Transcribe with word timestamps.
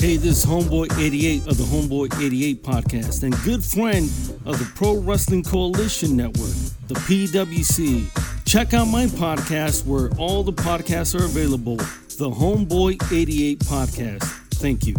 Hey, 0.00 0.16
this 0.16 0.38
is 0.38 0.46
Homeboy 0.46 0.98
88 0.98 1.46
of 1.46 1.58
the 1.58 1.64
Homeboy 1.64 2.24
88 2.24 2.62
podcast 2.62 3.22
and 3.22 3.34
good 3.44 3.62
friend 3.62 4.06
of 4.46 4.58
the 4.58 4.70
Pro 4.74 4.96
Wrestling 4.96 5.42
Coalition 5.42 6.16
Network, 6.16 6.54
the 6.88 6.94
PWC. 6.94 8.44
Check 8.46 8.72
out 8.72 8.86
my 8.86 9.04
podcast 9.06 9.84
where 9.84 10.10
all 10.16 10.42
the 10.42 10.54
podcasts 10.54 11.14
are 11.14 11.24
available, 11.24 11.76
the 11.76 12.30
Homeboy 12.30 13.12
88 13.12 13.58
podcast. 13.60 14.24
Thank 14.54 14.86
you. 14.86 14.96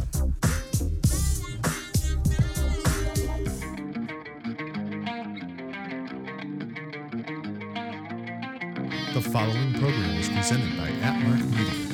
Following 9.32 9.72
program 9.76 10.18
is 10.18 10.28
presented 10.28 10.78
by 10.78 10.90
Atmark 11.08 11.40
Media. 11.52 11.88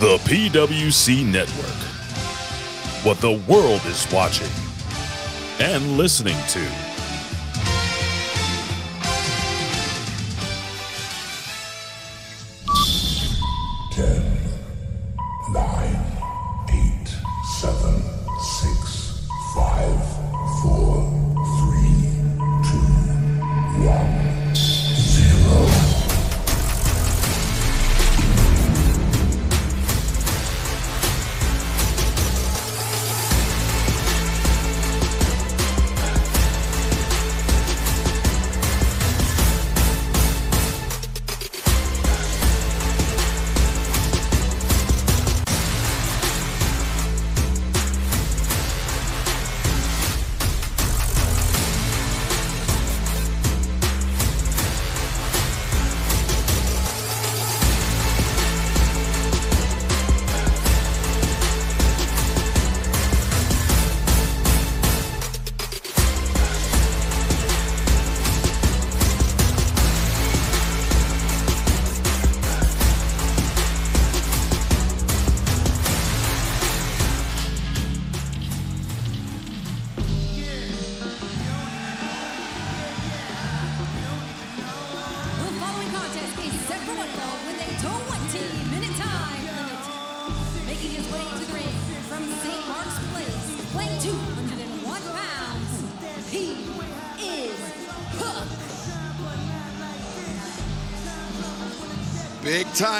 The 0.00 0.16
PWC 0.24 1.26
Network. 1.26 1.66
What 3.04 3.20
the 3.20 3.32
world 3.52 3.84
is 3.84 4.10
watching 4.10 4.48
and 5.60 5.98
listening 5.98 6.36
to. 6.48 6.87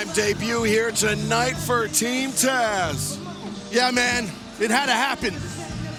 Big 0.09 0.37
debut 0.37 0.63
here 0.63 0.91
tonight 0.91 1.55
for 1.55 1.89
Team 1.89 2.31
Taz. 2.31 3.19
Yeah, 3.73 3.91
man, 3.91 4.25
it 4.61 4.71
had 4.71 4.87
to 4.87 4.93
happen. 4.93 5.35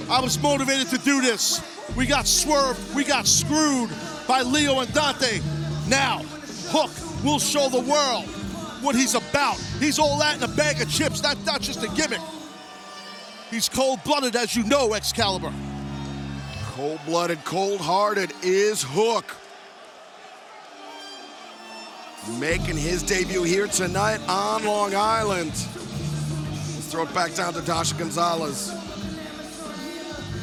I 0.10 0.22
was 0.22 0.42
motivated 0.42 0.88
to 0.90 0.98
do 1.00 1.22
this. 1.22 1.62
We 1.96 2.06
got 2.06 2.28
swerved, 2.28 2.96
we 2.96 3.04
got 3.04 3.28
screwed 3.28 3.90
by 4.28 4.42
Leo 4.42 4.80
and 4.80 4.94
Dante. 4.94 5.40
Now, 5.88 6.20
Hook 6.70 6.92
will 7.24 7.40
show 7.40 7.68
the 7.70 7.80
world 7.80 8.26
what 8.82 8.96
he's 8.96 9.16
about. 9.16 9.58
He's 9.80 10.00
all 10.00 10.18
that 10.20 10.38
in 10.38 10.44
a 10.44 10.48
bag 10.56 10.82
of 10.82 10.90
chips, 10.90 11.22
not, 11.22 11.38
not 11.46 11.62
just 11.62 11.84
a 11.84 11.88
gimmick. 11.90 12.22
He's 13.52 13.68
cold 13.68 14.04
blooded, 14.04 14.36
as 14.36 14.56
you 14.56 14.64
know, 14.64 14.94
Excalibur. 14.94 15.54
Cold 16.72 17.00
blooded, 17.06 17.44
cold 17.44 17.82
hearted 17.82 18.32
is 18.44 18.84
Hook. 18.84 19.36
Making 22.50 22.78
his 22.78 23.04
debut 23.04 23.44
here 23.44 23.68
tonight 23.68 24.20
on 24.28 24.66
Long 24.66 24.96
Island. 24.96 25.52
Let's 25.52 26.88
throw 26.88 27.04
it 27.04 27.14
back 27.14 27.36
down 27.36 27.54
to 27.54 27.62
Dasha 27.62 27.94
Gonzalez. 27.94 28.74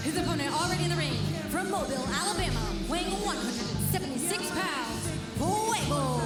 His 0.05 0.17
opponent 0.17 0.55
already 0.55 0.85
in 0.85 0.91
the 0.91 0.95
ring 0.95 1.17
from 1.51 1.69
Mobile, 1.69 2.07
Alabama, 2.15 2.61
weighing 2.89 3.11
176 3.11 4.51
pounds, 4.53 5.11
Fuego 5.35 6.21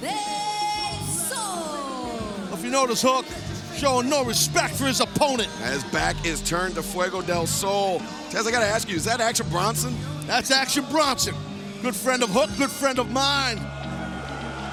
del 0.00 1.04
Sol. 1.04 2.54
If 2.54 2.64
you 2.64 2.70
notice, 2.70 3.02
Hook 3.02 3.26
showing 3.76 4.08
no 4.08 4.24
respect 4.24 4.74
for 4.74 4.86
his 4.86 5.00
opponent. 5.00 5.50
As 5.60 5.84
back 5.84 6.16
is 6.24 6.40
turned 6.48 6.76
to 6.76 6.82
Fuego 6.82 7.20
del 7.20 7.46
Sol. 7.46 7.98
Taz, 8.30 8.46
I 8.46 8.50
gotta 8.50 8.64
ask 8.64 8.88
you, 8.88 8.96
is 8.96 9.04
that 9.04 9.20
Action 9.20 9.46
Bronson? 9.50 9.94
That's 10.26 10.50
Action 10.50 10.86
Bronson. 10.90 11.34
Good 11.82 11.94
friend 11.94 12.22
of 12.22 12.30
Hook, 12.30 12.48
good 12.56 12.70
friend 12.70 12.98
of 12.98 13.10
mine. 13.10 13.60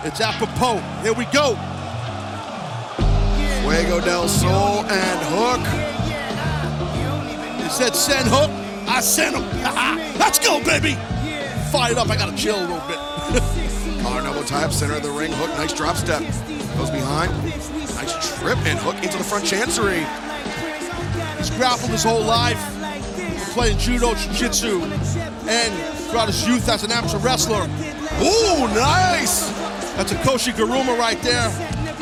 It's 0.06 0.20
apropos. 0.20 0.82
Here 1.02 1.14
we 1.14 1.26
go. 1.26 1.56
Fuego 3.62 4.02
del 4.02 4.28
Sol 4.28 4.84
and 4.86 5.20
Hook. 5.32 5.66
He 7.64 7.70
said 7.70 7.96
send 7.96 8.28
Hook. 8.28 8.52
I 8.88 9.00
sent 9.00 9.36
him. 9.36 9.44
Let's 10.20 10.40
go, 10.40 10.62
baby. 10.64 10.98
Fired 11.72 11.98
up. 11.98 12.10
I 12.10 12.18
gotta 12.18 12.36
chill 12.36 12.60
a 12.60 12.62
little 12.62 12.82
bit. 12.88 13.00
Collar 14.04 14.22
elbow 14.22 14.44
tie 14.44 14.66
up, 14.66 14.74
center 14.74 14.96
of 14.96 15.04
the 15.04 15.10
ring. 15.10 15.32
Hook, 15.32 15.50
nice 15.52 15.72
drop 15.72 15.96
step. 15.96 16.22
Goes 16.76 16.90
behind. 16.90 17.32
Nice 17.96 18.40
trip 18.40 18.58
and 18.66 18.78
hook 18.80 19.02
into 19.02 19.18
the 19.18 19.24
front 19.24 19.46
chancery. 19.46 20.06
He's 21.38 21.50
grappled 21.52 21.92
his 21.92 22.04
whole 22.04 22.24
life. 22.24 22.60
Playing 23.54 23.78
judo, 23.78 24.16
jiu-jitsu, 24.16 24.82
and 25.48 25.74
throughout 26.10 26.28
his 26.28 26.46
youth 26.48 26.68
as 26.68 26.84
an 26.84 26.92
amateur 26.92 27.20
wrestler. 27.20 27.70
Ooh, 28.22 28.68
nice! 28.74 29.50
That's 29.96 30.12
a 30.12 30.16
Koshi 30.16 30.54
Guruma 30.54 30.98
right 30.98 31.22
there 31.22 31.50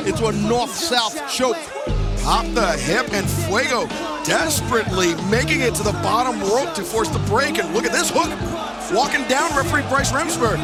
into 0.05 0.27
a 0.27 0.31
north-south 0.31 1.31
choke. 1.31 1.57
Pop 2.23 2.45
the 2.53 2.73
hip 2.77 3.11
and 3.13 3.27
Fuego 3.29 3.88
desperately 4.23 5.16
making 5.31 5.61
it 5.61 5.73
to 5.75 5.83
the 5.83 5.91
bottom 6.03 6.39
rope 6.41 6.73
to 6.75 6.83
force 6.83 7.09
the 7.09 7.19
break. 7.19 7.57
And 7.57 7.73
look 7.73 7.85
at 7.85 7.91
this 7.91 8.11
hook 8.13 8.29
walking 8.94 9.27
down 9.27 9.55
referee 9.57 9.81
Bryce 9.89 10.11
Remsburg. 10.11 10.57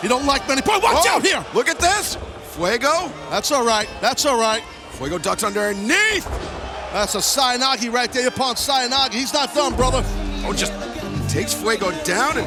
He 0.00 0.08
don't 0.08 0.26
like 0.26 0.48
many. 0.48 0.62
Boy, 0.62 0.78
watch 0.82 1.04
Oh, 1.06 1.16
out 1.16 1.24
here. 1.24 1.44
Look 1.54 1.68
at 1.68 1.78
this. 1.78 2.16
Fuego. 2.56 3.10
That's 3.30 3.52
all 3.52 3.64
right. 3.64 3.88
That's 4.00 4.24
all 4.26 4.38
right. 4.38 4.62
Fuego 4.92 5.18
ducks 5.18 5.44
underneath. 5.44 6.26
That's 6.92 7.14
a 7.14 7.18
Seoinage 7.18 7.90
right 7.92 8.10
there 8.12 8.28
upon 8.28 8.56
Seoinage. 8.56 9.12
He's 9.14 9.32
not 9.32 9.54
done, 9.54 9.74
brother. 9.76 10.02
Oh, 10.44 10.52
just 10.56 10.72
takes 11.30 11.54
Fuego 11.54 11.90
down 12.04 12.38
and 12.38 12.46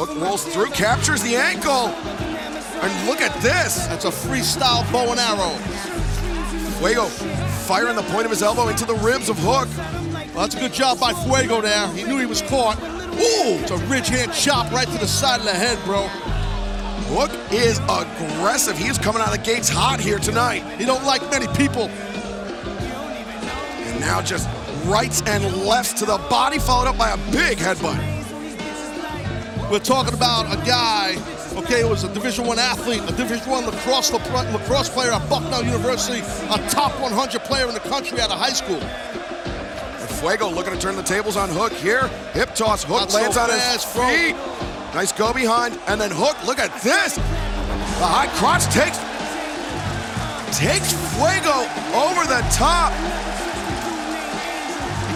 hook 0.00 0.18
rolls 0.18 0.46
through, 0.46 0.70
captures 0.70 1.22
the 1.22 1.36
ankle. 1.36 1.88
And 2.80 3.06
look 3.06 3.20
at 3.20 3.38
this. 3.42 3.86
That's 3.86 4.06
a 4.06 4.10
freestyle 4.10 4.90
bow 4.90 5.10
and 5.10 5.20
arrow. 5.20 5.54
Fuego 6.78 7.04
firing 7.68 7.96
the 7.96 8.02
point 8.04 8.24
of 8.24 8.30
his 8.30 8.42
elbow 8.42 8.68
into 8.68 8.86
the 8.86 8.94
ribs 8.94 9.28
of 9.28 9.36
Hook. 9.38 9.68
Well, 10.34 10.46
that's 10.46 10.54
a 10.54 10.58
good 10.58 10.72
job 10.72 10.98
by 10.98 11.12
Fuego 11.12 11.60
there. 11.60 11.86
He 11.88 12.04
knew 12.04 12.16
he 12.16 12.24
was 12.24 12.40
caught. 12.40 12.82
Ooh, 12.82 13.60
it's 13.60 13.70
a 13.70 13.76
ridge 13.88 14.08
hand 14.08 14.32
chop 14.32 14.72
right 14.72 14.88
to 14.88 14.98
the 14.98 15.06
side 15.06 15.40
of 15.40 15.44
the 15.44 15.52
head, 15.52 15.78
bro. 15.84 16.06
Hook 17.12 17.30
is 17.52 17.78
aggressive. 17.80 18.78
He 18.78 18.86
is 18.86 18.96
coming 18.96 19.20
out 19.20 19.28
of 19.28 19.36
the 19.36 19.44
gates 19.44 19.68
hot 19.68 20.00
here 20.00 20.18
tonight. 20.18 20.62
He 20.78 20.86
don't 20.86 21.04
like 21.04 21.20
many 21.30 21.46
people. 21.48 21.88
And 23.88 24.00
now 24.00 24.22
just 24.22 24.48
rights 24.86 25.20
and 25.26 25.44
lefts 25.66 25.92
to 25.94 26.06
the 26.06 26.16
body, 26.30 26.58
followed 26.58 26.88
up 26.88 26.96
by 26.96 27.10
a 27.10 27.18
big 27.30 27.58
headbutt. 27.58 28.09
We're 29.70 29.78
talking 29.78 30.14
about 30.14 30.46
a 30.52 30.56
guy, 30.66 31.14
okay, 31.54 31.82
who 31.82 31.88
was 31.90 32.02
a 32.02 32.12
Division 32.12 32.44
One 32.44 32.58
athlete, 32.58 33.02
a 33.06 33.12
Division 33.12 33.48
One 33.48 33.66
lacrosse 33.66 34.10
lacrosse 34.10 34.88
player 34.88 35.12
at 35.12 35.30
Bucknell 35.30 35.62
University, 35.62 36.18
a 36.18 36.58
top 36.68 36.90
100 37.00 37.40
player 37.42 37.68
in 37.68 37.74
the 37.74 37.80
country 37.80 38.20
out 38.20 38.32
of 38.32 38.38
high 38.40 38.52
school. 38.52 38.80
And 38.80 40.10
Fuego 40.18 40.50
looking 40.50 40.72
to 40.72 40.78
turn 40.80 40.96
the 40.96 41.04
tables 41.04 41.36
on 41.36 41.50
Hook 41.50 41.72
here. 41.72 42.08
Hip 42.32 42.52
toss. 42.56 42.82
Hook 42.82 42.98
Not 42.98 43.10
so 43.12 43.18
lands 43.18 43.36
on 43.36 43.48
fast, 43.48 43.86
his 43.86 43.94
bro. 43.94 44.08
feet. 44.08 44.34
Nice 44.92 45.12
go 45.12 45.32
behind. 45.32 45.78
And 45.86 46.00
then 46.00 46.10
Hook, 46.10 46.44
look 46.44 46.58
at 46.58 46.74
this. 46.82 47.14
The 47.14 48.10
high 48.10 48.26
crotch 48.42 48.66
takes 48.74 48.98
takes 50.58 50.92
Fuego 51.14 51.62
over 51.94 52.26
the 52.26 52.42
top. 52.50 52.90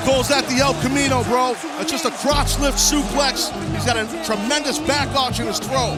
Calls 0.04 0.28
that 0.28 0.46
the 0.48 0.56
El 0.56 0.74
Camino, 0.82 1.24
bro. 1.24 1.54
That's 1.78 1.90
just 1.90 2.04
a 2.04 2.10
crotch 2.10 2.58
lift 2.58 2.76
suplex. 2.76 3.50
He's 3.74 3.86
got 3.86 3.96
a 3.96 4.04
tremendous 4.24 4.78
back 4.78 5.08
arch 5.16 5.40
in 5.40 5.46
his 5.46 5.58
throw. 5.58 5.96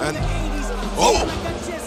And 0.00 0.16
oh, 1.00 1.24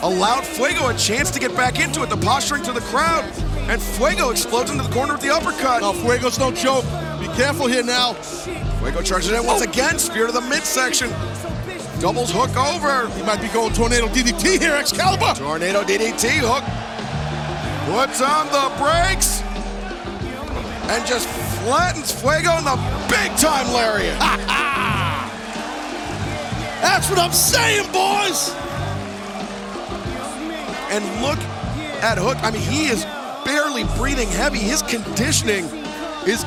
allowed 0.01 0.43
Fuego 0.43 0.87
a 0.87 0.93
chance 0.95 1.29
to 1.31 1.39
get 1.39 1.55
back 1.55 1.79
into 1.79 2.01
it. 2.01 2.09
The 2.09 2.17
posturing 2.17 2.63
to 2.63 2.71
the 2.71 2.81
crowd. 2.81 3.23
And 3.69 3.79
Fuego 3.79 4.31
explodes 4.31 4.71
into 4.71 4.83
the 4.83 4.91
corner 4.91 5.13
with 5.13 5.21
the 5.21 5.29
uppercut. 5.29 5.81
Now, 5.81 5.93
Fuego's 5.93 6.39
no 6.39 6.51
joke. 6.51 6.83
Be 7.19 7.27
careful 7.37 7.67
here 7.67 7.83
now. 7.83 8.13
Fuego 8.13 9.03
charges 9.03 9.31
in 9.31 9.45
once 9.45 9.61
again. 9.61 9.99
Spear 9.99 10.25
to 10.25 10.33
the 10.33 10.41
midsection. 10.41 11.09
Doubles 11.99 12.31
Hook 12.33 12.57
over. 12.57 13.07
He 13.15 13.21
might 13.21 13.39
be 13.39 13.49
going 13.49 13.71
tornado 13.73 14.07
DDT 14.07 14.59
here, 14.59 14.73
Excalibur. 14.73 15.35
Tornado 15.35 15.83
DDT 15.83 16.41
hook. 16.41 16.63
Puts 17.85 18.21
on 18.21 18.47
the 18.47 18.75
brakes. 18.81 19.40
And 20.91 21.05
just 21.07 21.25
flattens 21.63 22.11
Fuego 22.11 22.57
in 22.57 22.65
the 22.65 22.75
big 23.07 23.31
time 23.37 23.71
lariat. 23.73 24.19
That's 26.81 27.09
what 27.09 27.17
I'm 27.17 27.31
saying, 27.31 27.89
boys. 27.93 28.53
And 30.91 31.05
look 31.21 31.39
at 32.03 32.17
Hook. 32.17 32.35
I 32.43 32.51
mean, 32.51 32.61
he 32.61 32.87
is 32.87 33.05
barely 33.45 33.85
breathing 33.95 34.27
heavy. 34.27 34.57
His 34.57 34.81
conditioning 34.81 35.63
is, 36.27 36.43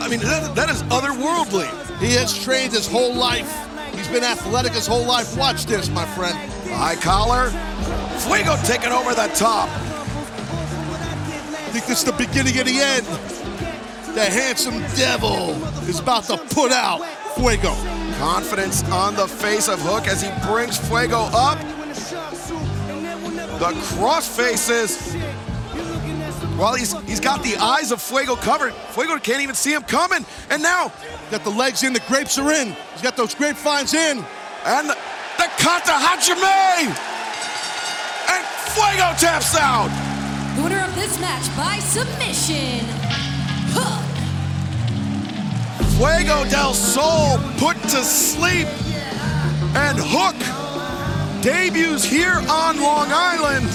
I 0.00 0.08
mean, 0.10 0.18
that, 0.18 0.56
that 0.56 0.68
is 0.68 0.82
otherworldly. 0.84 1.68
He 2.00 2.12
has 2.14 2.36
trained 2.36 2.72
his 2.72 2.88
whole 2.88 3.14
life. 3.14 3.54
He's 3.94 4.08
been 4.08 4.24
athletic 4.24 4.72
his 4.72 4.88
whole 4.88 5.06
life. 5.06 5.36
Watch 5.38 5.64
this, 5.66 5.88
my 5.90 6.06
friend. 6.06 6.36
High 6.72 6.96
collar. 6.96 7.50
Fuego 8.18 8.56
taking 8.64 8.90
over 8.90 9.14
the 9.14 9.28
top. 9.36 9.68
I 11.68 11.70
think 11.70 11.86
this 11.86 12.00
is 12.00 12.04
the 12.04 12.12
beginning 12.12 12.58
of 12.58 12.66
the 12.66 12.80
end. 12.80 13.35
The 14.16 14.24
handsome 14.24 14.80
devil 14.96 15.50
is 15.88 16.00
about 16.00 16.24
to 16.24 16.38
put 16.38 16.72
out 16.72 17.04
Fuego. 17.34 17.74
Confidence 18.18 18.82
on 18.90 19.14
the 19.14 19.28
face 19.28 19.68
of 19.68 19.78
Hook 19.82 20.08
as 20.08 20.22
he 20.22 20.30
brings 20.50 20.78
Fuego 20.78 21.28
up. 21.34 21.58
The 23.58 23.78
cross 23.94 24.34
faces. 24.34 25.14
Well, 26.56 26.74
he's 26.74 26.98
he's 27.02 27.20
got 27.20 27.42
the 27.42 27.56
eyes 27.58 27.92
of 27.92 28.00
Fuego 28.00 28.36
covered. 28.36 28.72
Fuego 28.92 29.18
can't 29.18 29.42
even 29.42 29.54
see 29.54 29.74
him 29.74 29.82
coming. 29.82 30.24
And 30.48 30.62
now, 30.62 30.92
Got 31.30 31.42
the 31.42 31.50
legs 31.50 31.82
in, 31.82 31.92
the 31.92 32.00
grapes 32.06 32.38
are 32.38 32.52
in. 32.52 32.68
He's 32.92 33.02
got 33.02 33.16
those 33.16 33.34
grapevines 33.34 33.94
in. 33.94 34.24
and 34.64 34.88
the, 34.88 34.94
the 35.36 35.50
Kata 35.58 35.92
Hajime! 35.92 36.86
And 38.30 38.46
Fuego 38.72 39.12
taps 39.18 39.56
out! 39.56 39.90
The 40.56 40.62
winner 40.62 40.84
of 40.84 40.94
this 40.94 41.20
match 41.20 41.54
by 41.56 41.80
submission, 41.80 42.86
Hook. 42.86 43.05
Fuego 45.96 46.44
del 46.50 46.74
Sol 46.74 47.38
put 47.56 47.80
to 47.84 48.04
sleep. 48.04 48.68
And 49.74 49.98
Hook 49.98 50.36
debuts 51.42 52.04
here 52.04 52.36
on 52.50 52.78
Long 52.78 53.08
Island 53.10 53.66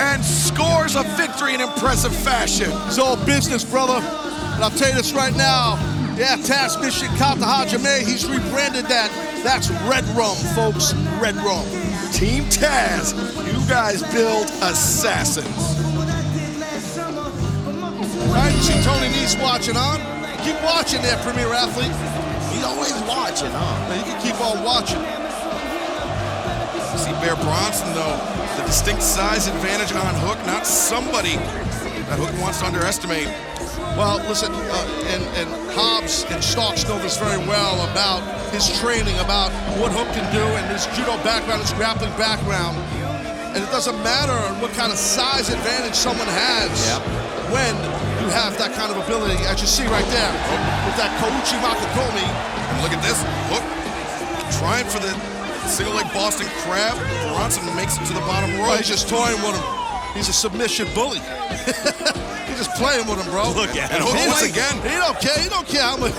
and 0.00 0.24
scores 0.24 0.96
a 0.96 1.04
victory 1.16 1.54
in 1.54 1.60
impressive 1.60 2.14
fashion. 2.14 2.70
It's 2.86 2.98
all 2.98 3.16
business, 3.24 3.62
brother. 3.62 4.04
And 4.04 4.64
I'll 4.64 4.70
tell 4.70 4.88
you 4.88 4.96
this 4.96 5.12
right 5.12 5.34
now. 5.36 5.76
Yeah, 6.16 6.36
Tazmission 6.38 7.16
Kata 7.16 7.40
Hajime, 7.40 8.00
he's 8.00 8.28
rebranded 8.28 8.86
that. 8.86 9.10
That's 9.44 9.70
Red 9.88 10.04
Rum, 10.16 10.36
folks. 10.56 10.92
Red 11.20 11.36
Rum. 11.36 11.64
Team 12.12 12.44
Taz, 12.46 13.14
you 13.46 13.68
guys 13.68 14.02
build 14.12 14.46
assassins. 14.62 15.46
Right? 18.28 18.52
You 18.54 18.60
see 18.60 18.82
Tony 18.82 19.06
Nese 19.08 19.40
watching 19.40 19.76
on? 19.76 20.00
Keep 20.44 20.62
watching 20.64 21.02
that 21.02 21.20
Premier 21.20 21.52
Athlete. 21.52 21.92
He's 22.48 22.64
always 22.64 22.96
watching, 23.04 23.52
huh? 23.52 23.76
You 23.92 24.04
can 24.08 24.16
keep 24.24 24.40
on 24.40 24.64
watching. 24.64 25.00
See 26.96 27.12
Bear 27.20 27.36
Bronson, 27.36 27.92
though, 27.92 28.16
the 28.56 28.64
distinct 28.64 29.02
size 29.02 29.48
advantage 29.48 29.92
on 29.92 30.14
Hook, 30.16 30.38
not 30.46 30.66
somebody 30.66 31.36
that 32.08 32.18
Hook 32.18 32.32
wants 32.40 32.60
to 32.60 32.66
underestimate. 32.66 33.28
Well, 34.00 34.16
listen, 34.28 34.52
uh, 34.52 35.12
and, 35.12 35.22
and 35.36 35.48
Hobbs 35.76 36.24
and 36.30 36.42
Starks 36.42 36.88
know 36.88 36.98
this 36.98 37.18
very 37.18 37.38
well 37.44 37.76
about 37.92 38.24
his 38.50 38.64
training, 38.80 39.18
about 39.20 39.52
what 39.76 39.92
Hook 39.92 40.08
can 40.16 40.24
do, 40.32 40.40
and 40.40 40.64
his 40.72 40.86
judo 40.96 41.20
background, 41.22 41.60
his 41.60 41.72
grappling 41.74 42.16
background. 42.16 42.76
And 43.52 43.62
it 43.62 43.70
doesn't 43.70 43.96
matter 44.02 44.36
what 44.62 44.72
kind 44.72 44.90
of 44.90 44.98
size 44.98 45.50
advantage 45.50 45.94
someone 45.94 46.28
has 46.28 46.70
when 47.52 47.74
you 48.30 48.38
have 48.38 48.54
that 48.62 48.70
kind 48.78 48.94
of 48.94 49.02
ability, 49.02 49.34
as 49.50 49.58
you 49.58 49.66
see 49.66 49.82
right 49.90 50.06
there, 50.06 50.30
oh, 50.30 50.86
with 50.86 50.94
that 51.02 51.10
Kouchi 51.18 51.58
Makikomi. 51.58 52.22
And 52.22 52.76
look 52.78 52.94
at 52.94 53.02
this, 53.02 53.18
Hook 53.50 53.66
trying 54.62 54.86
for 54.86 55.02
the 55.02 55.10
single 55.66 55.94
leg 55.98 56.06
Boston 56.14 56.46
Crab. 56.62 56.94
Bronson 57.34 57.66
makes 57.74 57.98
it 57.98 58.06
to 58.06 58.14
the 58.14 58.22
bottom 58.22 58.54
Oh, 58.62 58.70
he's 58.78 58.86
just 58.86 59.10
toying 59.10 59.38
with 59.42 59.58
him. 59.58 59.66
He's 60.14 60.30
a 60.30 60.34
submission 60.34 60.86
bully. 60.94 61.18
he's 62.46 62.58
just 62.62 62.74
playing 62.78 63.06
with 63.10 63.18
him, 63.18 63.26
bro. 63.34 63.50
Look 63.50 63.74
at 63.74 63.90
him. 63.90 64.06
He 64.14 64.26
Once 64.30 64.46
again. 64.46 64.78
He 64.86 64.94
don't 64.94 65.18
care. 65.18 65.38
He 65.38 65.48
don't 65.50 65.66
care 65.66 65.82
how 65.82 65.98
much. 65.98 66.14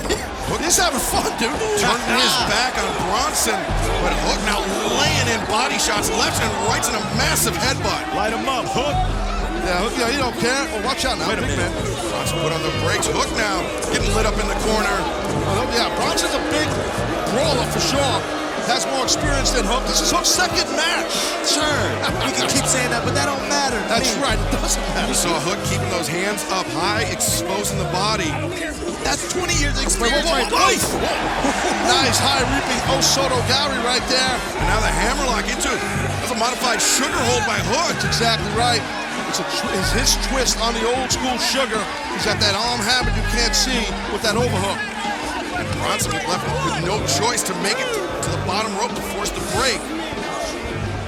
He's 0.60 0.76
having 0.76 1.00
fun, 1.00 1.32
dude. 1.40 1.48
Turning 1.80 2.12
his 2.20 2.36
back 2.52 2.76
on 2.76 2.88
Bronson, 3.08 3.56
but 4.04 4.12
Hook 4.28 4.40
now 4.44 4.60
laying 5.00 5.28
in 5.32 5.40
body 5.48 5.80
shots 5.80 6.12
left 6.12 6.44
and 6.44 6.52
right 6.68 6.84
and 6.84 6.96
a 6.96 7.04
massive 7.16 7.56
headbutt. 7.56 8.16
Light 8.16 8.36
him 8.36 8.44
up, 8.48 8.68
Hook. 8.68 9.21
Yeah, 9.62 9.78
uh, 9.78 9.86
Hook, 9.86 9.94
yeah, 9.94 10.10
he 10.10 10.18
don't 10.18 10.34
care. 10.42 10.62
Oh, 10.74 10.82
watch 10.82 11.04
out 11.06 11.18
now, 11.18 11.28
Wait 11.30 11.38
a 11.38 11.46
big 11.46 11.54
minute. 11.54 11.70
man. 11.70 12.10
Bronson 12.10 12.38
put 12.42 12.50
on 12.50 12.62
the 12.66 12.74
brakes. 12.82 13.06
Hook 13.06 13.30
now 13.38 13.62
getting 13.94 14.10
lit 14.18 14.26
up 14.26 14.34
in 14.42 14.46
the 14.50 14.58
corner. 14.66 14.96
Oh, 15.54 15.62
yeah, 15.70 15.86
Bronson's 15.94 16.34
a 16.34 16.42
big 16.50 16.66
brawler 17.30 17.66
for 17.70 17.78
sure. 17.78 18.18
Has 18.70 18.86
more 18.94 19.02
experience 19.02 19.50
than 19.50 19.66
Hook. 19.66 19.82
This 19.90 19.98
is 20.02 20.10
Hook's 20.14 20.30
second 20.30 20.66
match. 20.78 21.10
Sure. 21.46 21.62
You 22.32 22.38
can 22.38 22.46
keep 22.48 22.64
saying 22.64 22.88
that, 22.94 23.02
but 23.04 23.12
that 23.18 23.26
don't 23.26 23.42
matter. 23.50 23.76
That's 23.90 24.14
me. 24.16 24.22
right. 24.22 24.38
It 24.38 24.50
doesn't 24.54 24.80
matter. 24.94 25.10
You 25.10 25.18
matter. 25.18 25.30
saw 25.30 25.34
Hook 25.42 25.58
keeping 25.66 25.90
those 25.90 26.06
hands 26.08 26.46
up 26.54 26.64
high, 26.72 27.02
exposing 27.10 27.76
the 27.82 27.90
body. 27.90 28.30
That's 29.02 29.26
20 29.34 29.50
years 29.58 29.74
of 29.74 29.82
Wait, 29.82 29.90
experience 29.90 30.24
whoa, 30.30 30.46
whoa, 30.46 30.54
right 30.54 30.78
whoa. 30.78 31.02
there. 31.02 31.90
nice 31.90 32.18
high 32.22 32.46
reaping 32.54 32.80
Osoto 32.94 33.34
oh, 33.34 33.50
Gari 33.50 33.78
right 33.82 34.02
there. 34.06 34.34
And 34.62 34.66
now 34.70 34.78
the 34.80 34.90
hammerlock 34.94 35.44
into 35.50 35.66
it. 35.70 35.82
That's 36.22 36.30
a 36.30 36.38
modified 36.38 36.78
sugar 36.78 37.18
hold 37.34 37.42
by 37.50 37.58
Hook. 37.66 37.98
That's 37.98 38.06
exactly 38.06 38.48
right. 38.54 38.80
It's, 39.32 39.40
a 39.40 39.48
tw- 39.48 39.72
it's 39.80 39.92
his 39.96 40.10
twist 40.28 40.60
on 40.60 40.76
the 40.76 40.84
old 40.84 41.08
school 41.08 41.40
sugar. 41.40 41.80
He's 42.12 42.28
got 42.28 42.36
that 42.44 42.52
arm 42.52 42.84
habit 42.84 43.16
you 43.16 43.24
can't 43.32 43.56
see 43.56 43.80
with 44.12 44.20
that 44.28 44.36
overhook. 44.36 44.76
And 45.56 45.64
Bronson 45.80 46.12
was 46.12 46.20
left 46.28 46.44
with 46.44 46.84
no 46.84 47.00
choice 47.08 47.40
to 47.48 47.56
make 47.64 47.80
it 47.80 47.88
to 47.96 48.28
the 48.28 48.36
bottom 48.44 48.76
rope 48.76 48.92
to 48.92 49.00
force 49.16 49.32
the 49.32 49.40
break. 49.56 49.80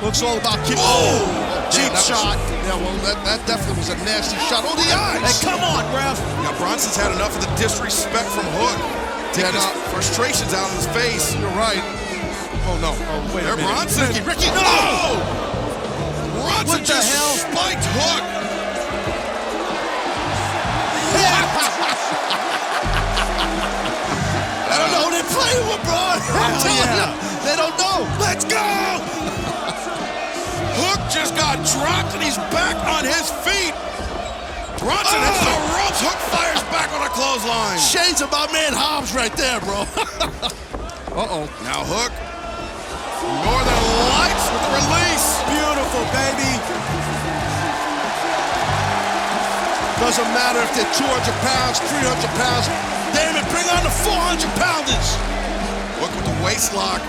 Looks 0.01 0.25
all 0.25 0.41
about 0.41 0.57
keep. 0.65 0.81
Oh! 0.81 1.21
oh 1.21 1.69
Cheap 1.69 1.93
that 1.93 2.01
was- 2.01 2.09
shot. 2.09 2.41
Yeah, 2.65 2.81
well, 2.81 2.97
that, 3.05 3.21
that 3.29 3.45
definitely 3.45 3.77
was 3.85 3.93
a 3.93 3.99
nasty 4.09 4.41
shot. 4.49 4.65
Oh, 4.65 4.73
the 4.73 4.89
eyes. 4.89 5.21
Hey, 5.21 5.45
come 5.45 5.61
on, 5.61 5.85
ref. 5.93 6.17
Now 6.41 6.57
Bronson's 6.57 6.97
had 6.97 7.13
enough 7.13 7.37
of 7.37 7.45
the 7.45 7.53
disrespect 7.61 8.33
from 8.33 8.49
Hook. 8.57 8.73
Yeah, 9.37 9.53
Taking 9.53 9.61
his 9.61 9.69
frustrations 9.93 10.57
out 10.57 10.73
in 10.73 10.81
his 10.81 10.89
face. 10.97 11.37
You're 11.37 11.53
right. 11.61 11.77
Oh, 12.73 12.81
no. 12.81 12.97
Oh, 12.97 13.21
wait 13.37 13.45
There, 13.45 13.53
a 13.53 13.57
minute. 13.61 13.69
Bronson. 13.69 14.09
Ricky, 14.09 14.25
Ricky, 14.25 14.49
no! 14.57 14.65
Oh! 14.65 15.54
Bronson 16.45 16.69
What 16.69 16.85
the 16.85 17.01
hell? 17.01 17.33
spiked 17.41 17.87
Hook. 17.97 18.25
I 24.69 24.77
don't 24.77 24.93
know 24.93 25.09
who 25.09 25.17
they're 25.17 25.33
playing 25.33 25.65
with, 25.73 25.81
bro. 25.89 25.97
I'm 26.45 26.61
telling 26.61 26.85
yeah. 26.85 27.09
you. 27.09 27.17
They 27.49 27.57
don't 27.57 27.73
know. 27.81 28.05
Let's 28.21 28.45
go! 28.45 28.61
Hook 30.85 31.01
just 31.09 31.33
got 31.37 31.57
dropped 31.73 32.13
and 32.15 32.23
he's 32.23 32.37
back 32.53 32.77
on 32.93 33.05
his 33.09 33.31
feet. 33.47 33.73
Bronson 34.83 35.21
hits 35.25 35.41
the 35.41 35.49
oh. 35.49 35.73
ropes. 35.73 36.01
Hook 36.05 36.21
fires 36.29 36.61
back 36.69 36.93
on 36.93 37.01
a 37.07 37.09
clothesline. 37.15 37.79
Shades 37.79 38.21
of 38.21 38.31
my 38.31 38.47
man 38.53 38.75
Hobbs 38.75 39.15
right 39.15 39.33
there, 39.33 39.61
bro. 39.61 39.87
Uh-oh. 41.15 41.47
Now 41.63 41.85
Hook, 41.87 42.11
Northern 43.45 43.85
Lights 44.13 44.47
with 44.53 44.63
the 44.65 44.73
release. 44.77 45.27
Beautiful, 45.49 46.05
baby. 46.13 46.53
Doesn't 50.01 50.31
matter 50.37 50.61
if 50.61 50.71
they're 50.77 50.95
200 50.95 51.07
pounds, 51.41 51.81
300 51.81 52.29
pounds. 52.37 52.67
Damn 53.17 53.41
it, 53.41 53.47
bring 53.49 53.65
on 53.73 53.83
the 53.85 53.95
400 54.05 54.45
pounders. 54.61 55.09
Hook 56.03 56.13
with 56.13 56.27
the 56.27 56.37
waist 56.45 56.75
lock. 56.75 57.01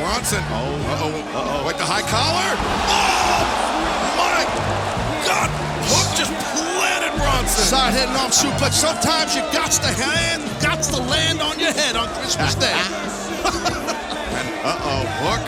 Bronson. 0.00 0.40
Oh, 0.48 0.72
uh-oh. 0.96 1.12
Uh-oh. 1.12 1.66
Wait, 1.66 1.76
the 1.76 1.84
high 1.84 2.00
collar. 2.08 2.56
Oh, 2.88 4.16
my 4.16 4.48
God. 5.28 5.50
Hook 5.92 6.16
just 6.16 6.32
planted 6.56 7.12
Bronson. 7.18 7.64
Side 7.68 7.92
heading 7.92 8.16
off 8.16 8.32
suplex. 8.32 8.80
Sometimes 8.80 9.36
you 9.36 9.42
got 9.52 9.70
to 9.70 9.92
hand, 9.92 10.42
got 10.62 10.82
to 10.82 11.02
land 11.02 11.42
on 11.42 11.58
your 11.58 11.72
head 11.72 11.96
on 11.96 12.08
Christmas 12.16 12.54
Day. 12.54 13.86
and 14.60 14.68
uh-oh, 14.68 15.04
Hook. 15.24 15.44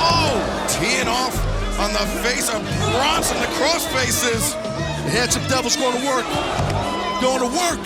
Oh, 0.00 0.40
teeing 0.80 1.08
off 1.08 1.36
on 1.78 1.92
the 1.92 2.06
face 2.24 2.48
of 2.48 2.62
Bronson. 2.96 3.36
The 3.40 3.46
cross 3.60 3.84
faces. 3.92 4.54
The 5.04 5.10
handsome 5.12 5.46
devil's 5.48 5.76
going 5.76 6.00
to 6.00 6.06
work. 6.06 6.24
Going 7.20 7.44
to 7.44 7.52
work. 7.52 7.82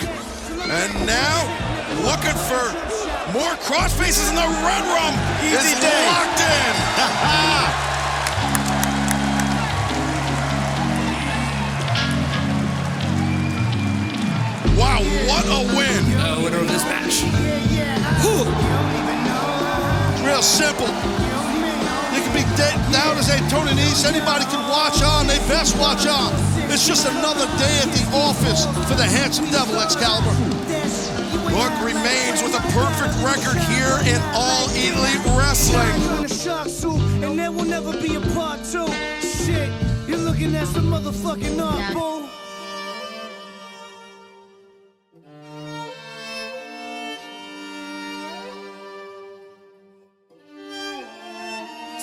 And 0.71 0.91
now 1.05 1.43
looking 2.07 2.37
for 2.47 2.63
more 3.35 3.55
cross 3.67 3.91
faces 3.97 4.29
in 4.29 4.35
the 4.35 4.47
red 4.63 4.83
room. 4.87 5.13
Easy 5.43 5.75
It's 5.75 5.81
day. 5.81 6.07
locked 6.07 6.39
in. 6.39 7.89
Wow, 14.75 14.99
what 15.29 15.45
a 15.45 15.75
win! 15.77 16.19
Uh, 16.19 16.41
winner 16.43 16.57
of 16.57 16.67
this 16.67 16.83
match. 16.83 17.21
Real 20.23 20.41
simple. 20.41 20.87
You 20.87 22.21
can 22.23 22.33
be 22.33 22.45
dead 22.55 22.75
down 22.91 23.17
as 23.17 23.27
a 23.29 23.37
Tony 23.49 23.71
Nese. 23.71 24.05
Anybody 24.07 24.45
can 24.45 24.63
watch 24.69 25.01
on. 25.03 25.27
They 25.27 25.37
best 25.51 25.77
watch 25.77 26.07
on. 26.07 26.31
It's 26.71 26.87
just 26.87 27.05
another 27.05 27.45
day 27.57 27.75
at 27.83 27.91
the 27.91 28.05
office 28.15 28.65
for 28.87 28.95
the 28.95 29.03
handsome 29.03 29.45
devil, 29.51 29.79
Excalibur. 29.79 30.31
Hook 31.51 31.73
remains 31.85 32.41
with 32.41 32.55
a 32.55 32.63
perfect 32.71 33.13
record 33.21 33.59
here 33.69 33.99
in 34.07 34.21
All 34.33 34.69
Elite 34.71 35.21
Wrestling. 35.37 35.85
in 36.17 36.25
a 36.25 36.29
shark 36.29 36.69
suit, 36.69 36.99
and 37.23 37.37
there 37.37 37.51
will 37.51 37.65
never 37.65 37.91
be 38.01 38.15
a 38.15 38.21
part 38.33 38.63
two. 38.63 38.87
Shit, 39.21 39.69
you're 40.07 40.17
looking 40.17 40.55
at 40.55 40.67
some 40.67 40.89
motherfucking 40.89 41.61
art, 41.61 41.93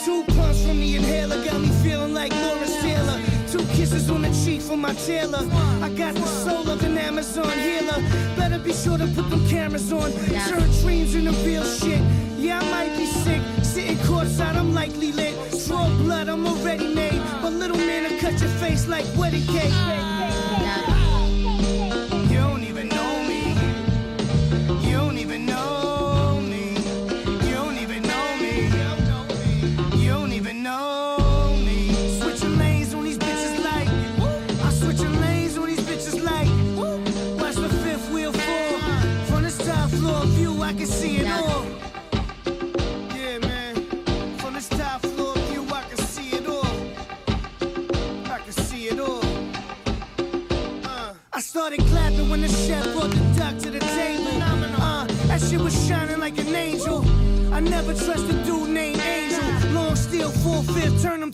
Two 0.04 0.25
pumps 0.25 0.64
from 0.64 0.80
the 0.80 0.97
inhaler 0.97 1.45
got 1.45 1.61
me 1.61 1.69
feeling 1.83 2.14
like 2.14 2.33
Lawrence 2.33 2.80
Taylor. 2.80 3.21
Two 3.49 3.62
kisses 3.75 4.09
on 4.09 4.23
the 4.23 4.30
cheek 4.45 4.62
from 4.62 4.80
my 4.80 4.95
tailor. 4.95 5.47
I 5.83 5.90
got 5.90 6.14
the 6.14 6.25
soul 6.25 6.71
of 6.71 6.83
an 6.83 6.97
Amazon 6.97 7.52
healer. 7.59 8.00
Better 8.35 8.59
be 8.59 8.73
sure 8.73 8.97
to 8.97 9.07
put 9.09 9.28
them 9.28 9.47
cameras 9.47 9.92
on. 9.92 10.11
Turn 10.49 10.71
dreams 10.80 11.14
into 11.14 11.33
real 11.45 11.64
shit. 11.64 12.00
Yeah, 12.38 12.61
I 12.61 12.71
might 12.71 12.97
be 12.97 13.04
sick. 13.04 13.42
Sitting 13.62 13.99
courtside, 13.99 14.57
I'm 14.57 14.73
likely 14.73 15.12
lit. 15.12 15.35
Draw 15.66 15.88
blood, 15.99 16.30
I'm 16.30 16.47
already 16.47 16.95
made. 16.95 17.21
But 17.42 17.52
little 17.52 17.76
man 17.76 18.07
I 18.07 18.19
cut 18.19 18.40
your 18.40 18.50
face 18.59 18.88
like 18.88 19.04
wedding 19.19 19.47
cake. 19.49 19.71
Ah. 19.71 20.69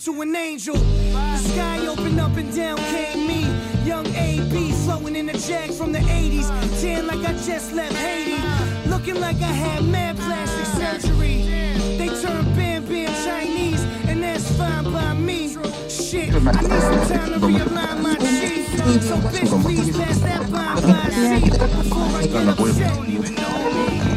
To 0.07 0.23
an 0.23 0.37
angel. 0.37 0.77
The 0.77 1.39
sky 1.39 1.85
opened 1.85 2.21
up 2.21 2.37
and 2.37 2.55
down 2.55 2.77
came 2.95 3.27
me. 3.27 3.43
Young 3.85 4.07
AB 4.15 4.71
flowing 4.85 5.17
in 5.17 5.29
a 5.29 5.33
jag 5.33 5.73
from 5.73 5.91
the 5.91 5.99
80s. 5.99 6.47
Tan 6.81 7.09
like 7.09 7.29
I 7.29 7.33
just 7.33 7.73
left 7.73 7.97
Haiti. 7.97 8.41
Looking 8.89 9.19
like 9.21 9.35
I 9.43 9.53
had 9.65 9.83
mad 9.85 10.17
plastic 10.17 10.67
surgery. 10.79 11.43
They 11.99 12.07
turned 12.23 12.55
Bam 12.55 12.85
Bam 12.85 13.13
Chinese, 13.25 13.83
and 14.07 14.23
that's 14.23 14.49
fine 14.57 14.85
by 14.93 15.13
me. 15.15 15.49
Shit, 15.89 16.33
I 16.35 16.39
need 16.39 16.83
some 16.89 17.09
time 17.09 17.33
to 17.33 17.41
realign 17.41 18.01
my 18.01 18.15
chi. 18.15 19.01
So 19.01 19.17
bitch, 19.17 19.63
please 19.65 19.97
pass 19.97 20.21
that 20.21 20.43
bomb 20.53 20.83
by 20.83 21.11
Z 21.11 21.51
before 21.51 22.03
I 22.03 22.27
get 22.27 22.49
upset. 22.49 22.95
Don't 22.95 23.09
even 23.09 23.35
know 23.35 23.73
me. 23.73 24.17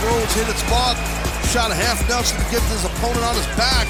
Crossroads 0.00 0.32
hit 0.32 0.48
its 0.48 0.64
mark. 0.72 0.96
Shot 1.52 1.68
a 1.68 1.76
half 1.76 2.00
Nelson 2.08 2.40
to 2.40 2.46
get 2.48 2.64
his 2.72 2.88
opponent 2.88 3.20
on 3.20 3.36
his 3.36 3.44
back. 3.52 3.84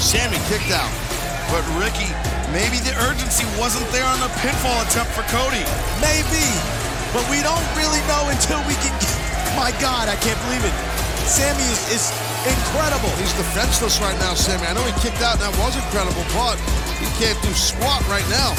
Sammy 0.00 0.40
kicked 0.48 0.72
out. 0.72 0.88
But 1.52 1.60
Ricky, 1.76 2.08
maybe 2.56 2.80
the 2.80 2.96
urgency 3.04 3.44
wasn't 3.60 3.84
there 3.92 4.08
on 4.08 4.16
the 4.24 4.32
pinfall 4.40 4.80
attempt 4.80 5.12
for 5.12 5.28
Cody. 5.28 5.60
Maybe, 6.00 6.40
but 7.12 7.20
we 7.28 7.44
don't 7.44 7.60
really 7.76 8.00
know 8.08 8.32
until 8.32 8.64
we 8.64 8.72
can. 8.80 8.96
Get, 8.96 9.12
my 9.60 9.76
God, 9.76 10.08
I 10.08 10.16
can't 10.24 10.40
believe 10.48 10.64
it. 10.64 10.72
Sammy 11.28 11.68
is, 11.68 11.80
is 11.92 12.08
incredible. 12.48 13.12
He's 13.20 13.36
defenseless 13.36 14.00
right 14.00 14.16
now, 14.24 14.32
Sammy. 14.32 14.64
I 14.64 14.72
know 14.72 14.84
he 14.88 14.96
kicked 15.04 15.20
out 15.20 15.36
and 15.36 15.44
that 15.44 15.54
was 15.60 15.76
incredible, 15.76 16.24
but 16.32 16.56
he 16.96 17.08
can't 17.20 17.36
do 17.44 17.52
squat 17.52 18.00
right 18.08 18.24
now. 18.32 18.56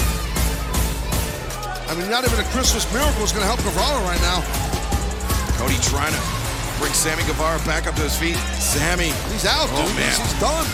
I 1.90 1.98
mean, 1.98 2.06
not 2.14 2.22
even 2.22 2.38
a 2.38 2.48
Christmas 2.54 2.86
miracle 2.94 3.26
is 3.26 3.34
going 3.34 3.42
to 3.42 3.50
help 3.50 3.66
Guevara 3.66 3.98
right 4.06 4.22
now. 4.22 4.63
Cody 5.84 5.92
trying 5.92 6.14
to 6.16 6.24
bring 6.80 6.94
Sammy 6.94 7.24
Guevara 7.28 7.60
back 7.66 7.88
up 7.88 7.96
to 7.96 8.04
his 8.04 8.16
feet. 8.16 8.38
Sammy. 8.60 9.12
He's 9.32 9.46
out, 9.46 9.68
Oh, 9.72 9.84
dude. 9.84 9.96
man. 10.00 10.08
He's, 10.08 10.18
he's 10.20 10.40
done. 10.40 10.66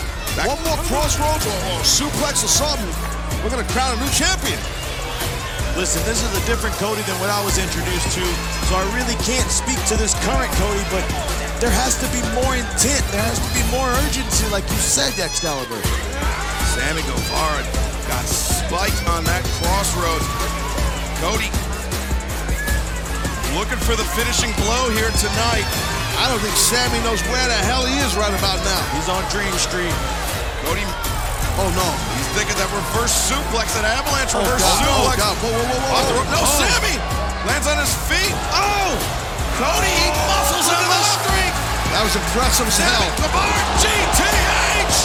One 0.46 0.60
more 0.62 0.78
crossroads 0.86 1.42
or, 1.46 1.58
or 1.74 1.78
suplex 1.82 2.44
or 2.46 2.50
something. 2.50 2.86
We're 3.42 3.50
going 3.50 3.64
to 3.64 3.72
crown 3.72 3.96
a 3.96 4.00
new 4.00 4.10
champion. 4.14 4.58
Listen, 5.78 6.02
this 6.06 6.22
is 6.22 6.30
a 6.38 6.42
different 6.46 6.74
Cody 6.78 7.02
than 7.06 7.18
what 7.22 7.30
I 7.30 7.42
was 7.46 7.56
introduced 7.58 8.10
to, 8.18 8.24
so 8.66 8.74
I 8.74 8.84
really 8.94 9.14
can't 9.22 9.46
speak 9.50 9.78
to 9.86 9.94
this 9.96 10.12
current 10.26 10.50
Cody, 10.58 10.82
but 10.90 11.02
there 11.62 11.70
has 11.70 11.94
to 12.02 12.06
be 12.10 12.20
more 12.34 12.52
intent. 12.58 13.00
There 13.14 13.22
has 13.22 13.38
to 13.38 13.50
be 13.54 13.62
more 13.70 13.86
urgency, 14.06 14.46
like 14.50 14.66
you 14.66 14.78
said, 14.82 15.14
Excalibur. 15.18 15.78
Sammy 16.74 17.02
Guevara 17.06 17.62
got 18.10 18.26
spiked 18.26 18.98
on 19.14 19.22
that 19.30 19.42
crossroads. 19.62 20.26
Cody 21.22 21.48
Looking 23.60 23.84
for 23.84 23.92
the 23.92 24.08
finishing 24.16 24.56
blow 24.64 24.88
here 24.88 25.12
tonight. 25.20 25.68
I 26.16 26.32
don't 26.32 26.40
think 26.40 26.56
Sammy 26.56 26.96
knows 27.04 27.20
where 27.28 27.44
the 27.44 27.60
hell 27.68 27.84
he 27.84 27.92
is 28.00 28.16
right 28.16 28.32
about 28.32 28.56
now. 28.64 28.80
He's 28.96 29.04
on 29.12 29.20
Dream 29.28 29.52
Street. 29.60 29.92
Cody. 30.64 30.80
Oh, 31.60 31.68
no. 31.76 31.84
He's 32.16 32.24
thinking 32.32 32.56
that 32.56 32.72
reverse 32.72 33.12
suplex, 33.12 33.76
that 33.76 33.84
avalanche 33.84 34.32
oh, 34.32 34.40
reverse 34.40 34.64
God. 34.64 34.80
suplex. 34.80 35.12
Oh, 35.12 35.28
God. 35.28 35.34
Whoa, 35.44 35.52
whoa, 35.52 35.76
whoa, 35.76 35.92
whoa. 35.92 36.32
No, 36.32 36.40
oh. 36.40 36.56
Sammy 36.56 36.96
lands 37.44 37.68
on 37.68 37.76
his 37.76 37.92
feet. 38.08 38.32
Oh! 38.48 38.96
Cody, 39.60 39.92
he 39.92 40.08
oh, 40.08 40.24
muscles 40.24 40.64
out 40.72 40.80
of 40.80 40.96
the 40.96 41.04
streak. 41.20 41.52
That 41.92 42.00
was 42.00 42.16
impressive 42.16 42.64
as 42.64 42.80
hell. 42.80 43.06
Kamar, 43.20 43.60
GTH! 43.84 44.96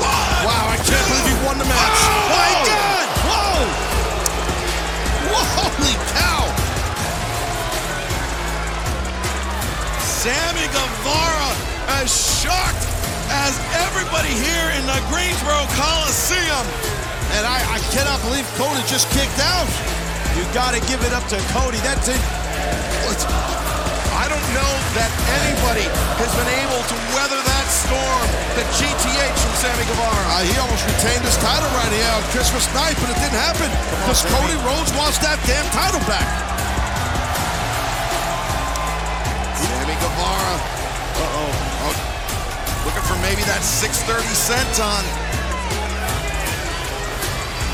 One, 0.00 0.32
wow, 0.48 0.64
I 0.64 0.80
can't 0.80 0.96
two. 0.96 1.12
believe 1.12 1.28
he 1.28 1.36
won 1.44 1.60
the 1.60 1.68
match. 1.68 1.76
Oh, 2.08 2.32
my 2.32 2.50
God! 2.64 3.04
Whoa! 3.28 3.92
Holy 5.60 5.92
cow! 6.16 6.31
Sammy 10.22 10.70
Guevara 10.70 11.50
as 11.98 12.06
shocked 12.06 12.86
as 13.42 13.58
everybody 13.82 14.30
here 14.30 14.70
in 14.78 14.86
the 14.86 14.94
Greensboro 15.10 15.66
Coliseum. 15.74 16.62
And 17.34 17.42
I, 17.42 17.58
I 17.66 17.82
cannot 17.90 18.22
believe 18.22 18.46
Cody 18.54 18.86
just 18.86 19.10
kicked 19.10 19.42
out. 19.42 19.66
You 20.38 20.46
gotta 20.54 20.78
give 20.86 21.02
it 21.02 21.10
up 21.10 21.26
to 21.34 21.42
Cody. 21.50 21.82
That 21.82 21.98
did. 22.06 22.22
I 24.14 24.30
don't 24.30 24.48
know 24.54 24.72
that 24.94 25.10
anybody 25.42 25.90
has 25.90 26.30
been 26.38 26.52
able 26.54 26.78
to 26.86 26.96
weather 27.18 27.42
that 27.42 27.66
storm, 27.66 28.26
the 28.54 28.62
GTH 28.78 29.34
from 29.42 29.54
Sammy 29.58 29.82
Guevara. 29.90 30.22
Uh, 30.38 30.46
he 30.46 30.54
almost 30.62 30.86
retained 30.86 31.26
his 31.26 31.34
title 31.42 31.66
right 31.74 31.90
here 31.90 32.14
on 32.14 32.22
Christmas 32.30 32.70
night, 32.70 32.94
but 33.02 33.10
it 33.10 33.18
didn't 33.18 33.42
happen 33.42 33.66
because 34.06 34.22
Cody 34.30 34.54
Rhodes 34.62 34.94
wants 34.94 35.18
that 35.18 35.42
damn 35.50 35.66
title 35.74 35.98
back. 36.06 36.61
Guevara. 40.12 40.56
Uh-oh. 41.24 41.88
Oh, 41.88 41.96
looking 42.84 43.04
for 43.08 43.16
maybe 43.24 43.40
that 43.48 43.64
630 43.64 44.28
senton. 44.36 45.04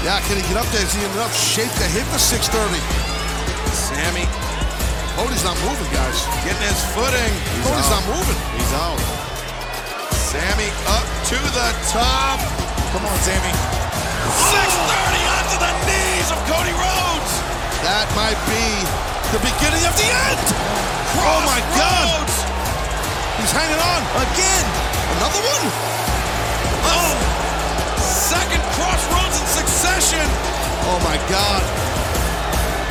Yeah, 0.06 0.22
can 0.30 0.38
he 0.38 0.44
get 0.46 0.54
up 0.54 0.66
there? 0.70 0.86
Is 0.86 0.94
he 0.94 1.02
in 1.02 1.10
enough 1.18 1.34
shape 1.34 1.70
to 1.82 1.86
hit 1.90 2.06
the 2.14 2.18
630? 2.22 2.78
Sammy 3.74 4.26
Cody's 5.18 5.42
not 5.42 5.58
moving, 5.66 5.90
guys. 5.90 6.22
getting 6.46 6.62
his 6.62 6.78
footing. 6.94 7.32
Cody's 7.66 7.90
out. 7.90 7.98
not 7.98 8.04
moving. 8.06 8.38
He's 8.54 8.72
out. 8.78 9.02
Sammy 10.14 10.70
up 10.94 11.02
to 11.34 11.38
the 11.58 11.68
top. 11.90 12.38
Come 12.94 13.02
on, 13.02 13.18
Sammy. 13.26 13.50
630 13.50 15.34
onto 15.34 15.58
the 15.58 15.72
knees 15.90 16.28
of 16.30 16.38
Cody 16.46 16.70
Rhodes. 16.70 17.32
That 17.82 18.06
might 18.14 18.38
be 18.46 18.62
the 19.34 19.42
beginning 19.42 19.82
of 19.90 19.94
the 19.98 20.06
end. 20.06 20.97
Oh 21.16 21.40
my 21.48 21.60
God! 21.72 22.28
He's 23.40 23.52
hanging 23.54 23.80
on 23.80 24.02
again. 24.28 24.66
Another 25.16 25.40
one. 25.40 25.64
Oh, 26.84 27.12
second 27.96 28.60
crossroads 28.76 29.40
in 29.40 29.46
succession. 29.48 30.26
Oh 30.90 31.00
my 31.06 31.16
God. 31.32 31.62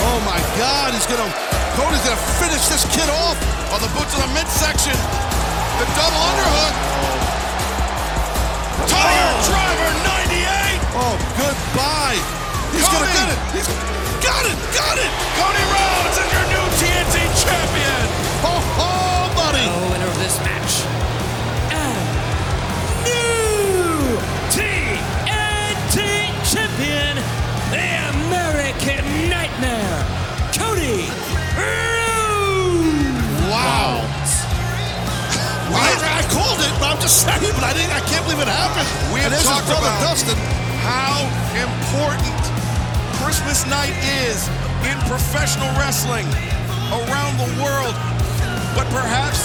Oh 0.01 0.17
my 0.25 0.41
God. 0.57 0.93
He's 0.97 1.05
gonna. 1.05 1.29
Cody's 1.77 2.01
gonna 2.01 2.17
finish 2.41 2.65
this 2.73 2.87
kid 2.89 3.09
off. 3.11 3.37
On 3.69 3.79
the 3.83 3.91
boots 3.93 4.15
of 4.17 4.25
the 4.25 4.31
midsection. 4.33 4.97
The 5.77 5.85
double 5.93 6.21
underhook. 6.31 6.73
Tiger 8.89 9.29
oh. 9.29 9.49
driver 9.51 9.91
98. 10.25 10.97
Oh, 10.97 11.15
goodbye. 11.37 12.17
He's 12.73 12.87
gonna 12.87 13.05
Cody. 13.05 13.19
get 13.19 13.27
it. 13.29 13.39
He's 13.53 13.96
got 14.21 14.43
it. 14.45 14.57
Got 14.73 14.97
it. 14.97 15.11
Cody 15.37 15.65
Rhodes 15.73 16.17
is 16.17 16.29
your 16.33 16.45
new 16.53 16.65
TNT 16.79 17.15
champion. 17.41 18.05
Oh, 18.45 18.61
oh, 18.79 19.29
buddy. 19.35 19.65
The 19.65 19.91
winner 19.91 20.09
of 20.09 20.17
this 20.17 20.37
match. 20.41 20.85
And 21.73 22.05
new 23.05 24.17
TNT 24.53 25.97
champion, 26.47 27.15
the 27.73 27.85
American 28.15 29.03
Nightmare, 29.29 29.99
Cody 30.55 31.09
Rhodes. 31.57 33.21
Wow. 33.49 34.05
I, 35.77 35.93
I 35.93 36.23
called 36.33 36.59
it, 36.63 36.73
but 36.79 36.95
I'm 36.95 37.01
just 37.01 37.21
saying, 37.21 37.53
but 37.53 37.63
I 37.63 37.73
didn't. 37.73 37.91
I 37.93 38.01
can't 38.07 38.23
believe 38.25 38.39
it 38.41 38.47
happened. 38.47 38.87
We 39.13 39.19
have 39.21 39.29
and 39.29 39.33
there's 39.33 39.45
his 39.45 39.51
talked 39.51 39.67
brother 39.67 39.87
about 39.87 40.01
Dustin. 40.01 40.37
how 40.81 41.27
important 41.53 42.56
Christmas 43.27 43.67
night 43.67 43.91
is 44.23 44.47
in 44.87 44.95
professional 45.03 45.67
wrestling 45.75 46.23
around 46.95 47.35
the 47.35 47.51
world, 47.59 47.91
but 48.71 48.87
perhaps 48.87 49.43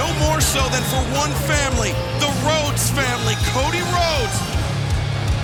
no 0.00 0.08
more 0.24 0.40
so 0.40 0.64
than 0.72 0.80
for 0.88 1.04
one 1.12 1.28
family, 1.44 1.92
the 2.24 2.32
Rhodes 2.48 2.88
family, 2.88 3.36
Cody 3.52 3.84
Rhodes. 3.92 4.36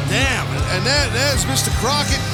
Damn. 0.09 0.49
And 0.73 0.81
there, 0.81 1.05
there's 1.13 1.45
Mr. 1.45 1.69
Crockett. 1.77 2.25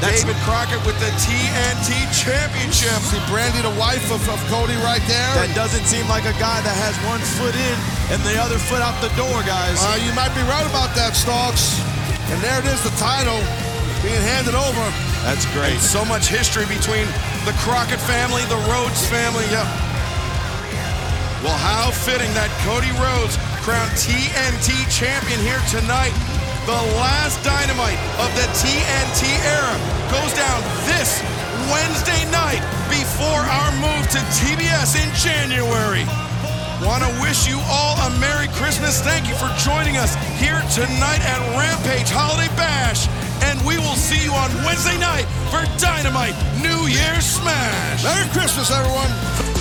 That's 0.00 0.24
David 0.24 0.40
Crockett 0.48 0.80
with 0.88 0.96
the 0.96 1.12
TNT 1.20 1.92
Championship. 2.16 2.96
See 3.12 3.20
Brandi, 3.28 3.60
the 3.60 3.76
wife 3.76 4.08
of, 4.08 4.24
of 4.32 4.40
Cody, 4.48 4.72
right 4.80 5.04
there. 5.04 5.32
That 5.36 5.52
doesn't 5.52 5.84
seem 5.84 6.08
like 6.08 6.24
a 6.24 6.32
guy 6.40 6.64
that 6.64 6.76
has 6.80 6.96
one 7.04 7.20
foot 7.36 7.52
in 7.52 7.76
and 8.08 8.24
the 8.24 8.40
other 8.40 8.56
foot 8.56 8.80
out 8.80 8.96
the 9.04 9.12
door, 9.20 9.44
guys. 9.44 9.76
Uh, 9.84 10.00
you 10.00 10.16
might 10.16 10.32
be 10.32 10.40
right 10.48 10.64
about 10.64 10.96
that, 10.96 11.12
Starks. 11.12 11.76
And 12.32 12.40
there 12.40 12.56
it 12.56 12.64
is, 12.72 12.80
the 12.80 12.96
title 12.96 13.36
being 14.02 14.20
handed 14.34 14.58
over. 14.58 14.84
That's 15.22 15.46
great. 15.54 15.78
So 15.78 16.04
much 16.04 16.26
history 16.26 16.66
between 16.66 17.06
the 17.46 17.54
Crockett 17.62 18.02
family, 18.02 18.42
the 18.50 18.58
Rhodes 18.66 19.06
family. 19.06 19.46
Yep. 19.54 19.66
Well, 21.46 21.58
how 21.58 21.90
fitting 21.90 22.30
that 22.34 22.50
Cody 22.66 22.90
Rhodes 22.98 23.38
crowned 23.62 23.94
TNT 23.94 24.74
champion 24.90 25.38
here 25.42 25.62
tonight. 25.70 26.14
The 26.66 26.78
last 26.98 27.42
dynamite 27.42 27.98
of 28.22 28.30
the 28.38 28.46
TNT 28.58 29.26
era 29.46 29.74
goes 30.10 30.30
down 30.34 30.62
this 30.86 31.22
Wednesday 31.70 32.22
night 32.30 32.62
before 32.90 33.42
our 33.42 33.70
move 33.82 34.06
to 34.14 34.20
TBS 34.38 34.98
in 34.98 35.10
January. 35.18 36.06
Want 36.82 37.02
to 37.06 37.10
wish 37.22 37.46
you 37.46 37.58
all 37.70 37.94
a 38.06 38.10
Merry 38.18 38.46
Christmas. 38.58 39.02
Thank 39.02 39.26
you 39.30 39.34
for 39.34 39.50
joining 39.62 39.96
us 39.98 40.14
here 40.38 40.58
tonight 40.74 41.22
at 41.22 41.38
Rampage 41.54 42.10
Holiday 42.10 42.50
Bash. 42.58 43.06
And 43.48 43.60
we 43.66 43.78
will 43.78 43.96
see 43.96 44.22
you 44.24 44.32
on 44.32 44.50
Wednesday 44.64 44.98
night 44.98 45.26
for 45.50 45.62
Dynamite 45.78 46.34
New 46.60 46.86
Year's 46.86 47.24
Smash. 47.24 48.04
Merry 48.04 48.28
Christmas, 48.30 48.70
everyone. 48.70 49.51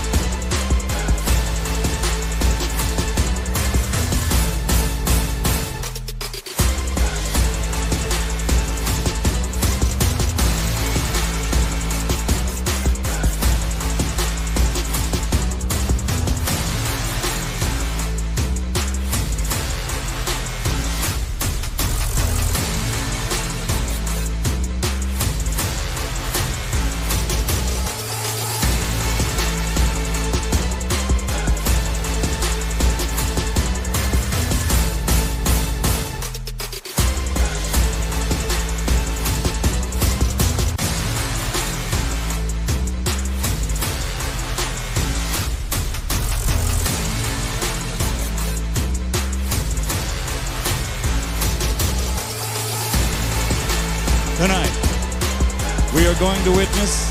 To 56.43 56.51
witness 56.51 57.07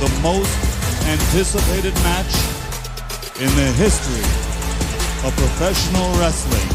the 0.00 0.08
most 0.20 0.52
anticipated 1.08 1.94
match 2.04 2.34
in 3.40 3.48
the 3.56 3.72
history 3.80 4.20
of 5.24 5.34
professional 5.34 6.12
wrestling 6.18 6.68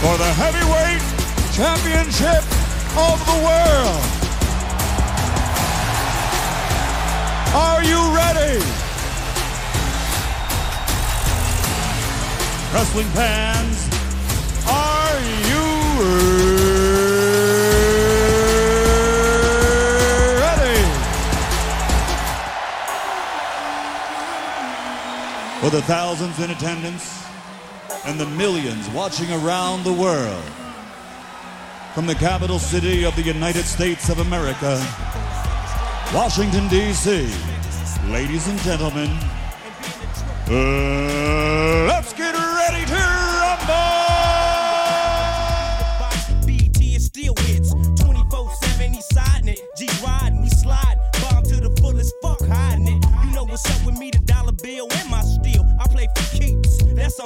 for 0.00 0.16
the 0.16 0.30
heavyweight 0.40 1.04
championship 1.52 2.42
of 2.96 3.20
the 3.28 3.38
world. 3.44 4.00
Are 7.54 7.84
you 7.84 8.00
ready? 8.16 8.56
Wrestling 12.72 13.10
fans, 13.12 13.88
are 14.66 15.20
you 15.50 16.40
ready? 16.40 16.49
For 25.70 25.76
the 25.76 25.82
thousands 25.82 26.40
in 26.40 26.50
attendance 26.50 27.24
and 28.04 28.18
the 28.18 28.26
millions 28.26 28.88
watching 28.88 29.30
around 29.30 29.84
the 29.84 29.92
world, 29.92 30.42
from 31.94 32.08
the 32.08 32.14
capital 32.16 32.58
city 32.58 33.04
of 33.04 33.14
the 33.14 33.22
United 33.22 33.64
States 33.64 34.08
of 34.08 34.18
America, 34.18 34.84
Washington, 36.12 36.66
D.C., 36.66 37.32
ladies 38.10 38.48
and 38.48 38.58
gentlemen, 38.62 39.10
uh, 40.48 41.89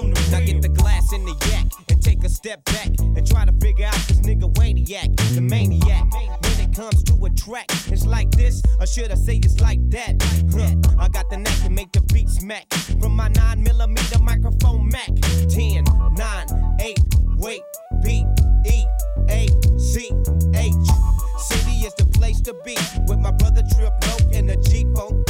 keeps. 0.02 0.30
That's 0.30 0.30
Now 0.30 0.40
get 0.40 0.62
the 0.62 0.68
glass 0.68 1.12
in 1.12 1.24
the 1.24 1.34
yak 1.50 1.66
and 1.88 2.02
take 2.02 2.24
a 2.24 2.28
step 2.28 2.64
back 2.64 2.88
and 2.98 3.26
try 3.26 3.44
to 3.44 3.52
figure 3.60 3.86
out 3.86 3.94
this 4.08 4.20
nigga 4.20 4.52
Waniac, 4.54 5.16
the 5.34 5.40
maniac. 5.40 6.12
When 6.12 6.68
it 6.68 6.74
comes 6.74 7.02
to 7.04 7.24
a 7.24 7.30
track, 7.30 7.66
it's 7.86 8.06
like 8.06 8.30
this, 8.32 8.62
or 8.80 8.86
should 8.86 9.10
I 9.10 9.14
say 9.14 9.36
it's 9.36 9.60
like 9.60 9.80
that? 9.90 10.22
Huh. 10.52 10.74
I 10.98 11.08
got 11.08 11.30
the 11.30 11.38
knack 11.38 11.58
to 11.62 11.70
make 11.70 11.92
the 11.92 12.00
beat 12.12 12.28
smack 12.28 12.72
from 13.00 13.16
my 13.16 13.28
9 13.28 13.62
millimeter 13.62 14.18
microphone 14.20 14.88
Mac. 14.88 15.10
10, 15.48 15.84
9, 16.16 16.76
8, 16.80 16.98
wait, 17.36 17.62
B, 18.02 18.24
E, 18.66 18.84
A, 19.30 19.48
C, 19.78 20.10
H. 20.54 20.74
City 21.38 21.86
is 21.86 21.94
the 21.94 22.06
place 22.14 22.40
to 22.42 22.54
be 22.64 22.76
with 23.06 23.18
my 23.18 23.30
brother 23.32 23.62
Trip 23.74 23.92
Lope 24.06 24.32
and 24.32 24.48
the 24.48 24.56
G-Funk 24.56 25.23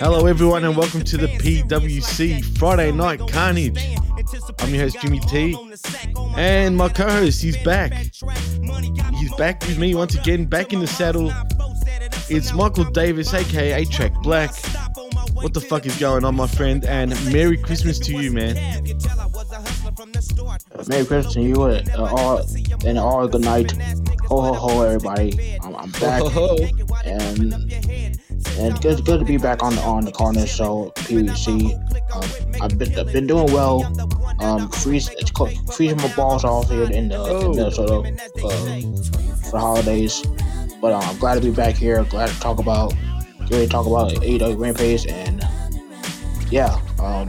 Hello, 0.00 0.26
everyone, 0.26 0.64
and 0.64 0.76
welcome 0.76 1.02
to 1.02 1.16
the 1.16 1.26
PWC 1.26 2.56
Friday 2.56 2.92
Night 2.92 3.20
Carnage. 3.28 3.96
I'm 4.60 4.72
your 4.72 4.84
host, 4.84 5.00
Jimmy 5.00 5.18
T, 5.20 5.56
and 6.36 6.76
my 6.76 6.88
co 6.88 7.08
host, 7.08 7.42
he's 7.42 7.56
back. 7.64 7.92
He's 7.92 9.34
back 9.36 9.60
with 9.66 9.78
me 9.78 9.94
once 9.96 10.14
again, 10.14 10.46
back 10.46 10.72
in 10.72 10.78
the 10.78 10.86
saddle. 10.86 11.32
It's 12.28 12.52
Michael 12.52 12.84
Davis, 12.84 13.34
aka 13.34 13.84
Track 13.86 14.14
Black. 14.22 14.54
What 15.34 15.52
the 15.52 15.60
fuck 15.60 15.84
is 15.84 15.98
going 15.98 16.24
on, 16.24 16.36
my 16.36 16.46
friend? 16.46 16.84
And 16.84 17.10
Merry 17.32 17.56
Christmas 17.56 17.98
to 18.00 18.12
you, 18.12 18.32
man. 18.32 18.56
Merry 20.88 21.04
Christmas 21.04 21.34
to 21.34 21.42
you 21.42 21.64
and 21.64 21.88
uh, 21.90 22.04
all 22.04 22.42
and 22.84 22.98
all 22.98 23.28
good 23.28 23.42
night. 23.42 23.70
Ho 24.26 24.40
ho 24.40 24.52
ho 24.52 24.82
everybody. 24.82 25.58
I'm, 25.62 25.76
I'm 25.76 25.90
back 25.92 26.22
Ho, 26.22 26.28
ho, 26.28 26.56
and 27.04 27.54
and 28.58 28.80
good 28.80 29.04
good 29.04 29.20
to 29.20 29.24
be 29.24 29.36
back 29.36 29.62
on 29.62 29.76
the 29.76 29.82
on 29.82 30.04
the 30.04 30.10
corner 30.10 30.46
show 30.46 30.92
PVC. 30.96 31.74
Um, 32.12 32.62
I've 32.62 32.76
been 32.76 32.98
I've 32.98 33.12
been 33.12 33.28
doing 33.28 33.52
well. 33.52 33.84
Um, 34.40 34.68
freeze 34.70 35.08
it's 35.18 35.30
freezing 35.76 35.98
my 35.98 36.12
balls 36.14 36.44
off 36.44 36.68
here 36.68 36.90
in 36.90 37.08
the, 37.08 37.40
in 37.40 37.52
the 37.52 37.70
sort 37.70 37.90
of 37.90 38.06
uh, 38.44 39.50
for 39.50 39.58
holidays. 39.58 40.24
But 40.80 40.94
um, 40.94 41.02
I'm 41.02 41.18
glad 41.18 41.36
to 41.36 41.40
be 41.40 41.50
back 41.50 41.76
here. 41.76 42.02
Glad 42.04 42.28
to 42.30 42.40
talk 42.40 42.58
about 42.58 42.92
ready 43.50 43.66
to 43.66 43.68
talk 43.68 43.86
about 43.86 44.10
AEW 44.12 44.58
Rampage 44.58 45.06
and 45.06 45.46
yeah, 46.50 46.80
um, 46.98 47.28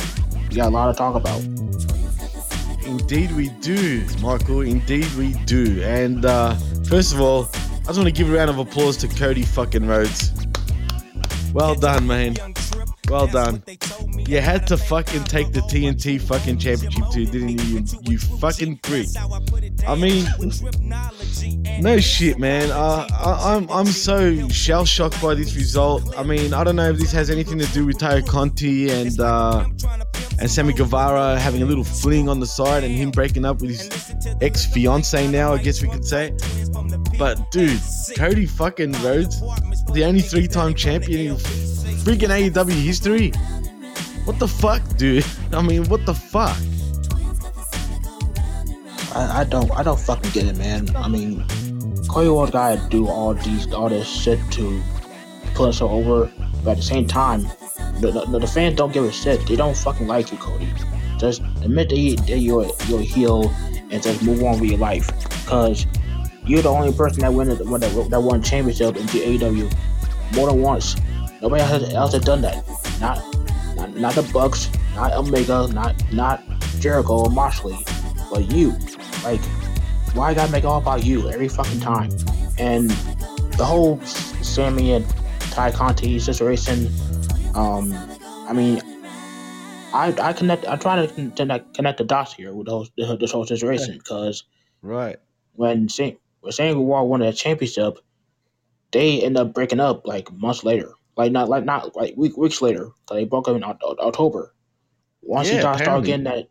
we 0.49 0.55
got 0.55 0.67
a 0.67 0.69
lot 0.69 0.91
to 0.91 0.97
talk 0.97 1.15
about. 1.15 1.41
Indeed, 2.99 3.31
we 3.31 3.49
do, 3.61 4.05
Michael. 4.21 4.61
Indeed, 4.61 5.11
we 5.13 5.33
do. 5.45 5.81
And 5.81 6.25
uh, 6.25 6.53
first 6.87 7.13
of 7.13 7.21
all, 7.21 7.49
I 7.53 7.85
just 7.87 7.97
want 7.97 8.05
to 8.05 8.11
give 8.11 8.29
a 8.29 8.35
round 8.35 8.49
of 8.49 8.59
applause 8.59 8.97
to 8.97 9.07
Cody 9.07 9.43
fucking 9.43 9.87
Rhodes. 9.87 10.31
Well 11.53 11.73
done, 11.75 12.05
man. 12.05 12.35
Well 13.09 13.27
done. 13.27 13.63
You 14.17 14.39
had 14.39 14.67
to 14.67 14.77
fucking 14.77 15.23
take 15.23 15.51
the 15.51 15.61
TNT 15.61 16.21
fucking 16.21 16.59
championship 16.59 17.03
too, 17.11 17.25
didn't 17.25 17.49
you? 17.49 17.79
You, 17.79 17.85
you 18.03 18.17
fucking 18.19 18.77
prick. 18.77 19.07
I 19.87 19.95
mean, 19.95 20.25
no 21.81 21.99
shit, 21.99 22.37
man. 22.37 22.69
Uh, 22.69 23.07
I, 23.11 23.55
I'm 23.55 23.69
I'm 23.71 23.87
so 23.87 24.47
shell 24.49 24.85
shocked 24.85 25.19
by 25.21 25.33
this 25.33 25.55
result. 25.55 26.17
I 26.17 26.23
mean, 26.23 26.53
I 26.53 26.63
don't 26.63 26.75
know 26.75 26.89
if 26.91 26.97
this 26.97 27.11
has 27.11 27.29
anything 27.29 27.57
to 27.59 27.65
do 27.67 27.85
with 27.85 27.97
Tay 27.97 28.21
Conti 28.21 28.89
and 28.91 29.19
uh, 29.19 29.65
and 30.39 30.49
Sammy 30.49 30.73
Guevara 30.73 31.39
having 31.39 31.63
a 31.63 31.65
little 31.65 31.83
fling 31.83 32.29
on 32.29 32.39
the 32.39 32.47
side 32.47 32.83
and 32.83 32.93
him 32.93 33.11
breaking 33.11 33.45
up 33.45 33.61
with 33.61 33.71
his 33.71 34.15
ex 34.41 34.65
fiance 34.65 35.27
now, 35.27 35.53
I 35.53 35.57
guess 35.57 35.81
we 35.81 35.89
could 35.89 36.05
say. 36.05 36.31
But 37.17 37.51
dude, 37.51 37.79
Cody 38.15 38.45
fucking 38.45 38.93
Rhodes, 39.03 39.41
the 39.93 40.03
only 40.05 40.21
three 40.21 40.47
time 40.47 40.73
champion 40.75 41.31
in 41.31 41.35
freaking 41.35 42.29
AEW 42.29 42.71
history. 42.71 42.98
What 44.25 44.39
the 44.39 44.47
fuck, 44.47 44.81
dude? 44.97 45.25
I 45.53 45.61
mean, 45.61 45.85
what 45.85 46.05
the 46.05 46.13
fuck? 46.13 46.57
I, 49.15 49.41
I 49.41 49.43
don't 49.43 49.71
I 49.71 49.83
don't 49.83 49.99
fucking 49.99 50.31
get 50.31 50.45
it, 50.45 50.57
man. 50.57 50.95
I 50.95 51.07
mean, 51.07 51.45
Cody 52.07 52.29
Rhodes 52.29 52.51
gotta 52.51 52.81
do 52.89 53.07
all 53.07 53.33
these 53.33 53.71
all 53.73 53.89
this 53.89 54.07
shit 54.07 54.39
to 54.51 54.81
put 55.55 55.69
us 55.69 55.81
over, 55.81 56.31
but 56.63 56.71
at 56.71 56.77
the 56.77 56.83
same 56.83 57.07
time, 57.07 57.43
the, 58.01 58.11
the, 58.11 58.39
the 58.39 58.47
fans 58.47 58.75
don't 58.75 58.93
give 58.93 59.03
a 59.03 59.11
shit. 59.11 59.45
They 59.47 59.55
don't 59.55 59.75
fucking 59.75 60.07
like 60.07 60.31
you, 60.31 60.37
Cody. 60.37 60.71
Just 61.17 61.41
admit 61.63 61.89
that, 61.89 61.97
you, 61.97 62.15
that 62.15 62.39
you're 62.39 62.69
you're 62.87 63.01
heel 63.01 63.49
and 63.91 64.01
just 64.01 64.21
move 64.23 64.43
on 64.43 64.59
with 64.59 64.69
your 64.69 64.79
life, 64.79 65.09
cause 65.47 65.85
you're 66.45 66.61
the 66.61 66.69
only 66.69 66.93
person 66.93 67.21
that 67.21 67.33
won 67.33 67.47
that, 67.47 68.07
that 68.09 68.21
won 68.21 68.41
championship 68.41 68.95
in 68.95 69.05
the 69.07 69.37
AEW 69.37 70.35
more 70.35 70.49
than 70.49 70.61
once. 70.61 70.95
Nobody 71.41 71.61
else, 71.63 71.93
else 71.93 72.13
has 72.13 72.23
done 72.23 72.41
that. 72.41 72.65
Not 72.99 73.23
not 73.75 73.95
not 73.95 74.15
the 74.15 74.23
Bucks, 74.33 74.69
not 74.95 75.13
Omega, 75.13 75.67
not 75.73 75.95
not 76.11 76.43
Jericho 76.79 77.25
or 77.25 77.29
Moxley, 77.29 77.77
but 78.31 78.51
you. 78.51 78.71
Like, 79.23 79.41
why 80.13 80.29
I 80.29 80.33
gotta 80.33 80.51
make 80.51 80.63
it 80.63 80.67
all 80.67 80.79
about 80.79 81.03
you 81.03 81.29
every 81.29 81.47
fucking 81.47 81.79
time? 81.79 82.11
And 82.57 82.89
the 83.57 83.65
whole 83.65 83.99
Sammy 84.01 84.93
and 84.93 85.05
Ty 85.51 85.71
Conti 85.71 86.19
situation. 86.19 86.89
Um, 87.55 87.93
I 88.47 88.53
mean, 88.53 88.81
I 89.93 90.13
I 90.21 90.33
connect. 90.33 90.65
I 90.67 90.75
try 90.75 91.05
to 91.05 91.31
connect, 91.35 91.73
connect 91.73 91.97
the 91.97 92.03
dots 92.03 92.33
here 92.33 92.53
with 92.53 92.67
those 92.67 92.91
this 92.97 93.31
whole 93.31 93.45
situation 93.45 93.97
because 93.97 94.43
Right. 94.81 95.17
when 95.53 95.89
Saint 95.89 96.19
when 96.41 96.51
Saint 96.51 96.77
Guevara 96.77 97.03
won 97.05 97.19
that 97.21 97.35
championship, 97.35 97.99
they 98.91 99.21
end 99.21 99.37
up 99.37 99.53
breaking 99.53 99.79
up 99.79 100.05
like 100.07 100.31
months 100.31 100.63
later. 100.63 100.91
Like 101.19 101.33
not 101.33 101.49
like 101.49 101.65
not 101.65 101.95
like 101.97 102.15
week, 102.17 102.37
weeks 102.37 102.63
later. 102.63 102.87
'cause 103.07 103.17
they 103.17 103.25
broke 103.25 103.49
up 103.49 103.57
in 103.57 103.63
Oct- 103.63 103.99
October. 103.99 104.55
Once 105.23 105.49
he 105.49 105.57
Yeah, 105.57 105.59
started, 105.59 105.79
started 105.79 106.05
getting 106.05 106.25
that, 106.25 106.47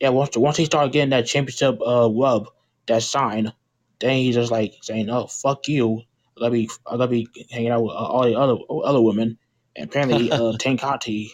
yeah. 0.00 0.10
Once 0.10 0.36
once 0.36 0.56
he 0.58 0.66
started 0.66 0.92
getting 0.92 1.10
that 1.10 1.26
championship 1.26 1.80
uh 1.86 2.10
rub, 2.12 2.48
that 2.88 3.02
sign, 3.02 3.52
then 4.00 4.18
he's 4.18 4.36
just 4.36 4.52
like 4.52 4.74
saying, 4.82 5.10
"Oh 5.10 5.26
fuck 5.28 5.68
you." 5.68 6.02
I 6.38 6.40
gotta 6.40 6.52
be 6.52 6.70
I 6.86 6.92
gotta 6.98 7.08
be 7.08 7.28
hanging 7.50 7.70
out 7.70 7.82
with 7.84 7.92
uh, 7.92 7.96
all 7.96 8.24
the 8.24 8.36
other 8.38 8.56
other 8.84 9.02
women. 9.02 9.38
And 9.76 9.86
apparently, 9.90 10.32
uh, 10.32 10.54
Tay 10.58 10.76
Conti 10.78 11.32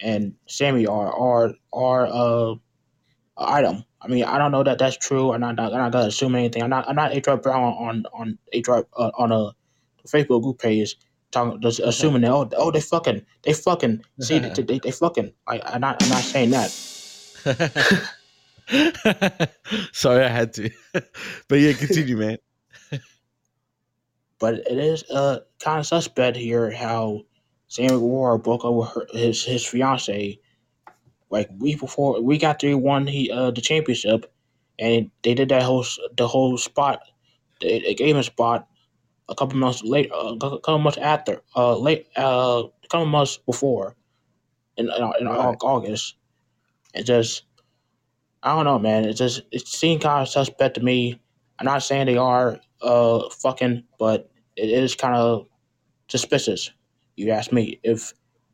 and 0.00 0.34
Sammy 0.48 0.86
are 0.86 1.12
are 1.12 1.54
are 1.72 2.06
uh 2.06 2.54
item. 3.38 3.84
I 4.00 4.08
mean, 4.08 4.24
I 4.24 4.38
don't 4.38 4.52
know 4.52 4.62
that 4.64 4.78
that's 4.78 4.96
true. 4.98 5.32
I'm 5.32 5.40
not, 5.40 5.58
I'm 5.60 5.72
not 5.72 5.92
gonna 5.92 6.06
assume 6.08 6.34
anything. 6.36 6.62
I'm 6.62 6.70
not, 6.70 6.88
I'm 6.88 6.96
not 6.96 7.14
HR 7.16 7.36
Brown 7.36 7.62
on 7.74 8.04
on 8.14 8.38
HR 8.54 8.86
uh, 8.96 9.10
on 9.18 9.32
a 9.32 9.52
Facebook 10.08 10.42
group 10.42 10.58
page 10.58 10.96
talking, 11.30 11.60
just 11.60 11.80
assuming 11.80 12.22
that 12.22 12.30
oh, 12.30 12.48
oh 12.56 12.70
they 12.70 12.80
fucking, 12.80 13.24
they 13.42 13.52
fucking, 13.52 14.02
see 14.20 14.38
they, 14.38 14.48
they, 14.62 14.78
they 14.78 14.90
fucking. 14.90 15.32
I, 15.46 15.60
I'm 15.64 15.80
not, 15.80 16.02
I'm 16.02 16.08
not 16.08 16.22
saying 16.22 16.50
that. 16.50 16.70
Sorry, 19.92 20.24
I 20.24 20.28
had 20.28 20.54
to. 20.54 20.70
but 21.48 21.60
yeah, 21.60 21.72
continue, 21.74 22.16
man. 22.16 22.38
But 24.38 24.54
it 24.54 24.78
is 24.78 25.04
uh 25.10 25.40
kind 25.62 25.80
of 25.80 25.86
suspect 25.86 26.36
here 26.36 26.70
how 26.70 27.22
Sammy 27.68 27.88
Guevara 27.88 28.38
broke 28.38 28.64
up 28.64 28.74
with 28.74 28.88
her, 28.90 29.06
his 29.12 29.44
his 29.44 29.64
fiance 29.64 30.38
like 31.30 31.48
week 31.58 31.80
before 31.80 32.20
we 32.20 32.38
got 32.38 32.60
he 32.60 32.74
won 32.74 33.06
he 33.06 33.30
uh 33.30 33.50
the 33.50 33.60
championship, 33.60 34.32
and 34.78 35.10
they 35.22 35.34
did 35.34 35.50
that 35.50 35.62
whole 35.62 35.84
the 36.16 36.26
whole 36.26 36.58
spot. 36.58 37.00
They, 37.60 37.80
they 37.80 37.94
gave 37.94 38.14
him 38.14 38.20
a 38.20 38.22
spot 38.22 38.68
a 39.28 39.34
couple 39.34 39.58
months 39.58 39.82
later, 39.84 40.14
uh, 40.14 40.34
a 40.40 40.60
couple 40.60 40.78
months 40.78 40.98
after, 40.98 41.42
uh, 41.56 41.76
late, 41.78 42.08
uh, 42.16 42.64
a 42.84 42.88
couple 42.88 43.06
months 43.06 43.38
before, 43.38 43.96
in 44.76 44.86
in, 44.90 45.12
in 45.20 45.28
Au- 45.28 45.56
August, 45.62 46.16
and 46.94 47.06
just 47.06 47.44
I 48.42 48.56
don't 48.56 48.66
know, 48.66 48.80
man. 48.80 49.06
It 49.06 49.14
just 49.14 49.42
it 49.52 49.68
seemed 49.68 50.02
kind 50.02 50.22
of 50.22 50.28
suspect 50.30 50.76
to 50.76 50.82
me. 50.84 51.20
I'm 51.58 51.66
not 51.66 51.84
saying 51.84 52.06
they 52.06 52.18
are 52.18 52.60
uh 52.82 53.30
fucking, 53.30 53.84
but 53.98 54.30
it 54.56 54.70
is 54.70 54.96
kind 54.96 55.16
of 55.16 55.48
suspicious. 56.08 56.70
You 57.16 57.30
ask 57.32 57.52
me 57.52 57.80
if 57.84 58.12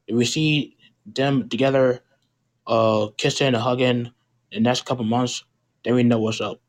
if 0.09 0.17
we 0.17 0.25
see 0.27 0.77
them 1.07 1.49
together, 1.49 2.03
uh, 2.67 3.09
kissing 3.19 3.49
and 3.49 3.57
hugging 3.57 4.13
the 4.53 4.61
next 4.61 4.87
couple 4.87 5.05
months, 5.05 5.45
then 5.85 5.95
we 5.97 6.05
know 6.05 6.21
what's 6.21 6.41
up. 6.41 6.61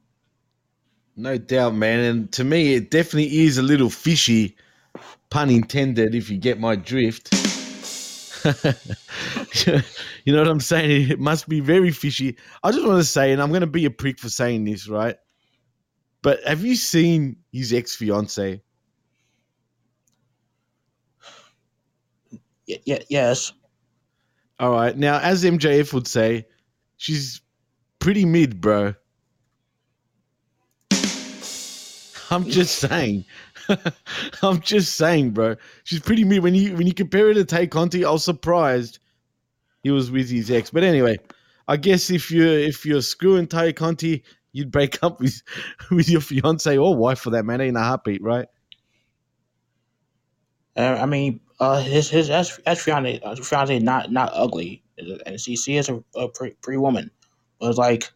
No 1.15 1.37
doubt, 1.37 1.75
man. 1.75 1.99
And 1.99 2.31
to 2.33 2.43
me, 2.43 2.73
it 2.75 2.91
definitely 2.91 3.41
is 3.41 3.57
a 3.57 3.63
little 3.63 3.89
fishy, 3.89 4.55
pun 5.29 5.49
intended, 5.49 6.15
if 6.15 6.29
you 6.29 6.37
get 6.37 6.59
my 6.59 6.75
drift. 6.75 7.33
you 9.65 10.33
know 10.33 10.39
what 10.39 10.47
I'm 10.47 10.59
saying? 10.59 11.11
It 11.11 11.19
must 11.19 11.47
be 11.47 11.59
very 11.59 11.91
fishy. 11.91 12.37
I 12.63 12.71
just 12.71 12.85
want 12.85 12.99
to 12.99 13.05
say, 13.05 13.31
and 13.31 13.41
I'm 13.41 13.49
going 13.49 13.61
to 13.61 13.67
be 13.67 13.85
a 13.85 13.91
prick 13.91 14.19
for 14.19 14.29
saying 14.29 14.65
this, 14.65 14.87
right? 14.87 15.17
But 16.21 16.39
have 16.45 16.63
you 16.65 16.75
seen 16.75 17.37
his 17.51 17.73
ex 17.73 17.95
fiance? 17.95 18.61
Y- 22.67 22.81
y- 22.87 23.05
yes. 23.09 23.53
All 24.59 24.71
right. 24.71 24.95
Now, 24.97 25.19
as 25.19 25.43
MJF 25.43 25.93
would 25.93 26.07
say, 26.07 26.45
she's 26.97 27.41
pretty 27.99 28.25
mid, 28.25 28.61
bro. 28.61 28.93
I'm 32.31 32.45
just 32.45 32.77
saying. 32.77 33.25
I'm 34.41 34.61
just 34.61 34.95
saying, 34.95 35.31
bro. 35.31 35.57
She's 35.83 35.99
pretty 35.99 36.23
mean. 36.23 36.41
When 36.41 36.55
you 36.55 36.75
when 36.75 36.87
you 36.87 36.93
compare 36.93 37.27
her 37.27 37.33
to 37.33 37.45
Tay 37.45 37.67
Conti, 37.67 38.05
I 38.05 38.11
was 38.11 38.23
surprised 38.23 38.99
he 39.83 39.91
was 39.91 40.09
with 40.09 40.29
his 40.29 40.49
ex. 40.49 40.69
But 40.69 40.83
anyway, 40.83 41.17
I 41.67 41.77
guess 41.77 42.09
if 42.09 42.31
you're 42.31 42.57
if 42.57 42.85
you're 42.85 43.01
screwing 43.01 43.47
Tay 43.47 43.73
Conti, 43.73 44.23
you'd 44.53 44.71
break 44.71 45.03
up 45.03 45.19
with 45.19 45.41
with 45.91 46.09
your 46.09 46.21
fiance 46.21 46.77
or 46.77 46.95
wife 46.95 47.19
for 47.19 47.31
that 47.31 47.45
matter 47.45 47.65
in 47.65 47.75
a 47.75 47.83
heartbeat, 47.83 48.23
right? 48.23 48.47
Uh, 50.77 50.97
I 51.01 51.05
mean, 51.05 51.41
uh, 51.59 51.81
his 51.81 52.09
his 52.09 52.29
ex 52.29 52.57
fiance 52.81 53.19
fiance 53.43 53.79
not 53.79 54.09
not 54.09 54.31
ugly, 54.33 54.83
and 55.25 55.39
she 55.39 55.57
she 55.57 55.75
is 55.75 55.89
a, 55.89 56.01
a 56.15 56.29
pretty, 56.29 56.55
pretty 56.61 56.77
woman. 56.77 57.11
But 57.59 57.69
it's 57.69 57.77
like 57.77 58.09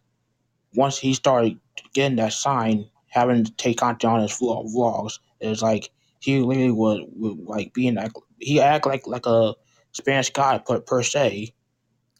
once 0.74 0.98
he 0.98 1.12
started 1.12 1.58
getting 1.92 2.16
that 2.16 2.32
sign, 2.32 2.88
having 3.16 3.44
to 3.46 3.52
take 3.54 3.82
on 3.82 3.96
his 4.20 4.32
vlog, 4.32 4.74
vlogs, 4.74 5.20
it's 5.40 5.62
like 5.62 5.90
he 6.20 6.40
literally 6.40 6.72
was, 6.72 7.00
was 7.16 7.38
like 7.46 7.74
being 7.74 7.96
like 7.96 8.12
he 8.40 8.60
act 8.60 8.86
like 8.86 9.08
like 9.08 9.26
a 9.26 9.54
Spanish 9.92 10.30
guy 10.30 10.58
per, 10.58 10.80
per 10.80 11.02
se, 11.02 11.54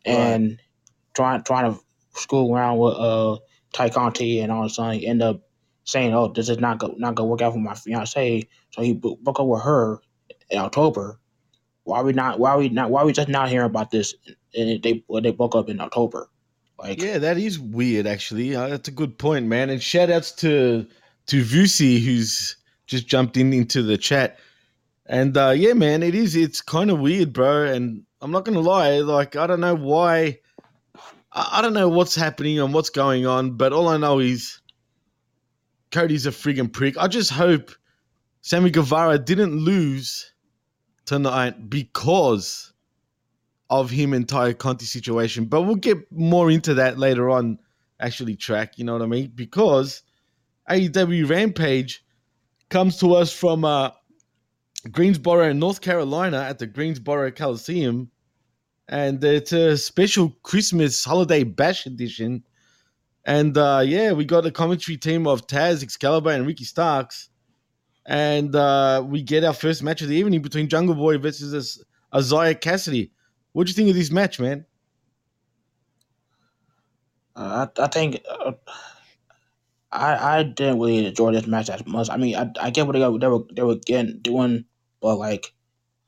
and 0.06 0.60
trying 1.14 1.42
trying 1.44 1.72
to 1.74 1.80
screw 2.14 2.52
around 2.54 2.78
with 2.78 2.94
uh 2.96 3.38
Ty 3.72 3.90
Conti, 3.90 4.40
and 4.40 4.52
all 4.52 4.64
of 4.64 4.70
a 4.72 4.74
sudden 4.74 5.00
he 5.00 5.06
end 5.06 5.22
up 5.22 5.42
saying, 5.84 6.14
"Oh, 6.14 6.28
this 6.32 6.48
is 6.48 6.58
not 6.60 6.78
go, 6.78 6.94
not 6.98 7.14
gonna 7.16 7.28
work 7.28 7.42
out 7.42 7.54
for 7.54 7.60
my 7.60 7.74
fiance." 7.74 8.48
So 8.72 8.82
he 8.82 8.94
bo- 8.94 9.18
broke 9.22 9.40
up 9.40 9.46
with 9.46 9.62
her 9.62 10.00
in 10.50 10.58
October. 10.58 11.20
Why 11.84 12.02
we 12.02 12.12
not? 12.14 12.40
Why 12.40 12.56
we 12.56 12.68
not? 12.70 12.90
Why 12.90 13.04
we 13.04 13.12
just 13.12 13.28
not 13.28 13.50
hearing 13.50 13.66
about 13.66 13.90
this? 13.90 14.14
And 14.56 14.82
they 14.82 15.04
when 15.08 15.24
they 15.24 15.32
broke 15.32 15.56
up 15.56 15.68
in 15.70 15.80
October. 15.80 16.30
Like 16.78 17.00
yeah, 17.00 17.18
that 17.18 17.38
is 17.38 17.58
weird. 17.58 18.06
Actually, 18.06 18.54
uh, 18.54 18.68
that's 18.68 18.88
a 18.88 18.92
good 18.92 19.18
point, 19.18 19.46
man. 19.46 19.70
And 19.70 19.82
shout 19.82 20.10
outs 20.10 20.32
to 20.32 20.86
to 21.26 21.42
Vusi 21.42 22.04
who's 22.04 22.56
just 22.86 23.06
jumped 23.06 23.36
in 23.36 23.52
into 23.52 23.82
the 23.82 23.96
chat. 23.96 24.38
And 25.06 25.36
uh, 25.36 25.54
yeah, 25.56 25.72
man, 25.72 26.02
it 26.02 26.14
is. 26.14 26.36
It's 26.36 26.60
kind 26.60 26.90
of 26.90 27.00
weird, 27.00 27.32
bro. 27.32 27.64
And 27.64 28.04
I'm 28.20 28.30
not 28.30 28.44
gonna 28.44 28.60
lie. 28.60 28.98
Like, 28.98 29.36
I 29.36 29.46
don't 29.46 29.60
know 29.60 29.74
why. 29.74 30.38
I, 31.32 31.58
I 31.58 31.62
don't 31.62 31.74
know 31.74 31.88
what's 31.88 32.14
happening 32.14 32.58
and 32.58 32.74
what's 32.74 32.90
going 32.90 33.26
on. 33.26 33.52
But 33.52 33.72
all 33.72 33.88
I 33.88 33.96
know 33.96 34.18
is 34.18 34.60
Cody's 35.90 36.26
a 36.26 36.30
friggin' 36.30 36.72
prick. 36.72 36.98
I 36.98 37.08
just 37.08 37.30
hope 37.30 37.70
Sammy 38.42 38.70
Guevara 38.70 39.18
didn't 39.18 39.56
lose 39.56 40.32
tonight 41.06 41.70
because 41.70 42.72
of 43.70 43.90
him 43.90 44.12
and 44.12 44.28
Ty 44.28 44.54
Conti 44.54 44.84
situation. 44.84 45.46
But 45.46 45.62
we'll 45.62 45.76
get 45.76 46.10
more 46.12 46.50
into 46.50 46.74
that 46.74 46.98
later 46.98 47.30
on, 47.30 47.58
actually, 48.00 48.36
track, 48.36 48.78
you 48.78 48.84
know 48.84 48.92
what 48.92 49.02
I 49.02 49.06
mean? 49.06 49.32
Because 49.34 50.02
AEW 50.70 51.28
Rampage 51.28 52.04
comes 52.68 52.98
to 52.98 53.14
us 53.14 53.32
from 53.32 53.64
uh, 53.64 53.90
Greensboro, 54.90 55.52
North 55.52 55.80
Carolina 55.80 56.42
at 56.42 56.58
the 56.58 56.66
Greensboro 56.66 57.30
Coliseum. 57.30 58.10
And 58.88 59.22
it's 59.24 59.52
a 59.52 59.76
special 59.76 60.30
Christmas 60.42 61.04
holiday 61.04 61.42
bash 61.42 61.86
edition. 61.86 62.44
And 63.24 63.58
uh, 63.58 63.82
yeah, 63.84 64.12
we 64.12 64.24
got 64.24 64.46
a 64.46 64.52
commentary 64.52 64.96
team 64.96 65.26
of 65.26 65.46
Taz, 65.48 65.82
Excalibur, 65.82 66.30
and 66.30 66.46
Ricky 66.46 66.64
Starks. 66.64 67.28
And 68.06 68.54
uh, 68.54 69.02
we 69.04 69.22
get 69.22 69.42
our 69.42 69.52
first 69.52 69.82
match 69.82 70.02
of 70.02 70.08
the 70.08 70.14
evening 70.14 70.40
between 70.40 70.68
Jungle 70.68 70.94
Boy 70.94 71.18
versus 71.18 71.82
Isiah 72.14 72.54
Kassidy. 72.54 73.10
What'd 73.56 73.70
you 73.70 73.74
think 73.74 73.88
of 73.88 73.96
this 73.96 74.10
match, 74.10 74.38
man? 74.38 74.66
Uh, 77.34 77.66
I, 77.74 77.84
I 77.84 77.86
think 77.86 78.20
uh, 78.30 78.52
I 79.90 80.40
I 80.40 80.42
didn't 80.42 80.78
really 80.78 81.06
enjoy 81.06 81.32
this 81.32 81.46
match 81.46 81.70
as 81.70 81.86
much. 81.86 82.10
I 82.10 82.18
mean, 82.18 82.36
I, 82.36 82.50
I 82.60 82.68
get 82.68 82.86
what 82.86 82.92
they, 82.92 82.98
got, 82.98 83.18
they 83.18 83.28
were 83.28 83.44
they 83.50 83.62
were 83.62 83.76
getting 83.76 84.18
doing, 84.18 84.66
but 85.00 85.16
like 85.16 85.54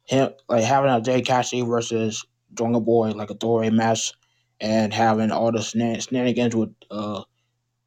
him 0.05 0.29
like 0.51 0.63
having 0.63 0.91
a 0.91 1.01
Jay 1.01 1.23
Cassidy 1.23 1.63
versus 1.63 2.23
Jungle 2.53 2.83
Boy 2.83 3.13
like 3.13 3.31
a 3.31 3.35
throwaway 3.35 3.71
match, 3.71 4.13
and 4.61 4.93
having 4.93 5.31
all 5.31 5.51
the 5.51 5.61
snan- 5.61 6.07
shenanigans 6.07 6.55
with 6.55 6.75
uh, 6.91 7.23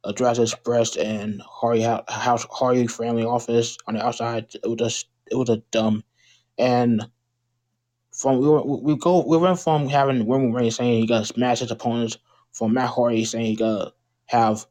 Address 0.02 0.40
Express 0.40 0.96
and 0.96 1.40
Hardy 1.42 1.82
House 1.82 2.44
Hardy 2.50 2.88
Family 2.88 3.24
Office 3.24 3.78
on 3.86 3.94
the 3.94 4.04
outside. 4.04 4.52
It 4.56 4.66
was 4.66 4.78
just 4.78 5.06
it 5.30 5.36
was 5.36 5.50
a 5.50 5.58
dumb, 5.70 6.02
and 6.58 7.06
from 8.22 8.38
we 8.38 8.92
we 8.94 8.96
go 8.96 9.24
we 9.26 9.36
went 9.36 9.58
from 9.58 9.88
having 9.88 10.28
Roman 10.28 10.52
Reigns 10.52 10.76
saying 10.76 11.00
he 11.00 11.06
got 11.06 11.18
to 11.20 11.24
smash 11.26 11.58
his 11.58 11.72
opponents, 11.72 12.16
from 12.52 12.72
Matt 12.72 12.90
Hardy 12.90 13.24
saying 13.24 13.46
he 13.46 13.56
got 13.56 13.78
to 13.78 13.92
have 14.26 14.64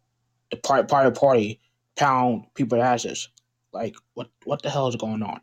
the 0.49 0.57
party 0.57 0.87
party 0.87 1.11
party 1.11 1.59
pound 1.97 2.45
people's 2.55 2.81
asses. 2.81 3.29
Like 3.73 3.95
what 4.13 4.29
what 4.45 4.61
the 4.61 4.69
hell 4.69 4.87
is 4.87 4.95
going 4.95 5.21
on? 5.21 5.41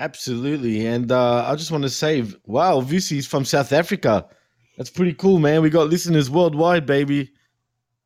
Absolutely. 0.00 0.86
And 0.86 1.10
uh, 1.10 1.44
I 1.46 1.56
just 1.56 1.72
want 1.72 1.82
to 1.82 1.90
say, 1.90 2.22
wow, 2.44 2.80
Vusi's 2.80 3.26
from 3.26 3.44
South 3.44 3.72
Africa. 3.72 4.28
That's 4.76 4.90
pretty 4.90 5.14
cool, 5.14 5.40
man. 5.40 5.60
We 5.60 5.70
got 5.70 5.88
listeners 5.88 6.30
worldwide, 6.30 6.86
baby. 6.86 7.32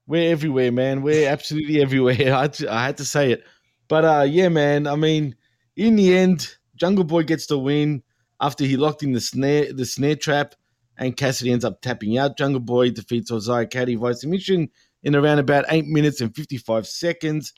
We're 0.06 0.30
everywhere, 0.30 0.72
man. 0.72 1.02
We're 1.02 1.28
absolutely 1.28 1.82
everywhere. 1.82 2.34
I 2.34 2.48
I 2.70 2.84
had 2.84 2.96
to 2.98 3.04
say 3.04 3.32
it. 3.32 3.44
But 3.88 4.04
uh, 4.04 4.22
yeah, 4.22 4.48
man. 4.48 4.86
I 4.86 4.96
mean, 4.96 5.36
in 5.76 5.96
the 5.96 6.16
end, 6.16 6.54
Jungle 6.76 7.04
Boy 7.04 7.24
gets 7.24 7.46
the 7.46 7.58
win 7.58 8.02
after 8.42 8.64
he 8.64 8.76
locked 8.76 9.02
in 9.02 9.12
the 9.12 9.20
snare 9.20 9.72
the 9.72 9.86
snare 9.86 10.16
trap, 10.16 10.54
and 10.98 11.16
Kassidy 11.16 11.50
ends 11.50 11.64
up 11.64 11.80
tapping 11.80 12.18
out. 12.18 12.36
Jungle 12.36 12.60
Boy 12.60 12.90
defeats 12.90 13.30
Isiah 13.30 13.66
Kassidy 13.66 13.98
via 13.98 14.14
submission 14.14 14.68
in 15.02 15.16
around 15.16 15.38
about 15.38 15.64
eight 15.70 15.86
minutes 15.86 16.20
and 16.20 16.36
fifty 16.36 16.58
five 16.58 16.86
seconds. 16.86 17.54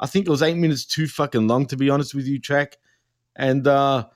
I 0.00 0.06
think 0.06 0.26
it 0.26 0.30
was 0.30 0.42
eight 0.42 0.56
minutes 0.56 0.86
too 0.86 1.08
fucking 1.08 1.48
long, 1.48 1.66
to 1.66 1.76
be 1.76 1.90
honest 1.90 2.14
with 2.14 2.26
you, 2.26 2.40
track. 2.40 2.76
And 3.34 3.66
uh, 3.66 4.06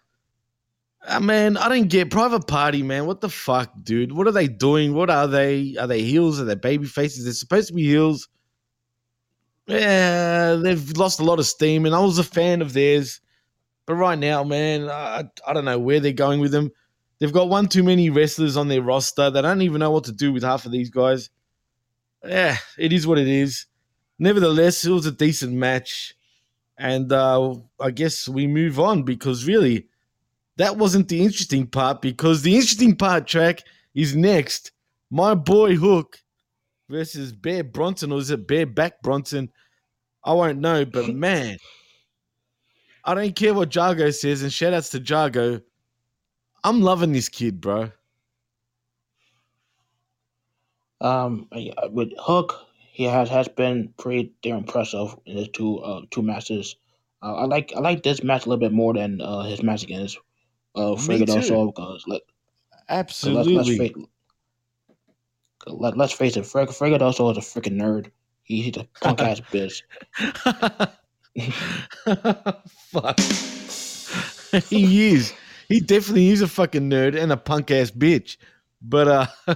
uh, 1.07 1.21
man, 1.21 1.57
I 1.57 1.69
don't 1.69 1.89
get 1.89 2.11
private 2.11 2.47
party, 2.47 2.83
man. 2.83 3.07
What 3.07 3.21
the 3.21 3.29
fuck, 3.29 3.73
dude? 3.83 4.13
What 4.13 4.29
are 4.29 4.33
they 4.33 4.47
doing? 4.47 4.95
What 4.95 5.11
are 5.11 5.27
they? 5.27 5.77
Are 5.79 5.89
they 5.89 6.03
heels? 6.03 6.41
Are 6.41 6.45
they 6.45 6.55
baby 6.55 6.87
faces? 6.87 7.25
They're 7.25 7.33
supposed 7.33 7.69
to 7.69 7.75
be 7.75 7.83
heels. 7.83 8.29
Yeah, 9.67 10.55
they've 10.55 10.97
lost 10.97 11.21
a 11.21 11.25
lot 11.25 11.39
of 11.39 11.47
steam, 11.47 11.87
and 11.87 11.95
I 11.95 12.01
was 12.01 12.19
a 12.19 12.25
fan 12.25 12.63
of 12.63 12.73
theirs. 12.73 13.21
But 13.87 13.95
right 13.95 14.19
now, 14.19 14.45
man, 14.45 14.89
I, 14.89 15.25
I 15.47 15.53
don't 15.53 15.65
know 15.65 15.79
where 15.79 16.01
they're 16.01 16.13
going 16.13 16.41
with 16.41 16.53
them. 16.53 16.71
They've 17.19 17.33
got 17.33 17.49
one 17.49 17.69
too 17.69 17.83
many 17.83 18.11
wrestlers 18.11 18.57
on 18.57 18.69
their 18.69 18.83
roster. 18.83 19.31
They 19.31 19.43
don't 19.43 19.63
even 19.63 19.81
know 19.81 19.91
what 19.91 20.05
to 20.05 20.13
do 20.13 20.33
with 20.33 20.43
half 20.43 20.67
of 20.67 20.73
these 20.73 20.91
guys. 20.91 21.31
Yeah, 22.25 22.57
it 22.79 22.93
is 22.93 23.07
what 23.07 23.19
it 23.19 23.29
is. 23.29 23.67
Nevertheless, 24.19 24.85
it 24.85 24.91
was 24.91 25.07
a 25.07 25.13
decent 25.13 25.53
match. 25.53 26.15
And 26.79 27.13
uh, 27.13 27.55
I 27.81 27.91
guess 27.91 28.29
we 28.29 28.47
move 28.47 28.81
on 28.81 29.03
because 29.03 29.47
really, 29.47 29.87
that 30.57 30.77
wasn't 30.77 31.09
the 31.09 31.23
interesting 31.23 31.67
part 31.67 32.03
because 32.03 32.43
the 32.43 32.55
interesting 32.55 32.97
part 32.97 33.27
track 33.27 33.63
is 33.95 34.15
next. 34.15 34.73
My 35.11 35.35
boy 35.35 35.77
Hook 35.77 36.19
versus 36.89 37.33
Bear 37.33 37.65
Bronson, 37.65 38.13
or 38.13 38.19
is 38.19 38.31
it 38.31 38.47
Bear 38.47 38.67
Back 38.67 39.03
Bronson? 39.03 39.51
I 40.25 40.33
won't 40.33 40.59
know, 40.59 40.85
but 40.85 41.09
man, 41.09 41.59
I 43.05 43.15
don't 43.15 43.35
care 43.35 43.55
what 43.55 43.71
Jargo 43.71 44.15
says, 44.15 44.43
and 44.43 44.53
shout 44.53 44.75
outs 44.75 44.91
to 44.91 45.01
Jargo. 45.01 45.63
I'm 46.65 46.81
loving 46.81 47.13
this 47.13 47.29
kid, 47.29 47.61
bro. 47.61 47.91
Um, 51.01 51.49
with 51.91 52.13
Hook, 52.19 52.55
he 52.93 53.05
has 53.05 53.29
has 53.29 53.49
been 53.49 53.93
pretty 53.99 54.33
damn 54.43 54.59
impressive 54.59 55.17
in 55.27 55.37
his 55.37 55.49
two 55.49 55.79
uh 55.81 56.03
two 56.13 56.23
matches. 56.23 56.77
Uh, 57.23 57.35
I 57.35 57.45
like 57.47 57.73
I 57.77 57.81
like 57.81 58.05
this 58.05 58.23
match 58.23 58.47
a 58.47 58.49
little 58.49 58.61
bit 58.61 58.73
more 58.73 58.95
than 58.95 59.21
uh 59.21 59.43
his 59.43 59.63
match 59.65 59.83
against 59.83 60.19
uh 60.77 60.91
Me 60.91 60.97
Fregadoso 60.97 61.75
because 61.75 62.05
'cause 62.05 62.21
Absolutely. 62.89 63.55
let's, 63.57 63.69
let's, 63.69 63.79
face, 63.79 63.93
let, 65.67 65.97
let's 65.97 66.13
face 66.13 66.37
it, 66.37 66.45
Freg, 66.45 66.69
Fregadoso 66.69 67.31
is 67.33 67.39
a 67.39 67.41
freaking 67.41 67.81
nerd. 67.81 68.11
He, 68.45 68.63
he's 68.63 68.77
a 68.77 68.87
punk 69.01 69.21
ass 69.21 69.41
bitch. 69.53 69.83
Fuck. 72.77 73.19
he 74.69 75.09
is. 75.11 75.33
He 75.69 75.81
definitely 75.81 76.29
is 76.29 76.43
a 76.43 76.49
fucking 76.49 76.91
nerd 76.91 77.21
and 77.21 77.33
a 77.33 77.37
punk 77.37 77.71
ass 77.71 77.91
bitch. 77.91 78.37
But 78.83 79.09
uh 79.09 79.27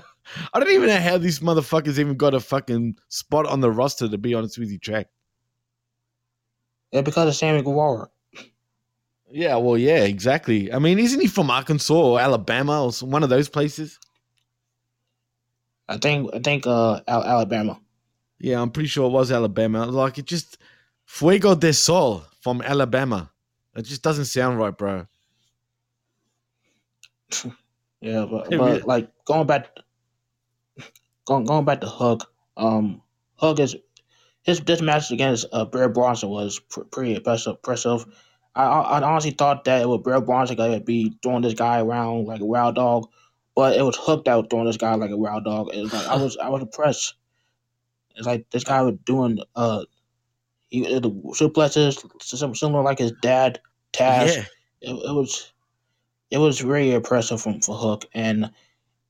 I 0.52 0.58
don't 0.58 0.70
even 0.70 0.88
know 0.88 0.98
how 0.98 1.18
these 1.18 1.40
motherfuckers 1.40 1.98
even 1.98 2.16
got 2.16 2.34
a 2.34 2.40
fucking 2.40 2.96
spot 3.08 3.46
on 3.46 3.60
the 3.60 3.70
roster 3.70 4.08
to 4.08 4.18
be 4.18 4.34
honest 4.34 4.58
with 4.58 4.70
you, 4.70 4.78
track. 4.78 5.08
Yeah, 6.92 7.02
because 7.02 7.28
of 7.28 7.34
Sammy 7.36 7.62
Guevara. 7.62 8.08
Yeah, 9.30 9.56
well, 9.56 9.76
yeah, 9.76 10.04
exactly. 10.04 10.72
I 10.72 10.78
mean, 10.78 10.98
isn't 11.00 11.20
he 11.20 11.26
from 11.26 11.50
Arkansas 11.50 11.92
or 11.94 12.20
Alabama 12.20 12.84
or 12.84 12.92
some- 12.92 13.10
one 13.10 13.24
of 13.24 13.28
those 13.28 13.48
places? 13.48 13.98
I 15.88 15.98
think 15.98 16.30
I 16.34 16.38
think 16.40 16.66
uh 16.66 17.00
Al- 17.06 17.24
Alabama. 17.24 17.80
Yeah, 18.38 18.60
I'm 18.60 18.70
pretty 18.70 18.88
sure 18.88 19.06
it 19.08 19.12
was 19.12 19.30
Alabama. 19.32 19.86
Like 19.86 20.18
it 20.18 20.26
just 20.26 20.58
Fuego 21.06 21.54
del 21.54 21.72
Sol 21.72 22.24
from 22.40 22.60
Alabama. 22.60 23.30
It 23.74 23.82
just 23.82 24.02
doesn't 24.02 24.26
sound 24.26 24.58
right, 24.58 24.76
bro. 24.76 25.06
Yeah, 28.02 28.26
but, 28.30 28.50
but 28.50 28.86
like 28.86 29.10
going 29.24 29.46
back, 29.46 29.70
going 31.24 31.44
going 31.44 31.64
back 31.64 31.80
to 31.80 31.88
Hook. 31.88 32.30
Um, 32.56 33.00
Hook 33.36 33.58
is 33.58 33.74
his 34.42 34.60
this 34.60 34.82
match 34.82 35.10
against 35.10 35.46
uh, 35.50 35.64
Bear 35.64 35.88
Bronson 35.88 36.28
was 36.28 36.60
pr- 36.60 36.82
pretty 36.82 37.14
impressive. 37.14 37.56
Impressive. 37.56 38.04
I, 38.54 38.64
I 38.64 38.98
I 38.98 39.02
honestly 39.02 39.32
thought 39.32 39.64
that 39.64 39.80
it 39.80 39.88
was 39.88 40.02
Bear 40.04 40.20
Bronson 40.20 40.56
gonna 40.56 40.78
be 40.78 41.16
throwing 41.22 41.42
this 41.42 41.54
guy 41.54 41.80
around 41.80 42.26
like 42.26 42.42
a 42.42 42.44
wild 42.44 42.74
dog, 42.76 43.08
but 43.54 43.76
it 43.76 43.82
was 43.82 43.96
Hook 43.96 44.26
that 44.26 44.34
was 44.34 44.46
throwing 44.50 44.66
this 44.66 44.76
guy 44.76 44.94
like 44.94 45.10
a 45.10 45.16
wild 45.16 45.44
dog. 45.44 45.74
It 45.74 45.80
was 45.80 45.92
like 45.92 46.06
I 46.06 46.16
was 46.22 46.36
I 46.36 46.50
was 46.50 46.62
impressed. 46.62 47.14
It's 48.14 48.26
like 48.26 48.48
this 48.50 48.64
guy 48.64 48.82
was 48.82 48.96
doing 49.04 49.38
uh, 49.56 49.84
he 50.84 50.98
the 50.98 51.10
suplexes 51.10 52.04
sim- 52.22 52.54
similar 52.54 52.82
like 52.82 52.98
his 52.98 53.12
dad 53.22 53.60
Taz. 53.92 54.36
Yeah. 54.36 54.44
It, 54.82 54.92
it 54.92 55.14
was 55.14 55.52
it 56.30 56.38
was 56.38 56.60
very 56.60 56.92
impressive 56.92 57.40
from 57.40 57.60
for 57.60 57.76
Hook, 57.76 58.04
and 58.12 58.50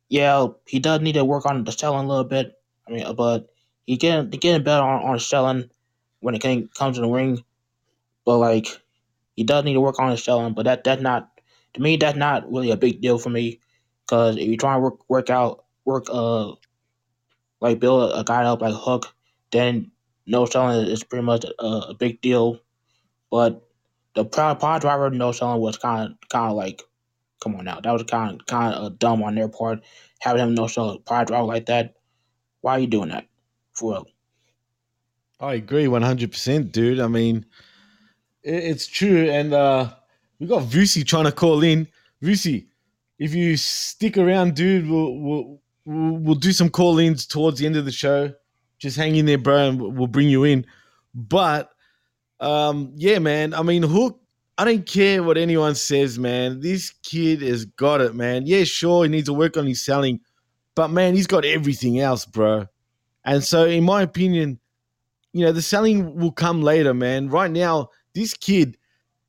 yeah, 0.09 0.47
he 0.67 0.79
does 0.79 1.01
need 1.01 1.15
to 1.15 1.25
work 1.25 1.47
on 1.47 1.65
the 1.65 1.73
selling 1.73 2.07
a 2.07 2.09
little 2.09 2.25
bit. 2.25 2.59
I 2.87 2.93
mean, 2.93 3.15
but 3.17 3.49
he 3.87 3.97
getting 3.97 4.31
he 4.31 4.39
getting 4.39 4.63
better 4.63 4.83
on, 4.83 5.03
on 5.03 5.19
selling 5.19 5.71
when 6.21 6.35
it 6.35 6.41
can, 6.41 6.69
comes 6.69 6.97
to 6.97 7.03
the 7.03 7.09
ring. 7.09 7.43
But 8.25 8.39
like, 8.39 8.69
he 9.35 9.45
does 9.45 9.65
need 9.65 9.75
to 9.75 9.81
work 9.81 9.99
on 9.99 10.11
his 10.11 10.23
selling. 10.23 10.55
But 10.55 10.65
that 10.65 10.85
that's 10.85 11.03
not 11.03 11.31
to 11.75 11.81
me. 11.81 11.97
That's 11.97 12.17
not 12.17 12.51
really 12.51 12.71
a 12.71 12.77
big 12.77 13.01
deal 13.01 13.19
for 13.19 13.31
me 13.31 13.61
because 14.05 14.37
if 14.37 14.47
you 14.47 14.57
try 14.57 14.75
and 14.75 14.83
work 14.83 15.09
work 15.09 15.31
out 15.31 15.65
work 15.85 16.07
uh 16.11 16.53
like 17.61 17.81
build 17.81 18.11
a, 18.11 18.21
a 18.21 18.25
guy 18.25 18.45
up 18.45 18.61
like 18.61 18.75
Hook, 18.75 19.15
then 19.51 19.91
no 20.27 20.45
selling 20.47 20.87
is 20.87 21.05
pretty 21.05 21.25
much 21.25 21.45
a, 21.45 21.65
a 21.65 21.95
big 21.95 22.21
deal. 22.21 22.61
But 23.31 23.63
the 24.15 24.25
power 24.25 24.79
driver 24.81 25.11
no 25.11 25.33
selling 25.33 25.61
was 25.61 25.77
kind 25.79 26.11
of 26.13 26.29
kind 26.29 26.51
of 26.51 26.57
like, 26.57 26.83
come 27.43 27.55
on 27.57 27.65
now, 27.65 27.81
that 27.81 27.93
was 27.93 28.03
kind 28.05 28.41
of 28.41 28.47
kind 28.47 28.75
of 28.75 28.99
dumb 28.99 29.23
on 29.23 29.35
their 29.35 29.49
part 29.49 29.81
having 30.21 30.43
him 30.43 30.55
no 30.55 30.67
sell 30.67 30.99
pod 30.99 31.27
driver 31.29 31.45
like 31.45 31.67
that. 31.67 31.95
Why 32.63 32.73
are 32.73 32.79
you 32.81 32.87
doing 32.87 33.11
that? 33.11 33.27
For 33.75 33.93
real. 33.93 34.07
I 35.39 35.55
agree 35.55 35.85
100%, 35.85 36.73
dude. 36.73 36.99
I 36.99 37.09
mean, 37.09 37.45
i- 38.45 38.49
it's 38.49 38.87
true. 38.87 39.29
And 39.31 39.53
uh, 39.53 39.91
we 40.41 40.47
got 40.47 40.63
Vusi 40.63 41.07
trying 41.07 41.25
to 41.27 41.33
call 41.33 41.63
in. 41.63 41.87
Vusi, 42.23 42.67
if 43.19 43.35
you 43.35 43.57
stick 43.59 44.17
around, 44.17 44.55
dude, 44.55 44.89
we'll, 44.89 45.19
we'll, 45.19 45.61
we'll 45.85 46.35
do 46.37 46.53
some 46.53 46.71
call 46.71 46.99
ins 46.99 47.27
towards 47.27 47.59
the 47.59 47.67
end 47.67 47.77
of 47.77 47.85
the 47.85 47.93
show. 47.93 48.33
Just 48.79 48.97
hang 48.97 49.17
in 49.17 49.27
there, 49.27 49.39
bro, 49.39 49.69
and 49.69 49.81
we'll- 49.97 50.07
bring 50.07 50.29
you 50.29 50.45
in. 50.45 50.67
But 51.15 51.71
um, 52.41 52.93
yeah, 52.97 53.19
man. 53.19 53.55
I 53.55 53.63
mean, 53.63 53.83
Hook, 53.83 54.21
I 54.59 54.65
don't 54.65 54.87
care 54.87 55.23
what 55.23 55.39
anyone 55.39 55.75
says, 55.75 56.19
man. 56.19 56.61
This 56.61 56.91
kid 57.03 57.43
has 57.43 57.65
got 57.65 58.01
it, 58.01 58.15
man. 58.15 58.47
Yeah, 58.47 58.65
sure, 58.65 59.05
he 59.05 59.11
needs 59.11 59.27
to 59.27 59.33
work 59.33 59.57
on 59.57 59.67
his 59.67 59.85
selling, 59.85 60.21
but 60.75 60.89
man, 60.89 61.15
he's 61.15 61.27
got 61.27 61.45
everything 61.45 62.01
else, 62.01 62.27
bro. 62.27 62.67
And 63.25 63.43
so, 63.43 63.65
in 63.65 63.85
my 63.85 64.03
opinion, 64.03 64.61
you 65.33 65.45
know, 65.45 65.53
the 65.53 65.63
selling 65.63 66.15
will 66.17 66.33
come 66.33 66.63
later, 66.63 66.95
man. 66.95 67.29
Right 67.29 67.51
now, 67.51 67.89
this 68.15 68.35
kid, 68.35 68.77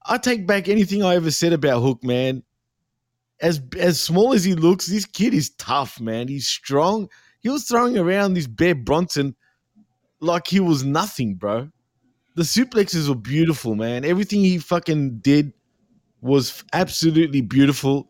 I 0.05 0.17
take 0.17 0.47
back 0.47 0.67
anything 0.67 1.03
I 1.03 1.15
ever 1.15 1.31
said 1.31 1.53
about 1.53 1.81
Hook, 1.81 2.03
man. 2.03 2.43
As 3.41 3.61
as 3.77 3.99
small 4.01 4.33
as 4.33 4.43
he 4.43 4.55
looks, 4.55 4.87
this 4.87 5.05
kid 5.05 5.33
is 5.33 5.51
tough, 5.51 5.99
man. 5.99 6.27
He's 6.27 6.47
strong. 6.47 7.09
He 7.41 7.49
was 7.49 7.65
throwing 7.65 7.97
around 7.97 8.33
this 8.33 8.47
Bear 8.47 8.75
Bronson 8.75 9.35
like 10.19 10.47
he 10.47 10.59
was 10.59 10.83
nothing, 10.83 11.35
bro. 11.35 11.69
The 12.35 12.43
suplexes 12.43 13.09
were 13.09 13.15
beautiful, 13.15 13.75
man. 13.75 14.05
Everything 14.05 14.41
he 14.41 14.57
fucking 14.59 15.19
did 15.19 15.53
was 16.21 16.63
absolutely 16.73 17.41
beautiful. 17.41 18.09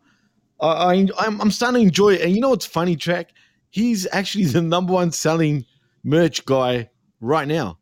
I, 0.60 0.66
I 0.66 1.06
I'm, 1.18 1.40
I'm 1.40 1.50
starting 1.50 1.80
to 1.80 1.86
enjoy 1.86 2.14
it. 2.14 2.22
And 2.22 2.34
you 2.34 2.40
know 2.40 2.50
what's 2.50 2.66
funny, 2.66 2.96
track? 2.96 3.30
He's 3.70 4.06
actually 4.12 4.44
the 4.44 4.62
number 4.62 4.92
one 4.92 5.12
selling 5.12 5.64
merch 6.04 6.44
guy 6.44 6.90
right 7.20 7.48
now. 7.48 7.78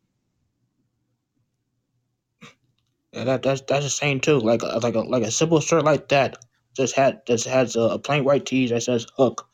Yeah, 3.13 3.23
that 3.23 3.41
that's 3.41 3.61
that's 3.61 3.85
the 3.85 3.89
same 3.89 4.19
too. 4.19 4.39
Like 4.39 4.61
a, 4.61 4.79
like 4.83 4.95
a 4.95 4.99
like 4.99 5.23
a 5.23 5.31
simple 5.31 5.59
shirt 5.59 5.83
like 5.83 6.09
that 6.09 6.37
just 6.75 6.95
had 6.95 7.25
just 7.25 7.47
has 7.47 7.75
a, 7.75 7.81
a 7.81 7.99
plain 7.99 8.23
white 8.23 8.45
tee 8.45 8.67
that 8.67 8.83
says 8.83 9.07
Hook. 9.17 9.47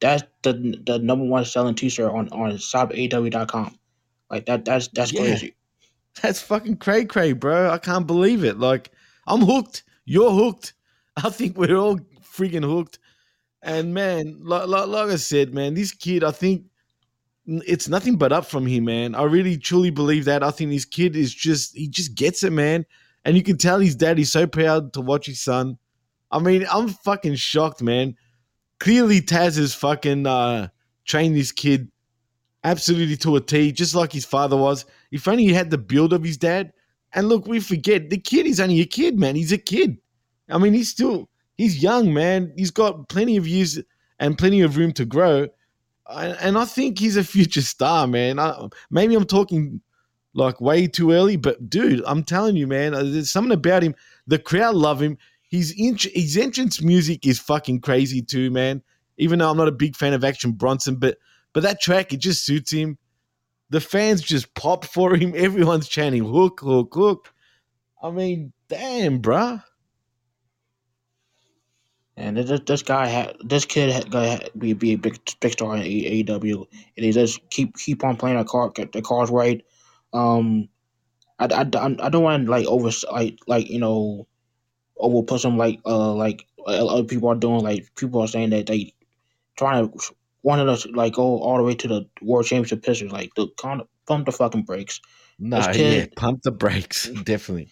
That's 0.00 0.22
the 0.42 0.80
the 0.86 0.98
number 0.98 1.24
one 1.24 1.44
selling 1.44 1.74
T-shirt 1.74 2.10
on 2.10 2.28
on 2.28 2.52
shopaew.com. 2.52 3.76
Like 4.30 4.46
that 4.46 4.64
that's 4.64 4.88
that's 4.88 5.12
Yeah. 5.12 5.20
crazy. 5.22 5.54
That's 6.22 6.40
fucking 6.42 6.76
cray 6.78 7.04
cray, 7.04 7.32
bro. 7.32 7.70
I 7.70 7.78
can't 7.78 8.06
believe 8.06 8.44
it. 8.44 8.58
Like, 8.58 8.90
I'm 9.26 9.40
hooked. 9.42 9.84
You're 10.04 10.30
hooked. 10.32 10.74
I 11.16 11.30
think 11.30 11.56
we're 11.56 11.76
all 11.76 11.98
freaking 12.22 12.64
hooked. 12.64 12.98
And 13.62 13.92
man, 13.94 14.38
like, 14.42 14.68
like, 14.68 14.88
like 14.88 15.10
I 15.10 15.16
said, 15.16 15.54
man, 15.54 15.74
this 15.74 15.92
kid, 15.92 16.24
I 16.24 16.30
think 16.30 16.64
it's 17.46 17.88
nothing 17.88 18.16
but 18.16 18.32
up 18.32 18.46
from 18.46 18.66
him, 18.66 18.84
man. 18.86 19.14
I 19.14 19.24
really 19.24 19.56
truly 19.56 19.90
believe 19.90 20.24
that. 20.26 20.42
I 20.42 20.50
think 20.50 20.70
this 20.70 20.84
kid 20.84 21.14
is 21.16 21.34
just, 21.34 21.76
he 21.76 21.88
just 21.88 22.14
gets 22.14 22.42
it, 22.42 22.52
man. 22.52 22.86
And 23.24 23.36
you 23.36 23.42
can 23.42 23.58
tell 23.58 23.78
his 23.78 23.94
dad 23.96 24.18
is 24.18 24.32
so 24.32 24.46
proud 24.46 24.92
to 24.94 25.00
watch 25.00 25.26
his 25.26 25.42
son. 25.42 25.76
I 26.30 26.38
mean, 26.38 26.64
I'm 26.70 26.88
fucking 26.88 27.34
shocked, 27.34 27.82
man. 27.82 28.16
Clearly, 28.78 29.20
Taz 29.20 29.58
has 29.58 29.74
fucking 29.74 30.26
uh, 30.26 30.68
trained 31.04 31.36
this 31.36 31.52
kid 31.52 31.90
absolutely 32.64 33.16
to 33.18 33.36
a 33.36 33.40
T, 33.40 33.72
just 33.72 33.94
like 33.94 34.12
his 34.12 34.24
father 34.24 34.56
was. 34.56 34.84
If 35.10 35.26
only 35.28 35.44
he 35.44 35.52
had 35.52 35.70
the 35.70 35.78
build 35.78 36.12
of 36.12 36.24
his 36.24 36.36
dad. 36.36 36.72
And 37.12 37.28
look, 37.28 37.46
we 37.46 37.60
forget 37.60 38.10
the 38.10 38.18
kid 38.18 38.46
is 38.46 38.60
only 38.60 38.80
a 38.80 38.86
kid, 38.86 39.18
man. 39.18 39.34
He's 39.34 39.52
a 39.52 39.58
kid. 39.58 39.98
I 40.48 40.58
mean, 40.58 40.74
he's 40.74 40.88
still 40.88 41.28
he's 41.56 41.82
young, 41.82 42.12
man. 42.14 42.52
He's 42.56 42.70
got 42.70 43.08
plenty 43.08 43.36
of 43.36 43.46
years 43.46 43.80
and 44.18 44.38
plenty 44.38 44.60
of 44.60 44.76
room 44.76 44.92
to 44.92 45.04
grow. 45.04 45.48
And 46.08 46.58
I 46.58 46.64
think 46.64 46.98
he's 46.98 47.16
a 47.16 47.24
future 47.24 47.62
star, 47.62 48.06
man. 48.06 48.38
I, 48.38 48.68
maybe 48.90 49.14
I'm 49.14 49.26
talking 49.26 49.80
like 50.34 50.60
way 50.60 50.86
too 50.86 51.12
early, 51.12 51.36
but 51.36 51.68
dude, 51.68 52.02
I'm 52.06 52.24
telling 52.24 52.56
you, 52.56 52.66
man, 52.66 52.94
uh, 52.94 53.02
there's 53.02 53.30
something 53.30 53.52
about 53.52 53.82
him. 53.82 53.94
The 54.26 54.38
crowd 54.38 54.74
love 54.74 55.02
him. 55.02 55.18
His 55.42 55.74
int- 55.76 56.12
his 56.14 56.36
entrance 56.36 56.80
music 56.80 57.26
is 57.26 57.40
fucking 57.40 57.80
crazy 57.80 58.22
too, 58.22 58.50
man. 58.50 58.82
Even 59.18 59.38
though 59.38 59.50
I'm 59.50 59.56
not 59.56 59.68
a 59.68 59.72
big 59.72 59.96
fan 59.96 60.14
of 60.14 60.24
Action 60.24 60.52
Bronson, 60.52 60.96
but 60.96 61.18
but 61.52 61.62
that 61.62 61.80
track 61.80 62.12
it 62.12 62.20
just 62.20 62.44
suits 62.44 62.72
him. 62.72 62.98
The 63.70 63.80
fans 63.80 64.22
just 64.22 64.54
pop 64.54 64.84
for 64.84 65.14
him. 65.16 65.32
Everyone's 65.36 65.88
chanting 65.88 66.24
"Hook, 66.24 66.60
hook, 66.60 66.92
hook." 66.92 67.32
I 68.02 68.10
mean, 68.10 68.52
damn, 68.68 69.20
bruh. 69.20 69.62
And 72.16 72.36
this 72.36 72.60
this 72.66 72.82
guy 72.82 73.06
had 73.06 73.36
this 73.42 73.64
kid 73.64 73.90
had 73.90 74.10
gonna 74.10 74.40
be 74.56 74.74
be 74.74 74.92
a 74.92 74.98
big 74.98 75.18
big 75.40 75.52
star 75.52 75.76
in 75.76 75.82
AEW, 75.82 76.66
and 76.96 77.04
he 77.06 77.12
just 77.12 77.48
keep 77.50 77.76
keep 77.78 78.04
on 78.04 78.16
playing 78.16 78.36
the 78.36 78.44
card 78.44 78.74
the 78.92 79.00
cards 79.00 79.30
right. 79.30 79.64
Um, 80.12 80.68
I, 81.38 81.46
I, 81.46 81.60
I 81.60 81.64
don't 82.10 82.22
want 82.22 82.48
like 82.48 82.66
over 82.66 82.90
like 83.10 83.38
like 83.46 83.70
you 83.70 83.78
know 83.78 84.26
over 84.98 85.22
put 85.22 85.40
some 85.40 85.56
like 85.56 85.80
uh 85.86 86.12
like 86.12 86.44
other 86.66 87.04
people 87.04 87.30
are 87.30 87.34
doing 87.34 87.62
like 87.62 87.90
people 87.94 88.20
are 88.20 88.28
saying 88.28 88.50
that 88.50 88.66
they 88.66 88.92
trying 89.56 89.88
to 89.88 90.14
wanting 90.42 90.68
us 90.68 90.82
to 90.82 90.90
like 90.90 91.14
go 91.14 91.38
all 91.40 91.56
the 91.56 91.62
way 91.62 91.74
to 91.74 91.88
the 91.88 92.08
world 92.22 92.46
championship 92.46 92.82
picture 92.82 93.08
like 93.08 93.34
the 93.34 93.48
kind 93.58 93.80
of 93.80 93.88
pump 94.06 94.26
the 94.26 94.32
fucking 94.32 94.62
brakes. 94.64 95.00
No, 95.38 95.58
This 95.58 95.76
yeah, 95.78 96.06
pump 96.16 96.42
the 96.42 96.52
brakes, 96.52 97.08
definitely. 97.24 97.70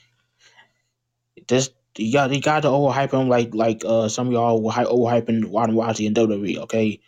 this 1.49 1.71
you 1.97 2.13
got 2.13 2.33
you 2.33 2.41
got 2.41 2.61
to 2.63 2.69
overhype 2.69 3.13
him 3.13 3.29
like 3.29 3.55
like 3.55 3.83
uh 3.85 4.09
some 4.09 4.29
of 4.29 4.33
y'all 4.33 4.63
were 4.63 4.73
overhyping 4.73 5.53
Ron 5.53 5.73
Wazzy 5.73 6.07
and 6.07 6.17
WWE. 6.17 6.59
Okay, 6.59 7.01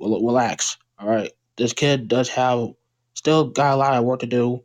Rel- 0.00 0.24
relax. 0.24 0.78
All 0.98 1.08
right, 1.08 1.32
this 1.56 1.72
kid 1.72 2.08
does 2.08 2.28
have 2.30 2.70
still 3.14 3.48
got 3.50 3.74
a 3.74 3.76
lot 3.76 3.94
of 3.94 4.04
work 4.04 4.20
to 4.20 4.26
do, 4.26 4.64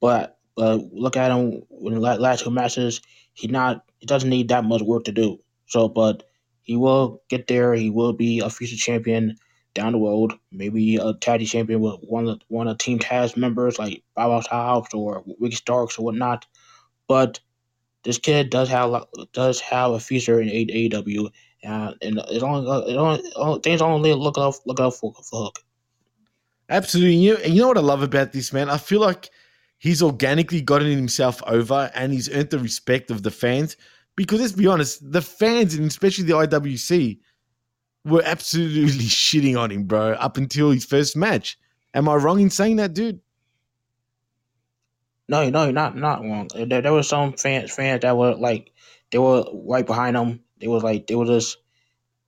but 0.00 0.38
but 0.56 0.78
look 0.92 1.16
at 1.16 1.30
him 1.30 1.62
in 1.82 1.94
the 1.94 2.00
last 2.00 2.44
two 2.44 2.50
matches. 2.50 3.00
He 3.34 3.48
not 3.48 3.84
he 3.98 4.06
doesn't 4.06 4.28
need 4.30 4.48
that 4.48 4.64
much 4.64 4.82
work 4.82 5.04
to 5.04 5.12
do. 5.12 5.38
So, 5.66 5.88
but 5.88 6.24
he 6.62 6.76
will 6.76 7.22
get 7.28 7.46
there. 7.46 7.74
He 7.74 7.90
will 7.90 8.12
be 8.12 8.40
a 8.40 8.50
future 8.50 8.76
champion 8.76 9.36
down 9.74 9.92
the 9.92 9.98
road. 9.98 10.32
Maybe 10.50 10.96
a 10.96 11.14
tag 11.14 11.40
team 11.40 11.46
champion 11.46 11.80
with 11.80 12.00
one 12.02 12.28
of 12.28 12.40
one 12.48 12.68
of 12.68 12.78
Team 12.78 12.98
Taz 12.98 13.36
members 13.36 13.78
like 13.78 14.02
Bob 14.14 14.46
House 14.46 14.92
or 14.94 15.24
Ricky 15.38 15.56
Starks 15.56 15.98
or 15.98 16.04
whatnot. 16.04 16.46
But 17.08 17.40
this 18.04 18.18
kid 18.18 18.50
does 18.50 18.68
have 18.68 19.04
does 19.32 19.60
have 19.60 19.92
a 19.92 20.00
future 20.00 20.40
in 20.40 20.48
AEW, 20.48 21.30
uh, 21.64 21.94
and 22.02 22.18
it 22.30 22.42
only 22.42 22.92
it 22.92 22.96
only, 22.96 23.32
only 23.36 23.60
things 23.60 23.82
only 23.82 24.14
look 24.14 24.38
up 24.38 24.54
look 24.66 24.80
up 24.80 24.94
for, 24.94 25.12
for 25.14 25.44
Hook. 25.44 25.58
Absolutely. 26.68 27.14
And 27.14 27.22
you, 27.22 27.36
and 27.36 27.54
you 27.54 27.60
know 27.60 27.68
what 27.68 27.78
I 27.78 27.82
love 27.82 28.02
about 28.02 28.32
this, 28.32 28.52
man? 28.52 28.70
I 28.70 28.78
feel 28.78 29.00
like 29.00 29.30
he's 29.78 30.02
organically 30.02 30.62
gotten 30.62 30.90
himself 30.90 31.42
over 31.46 31.90
and 31.94 32.12
he's 32.12 32.30
earned 32.30 32.50
the 32.50 32.58
respect 32.58 33.10
of 33.10 33.22
the 33.22 33.30
fans. 33.30 33.76
Because 34.16 34.40
let's 34.40 34.52
be 34.52 34.66
honest, 34.66 35.12
the 35.12 35.22
fans, 35.22 35.74
and 35.74 35.86
especially 35.86 36.24
the 36.24 36.34
IWC, 36.34 37.18
were 38.04 38.22
absolutely 38.24 39.04
shitting 39.04 39.58
on 39.58 39.70
him, 39.70 39.84
bro, 39.84 40.12
up 40.12 40.36
until 40.36 40.70
his 40.70 40.84
first 40.84 41.16
match. 41.16 41.58
Am 41.94 42.08
I 42.08 42.14
wrong 42.14 42.40
in 42.40 42.50
saying 42.50 42.76
that, 42.76 42.94
dude? 42.94 43.20
No, 45.28 45.48
no, 45.48 45.70
not 45.70 45.96
not 45.96 46.22
wrong. 46.22 46.48
There, 46.54 46.82
there 46.82 46.92
were 46.92 47.02
some 47.02 47.32
fans 47.34 47.72
fans 47.72 48.02
that 48.02 48.16
were 48.16 48.34
like 48.34 48.72
they 49.10 49.18
were 49.18 49.44
right 49.52 49.86
behind 49.86 50.16
him. 50.16 50.40
They 50.60 50.68
was 50.68 50.82
like 50.82 51.06
they 51.06 51.14
were 51.14 51.26
just 51.26 51.58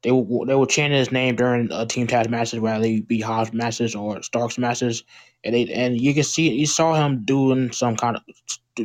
they 0.03 0.13
will 0.13 0.45
they 0.47 0.55
were 0.55 0.67
chanting 0.67 0.99
his 0.99 1.11
name 1.11 1.35
during 1.35 1.73
uh, 1.73 1.87
team 1.87 2.07
tag 2.07 2.31
matches, 2.31 2.61
whether 2.61 2.81
they 2.81 3.01
be 3.01 3.21
Hobbs 3.21 3.53
matches 3.53 3.95
or 3.95 4.23
Starks 4.23 4.59
matches, 4.59 5.03
and 5.43 5.55
they 5.55 5.67
and 5.73 6.01
you 6.01 6.15
can 6.15 6.23
see 6.23 6.53
you 6.53 6.67
saw 6.67 6.95
him 6.95 7.25
doing 7.25 7.73
some 7.73 7.97
kind 7.97 8.17
of 8.17 8.23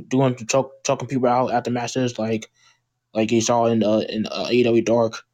doing 0.08 0.36
choking 0.84 1.08
people 1.08 1.28
out 1.28 1.52
at 1.52 1.66
the 1.66 1.72
matches, 1.72 2.18
like 2.18 2.50
like 3.14 3.32
you 3.32 3.42
saw 3.42 3.66
in 3.66 3.84
uh, 3.84 4.00
in 4.10 4.28
uh, 4.28 4.46
AEW 4.46 4.86
Dark, 4.86 5.26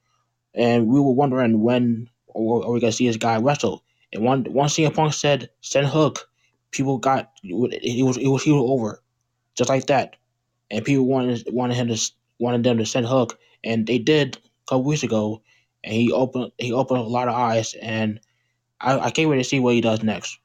and 0.56 0.88
we 0.88 1.00
were 1.00 1.12
wondering 1.14 1.62
when 1.62 2.10
are, 2.36 2.72
we 2.72 2.80
gonna 2.80 2.92
see 2.92 3.08
this 3.08 3.18
guy 3.18 3.38
wrestle. 3.38 3.84
And 4.14 4.24
one 4.24 4.46
one 4.46 4.70
CM 4.70 4.94
Punk 4.94 5.14
said 5.14 5.50
send 5.62 5.88
hook, 5.88 6.30
people 6.72 6.98
got 6.98 7.32
he 7.42 7.54
was 7.54 8.18
he 8.18 8.28
was 8.28 8.44
he 8.44 8.52
was 8.52 8.70
over, 8.72 9.02
just 9.56 9.70
like 9.70 9.88
that, 9.88 10.16
and 10.72 10.86
people 10.86 11.06
wanted 11.06 11.48
wanted 11.52 11.76
him 11.76 11.88
to 11.88 12.12
wanted 12.40 12.64
them 12.64 12.78
to 12.78 12.86
send 12.86 13.06
hook, 13.06 13.38
and 13.64 13.88
they 13.88 13.98
did 13.98 14.38
a 14.38 14.40
couple 14.70 14.84
weeks 14.84 15.04
ago, 15.04 15.42
and 15.84 15.94
he 15.94 16.12
opened 16.12 16.52
he 16.58 16.72
opened 16.72 17.00
a 17.00 17.04
lot 17.04 17.28
of 17.28 17.36
eyes, 17.36 17.76
and 17.82 18.20
I, 18.82 19.00
I 19.00 19.12
can't 19.12 19.30
wait 19.30 19.38
to 19.38 19.44
see 19.44 19.60
what 19.60 19.74
he 19.74 19.82
does 19.82 20.04
next. 20.04 20.38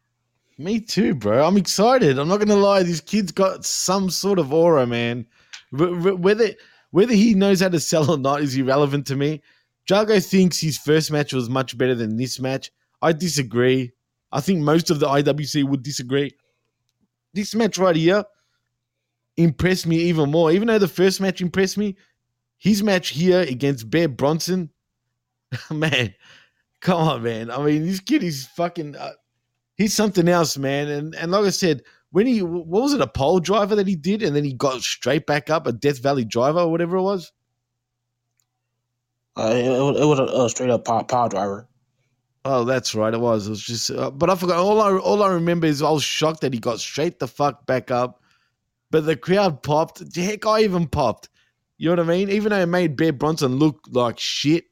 Me 0.59 0.81
too, 0.81 1.15
bro. 1.15 1.47
I'm 1.47 1.57
excited. 1.57 2.19
I'm 2.19 2.29
not 2.29 2.39
gonna 2.39 2.57
lie. 2.57 2.83
This 2.83 3.01
kid's 3.01 3.33
got 3.33 3.65
some 3.65 4.11
sort 4.11 4.39
of 4.39 4.53
aura, 4.53 4.87
man. 4.87 5.27
Whether 5.73 6.55
whether 6.91 7.15
he 7.15 7.35
knows 7.35 7.61
how 7.61 7.69
to 7.69 7.81
sell 7.81 8.11
or 8.11 8.19
not 8.19 8.43
is 8.43 8.57
irrelevant 8.57 9.07
to 9.07 9.17
me. 9.17 9.43
Jago 9.91 10.20
thinks 10.20 10.61
his 10.61 10.78
first 10.78 11.11
match 11.11 11.32
was 11.32 11.51
much 11.51 11.76
better 11.76 11.95
than 11.95 12.16
this 12.16 12.38
match. 12.38 12.70
I 13.03 13.12
disagree. 13.12 13.93
I 14.30 14.41
think 14.41 14.61
most 14.61 14.91
of 14.91 15.01
the 15.01 15.07
IWC 15.07 15.64
would 15.64 15.82
disagree. 15.82 16.32
This 17.34 17.55
match 17.55 17.78
right 17.78 17.97
here 17.97 18.24
impressed 19.36 19.86
me 19.86 19.97
even 19.97 20.30
more. 20.30 20.53
Even 20.53 20.68
though 20.68 20.78
the 20.78 20.88
first 20.88 21.20
match 21.20 21.41
impressed 21.41 21.76
me, 21.76 21.97
his 22.59 22.82
match 22.82 23.09
here 23.09 23.41
against 23.41 23.91
Bear 23.91 24.09
Bronson, 24.09 24.70
man, 25.70 26.14
come 26.80 27.01
on, 27.01 27.22
man. 27.22 27.51
I 27.51 27.62
mean, 27.64 27.86
this 27.86 28.01
kid 28.01 28.22
is 28.22 28.47
fucking. 28.49 28.97
Uh, 28.97 29.12
he's 29.76 29.95
something 29.95 30.28
else, 30.28 30.57
man. 30.57 30.88
And 30.88 31.14
and 31.14 31.32
like 31.32 31.47
I 31.47 31.51
said, 31.51 31.82
when 32.11 32.26
he 32.26 32.43
what 32.43 32.82
was 32.82 32.93
it 32.93 33.01
a 33.01 33.07
pole 33.07 33.41
driver 33.41 33.74
that 33.76 33.88
he 33.88 33.97
did, 33.97 34.22
and 34.22 34.36
then 34.36 34.45
he 34.45 34.53
got 34.53 34.82
straight 34.82 35.26
back 35.26 35.51
up 35.51 35.66
a 35.66 35.72
Death 35.72 35.99
Valley 35.99 36.24
driver 36.24 36.61
or 36.61 36.70
whatever 36.70 36.97
it 36.97 37.03
was. 37.03 37.32
Uh, 39.37 39.53
it, 39.55 39.64
it 39.64 40.05
was- 40.07 40.18
a, 40.18 40.24
a 40.24 40.49
straight 40.51 40.70
up 40.70 40.85
power, 40.85 41.05
power 41.05 41.28
driver. 41.28 41.66
Oh, 42.45 42.64
that's 42.64 42.95
right. 42.95 43.12
It 43.12 43.20
was. 43.20 43.47
It 43.47 43.51
was 43.51 43.62
just. 43.62 43.91
Uh, 43.91 44.11
but 44.11 44.31
I 44.31 44.35
forgot. 44.35 44.57
All 44.59 44.81
I 44.81 44.97
all 44.97 45.22
I 45.22 45.28
remember 45.28 45.66
is 45.66 45.83
I 45.83 45.91
was 45.91 46.03
shocked 46.03 46.41
that 46.41 46.55
he 46.55 46.59
got 46.59 46.81
straight 46.81 47.18
the 47.18 47.28
fuck 47.28 47.66
back 47.66 47.91
up. 47.91 48.22
But 48.91 49.05
the 49.05 49.14
crowd 49.14 49.62
popped. 49.62 50.03
Heck, 50.16 50.47
I 50.47 50.61
even 50.62 50.87
popped. 50.89 51.28
You 51.76 51.91
know 51.95 52.03
what 52.03 52.11
I 52.11 52.16
mean? 52.16 52.31
Even 52.31 52.51
though 52.51 52.61
it 52.61 52.66
made 52.66 52.97
Bear 52.97 53.12
Bronson 53.12 53.57
look 53.57 53.81
like 53.91 54.18
shit 54.18 54.64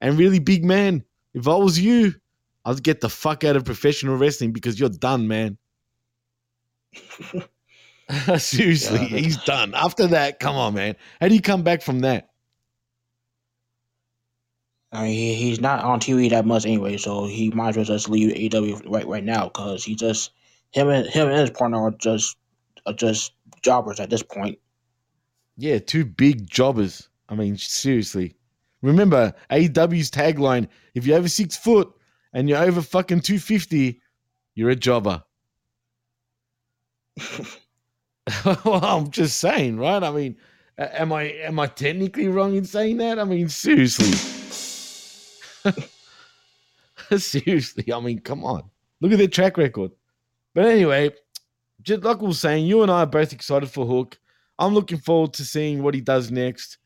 and 0.00 0.16
really 0.16 0.38
big 0.38 0.64
man. 0.64 1.04
If 1.34 1.48
I 1.48 1.56
was 1.56 1.78
you, 1.78 2.14
I'd 2.64 2.82
get 2.84 3.00
the 3.00 3.08
fuck 3.08 3.42
out 3.44 3.56
of 3.56 3.64
professional 3.64 4.16
wrestling 4.16 4.52
because 4.52 4.78
you're 4.78 4.88
done, 4.88 5.26
man. 5.28 5.58
Seriously, 8.38 9.00
Yeah, 9.00 9.06
he's 9.18 9.36
done. 9.44 9.74
After 9.74 10.06
that, 10.08 10.40
come 10.40 10.56
on, 10.56 10.74
man. 10.74 10.96
How 11.20 11.28
do 11.28 11.34
you 11.34 11.42
come 11.42 11.62
back 11.62 11.82
from 11.82 12.00
that? 12.00 12.30
I 14.92 15.04
mean, 15.04 15.14
he, 15.14 15.34
he's 15.34 15.60
not 15.60 15.84
on 15.84 16.00
TV 16.00 16.30
that 16.30 16.46
much 16.46 16.64
anyway, 16.64 16.96
so 16.96 17.26
he 17.26 17.50
might 17.50 17.70
as 17.70 17.76
well 17.76 17.84
just 17.84 18.08
leave 18.08 18.34
AEW 18.34 18.90
right 18.90 19.06
right 19.06 19.24
now 19.24 19.44
because 19.44 19.84
he 19.84 19.94
just 19.94 20.30
him 20.70 20.88
and 20.88 21.06
him 21.06 21.28
and 21.28 21.38
his 21.38 21.50
partner 21.50 21.82
are 21.82 21.90
just 21.90 22.36
are 22.86 22.94
just 22.94 23.32
jobbers 23.62 24.00
at 24.00 24.10
this 24.10 24.22
point. 24.22 24.58
Yeah, 25.56 25.78
two 25.78 26.04
big 26.04 26.48
jobbers. 26.48 27.08
I 27.28 27.34
mean, 27.34 27.58
seriously. 27.58 28.34
Remember, 28.80 29.34
AEW's 29.50 30.10
tagline 30.10 30.68
if 30.94 31.06
you're 31.06 31.18
over 31.18 31.28
six 31.28 31.56
foot 31.56 31.92
and 32.32 32.48
you're 32.48 32.58
over 32.58 32.80
fucking 32.80 33.20
250, 33.20 34.00
you're 34.54 34.70
a 34.70 34.76
jobber. 34.76 35.22
well, 38.64 38.84
I'm 38.84 39.10
just 39.10 39.38
saying, 39.38 39.78
right? 39.78 40.02
I 40.02 40.10
mean, 40.10 40.36
am 40.78 41.12
I 41.12 41.24
am 41.24 41.58
I 41.58 41.66
technically 41.66 42.28
wrong 42.28 42.54
in 42.54 42.64
saying 42.64 42.98
that? 42.98 43.18
I 43.18 43.24
mean, 43.24 43.48
seriously. 43.48 44.37
seriously, 47.16 47.92
I 47.92 48.00
mean, 48.00 48.20
come 48.20 48.44
on. 48.44 48.62
Look 49.00 49.12
at 49.12 49.18
their 49.18 49.28
track 49.28 49.56
record. 49.56 49.92
But 50.54 50.66
anyway, 50.66 51.10
just 51.82 52.02
like 52.02 52.20
we 52.20 52.28
were 52.28 52.34
saying, 52.34 52.66
you 52.66 52.82
and 52.82 52.90
I 52.90 53.00
are 53.00 53.06
both 53.06 53.32
excited 53.32 53.70
for 53.70 53.86
Hook. 53.86 54.18
I'm 54.58 54.74
looking 54.74 54.98
forward 54.98 55.32
to 55.34 55.44
seeing 55.44 55.82
what 55.82 55.94
he 55.94 56.00
does 56.00 56.30
next. 56.30 56.78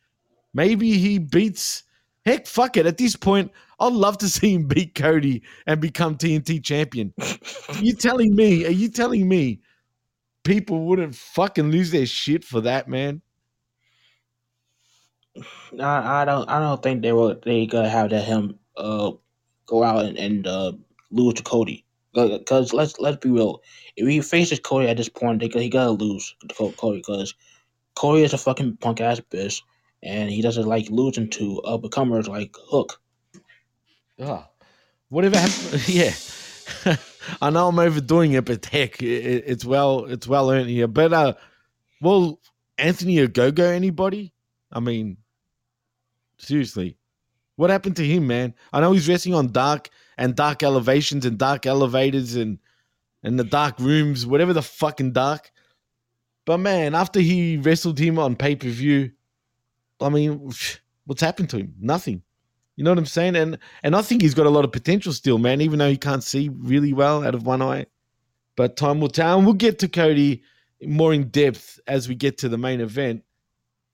Maybe 0.52 0.98
he 0.98 1.18
beats. 1.18 1.84
Heck, 2.26 2.46
fuck 2.46 2.76
it. 2.76 2.86
At 2.86 2.98
this 2.98 3.16
point, 3.16 3.50
I'd 3.80 3.92
love 3.92 4.18
to 4.18 4.28
see 4.28 4.54
him 4.54 4.68
beat 4.68 4.94
Cody 4.94 5.42
and 5.66 5.80
become 5.80 6.16
TNT 6.16 6.62
champion. 6.62 7.12
are 7.18 7.78
you 7.80 7.94
telling 7.94 8.34
me? 8.36 8.66
Are 8.66 8.70
you 8.70 8.88
telling 8.88 9.28
me 9.28 9.60
people 10.44 10.84
wouldn't 10.84 11.14
fucking 11.14 11.70
lose 11.70 11.90
their 11.90 12.06
shit 12.06 12.44
for 12.44 12.60
that, 12.60 12.88
man? 12.88 13.22
I, 15.80 16.22
I 16.22 16.24
don't 16.26 16.48
I 16.48 16.60
don't 16.60 16.82
think 16.82 17.00
they 17.00 17.12
will 17.12 17.34
they 17.42 17.66
gonna 17.66 17.88
have 17.88 18.10
that 18.10 18.24
him 18.24 18.58
uh 18.76 19.12
go 19.66 19.82
out 19.82 20.04
and, 20.04 20.18
and 20.18 20.46
uh 20.46 20.72
lose 21.10 21.34
to 21.34 21.42
Cody 21.42 21.84
because 22.14 22.72
let's 22.72 22.98
let's 22.98 23.18
be 23.18 23.30
real 23.30 23.62
if 23.96 24.06
he 24.06 24.20
faces 24.20 24.60
Cody 24.60 24.88
at 24.88 24.96
this 24.96 25.08
point 25.08 25.40
they 25.40 25.48
he 25.60 25.68
gotta 25.68 25.90
lose 25.90 26.34
to 26.48 26.72
Cody 26.76 26.98
because 26.98 27.34
Cody 27.94 28.22
is 28.22 28.32
a 28.32 28.38
fucking 28.38 28.76
punk 28.78 29.00
ass 29.00 29.20
bitch 29.20 29.62
and 30.02 30.30
he 30.30 30.42
doesn't 30.42 30.66
like 30.66 30.88
losing 30.90 31.28
to 31.30 31.60
up 31.60 31.82
becomers 31.82 32.28
like 32.28 32.54
Hook. 32.70 33.00
Ah, 34.20 34.48
whatever 35.08 35.38
happened. 35.38 35.88
yeah, 35.88 36.12
I 37.42 37.50
know 37.50 37.68
I'm 37.68 37.78
overdoing 37.78 38.32
it, 38.32 38.44
but 38.44 38.64
heck, 38.66 39.02
it, 39.02 39.44
it's 39.46 39.64
well, 39.64 40.06
it's 40.06 40.26
well 40.26 40.50
earned 40.50 40.68
here. 40.68 40.88
But 40.88 41.12
uh, 41.12 41.34
well, 42.00 42.40
Anthony 42.78 43.16
Ogogo, 43.16 43.72
anybody? 43.72 44.32
I 44.72 44.80
mean, 44.80 45.18
seriously, 46.38 46.96
what 47.62 47.70
happened 47.70 47.94
to 47.94 48.04
him, 48.04 48.26
man? 48.26 48.54
I 48.72 48.80
know 48.80 48.90
he's 48.90 49.08
resting 49.08 49.34
on 49.34 49.52
dark 49.52 49.88
and 50.18 50.34
dark 50.34 50.64
elevations 50.64 51.24
and 51.24 51.38
dark 51.38 51.64
elevators 51.64 52.34
and 52.34 52.58
and 53.22 53.38
the 53.38 53.44
dark 53.44 53.78
rooms, 53.78 54.26
whatever 54.26 54.52
the 54.52 54.62
fucking 54.62 55.12
dark. 55.12 55.52
But 56.44 56.58
man, 56.58 56.96
after 56.96 57.20
he 57.20 57.58
wrestled 57.58 58.00
him 58.00 58.18
on 58.18 58.34
pay 58.34 58.56
per 58.56 58.66
view, 58.66 59.12
I 60.00 60.08
mean, 60.08 60.50
what's 61.06 61.22
happened 61.22 61.50
to 61.50 61.58
him? 61.58 61.74
Nothing. 61.78 62.22
You 62.74 62.82
know 62.82 62.90
what 62.90 62.98
I'm 62.98 63.06
saying? 63.06 63.36
And 63.36 63.58
and 63.84 63.94
I 63.94 64.02
think 64.02 64.22
he's 64.22 64.34
got 64.34 64.46
a 64.46 64.50
lot 64.50 64.64
of 64.64 64.72
potential 64.72 65.12
still, 65.12 65.38
man, 65.38 65.60
even 65.60 65.78
though 65.78 65.88
he 65.88 65.96
can't 65.96 66.24
see 66.24 66.48
really 66.48 66.92
well 66.92 67.24
out 67.24 67.36
of 67.36 67.46
one 67.46 67.62
eye. 67.62 67.86
But 68.56 68.76
time 68.76 69.00
will 69.00 69.08
tell. 69.08 69.36
And 69.38 69.46
we'll 69.46 69.54
get 69.54 69.78
to 69.78 69.88
Cody 69.88 70.42
more 70.84 71.14
in 71.14 71.28
depth 71.28 71.78
as 71.86 72.08
we 72.08 72.16
get 72.16 72.38
to 72.38 72.48
the 72.48 72.58
main 72.58 72.80
event. 72.80 73.22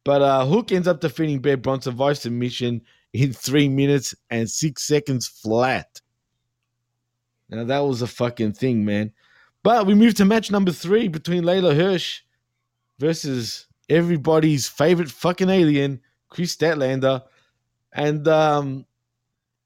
But 0.06 0.22
uh 0.22 0.46
Hook 0.46 0.72
ends 0.72 0.88
up 0.88 1.02
defeating 1.02 1.40
Bear 1.40 1.58
Bronson 1.58 1.94
via 1.94 2.14
submission 2.14 2.80
in 3.12 3.32
three 3.32 3.68
minutes 3.68 4.14
and 4.30 4.48
six 4.48 4.86
seconds 4.86 5.26
flat. 5.26 6.00
Now 7.48 7.64
that 7.64 7.78
was 7.78 8.02
a 8.02 8.06
fucking 8.06 8.52
thing, 8.52 8.84
man. 8.84 9.12
But 9.62 9.86
we 9.86 9.94
move 9.94 10.14
to 10.14 10.24
match 10.24 10.50
number 10.50 10.70
three 10.70 11.08
between 11.08 11.44
Leyla 11.44 11.74
Hirsch 11.74 12.22
versus 12.98 13.66
everybody's 13.88 14.68
favorite 14.68 15.10
fucking 15.10 15.48
alien, 15.48 16.00
Kris 16.28 16.56
Statlander. 16.56 17.22
And 17.92 18.28
um 18.28 18.86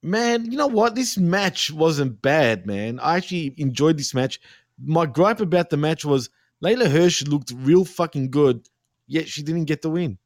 man, 0.03 0.51
you 0.51 0.57
know 0.57 0.67
what? 0.69 0.95
This 0.95 1.19
match 1.19 1.71
wasn't 1.71 2.23
bad, 2.23 2.67
man. 2.67 3.01
I 3.01 3.17
actually 3.17 3.55
enjoyed 3.59 3.99
this 3.99 4.15
match. 4.15 4.41
My 4.83 5.07
gripe 5.07 5.41
about 5.41 5.71
the 5.71 5.77
match 5.77 6.05
was 6.05 6.31
Leyla 6.63 6.91
Hirsch 6.91 7.25
looked 7.25 7.53
real 7.57 7.85
fucking 7.85 8.31
good, 8.31 8.69
yet 9.07 9.29
she 9.29 9.43
didn't 9.43 9.65
get 9.65 9.83
the 9.83 9.91
win. 9.91 10.19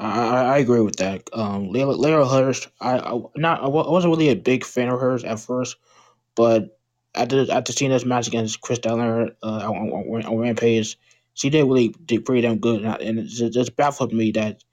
I, 0.00 0.44
I 0.54 0.58
agree 0.58 0.80
with 0.80 0.96
that. 0.96 1.28
Um, 1.32 1.68
Leyla, 1.70 1.96
Leyla 1.96 2.28
Hirsch, 2.28 2.66
I, 2.80 2.98
I 2.98 3.20
not 3.36 3.62
I 3.62 3.68
wa- 3.68 3.82
I 3.82 3.90
wasn't 3.90 4.12
really 4.12 4.30
a 4.30 4.36
big 4.36 4.64
fan 4.64 4.88
of 4.88 5.00
hers 5.00 5.24
at 5.24 5.38
first, 5.40 5.76
but 6.34 6.78
after 7.14 7.46
after 7.50 7.72
seeing 7.72 7.92
this 7.92 8.04
match 8.04 8.26
against 8.26 8.60
Kris 8.60 8.80
Statlander 8.80 9.34
uh, 9.42 9.70
on, 9.70 9.90
on, 9.90 10.24
on 10.24 10.36
Rampage, 10.38 10.98
she 11.34 11.48
did 11.48 11.64
really 11.64 11.88
did 12.04 12.24
pretty 12.24 12.42
damn 12.42 12.58
good, 12.58 12.82
and, 12.84 13.18
it 13.20 13.26
just, 13.26 13.52
just 13.52 13.76
baffled 13.76 14.12
me 14.12 14.32
that 14.32 14.64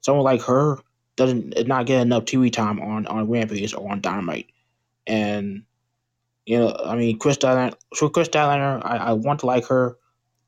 someone 0.00 0.24
like 0.24 0.42
her 0.42 0.78
doesn't 1.16 1.66
not 1.66 1.86
get 1.86 2.00
enough 2.00 2.24
TV 2.24 2.52
time 2.52 2.80
on 2.80 3.06
on 3.06 3.28
Rampage 3.28 3.74
or 3.74 3.90
on 3.90 4.00
Dynamite, 4.00 4.50
and 5.08 5.64
you 6.46 6.58
know 6.58 6.76
I 6.84 6.94
mean 6.94 7.18
Kris 7.18 7.36
Statlander, 7.36 7.74
so 7.94 8.08
Kris 8.08 8.28
Statlander, 8.28 8.80
I, 8.84 8.96
I 8.96 9.12
want 9.14 9.40
to 9.40 9.46
like 9.46 9.66
her. 9.66 9.98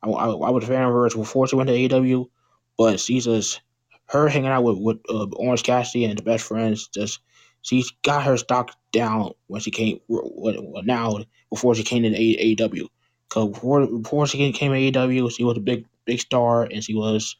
I, 0.01 0.09
I, 0.09 0.27
I 0.27 0.49
was 0.51 0.63
a 0.63 0.67
fan 0.67 0.83
of 0.83 0.93
hers 0.93 1.15
before 1.15 1.47
she 1.47 1.57
went 1.57 1.67
to 1.67 1.75
AEW, 1.75 2.29
but 2.77 2.99
she's 2.99 3.25
just 3.25 3.59
her 4.07 4.27
hanging 4.27 4.49
out 4.49 4.63
with 4.63 4.77
with 4.77 4.97
uh, 5.09 5.25
Orange 5.35 5.63
Cassidy 5.63 6.05
and 6.05 6.17
the 6.17 6.23
best 6.23 6.45
friends. 6.45 6.87
Just 6.87 7.19
she's 7.61 7.91
got 8.03 8.23
her 8.23 8.37
stock 8.37 8.71
down 8.91 9.31
when 9.47 9.61
she 9.61 9.71
came 9.71 9.99
when 10.07 10.85
now 10.85 11.19
before 11.49 11.75
she 11.75 11.83
came 11.83 12.03
to 12.03 12.09
A- 12.09 12.55
AEW. 12.55 12.87
Cause 13.29 13.49
before 13.49 13.87
before 13.87 14.27
she 14.27 14.51
came 14.53 14.71
to 14.71 14.77
AEW, 14.99 15.31
she 15.31 15.43
was 15.43 15.57
a 15.57 15.61
big 15.61 15.85
big 16.05 16.19
star 16.19 16.63
and 16.63 16.83
she 16.83 16.93
was, 16.93 17.35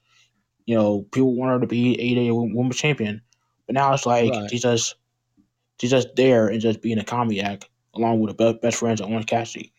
you 0.65 0.75
know, 0.75 1.03
people 1.11 1.35
want 1.35 1.51
her 1.51 1.59
to 1.59 1.67
be 1.67 1.95
AEW 1.97 2.55
Women's 2.55 2.77
Champion. 2.77 3.21
But 3.67 3.75
now 3.75 3.93
it's 3.93 4.05
like 4.05 4.31
Right. 4.31 4.49
she's 4.49 4.61
just 4.63 4.95
she's 5.79 5.91
just 5.91 6.15
there 6.15 6.47
and 6.47 6.59
just 6.61 6.81
being 6.81 6.97
a 6.97 7.03
comedy 7.03 7.41
act 7.41 7.69
along 7.93 8.19
with 8.19 8.31
her 8.39 8.53
be- 8.53 8.59
best 8.59 8.77
friends 8.77 8.99
of 9.01 9.09
Orange 9.09 9.27
Cassidy. 9.27 9.71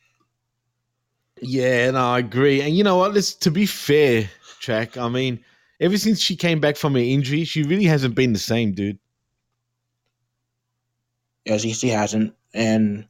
Yeah, 1.41 1.91
no, 1.91 1.99
I 2.13 2.21
agree. 2.21 2.63
And 2.63 2.77
you 2.77 2.83
know 2.83 2.97
what? 2.97 3.13
Let's 3.15 3.35
to 3.35 3.51
be 3.51 3.67
fair, 3.67 4.31
track. 4.61 4.97
I 4.97 5.09
mean, 5.09 5.45
ever 5.81 5.99
since 5.99 6.21
she 6.21 6.37
came 6.37 6.61
back 6.61 6.77
from 6.77 6.95
her 6.95 7.01
injury, 7.01 7.45
she 7.45 7.63
really 7.63 7.85
hasn't 7.85 8.15
been 8.15 8.33
the 8.33 8.39
same, 8.39 8.73
dude. 8.73 8.99
Yes, 11.45 11.63
she, 11.63 11.71
he 11.71 11.89
hasn't, 11.89 12.35
and 12.55 13.07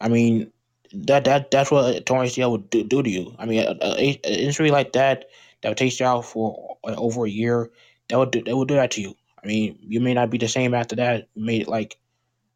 I 0.00 0.08
mean 0.08 0.50
that 0.92 1.24
that 1.24 1.50
that's 1.50 1.70
what 1.70 1.94
a 1.94 2.00
torn 2.00 2.26
ACL 2.26 2.50
would 2.52 2.70
do, 2.70 2.82
do 2.84 3.02
to 3.02 3.10
you. 3.10 3.34
I 3.38 3.46
mean, 3.46 3.66
an 3.66 3.96
injury 4.24 4.70
like 4.70 4.92
that 4.92 5.26
that 5.62 5.68
would 5.70 5.78
take 5.78 5.98
you 5.98 6.06
out 6.06 6.24
for 6.24 6.76
like, 6.84 6.98
over 6.98 7.26
a 7.26 7.30
year. 7.30 7.70
That 8.08 8.18
would 8.18 8.30
do, 8.30 8.42
that 8.42 8.56
would 8.56 8.68
do 8.68 8.74
that 8.74 8.92
to 8.92 9.02
you. 9.02 9.14
I 9.42 9.46
mean, 9.46 9.78
you 9.80 10.00
may 10.00 10.14
not 10.14 10.30
be 10.30 10.38
the 10.38 10.48
same 10.48 10.74
after 10.74 10.96
that. 10.96 11.28
You 11.34 11.44
may 11.44 11.64
like 11.64 11.98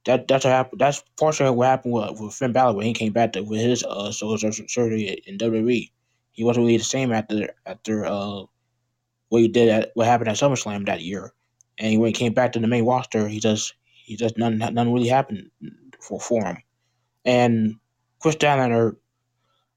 that. 0.05 0.29
That's 0.29 0.45
what 0.45 0.53
happened. 0.53 0.81
That's 0.81 1.03
partially 1.19 1.51
what 1.51 1.67
happened 1.67 1.95
with, 1.95 2.21
with 2.21 2.35
Finn 2.35 2.53
Balor 2.53 2.75
when 2.75 2.87
he 2.87 2.93
came 2.93 3.13
back 3.13 3.33
to, 3.33 3.43
with 3.43 3.61
his 3.61 3.85
uh 3.85 4.13
shoulder 4.13 4.51
surgery 4.53 5.23
in 5.27 5.39
WWE. 5.39 5.91
He 6.33 6.45
wasn't 6.45 6.67
really 6.67 6.79
the 6.79 6.85
same 6.85 7.13
after 7.13 7.51
after 7.67 8.07
uh 8.07 8.45
what 9.31 9.43
he 9.43 9.49
did 9.49 9.69
at 9.69 9.91
what 9.95 10.07
happened 10.07 10.29
at 10.29 10.37
SummerSlam 10.37 10.87
that 10.87 11.01
year. 11.01 11.33
And 11.79 11.99
when 11.99 12.09
he 12.09 12.13
came 12.13 12.35
back 12.35 12.53
to 12.53 12.59
the 12.59 12.67
main 12.67 12.85
roster, 12.85 13.27
he 13.27 13.41
just 13.41 13.75
he 14.05 14.17
just 14.17 14.37
none 14.37 14.59
none 14.59 14.93
really 14.93 15.09
happened 15.09 15.51
for 16.01 16.21
for 16.21 16.45
him. 16.45 16.59
And 17.25 17.77
Kris 18.21 18.37
Statlander, 18.37 18.97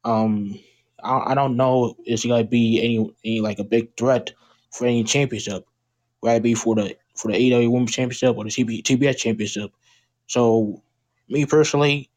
um, 0.03 0.59
I, 1.01 1.31
I 1.31 1.35
don't 1.35 1.55
know 1.55 1.95
is 2.05 2.23
he 2.23 2.29
gonna 2.29 2.43
be 2.43 2.81
any 2.81 3.15
any 3.23 3.39
like 3.39 3.59
a 3.59 3.63
big 3.63 3.95
threat 3.95 4.33
for 4.71 4.85
any 4.85 5.03
championship, 5.03 5.65
whether 6.19 6.37
it 6.37 6.43
be 6.43 6.55
for 6.55 6.75
the 6.75 6.97
for 7.15 7.31
the 7.31 7.37
AEW 7.37 7.71
Women's 7.71 7.91
Championship 7.91 8.35
or 8.35 8.43
the 8.43 8.49
TB, 8.49 8.83
TBS 8.83 9.17
Championship. 9.17 9.71
So, 10.27 10.81
me 11.29 11.45
personally, 11.45 12.09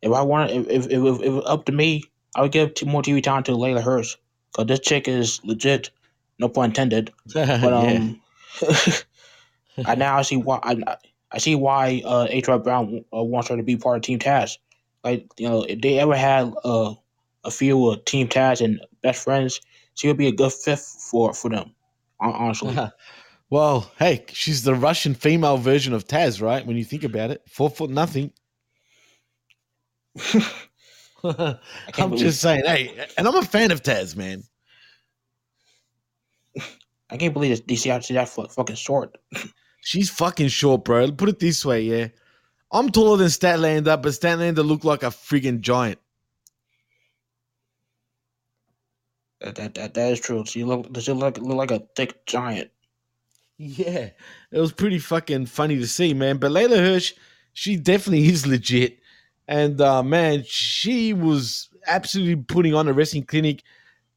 if 0.00 0.12
I 0.12 0.22
want 0.22 0.50
if 0.50 0.66
if, 0.68 0.86
if, 0.86 0.92
if 0.92 1.22
it 1.22 1.30
was 1.30 1.44
up 1.46 1.64
to 1.66 1.72
me, 1.72 2.04
I 2.36 2.42
would 2.42 2.52
give 2.52 2.72
more 2.86 3.02
TV 3.02 3.22
time 3.22 3.42
to 3.44 3.52
Leyla 3.52 3.82
Hirsch 3.82 4.16
because 4.52 4.66
this 4.66 4.80
chick 4.80 5.08
is 5.08 5.44
legit, 5.44 5.90
no 6.38 6.48
pun 6.48 6.66
intended. 6.70 7.12
But 7.34 7.72
um, 7.72 8.20
I 9.86 9.94
now 9.94 10.22
see 10.22 10.36
why 10.36 10.60
I, 10.62 10.96
I 11.32 11.38
see 11.38 11.54
why 11.54 12.02
uh 12.04 12.26
H.R. 12.30 12.58
Brown 12.58 13.04
uh, 13.12 13.22
wants 13.22 13.48
her 13.48 13.56
to 13.56 13.62
be 13.62 13.76
part 13.76 13.96
of 13.96 14.02
Team 14.02 14.18
Taz. 14.18 14.58
Like 15.02 15.26
you 15.38 15.48
know, 15.48 15.62
if 15.62 15.80
they 15.80 15.98
ever 15.98 16.16
had 16.16 16.52
uh, 16.64 16.94
a 17.44 17.50
few 17.50 17.76
with 17.76 18.04
Team 18.04 18.28
Taz 18.28 18.64
and 18.64 18.80
best 19.02 19.24
friends, 19.24 19.60
she 19.94 20.06
would 20.08 20.16
be 20.16 20.28
a 20.28 20.32
good 20.32 20.52
fit 20.52 20.78
for 20.78 21.34
for 21.34 21.50
them. 21.50 21.74
Honestly, 22.20 22.76
well, 23.50 23.90
hey, 23.98 24.24
she's 24.28 24.62
the 24.62 24.74
Russian 24.74 25.14
female 25.14 25.58
version 25.58 25.92
of 25.92 26.06
Taz, 26.06 26.40
right? 26.40 26.64
When 26.64 26.76
you 26.76 26.84
think 26.84 27.04
about 27.04 27.30
it, 27.30 27.42
four 27.48 27.68
foot 27.68 27.90
nothing. 27.90 28.32
I'm 31.24 31.58
believe- 32.10 32.18
just 32.18 32.40
saying, 32.40 32.62
hey, 32.64 33.06
and 33.16 33.26
I'm 33.26 33.36
a 33.36 33.42
fan 33.42 33.70
of 33.70 33.82
Taz, 33.82 34.16
man. 34.16 34.42
I 37.10 37.16
can't 37.16 37.34
believe 37.34 37.50
this 37.50 37.60
DC 37.60 37.90
actually 37.90 38.16
that 38.16 38.28
fucking 38.28 38.76
short. 38.76 39.16
She's 39.80 40.08
fucking 40.08 40.48
short, 40.48 40.84
bro. 40.84 41.10
Put 41.12 41.28
it 41.28 41.38
this 41.38 41.64
way, 41.64 41.82
yeah. 41.82 42.08
I'm 42.72 42.90
taller 42.90 43.18
than 43.18 43.28
Statlander, 43.28 44.00
but 44.00 44.12
Statlander 44.12 44.66
looked 44.66 44.84
like 44.84 45.02
a 45.02 45.08
friggin' 45.08 45.60
giant. 45.60 45.98
That 49.40 49.56
that 49.56 49.74
that, 49.74 49.94
that 49.94 50.12
is 50.12 50.20
true. 50.20 50.44
She 50.46 50.64
look 50.64 50.90
does 50.92 51.04
she 51.04 51.12
look 51.12 51.36
look 51.38 51.56
like 51.56 51.70
a 51.70 51.82
thick 51.94 52.24
giant. 52.24 52.70
Yeah, 53.58 54.10
it 54.50 54.58
was 54.58 54.72
pretty 54.72 54.98
fucking 54.98 55.46
funny 55.46 55.76
to 55.76 55.86
see, 55.86 56.14
man. 56.14 56.38
But 56.38 56.50
Leyla 56.50 56.78
Hirsch, 56.78 57.12
she 57.52 57.76
definitely 57.76 58.26
is 58.26 58.46
legit. 58.46 58.98
And 59.46 59.80
uh, 59.80 60.02
man, 60.02 60.44
she 60.46 61.12
was 61.12 61.68
absolutely 61.86 62.36
putting 62.36 62.74
on 62.74 62.88
a 62.88 62.92
wrestling 62.92 63.24
clinic. 63.24 63.62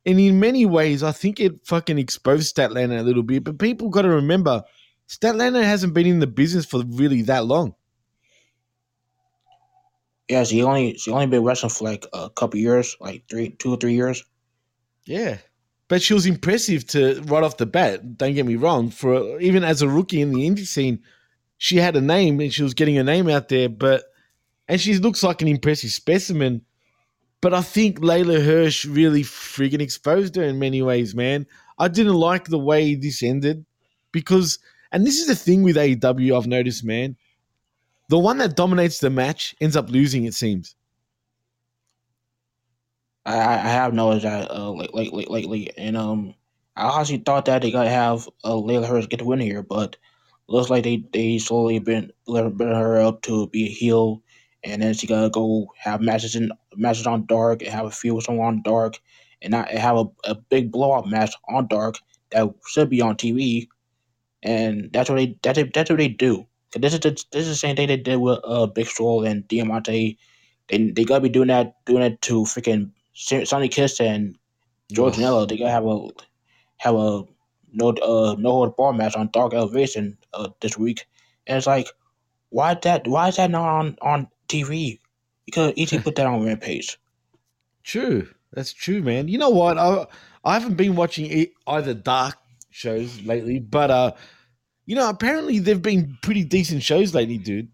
And 0.07 0.21
in 0.21 0.39
many 0.39 0.65
ways, 0.65 1.03
I 1.03 1.11
think 1.11 1.41
it 1.41 1.67
fucking 1.67 1.99
exposed 1.99 2.55
Statlander 2.55 2.97
a 2.97 3.03
little 3.03 3.23
bit. 3.23 3.43
But 3.43 3.59
people 3.59 3.89
got 3.89 4.03
to 4.03 4.09
remember, 4.09 4.63
Statlander 5.09 5.61
hasn't 5.61 5.93
been 5.93 6.07
in 6.07 6.19
the 6.19 6.27
business 6.27 6.65
for 6.65 6.81
really 6.87 7.23
that 7.23 7.45
long. 7.45 7.75
Yeah, 10.29 10.45
she 10.45 10.63
only 10.63 10.97
she 10.97 11.11
only 11.11 11.27
been 11.27 11.43
wrestling 11.43 11.71
for 11.71 11.83
like 11.83 12.05
a 12.13 12.29
couple 12.29 12.57
years, 12.57 12.95
like 13.01 13.23
three, 13.29 13.49
two 13.49 13.73
or 13.73 13.77
three 13.77 13.95
years. 13.95 14.23
Yeah. 15.05 15.39
But 15.89 16.01
she 16.01 16.13
was 16.13 16.25
impressive 16.25 16.87
to 16.87 17.21
right 17.25 17.43
off 17.43 17.57
the 17.57 17.65
bat. 17.65 18.17
Don't 18.17 18.33
get 18.33 18.45
me 18.45 18.55
wrong. 18.55 18.89
For 18.89 19.39
even 19.41 19.65
as 19.65 19.81
a 19.81 19.89
rookie 19.89 20.21
in 20.21 20.31
the 20.31 20.49
indie 20.49 20.65
scene, 20.65 21.03
she 21.57 21.77
had 21.77 21.97
a 21.97 22.01
name 22.01 22.39
and 22.39 22.53
she 22.53 22.63
was 22.63 22.73
getting 22.73 22.95
her 22.95 23.03
name 23.03 23.27
out 23.29 23.49
there. 23.49 23.67
But 23.67 24.03
and 24.69 24.79
she 24.79 24.97
looks 24.99 25.21
like 25.21 25.41
an 25.41 25.49
impressive 25.49 25.91
specimen. 25.91 26.61
But 27.41 27.53
I 27.53 27.61
think 27.61 27.99
Leyla 27.99 28.43
Hirsch 28.43 28.85
really 28.85 29.23
friggin' 29.23 29.81
exposed 29.81 30.35
her 30.35 30.43
in 30.43 30.59
many 30.59 30.81
ways, 30.81 31.13
man. 31.13 31.45
I 31.77 31.87
didn't 31.87 32.15
like 32.15 32.45
the 32.45 32.57
way 32.59 32.95
this 32.95 33.21
ended 33.21 33.65
because, 34.11 34.57
and 34.91 35.05
this 35.05 35.19
is 35.19 35.27
the 35.27 35.35
thing 35.35 35.61
with 35.63 35.75
AEW 35.77 36.35
I've 36.35 36.47
noticed, 36.47 36.83
man. 36.83 37.15
The 38.09 38.17
one 38.17 38.37
that 38.39 38.55
dominates 38.55 38.99
the 38.99 39.09
match 39.09 39.55
ends 39.61 39.75
up 39.75 39.89
losing, 39.89 40.25
it 40.25 40.33
seems. 40.33 40.75
I, 43.25 43.37
I 43.37 43.57
have 43.57 43.93
noticed 43.93 44.23
that 44.23 44.49
uh 44.49 44.71
like 44.71 44.91
like 44.93 45.11
like 45.11 45.29
lately, 45.29 45.71
and 45.77 45.97
um, 45.97 46.33
I 46.75 46.85
honestly 46.85 47.17
thought 47.17 47.45
that 47.45 47.61
they 47.61 47.71
gotta 47.71 47.89
have 47.89 48.27
uh 48.43 48.53
Layla 48.53 48.87
Hirsch 48.87 49.07
get 49.09 49.19
the 49.19 49.25
win 49.25 49.39
here, 49.41 49.61
but 49.61 49.97
looks 50.47 50.69
like 50.69 50.83
they 50.85 51.03
they 51.11 51.37
slowly 51.37 51.79
been 51.79 52.11
building 52.25 52.57
her 52.59 53.01
up 53.01 53.21
to 53.23 53.47
be 53.47 53.65
a 53.65 53.69
heel, 53.69 54.23
and 54.63 54.81
then 54.81 54.93
she 54.93 55.07
gotta 55.07 55.29
go 55.29 55.67
have 55.79 56.01
matches 56.01 56.35
in 56.35 56.51
matches 56.75 57.07
on 57.07 57.25
Dark 57.25 57.61
and 57.61 57.71
have 57.71 57.85
a 57.85 57.91
feud 57.91 58.15
with 58.15 58.25
someone 58.25 58.47
on 58.47 58.61
Dark, 58.63 58.99
and 59.41 59.51
not 59.51 59.69
and 59.69 59.79
have 59.79 59.97
a, 59.97 60.05
a 60.25 60.35
big 60.35 60.71
blowout 60.71 61.07
match 61.07 61.33
on 61.49 61.67
Dark 61.67 61.95
that 62.31 62.47
should 62.67 62.89
be 62.89 63.01
on 63.01 63.15
TV, 63.17 63.67
and 64.43 64.89
that's 64.93 65.09
what 65.09 65.17
they 65.17 65.37
that's 65.43 65.59
that's 65.73 65.89
what 65.89 65.99
they 65.99 66.09
do. 66.09 66.45
'Cause 66.71 66.81
this 66.81 66.93
is 66.93 66.99
the, 66.99 67.11
this 67.31 67.43
is 67.43 67.49
the 67.49 67.55
same 67.55 67.75
thing 67.77 67.87
they 67.87 67.97
did 67.97 68.17
with 68.17 68.39
uh 68.43 68.67
Big 68.67 68.87
Swole 68.87 69.25
and 69.25 69.47
Diamante. 69.47 70.17
They 70.69 70.91
they 70.91 71.05
gotta 71.05 71.21
be 71.21 71.29
doing 71.29 71.47
that 71.49 71.75
doing 71.85 72.03
it 72.03 72.21
to 72.23 72.43
freaking 72.43 72.91
Sonny 73.13 73.69
Kiss 73.69 73.99
and 74.01 74.37
Joey 74.91 75.11
Janela. 75.11 75.47
They 75.47 75.57
gotta 75.57 75.71
have 75.71 75.85
a 75.85 76.09
have 76.77 76.95
a 76.95 77.23
no 77.73 77.89
uh 77.89 78.35
no 78.39 78.51
hold 78.51 78.75
bar 78.77 78.93
match 78.93 79.15
on 79.15 79.29
Dark 79.33 79.53
Elevation 79.53 80.17
uh 80.33 80.49
this 80.61 80.77
week, 80.77 81.05
and 81.47 81.57
it's 81.57 81.67
like 81.67 81.87
why 82.49 82.73
that 82.75 83.07
why 83.07 83.29
is 83.29 83.37
that 83.37 83.51
not 83.51 83.67
on 83.67 83.97
on 84.01 84.27
TV? 84.47 84.99
You 85.45 85.53
could 85.53 85.77
easily 85.77 86.01
put 86.03 86.15
that 86.15 86.25
on 86.27 86.45
Rampage. 86.45 86.97
True. 87.83 88.29
That's 88.53 88.73
true, 88.73 89.01
man. 89.01 89.27
You 89.27 89.37
know 89.37 89.49
what? 89.49 89.77
I 89.77 90.07
I 90.43 90.53
haven't 90.53 90.75
been 90.75 90.95
watching 90.95 91.25
e- 91.25 91.53
either 91.67 91.93
dark 91.93 92.37
shows 92.69 93.21
lately, 93.21 93.59
but 93.59 93.91
uh, 93.91 94.11
you 94.85 94.95
know, 94.95 95.09
apparently 95.09 95.59
they've 95.59 95.81
been 95.81 96.17
pretty 96.21 96.43
decent 96.43 96.83
shows 96.83 97.13
lately, 97.13 97.37
dude. 97.37 97.69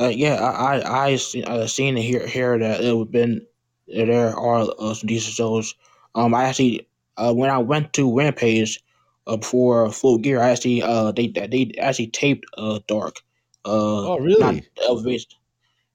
Uh, 0.00 0.08
yeah, 0.08 0.34
I 0.34 0.78
I 0.78 1.06
I 1.06 1.16
seen, 1.16 1.44
uh, 1.44 1.66
seen 1.66 1.96
and 1.96 2.04
hear 2.04 2.26
hear 2.26 2.58
that 2.58 2.80
it 2.82 2.96
would 2.96 3.10
been 3.12 3.46
there 3.86 4.36
are 4.36 4.66
uh, 4.78 4.94
some 4.94 5.06
decent 5.08 5.34
shows. 5.34 5.74
Um, 6.14 6.34
I 6.34 6.44
actually 6.44 6.88
uh, 7.16 7.32
when 7.34 7.50
I 7.50 7.58
went 7.58 7.92
to 7.94 8.16
Rampage 8.16 8.82
uh, 9.26 9.36
before 9.36 9.90
Full 9.92 10.18
Gear, 10.18 10.40
I 10.40 10.50
actually 10.50 10.82
uh 10.82 11.12
they 11.12 11.28
they 11.28 11.72
actually 11.78 12.08
taped 12.08 12.46
uh 12.56 12.80
Dark. 12.86 13.20
Uh, 13.64 14.12
Oh, 14.12 14.18
really? 14.18 14.40
Not 14.40 14.64
Elevation. 14.84 15.32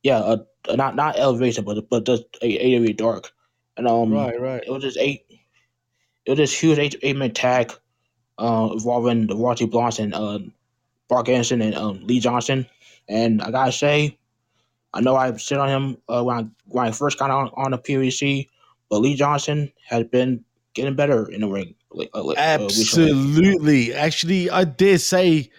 Yeah, 0.03 0.19
uh, 0.19 0.37
not 0.75 0.95
not 0.95 1.17
Elevation, 1.17 1.63
but 1.65 1.89
but 1.89 2.05
just 2.05 2.23
A- 2.41 2.77
AW 2.77 2.93
Dark. 2.93 3.31
And 3.77 3.87
um, 3.87 4.13
Right, 4.13 4.39
right. 4.39 4.63
It 4.65 4.71
was 4.71 4.83
just 4.83 4.97
eight. 4.97 5.25
It 6.25 6.31
was 6.31 6.37
this 6.37 6.57
huge 6.57 6.77
eight 6.79 6.95
eight 7.01 7.15
man 7.15 7.33
tag, 7.33 7.73
uh, 8.37 8.69
involving 8.71 9.27
the 9.27 9.35
Rocky 9.35 9.65
Blondes 9.65 9.99
and 9.99 10.13
uh, 10.13 10.39
Brock 11.09 11.29
Anderson 11.29 11.61
and 11.61 11.75
um, 11.75 12.05
Lee 12.05 12.19
Johnson. 12.19 12.65
And 13.09 13.41
I 13.41 13.51
gotta 13.51 13.71
say, 13.71 14.17
I 14.93 15.01
know 15.01 15.15
I 15.15 15.35
sit 15.37 15.57
on 15.57 15.69
him 15.69 15.97
uh, 16.07 16.23
when 16.23 16.37
I 16.37 16.45
when 16.67 16.87
I 16.87 16.91
first 16.91 17.19
got 17.19 17.31
on 17.31 17.49
on 17.55 17.71
the 17.71 17.77
PWC, 17.77 18.47
but 18.89 18.99
Lee 18.99 19.15
Johnson 19.15 19.71
has 19.87 20.03
been 20.05 20.43
getting 20.73 20.95
better 20.95 21.29
in 21.29 21.41
the 21.41 21.47
ring. 21.47 21.75
like, 21.91 22.09
uh, 22.13 22.27
uh. 22.27 22.33
Absolutely. 22.37 23.93
Actually, 23.93 24.49
I 24.49 24.63
dare 24.65 24.97
say 24.97 25.49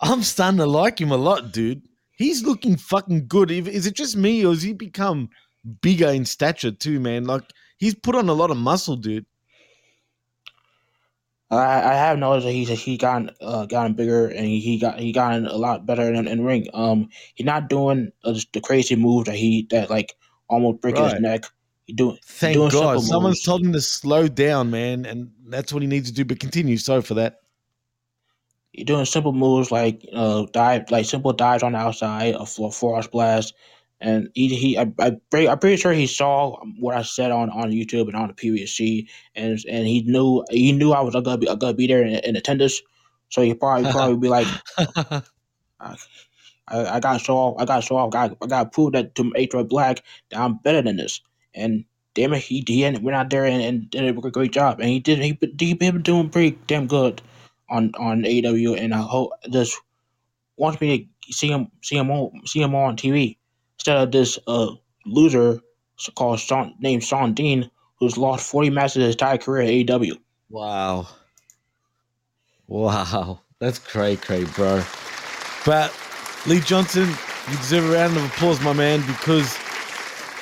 I'm 0.00 0.22
starting 0.22 0.58
to 0.58 0.66
like 0.66 1.00
him 1.00 1.10
a 1.10 1.16
lot, 1.16 1.52
dude. 1.52 1.82
He's 2.12 2.42
looking 2.42 2.76
fucking 2.76 3.28
good. 3.28 3.50
Is 3.50 3.86
it 3.86 3.94
just 3.94 4.16
me 4.16 4.44
or 4.44 4.50
has 4.50 4.62
he 4.62 4.72
become 4.72 5.28
bigger 5.80 6.08
in 6.08 6.24
stature 6.24 6.70
too, 6.70 7.00
man? 7.00 7.24
Like 7.24 7.42
he's 7.78 7.94
put 7.94 8.14
on 8.14 8.28
a 8.28 8.34
lot 8.34 8.50
of 8.50 8.56
muscle, 8.56 8.96
dude. 8.96 9.26
I, 11.50 11.90
I 11.90 11.94
have 11.94 12.18
noticed 12.18 12.46
that 12.46 12.52
he's 12.52 12.68
he 12.68 12.96
gotten 12.96 13.30
uh, 13.40 13.66
gotten 13.66 13.94
bigger 13.94 14.26
and 14.26 14.46
he, 14.46 14.78
got 14.78 14.98
he 14.98 15.12
gotten 15.12 15.46
a 15.46 15.56
lot 15.56 15.86
better 15.86 16.02
in, 16.12 16.26
in 16.26 16.38
the 16.38 16.44
ring. 16.44 16.66
Um, 16.74 17.08
he's 17.34 17.46
not 17.46 17.68
doing 17.68 18.10
uh, 18.24 18.34
the 18.52 18.60
crazy 18.60 18.96
moves 18.96 19.26
that 19.26 19.36
he 19.36 19.66
that 19.70 19.88
like 19.88 20.16
almost 20.48 20.80
break 20.80 20.98
his 20.98 21.14
neck. 21.20 21.44
He 21.86 21.92
doing 21.92 22.18
Thank 22.24 22.54
doing 22.54 22.70
God. 22.70 23.00
Someone's 23.00 23.36
moves. 23.36 23.44
told 23.44 23.64
him 23.64 23.72
to 23.74 23.80
slow 23.80 24.26
down, 24.26 24.70
man, 24.70 25.06
and 25.06 25.30
that's 25.46 25.72
what 25.72 25.82
he 25.82 25.88
needs 25.88 26.08
to 26.08 26.14
do. 26.14 26.24
But 26.24 26.40
continue. 26.40 26.78
Sorry 26.78 27.02
for 27.02 27.14
that. 27.14 27.42
Doing 28.84 29.04
simple 29.04 29.32
moves 29.32 29.70
like 29.70 30.06
uh 30.12 30.46
dive, 30.52 30.90
like 30.90 31.06
simple 31.06 31.32
dives 31.32 31.62
on 31.62 31.72
the 31.72 31.78
outside, 31.78 32.34
a 32.34 32.44
floor 32.44 32.72
force 32.72 33.06
blast, 33.06 33.54
and 34.00 34.28
he 34.34 34.48
he 34.54 34.78
I, 34.78 34.92
I 34.98 35.12
pretty, 35.30 35.48
I'm 35.48 35.58
pretty 35.58 35.76
sure 35.76 35.92
he 35.92 36.06
saw 36.06 36.58
what 36.78 36.96
I 36.96 37.02
said 37.02 37.30
on, 37.30 37.50
on 37.50 37.70
YouTube 37.70 38.08
and 38.08 38.16
on 38.16 38.28
the 38.28 38.34
PWC, 38.34 39.08
and 39.34 39.58
and 39.68 39.86
he 39.86 40.02
knew 40.02 40.44
he 40.50 40.72
knew 40.72 40.92
I 40.92 41.00
was 41.00 41.14
gonna 41.14 41.38
be 41.38 41.46
gonna 41.46 41.74
be 41.74 41.86
there 41.86 42.02
in, 42.02 42.16
in 42.16 42.36
attendance, 42.36 42.82
so 43.30 43.42
he 43.42 43.54
probably 43.54 43.90
probably 43.90 44.16
be 44.16 44.28
like. 44.28 44.46
I, 46.68 46.96
I 46.96 46.98
got 46.98 47.28
off. 47.28 47.54
I 47.60 47.64
got 47.64 47.90
off. 47.92 48.08
I 48.08 48.28
got, 48.28 48.36
I 48.42 48.46
got 48.46 48.64
to 48.64 48.70
prove 48.70 48.92
that 48.92 49.14
to 49.14 49.32
H. 49.36 49.52
Black 49.68 50.02
that 50.30 50.40
I'm 50.40 50.56
better 50.56 50.82
than 50.82 50.96
this. 50.96 51.20
And 51.54 51.84
damn 52.14 52.32
it, 52.32 52.40
he, 52.40 52.64
he 52.66 52.82
went 52.82 53.14
out 53.14 53.30
there 53.30 53.44
and, 53.44 53.62
and 53.62 53.88
did 53.88 54.04
a 54.04 54.30
great 54.30 54.50
job. 54.50 54.80
And 54.80 54.88
he 54.88 54.98
did. 54.98 55.20
He 55.20 55.38
he 55.60 55.74
been 55.74 56.02
doing 56.02 56.28
pretty 56.28 56.58
damn 56.66 56.88
good 56.88 57.22
on 57.68 57.92
on 57.98 58.22
AEW. 58.22 58.78
And 58.78 58.94
I 58.94 59.02
hope 59.02 59.32
just 59.50 59.78
wants 60.56 60.80
me 60.80 61.08
to 61.26 61.32
see 61.32 61.48
him 61.48 61.70
see 61.82 61.96
him 61.96 62.10
on 62.10 62.46
see 62.46 62.62
him 62.62 62.74
on 62.74 62.96
TV 62.96 63.36
instead 63.76 63.96
of 63.96 64.12
this 64.12 64.38
uh 64.46 64.70
loser 65.04 65.60
called 66.14 66.40
Sean 66.40 66.74
named 66.80 67.04
Shawn 67.04 67.34
Dean 67.34 67.70
who's 67.98 68.18
lost 68.18 68.50
40 68.50 68.70
matches 68.70 69.02
his 69.02 69.14
entire 69.14 69.38
career 69.38 69.62
at 69.62 69.86
AEW. 69.86 70.18
Wow. 70.50 71.08
Wow. 72.66 73.40
That's 73.58 73.78
cray 73.78 74.16
cray, 74.16 74.44
bro. 74.44 74.82
But 75.64 75.92
Lee 76.46 76.60
Johnson, 76.60 77.08
you 77.50 77.56
deserve 77.56 77.90
a 77.90 77.92
round 77.92 78.16
of 78.16 78.24
applause, 78.24 78.60
my 78.60 78.72
man, 78.72 79.00
because 79.06 79.56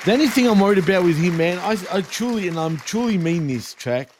the 0.04 0.12
only 0.12 0.26
thing 0.26 0.46
I'm 0.46 0.60
worried 0.60 0.78
about 0.78 1.04
with 1.04 1.16
him, 1.16 1.36
man, 1.36 1.58
I, 1.58 1.78
I 1.90 2.02
truly, 2.02 2.48
and 2.48 2.58
I'm 2.58 2.76
truly 2.78 3.16
mean 3.16 3.46
this 3.46 3.72
track, 3.72 4.10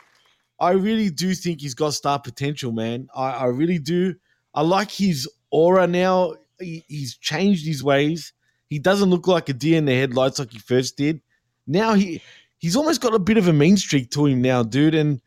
I 0.65 0.73
really 0.73 1.11
do 1.11 1.35
think 1.35 1.61
he's 1.61 1.75
got 1.75 1.95
star 1.95 2.19
potential, 2.19 2.73
man. 2.73 3.09
I, 3.15 3.31
I 3.31 3.45
really 3.47 3.79
do. 3.79 4.15
I 4.55 4.63
like 4.63 4.91
his 4.91 5.29
aura 5.51 5.87
now. 5.87 6.35
He, 6.59 6.85
he's 6.89 7.17
changed 7.17 7.67
his 7.67 7.85
ways. 7.85 8.33
He 8.71 8.79
doesn't 8.79 9.11
look 9.11 9.27
like 9.27 9.49
a 9.49 9.53
deer 9.53 9.79
in 9.79 9.85
the 9.85 9.95
headlights 9.95 10.39
like 10.39 10.53
he 10.53 10.59
first 10.59 10.97
did. 10.97 11.21
Now 11.67 11.95
he 11.95 12.23
he's 12.59 12.77
almost 12.77 13.01
got 13.03 13.15
a 13.15 13.19
bit 13.19 13.37
of 13.37 13.47
a 13.47 13.53
mean 13.53 13.77
streak 13.77 14.11
to 14.13 14.27
him 14.27 14.41
now, 14.41 14.63
dude. 14.63 14.95
And 14.95 15.21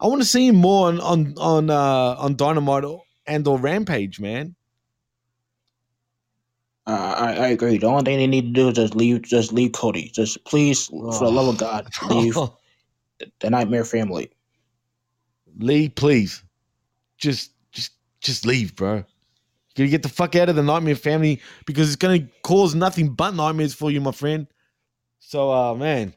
I 0.00 0.06
want 0.06 0.22
to 0.22 0.28
see 0.28 0.46
him 0.46 0.56
more 0.56 0.88
on 0.88 1.00
on 1.00 1.34
on 1.38 1.70
uh, 1.70 2.16
on 2.18 2.36
Dynamite 2.36 2.84
and 3.26 3.46
or 3.46 3.58
Rampage, 3.58 4.18
man. 4.20 4.54
Uh, 6.86 7.14
I, 7.18 7.32
I 7.32 7.46
agree. 7.48 7.76
The 7.76 7.86
only 7.86 8.04
thing 8.04 8.18
they 8.18 8.26
need 8.26 8.54
to 8.54 8.60
do 8.60 8.68
is 8.68 8.74
just 8.76 8.94
leave, 8.94 9.20
just 9.20 9.52
leave 9.52 9.72
Cody. 9.72 10.10
Just 10.14 10.42
please, 10.46 10.86
for 10.86 11.12
the 11.12 11.30
love 11.30 11.48
of 11.48 11.58
God, 11.58 11.86
leave 12.08 12.32
the, 12.32 12.50
the 13.40 13.50
Nightmare 13.50 13.84
family. 13.84 14.30
Lee, 15.58 15.88
please, 15.88 16.42
just 17.18 17.52
just 17.72 17.92
just 18.20 18.46
leave, 18.46 18.74
bro. 18.76 19.04
You 19.76 19.86
get 19.86 20.02
the 20.02 20.08
fuck 20.08 20.34
out 20.34 20.48
of 20.48 20.56
the 20.56 20.62
Nightmare 20.62 20.96
family 20.96 21.40
because 21.64 21.88
it's 21.88 21.96
gonna 21.96 22.26
cause 22.42 22.74
nothing 22.74 23.10
but 23.10 23.34
nightmares 23.34 23.74
for 23.74 23.90
you, 23.90 24.00
my 24.00 24.10
friend. 24.10 24.46
So, 25.20 25.52
uh, 25.52 25.74
man, 25.74 26.14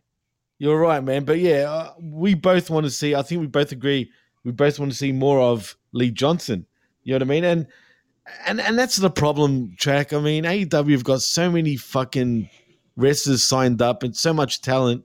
you're 0.57 0.79
right, 0.79 1.03
man. 1.03 1.25
But 1.25 1.39
yeah, 1.39 1.69
uh, 1.69 1.93
we 2.01 2.33
both 2.33 2.69
want 2.69 2.85
to 2.85 2.89
see. 2.89 3.13
I 3.13 3.21
think 3.21 3.41
we 3.41 3.47
both 3.47 3.71
agree. 3.71 4.09
We 4.43 4.51
both 4.51 4.79
want 4.79 4.91
to 4.91 4.97
see 4.97 5.11
more 5.11 5.39
of 5.39 5.75
Lee 5.91 6.11
Johnson. 6.11 6.65
You 7.03 7.11
know 7.11 7.17
what 7.17 7.23
I 7.23 7.25
mean? 7.25 7.43
And 7.43 7.67
and 8.45 8.61
and 8.61 8.77
that's 8.77 8.97
the 8.97 9.09
problem, 9.09 9.75
track. 9.77 10.13
I 10.13 10.19
mean, 10.19 10.43
AEW 10.43 10.91
have 10.91 11.03
got 11.03 11.21
so 11.21 11.51
many 11.51 11.77
fucking 11.77 12.49
wrestlers 12.95 13.43
signed 13.43 13.81
up 13.81 14.03
and 14.03 14.15
so 14.15 14.33
much 14.33 14.61
talent. 14.61 15.03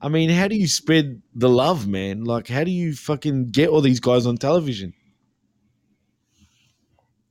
I 0.00 0.08
mean, 0.08 0.30
how 0.30 0.48
do 0.48 0.56
you 0.56 0.68
spread 0.68 1.20
the 1.34 1.48
love, 1.48 1.86
man? 1.88 2.24
Like, 2.24 2.46
how 2.48 2.64
do 2.64 2.70
you 2.70 2.94
fucking 2.94 3.46
get 3.46 3.68
all 3.68 3.80
these 3.80 4.00
guys 4.00 4.26
on 4.26 4.36
television? 4.36 4.92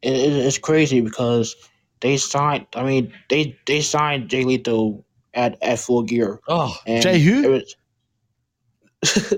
It, 0.02 0.14
it, 0.14 0.34
it's 0.34 0.58
crazy 0.58 1.02
because 1.02 1.56
they 2.02 2.18
signed. 2.18 2.68
I 2.76 2.84
mean, 2.84 3.14
they 3.30 3.58
they 3.66 3.82
signed 3.82 4.30
Jay 4.30 4.44
Lethal 4.44 5.06
at 5.34 5.62
at 5.64 5.80
Full 5.80 6.04
Gear. 6.04 6.40
Oh, 6.48 6.78
and 6.86 7.02
Jay 7.02 7.20
who? 7.20 7.52
was- 7.52 7.76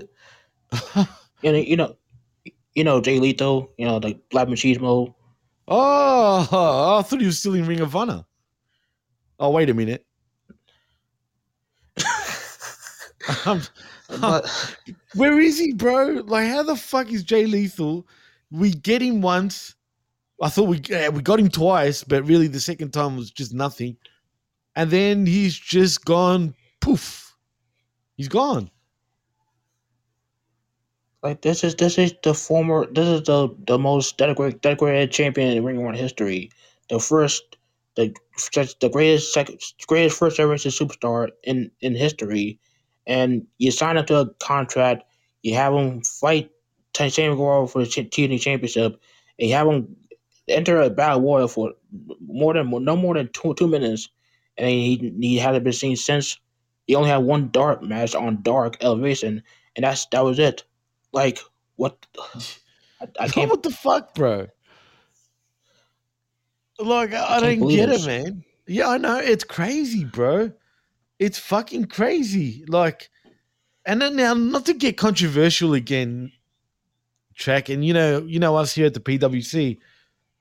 you 1.42 1.52
know, 1.52 1.58
you 1.58 1.76
know, 1.76 1.96
you 2.74 2.84
know 2.84 3.02
Jay 3.02 3.20
Lethal. 3.20 3.72
You 3.78 3.86
know, 3.86 3.98
like 3.98 4.20
Black 4.30 4.48
Machismo. 4.48 5.14
Oh, 5.68 6.98
I 7.00 7.04
thought 7.04 7.20
he 7.20 7.28
was 7.28 7.40
still 7.40 7.54
in 7.54 7.68
Ring 7.68 7.80
of 7.80 7.96
Honor. 7.96 8.26
Oh, 9.40 9.52
wait 9.52 9.70
a 9.70 9.74
minute. 9.74 10.06
Um, 13.46 13.62
where 15.16 15.40
is 15.40 15.60
he, 15.60 15.74
bro? 15.74 16.24
Like, 16.26 16.48
how 16.48 16.64
the 16.64 16.76
fuck 16.76 17.12
is 17.12 17.24
Jay 17.24 17.46
Lethal? 17.46 18.08
We 18.52 18.72
get 18.72 19.02
him 19.02 19.22
once. 19.22 19.76
I 20.42 20.50
thought 20.50 20.68
we 20.68 20.82
uh, 20.96 21.12
we 21.12 21.22
got 21.22 21.40
him 21.40 21.50
twice, 21.50 22.04
but 22.04 22.26
really 22.26 22.48
the 22.48 22.60
second 22.60 22.92
time 22.92 23.18
was 23.18 23.30
just 23.30 23.54
nothing. 23.54 23.98
And 24.76 24.90
then 24.90 25.26
he's 25.26 25.58
just 25.58 26.06
gone 26.06 26.56
poof. 26.80 27.36
He's 28.16 28.30
gone. 28.30 28.72
Like 31.22 31.42
this 31.42 31.64
is 31.66 31.76
this 31.76 31.98
is 31.98 32.14
the 32.24 32.34
former 32.34 32.86
this 32.92 33.08
is 33.08 33.24
the 33.24 33.50
the 33.68 33.78
most 33.78 34.18
denigrated, 34.18 34.62
denigrated 34.62 35.12
champion 35.12 35.50
in 35.50 35.64
Ring 35.66 35.86
Honor 35.86 35.98
history. 35.98 36.50
The 36.90 37.00
first 37.00 37.58
the 37.96 38.14
the 38.80 38.90
greatest 38.90 39.34
second 39.34 39.60
greatest 39.88 40.18
first 40.18 40.38
generation 40.38 40.72
superstar 40.72 41.30
in 41.44 41.72
in 41.82 41.96
history, 41.96 42.60
and 43.08 43.46
you 43.58 43.72
sign 43.72 43.98
up 43.98 44.08
to 44.08 44.20
a 44.20 44.34
contract. 44.36 45.04
You 45.44 45.56
have 45.56 45.74
him 45.74 46.02
fight 46.04 46.52
T- 46.94 47.10
Sammy 47.10 47.36
for 47.36 47.68
the 47.68 47.86
TNT 47.86 48.40
Championship, 48.40 49.00
and 49.38 49.50
you 49.50 49.56
have 49.56 49.68
him 49.68 49.96
enter 50.48 50.82
a 50.82 50.90
battle 50.90 51.22
royal 51.22 51.48
for 51.48 51.74
more 52.26 52.54
than 52.54 52.70
no 52.84 52.96
more 52.96 53.14
than 53.16 53.30
two 53.34 53.54
two 53.56 53.68
minutes, 53.68 54.10
and 54.58 54.70
he 54.70 55.14
he 55.20 55.38
hasn't 55.38 55.64
been 55.64 55.74
seen 55.74 55.96
since. 55.96 56.40
He 56.88 56.96
only 56.96 57.10
had 57.10 57.18
one 57.18 57.50
dark 57.52 57.84
match 57.84 58.16
on 58.16 58.42
Dark 58.42 58.78
Elevation, 58.82 59.44
and 59.76 59.84
that's 59.84 60.06
that 60.08 60.24
was 60.24 60.40
it. 60.40 60.64
Like 61.14 61.40
what? 61.76 62.06
I, 63.00 63.08
I 63.20 63.28
can't. 63.30 63.50
what 63.50 63.64
the 63.64 63.72
fuck, 63.72 64.16
bro? 64.16 64.48
Like, 66.80 67.14
I, 67.14 67.38
I 67.38 67.40
don't 67.42 67.68
get 67.68 67.88
this. 67.88 68.06
it, 68.06 68.08
man. 68.08 68.44
Yeah, 68.66 68.90
I 68.90 68.98
know. 68.98 69.18
It's 69.18 69.44
crazy, 69.44 70.06
bro. 70.06 70.52
It's 71.20 71.38
fucking 71.38 71.86
crazy. 71.86 72.64
Like, 72.68 73.10
and 73.86 74.02
then 74.02 74.16
now, 74.16 74.34
not 74.34 74.66
to 74.68 74.74
get 74.74 74.98
controversial 74.98 75.74
again, 75.74 76.32
track, 77.36 77.70
and 77.70 77.84
you 77.86 77.94
know, 77.94 78.20
you 78.26 78.40
know 78.40 78.56
us 78.56 78.74
here 78.74 78.86
at 78.86 78.94
the 78.94 79.00
PWC, 79.00 79.78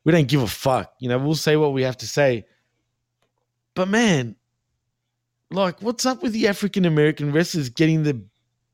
we 0.04 0.12
don't 0.12 0.28
give 0.28 0.42
a 0.42 0.46
fuck. 0.46 0.92
You 1.00 1.08
know, 1.08 1.18
we'll 1.18 1.34
say 1.34 1.56
what 1.56 1.72
we 1.72 1.82
have 1.82 1.96
to 1.98 2.06
say. 2.06 2.46
But 3.74 3.88
man, 3.88 4.36
like, 5.50 5.82
what's 5.82 6.06
up 6.06 6.22
with 6.22 6.32
the 6.32 6.48
African 6.48 6.84
American 6.84 7.32
wrestlers 7.32 7.68
getting 7.68 8.02
the 8.02 8.22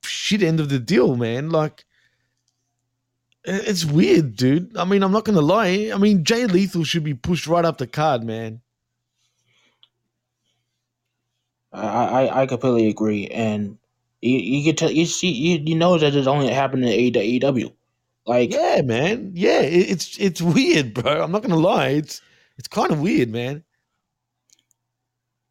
shit 0.02 0.42
end 0.42 0.61
of 0.61 0.68
the 0.68 0.78
deal, 0.78 1.16
man? 1.16 1.50
Like, 1.50 1.84
it's 3.44 3.84
weird, 3.84 4.36
dude. 4.36 4.76
I 4.76 4.84
mean, 4.84 5.02
I'm 5.02 5.12
not 5.12 5.24
gonna 5.24 5.40
lie. 5.40 5.90
I 5.94 5.98
mean, 5.98 6.24
Jay 6.24 6.46
Lethal 6.46 6.84
should 6.84 7.05
be 7.05 7.14
pushed 7.14 7.46
right 7.46 7.64
up 7.64 7.78
the 7.78 7.86
card, 7.86 8.24
man. 8.24 8.61
I, 11.75 12.27
I 12.27 12.43
I 12.43 12.47
completely 12.47 12.89
agree, 12.89 13.27
and 13.29 13.79
you 14.20 14.39
you 14.39 14.64
can 14.64 14.77
tell 14.77 14.91
you 14.91 15.07
see 15.07 15.31
you, 15.31 15.61
you 15.64 15.75
know 15.75 15.99
that 15.99 16.14
it's 16.14 16.27
only 16.27 16.49
happening 16.49 16.89
in 16.89 17.12
AEW. 17.14 17.72
Like 18.27 18.53
Yeah, 18.53 18.83
man. 18.83 19.33
Yeah, 19.35 19.61
it, 19.61 19.91
it's 19.91 20.18
it's 20.18 20.41
weird, 20.41 20.95
bro. 20.95 21.22
I'm 21.22 21.33
not 21.33 21.43
gonna 21.43 21.57
lie. 21.57 21.89
It's 21.89 22.20
it's 22.57 22.68
kind 22.68 22.91
of 22.91 23.01
weird, 23.01 23.31
man. 23.31 23.64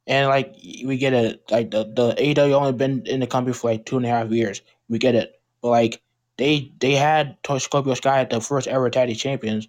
And 0.08 0.28
like 0.28 0.56
we 0.86 0.98
get 0.98 1.14
it, 1.14 1.44
like 1.52 1.72
the 1.72 1.84
the 1.84 2.16
AEW 2.18 2.54
only 2.54 2.74
been 2.74 3.06
in 3.06 3.20
the 3.20 3.28
company 3.28 3.54
for 3.54 3.72
like 3.72 3.86
two 3.86 3.98
and 3.98 4.06
a 4.06 4.10
half 4.10 4.32
years. 4.32 4.62
We 4.90 4.98
get 4.98 5.16
it, 5.16 5.40
but 5.62 5.70
like 5.70 6.02
they 6.38 6.72
they 6.80 6.94
had 6.94 7.42
Toy 7.44 7.58
Scorpio 7.58 7.94
Sky 7.94 8.20
at 8.20 8.30
the 8.30 8.42
first 8.42 8.68
ever 8.68 8.90
tag 8.90 9.08
team 9.08 9.16
champions. 9.18 9.68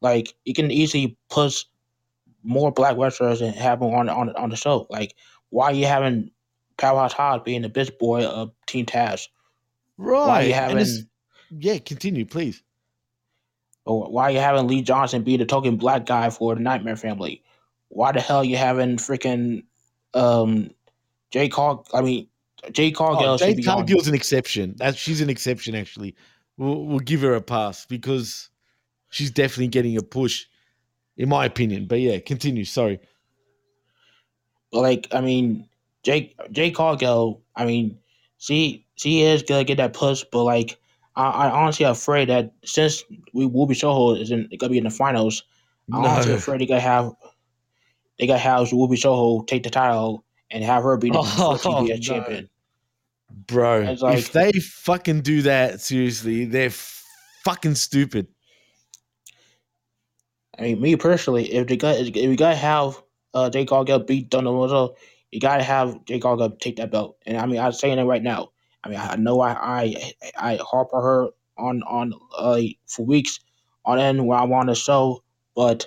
Like 0.00 0.34
you 0.44 0.54
can 0.54 0.70
easily 0.70 1.16
push 1.30 1.64
more 2.42 2.72
black 2.72 2.96
wrestlers 2.96 3.40
and 3.40 3.54
have 3.54 3.80
them 3.80 3.94
on 3.94 4.08
on 4.08 4.30
on 4.36 4.50
the 4.50 4.56
show. 4.56 4.86
Like 4.90 5.14
why 5.50 5.70
you 5.70 5.86
having 5.86 6.30
Powerhouse 6.78 7.12
Hobbs 7.12 7.44
being 7.44 7.62
the 7.62 7.68
bitch 7.68 7.96
boy 7.98 8.24
of 8.24 8.52
Team 8.66 8.86
Taz? 8.86 9.28
Right. 9.98 10.26
Why 10.26 10.42
you 10.42 10.54
having 10.54 10.86
yeah, 11.50 11.78
continue, 11.78 12.24
please. 12.24 12.62
or 13.84 14.10
why 14.10 14.30
you 14.30 14.38
having 14.38 14.66
Lee 14.66 14.82
Johnson 14.82 15.22
be 15.22 15.36
the 15.36 15.44
token 15.44 15.76
black 15.76 16.06
guy 16.06 16.30
for 16.30 16.54
the 16.54 16.60
Nightmare 16.60 16.96
Family? 16.96 17.42
Why 17.88 18.12
the 18.12 18.20
hell 18.20 18.44
you 18.44 18.56
having 18.56 18.96
freaking 18.96 19.64
um 20.14 20.70
Jade 21.30 21.52
Car? 21.52 21.82
I 21.92 22.00
mean 22.00 22.28
Jade 22.72 22.94
Cargill 22.94 23.24
Oh, 23.24 23.36
should 23.36 23.46
Jade 23.46 23.56
be 23.56 23.66
on. 23.68 23.78
Cargill's 23.78 24.08
an 24.08 24.14
exception. 24.14 24.74
That 24.78 24.96
she's 24.96 25.20
an 25.20 25.30
exception, 25.30 25.74
actually. 25.74 26.14
We'll, 26.56 26.84
we'll 26.84 26.98
give 27.00 27.22
her 27.22 27.34
a 27.34 27.40
pass 27.40 27.86
because 27.86 28.50
she's 29.08 29.30
definitely 29.30 29.68
getting 29.68 29.96
a 29.96 30.02
push, 30.02 30.46
in 31.16 31.28
my 31.28 31.44
opinion. 31.46 31.86
But 31.86 32.00
yeah, 32.00 32.18
continue. 32.18 32.64
Sorry. 32.64 33.00
Like 34.72 35.08
I 35.12 35.20
mean, 35.20 35.68
Jade 36.02 36.34
Jade 36.52 36.74
Cargill. 36.74 37.42
I 37.56 37.64
mean, 37.64 37.98
she 38.38 38.86
she 38.94 39.22
is 39.22 39.42
gonna 39.42 39.64
get 39.64 39.76
that 39.76 39.92
push, 39.92 40.24
but 40.30 40.44
like 40.44 40.78
I, 41.16 41.24
I 41.28 41.50
honestly 41.50 41.84
afraid 41.86 42.28
that 42.28 42.52
since 42.64 43.04
we 43.32 43.46
will 43.46 43.66
be 43.66 43.74
Soho 43.74 44.14
is 44.14 44.30
in, 44.30 44.48
gonna 44.58 44.70
be 44.70 44.78
in 44.78 44.84
the 44.84 44.90
finals, 44.90 45.42
I'm 45.92 46.04
honestly 46.04 46.32
afraid 46.32 46.60
they 46.60 46.66
gotta 46.66 46.80
have 46.80 47.12
they 48.18 48.26
gotta 48.26 48.38
have 48.38 48.70
Ruby 48.72 48.96
Soho 48.96 49.42
take 49.44 49.62
the 49.62 49.70
title 49.70 50.24
and 50.50 50.62
have 50.62 50.82
her 50.82 50.96
be 50.96 51.10
the 51.10 51.18
Oh, 51.18 51.58
TBS 51.60 51.88
no. 51.96 51.98
champion. 51.98 52.48
Bro, 53.46 53.96
like- 54.00 54.18
if 54.18 54.32
they 54.32 54.52
fucking 54.52 55.22
do 55.22 55.42
that, 55.42 55.80
seriously, 55.80 56.44
they're 56.44 56.70
fucking 57.44 57.74
stupid. 57.76 58.26
I 60.58 60.62
mean, 60.62 60.80
me 60.80 60.96
personally, 60.96 61.52
if 61.52 61.68
they 61.68 61.76
got 61.76 61.96
if 61.96 62.14
we 62.14 62.36
gotta 62.36 62.56
have 62.56 63.00
uh 63.34 63.50
Jade 63.50 63.68
Cargill 63.68 64.00
beat 64.00 64.30
Thunder 64.30 64.50
Rosa, 64.50 64.94
you 65.30 65.40
gotta 65.40 65.62
have 65.62 66.04
Jade 66.04 66.22
Cargill 66.22 66.50
take 66.50 66.76
that 66.76 66.90
belt. 66.90 67.16
And 67.26 67.36
I 67.38 67.46
mean, 67.46 67.60
I'm 67.60 67.72
saying 67.72 67.98
it 67.98 68.04
right 68.04 68.22
now. 68.22 68.50
I 68.84 68.88
mean, 68.88 68.98
I 68.98 69.16
know 69.16 69.40
I 69.40 69.52
I 69.52 70.12
I 70.38 70.58
harp 70.62 70.90
on 70.92 71.02
her 71.02 71.28
on 71.58 71.82
on 71.84 72.14
uh 72.38 72.60
for 72.86 73.04
weeks 73.06 73.40
on 73.84 73.98
end 73.98 74.26
when 74.26 74.38
I 74.38 74.44
want 74.44 74.68
to 74.68 74.74
show, 74.74 75.22
but 75.54 75.86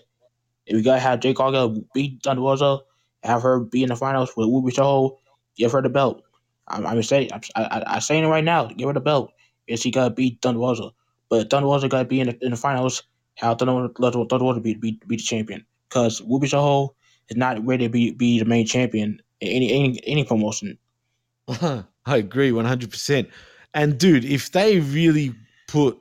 if 0.65 0.75
we 0.75 0.81
gotta 0.81 0.99
have 0.99 1.19
Jade 1.19 1.35
Cargill 1.35 1.83
beat 1.93 2.21
Thunder 2.23 2.41
Rosa, 2.41 2.79
have 3.23 3.41
her 3.41 3.59
be 3.59 3.83
in 3.83 3.89
the 3.89 3.95
finals 3.95 4.31
with 4.35 4.47
Ruby 4.47 4.71
Soho, 4.71 5.19
give 5.57 5.71
her 5.71 5.81
the 5.81 5.89
belt. 5.89 6.23
I'm, 6.67 6.85
I'm 6.85 7.03
saying 7.03 7.29
I'm, 7.33 7.41
I, 7.55 7.63
I, 7.63 7.95
I'm 7.95 8.01
saying 8.01 8.23
it 8.23 8.27
right 8.27 8.43
now. 8.43 8.65
Give 8.67 8.87
her 8.87 8.93
the 8.93 9.01
belt. 9.01 9.33
And 9.67 9.79
she 9.79 9.91
gotta 9.91 10.13
beat 10.13 10.41
Thunder 10.41 10.59
Rosa, 10.61 10.91
but 11.29 11.49
Thunder 11.49 11.67
Rosa 11.67 11.89
gotta 11.89 12.05
be 12.05 12.19
in 12.21 12.27
the, 12.29 12.45
in 12.45 12.51
the 12.51 12.57
finals. 12.57 13.03
How 13.37 13.55
Thunder 13.55 13.89
Rosa 13.99 14.59
be, 14.61 14.75
be 14.75 14.99
be 15.07 15.15
the 15.17 15.23
champion? 15.23 15.65
Because 15.89 16.21
Ruby 16.21 16.47
Soho 16.47 16.95
is 17.29 17.37
not 17.37 17.65
ready 17.65 17.85
to 17.85 17.89
be 17.89 18.11
be 18.11 18.39
the 18.39 18.45
main 18.45 18.65
champion 18.65 19.21
in 19.41 19.47
any 19.47 19.71
any 19.71 19.99
any 20.05 20.23
promotion. 20.23 20.77
I 21.47 21.85
agree 22.05 22.51
one 22.51 22.65
hundred 22.65 22.91
percent. 22.91 23.29
And 23.73 23.97
dude, 23.97 24.25
if 24.25 24.51
they 24.51 24.79
really 24.79 25.33
put 25.67 25.97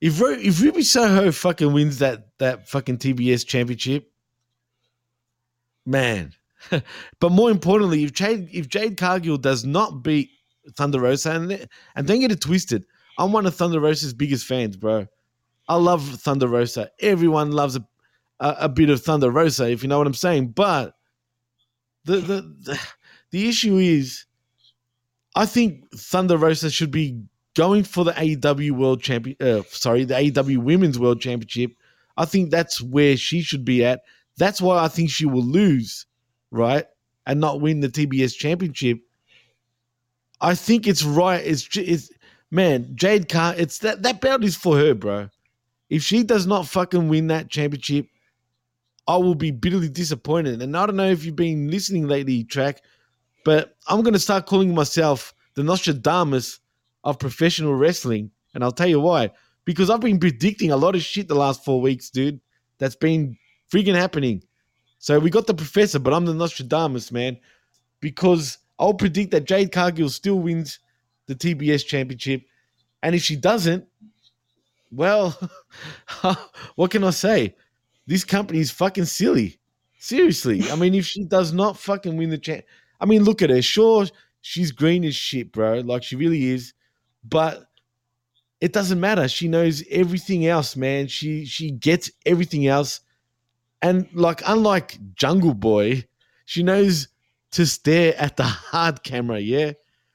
if 0.00 0.20
if 0.20 0.60
Ruby 0.60 0.82
Soho 0.82 1.32
fucking 1.32 1.72
wins 1.72 1.98
that 1.98 2.28
that 2.38 2.68
fucking 2.68 2.98
TBS 2.98 3.46
championship, 3.46 4.10
man. 5.84 6.32
but 7.20 7.32
more 7.32 7.50
importantly, 7.50 8.04
if 8.04 8.12
Jade 8.12 8.48
if 8.52 8.68
Jade 8.68 8.96
Cargill 8.96 9.38
does 9.38 9.64
not 9.64 10.02
beat 10.02 10.30
Thunder 10.76 11.00
Rosa, 11.00 11.32
and 11.32 11.68
and 11.94 12.06
don't 12.06 12.20
get 12.20 12.32
it 12.32 12.40
twisted, 12.40 12.84
I'm 13.18 13.32
one 13.32 13.46
of 13.46 13.54
Thunder 13.54 13.80
Rosa's 13.80 14.14
biggest 14.14 14.46
fans, 14.46 14.76
bro. 14.76 15.06
I 15.68 15.76
love 15.76 16.02
Thunder 16.02 16.46
Rosa. 16.48 16.90
Everyone 17.00 17.50
loves 17.52 17.76
a, 17.76 17.86
a, 18.40 18.56
a 18.60 18.68
bit 18.68 18.90
of 18.90 19.02
Thunder 19.02 19.30
Rosa, 19.30 19.70
if 19.70 19.82
you 19.82 19.88
know 19.88 19.98
what 19.98 20.06
I'm 20.06 20.14
saying. 20.14 20.48
But 20.48 20.94
the 22.04 22.16
the 22.18 22.54
the, 22.60 22.80
the 23.30 23.48
issue 23.48 23.76
is, 23.76 24.24
I 25.34 25.46
think 25.46 25.90
Thunder 25.92 26.36
Rosa 26.36 26.70
should 26.70 26.90
be 26.90 27.20
going 27.54 27.84
for 27.84 28.04
the 28.04 28.12
AEW 28.12 28.72
World 28.72 29.02
Champion. 29.02 29.36
Uh, 29.40 29.62
sorry, 29.68 30.04
the 30.04 30.14
AEW 30.14 30.58
Women's 30.58 30.98
World 30.98 31.20
Championship. 31.20 31.72
I 32.16 32.24
think 32.24 32.50
that's 32.50 32.80
where 32.80 33.16
she 33.16 33.42
should 33.42 33.64
be 33.64 33.84
at. 33.84 34.02
That's 34.36 34.60
why 34.60 34.82
I 34.82 34.88
think 34.88 35.10
she 35.10 35.26
will 35.26 35.44
lose, 35.44 36.06
right, 36.50 36.86
and 37.26 37.40
not 37.40 37.60
win 37.60 37.80
the 37.80 37.88
TBS 37.88 38.36
Championship. 38.36 39.00
I 40.40 40.54
think 40.54 40.86
it's 40.86 41.02
right. 41.02 41.44
It's 41.44 41.68
it's 41.76 42.10
man, 42.50 42.92
Jade 42.94 43.28
Car. 43.28 43.54
It's 43.56 43.78
that 43.78 44.02
that 44.02 44.20
belt 44.20 44.44
is 44.44 44.56
for 44.56 44.76
her, 44.76 44.94
bro. 44.94 45.30
If 45.88 46.02
she 46.02 46.22
does 46.22 46.46
not 46.46 46.66
fucking 46.66 47.08
win 47.08 47.28
that 47.28 47.48
championship, 47.48 48.06
I 49.08 49.16
will 49.16 49.34
be 49.34 49.50
bitterly 49.50 49.88
disappointed. 49.88 50.62
And 50.62 50.76
I 50.76 50.86
don't 50.86 50.96
know 50.96 51.08
if 51.10 51.24
you've 51.24 51.36
been 51.36 51.70
listening 51.70 52.06
lately, 52.08 52.44
track, 52.44 52.82
but 53.44 53.76
I'm 53.88 54.02
gonna 54.02 54.18
start 54.18 54.46
calling 54.46 54.74
myself 54.74 55.32
the 55.54 55.62
Nostradamus 55.62 56.60
of 57.04 57.18
professional 57.18 57.74
wrestling, 57.74 58.30
and 58.54 58.64
I'll 58.64 58.72
tell 58.72 58.88
you 58.88 59.00
why. 59.00 59.30
Because 59.64 59.90
I've 59.90 60.00
been 60.00 60.18
predicting 60.18 60.70
a 60.72 60.76
lot 60.76 60.94
of 60.94 61.02
shit 61.02 61.28
the 61.28 61.34
last 61.34 61.64
four 61.64 61.80
weeks, 61.80 62.10
dude. 62.10 62.40
That's 62.78 62.96
been 62.96 63.36
freaking 63.72 63.94
happening. 63.94 64.42
So 64.98 65.18
we 65.18 65.30
got 65.30 65.46
the 65.46 65.54
professor, 65.54 65.98
but 65.98 66.12
I'm 66.12 66.24
the 66.24 66.34
Nostradamus, 66.34 67.12
man. 67.12 67.38
Because 68.00 68.58
I'll 68.78 68.94
predict 68.94 69.30
that 69.30 69.44
Jade 69.44 69.72
Cargill 69.72 70.08
still 70.08 70.38
wins 70.38 70.78
the 71.26 71.34
TBS 71.34 71.86
championship. 71.86 72.42
And 73.02 73.14
if 73.14 73.22
she 73.22 73.36
doesn't, 73.36 73.86
well, 74.90 75.38
what 76.76 76.90
can 76.90 77.04
I 77.04 77.10
say? 77.10 77.54
This 78.06 78.24
company 78.24 78.60
is 78.60 78.70
fucking 78.70 79.06
silly. 79.06 79.58
Seriously. 79.98 80.70
I 80.70 80.76
mean, 80.76 80.94
if 80.94 81.06
she 81.06 81.24
does 81.24 81.52
not 81.52 81.78
fucking 81.78 82.16
win 82.16 82.30
the 82.30 82.38
champ, 82.38 82.64
I 83.00 83.06
mean, 83.06 83.24
look 83.24 83.42
at 83.42 83.50
her. 83.50 83.62
Sure, 83.62 84.06
she's 84.40 84.70
green 84.72 85.04
as 85.04 85.16
shit, 85.16 85.52
bro. 85.52 85.80
Like 85.80 86.02
she 86.02 86.16
really 86.16 86.46
is. 86.50 86.72
But 87.24 87.66
it 88.60 88.72
doesn't 88.72 89.00
matter. 89.00 89.28
She 89.28 89.48
knows 89.48 89.82
everything 89.90 90.46
else, 90.46 90.76
man. 90.76 91.08
She 91.08 91.44
she 91.44 91.70
gets 91.72 92.10
everything 92.24 92.66
else. 92.66 93.00
And 93.82 94.08
like 94.14 94.42
unlike 94.46 94.98
Jungle 95.14 95.54
Boy, 95.54 96.04
she 96.44 96.62
knows 96.62 97.08
to 97.52 97.66
stare 97.66 98.14
at 98.18 98.36
the 98.36 98.44
hard 98.44 99.02
camera, 99.02 99.38
yeah? 99.38 99.72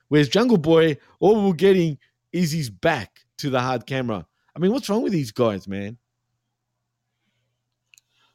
Whereas 0.07 0.29
Jungle 0.29 0.57
Boy, 0.57 0.97
all 1.19 1.45
we're 1.47 1.53
getting 1.53 1.97
is 2.31 2.51
his 2.51 2.69
back 2.69 3.19
to 3.37 3.49
the 3.49 3.59
hard 3.59 3.85
camera. 3.85 4.25
I 4.55 4.59
mean, 4.59 4.71
what's 4.71 4.89
wrong 4.89 5.03
with 5.03 5.13
these 5.13 5.31
guys, 5.31 5.67
man? 5.67 5.97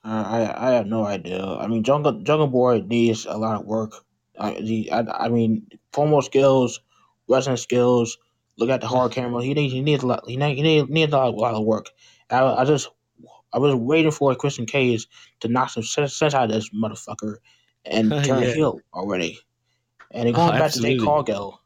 Uh, 0.06 0.24
I 0.36 0.68
I 0.68 0.70
have 0.74 0.86
no 0.86 1.04
idea. 1.04 1.44
I 1.44 1.66
mean, 1.66 1.82
Jungle 1.82 2.22
Jungle 2.22 2.46
Boy 2.48 2.80
needs 2.80 3.26
a 3.26 3.36
lot 3.36 3.60
of 3.60 3.66
work. 3.66 3.92
I 4.38 4.52
he, 4.52 4.90
I, 4.90 5.00
I 5.26 5.28
mean, 5.28 5.68
formal 5.92 6.22
skills, 6.22 6.80
wrestling 7.28 7.56
skills. 7.58 8.18
Look 8.58 8.70
at 8.70 8.80
the 8.82 8.88
hard 8.88 9.12
camera. 9.12 9.42
He 9.42 9.54
needs 9.54 9.72
he 9.74 9.82
needs 9.82 10.04
a 10.04 10.06
lot. 10.06 10.28
He 10.28 10.36
need, 10.36 10.56
he 10.56 10.62
need, 10.62 10.90
needs 10.90 11.12
a 11.12 11.16
lot, 11.16 11.28
a 11.34 11.36
lot 11.36 11.54
of 11.54 11.64
work. 11.66 11.90
I, 12.30 12.42
I 12.44 12.64
just 12.64 12.88
I 13.52 13.58
was 13.58 13.74
waiting 13.74 14.12
for 14.12 14.34
Christian 14.36 14.66
Cage 14.66 15.08
to 15.40 15.48
knock 15.48 15.70
some 15.70 15.84
sense 15.84 16.16
sense 16.16 16.34
out 16.34 16.46
of 16.46 16.52
this 16.52 16.70
motherfucker 16.70 17.38
and 17.84 18.22
turn 18.24 18.44
Yeah. 18.44 18.52
heel 18.54 18.84
already. 18.94 19.38
And 20.12 20.28
then 20.28 20.34
Oh, 20.34 20.38
going 20.52 20.58
back 20.58 20.74
to 20.74 20.80
Jade 20.80 20.98
absolutely. 20.98 21.00
Cargill, 21.00 21.60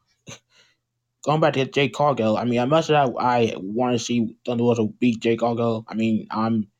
going 1.23 1.41
back 1.41 1.53
to 1.53 1.65
Jade 1.65 1.93
Cargill. 1.93 2.37
I 2.37 2.45
mean, 2.45 2.59
I 2.59 2.65
must 2.65 2.89
have 2.89 3.15
I 3.17 3.53
want 3.57 3.93
to 3.97 3.99
see 4.03 4.37
Thunder 4.45 4.63
Rosa 4.63 4.85
beat 4.87 5.21
Jade 5.21 5.39
Cargill. 5.39 5.85
I 5.87 5.93
mean, 5.95 6.27
I'm 6.31 6.70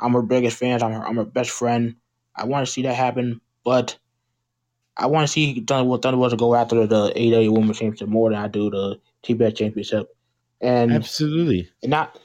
I'm 0.00 0.12
her 0.12 0.22
biggest 0.22 0.56
fan. 0.56 0.82
I'm 0.82 0.92
her, 0.92 1.06
I'm 1.06 1.16
her 1.16 1.24
best 1.24 1.50
friend. 1.50 1.96
I 2.34 2.44
want 2.44 2.66
to 2.66 2.72
see 2.72 2.82
that 2.82 2.94
happen, 2.94 3.40
but 3.64 3.98
I 4.96 5.06
want 5.06 5.26
to 5.26 5.32
see 5.32 5.60
Thunder, 5.60 5.98
Thunder 5.98 6.18
Rosa 6.18 6.36
go 6.36 6.54
after 6.54 6.86
the 6.86 7.10
AEW 7.10 7.52
Women's 7.52 7.78
Championship 7.78 8.08
more 8.08 8.30
than 8.30 8.38
I 8.38 8.48
do 8.48 8.70
the 8.70 9.00
TBS 9.24 9.56
Championship. 9.56 10.14
And 10.60 10.92
Absolutely. 10.92 11.70
and 11.82 11.90
not 11.90 12.18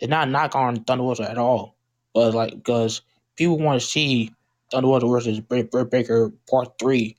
and 0.00 0.10
not 0.10 0.28
knock 0.28 0.54
on 0.56 0.82
Thunder 0.84 1.04
Rosa 1.04 1.30
at 1.30 1.38
all, 1.38 1.76
but 2.12 2.34
like 2.34 2.54
because 2.54 3.02
people 3.36 3.58
want 3.58 3.80
to 3.80 3.86
see 3.86 4.32
Thunder 4.72 4.88
Rosa 4.88 5.06
versus 5.06 5.40
Britt, 5.40 5.70
Britt 5.70 5.90
Baker 5.90 6.32
Part 6.50 6.78
Three, 6.80 7.16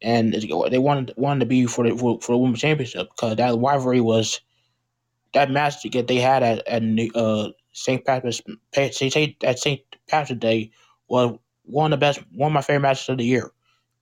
and 0.00 0.32
they 0.32 0.78
wanted 0.78 1.12
wanted 1.16 1.40
to 1.40 1.46
be 1.46 1.66
for 1.66 1.88
the 1.88 1.96
for, 1.96 2.20
for 2.20 2.32
the 2.32 2.38
Women's 2.38 2.60
Championship 2.60 3.10
because 3.10 3.36
that 3.36 3.58
rivalry 3.58 4.00
was 4.00 4.40
that 5.34 5.50
match 5.50 5.82
that 5.82 6.06
they 6.06 6.16
had 6.16 6.42
at 6.42 6.66
at 6.68 6.82
uh 7.16 7.48
St. 7.72 8.04
Patrick's 8.04 8.40
at 8.76 8.94
St. 8.94 9.80
Patrick's 10.08 10.40
Day 10.40 10.70
was 11.08 11.38
one 11.64 11.92
of 11.92 11.98
the 11.98 12.04
best 12.04 12.20
one 12.32 12.48
of 12.48 12.54
my 12.54 12.62
favorite 12.62 12.80
matches 12.80 13.08
of 13.08 13.18
the 13.18 13.24
year. 13.24 13.50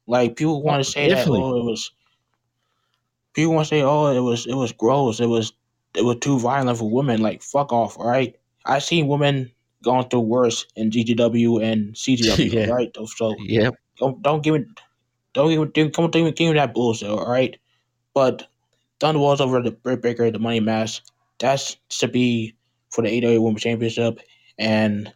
Like 0.06 0.36
people 0.36 0.56
oh, 0.56 0.58
want 0.58 0.84
to 0.84 0.90
say 0.90 1.08
definitely. 1.08 1.40
that 1.40 1.44
oh 1.44 1.60
it 1.60 1.64
was 1.64 1.92
people 3.32 3.54
want 3.54 3.66
to 3.66 3.74
say 3.74 3.82
oh 3.82 4.06
it 4.08 4.20
was 4.20 4.46
it 4.46 4.54
was 4.54 4.72
gross 4.72 5.20
it 5.20 5.26
was 5.26 5.52
it 5.94 6.04
was 6.04 6.16
too 6.20 6.38
violent 6.38 6.78
for 6.78 6.90
women 6.90 7.20
like 7.20 7.42
fuck 7.42 7.72
off 7.72 7.98
all 7.98 8.08
right 8.08 8.36
I 8.64 8.78
seen 8.78 9.08
women 9.08 9.50
going 9.82 10.08
through 10.08 10.20
worse 10.20 10.66
in 10.76 10.90
GGW 10.90 11.62
and 11.62 11.94
CGW 11.94 12.52
Yeah. 12.52 12.66
right 12.66 12.94
so 13.16 13.36
yeah 13.40 13.70
don't 13.98 14.20
don't 14.22 14.42
give 14.42 14.54
me 14.54 14.66
don't 15.32 15.52
even 15.52 15.70
don't 15.70 16.16
even 16.16 16.34
give 16.34 16.48
me 16.48 16.58
that 16.58 16.74
bullshit 16.74 17.08
all 17.08 17.30
right 17.30 17.56
but 18.14 18.46
Thunder 18.98 19.20
Walls 19.20 19.40
over 19.40 19.62
the 19.62 19.70
Britt 19.70 20.02
Baker 20.02 20.30
the 20.30 20.38
money 20.38 20.60
match 20.60 21.02
that's 21.38 21.76
to 22.00 22.08
be 22.08 22.54
for 22.90 23.02
the 23.02 23.08
AEW 23.08 23.42
Women's 23.42 23.62
Championship 23.62 24.20
and 24.58 25.12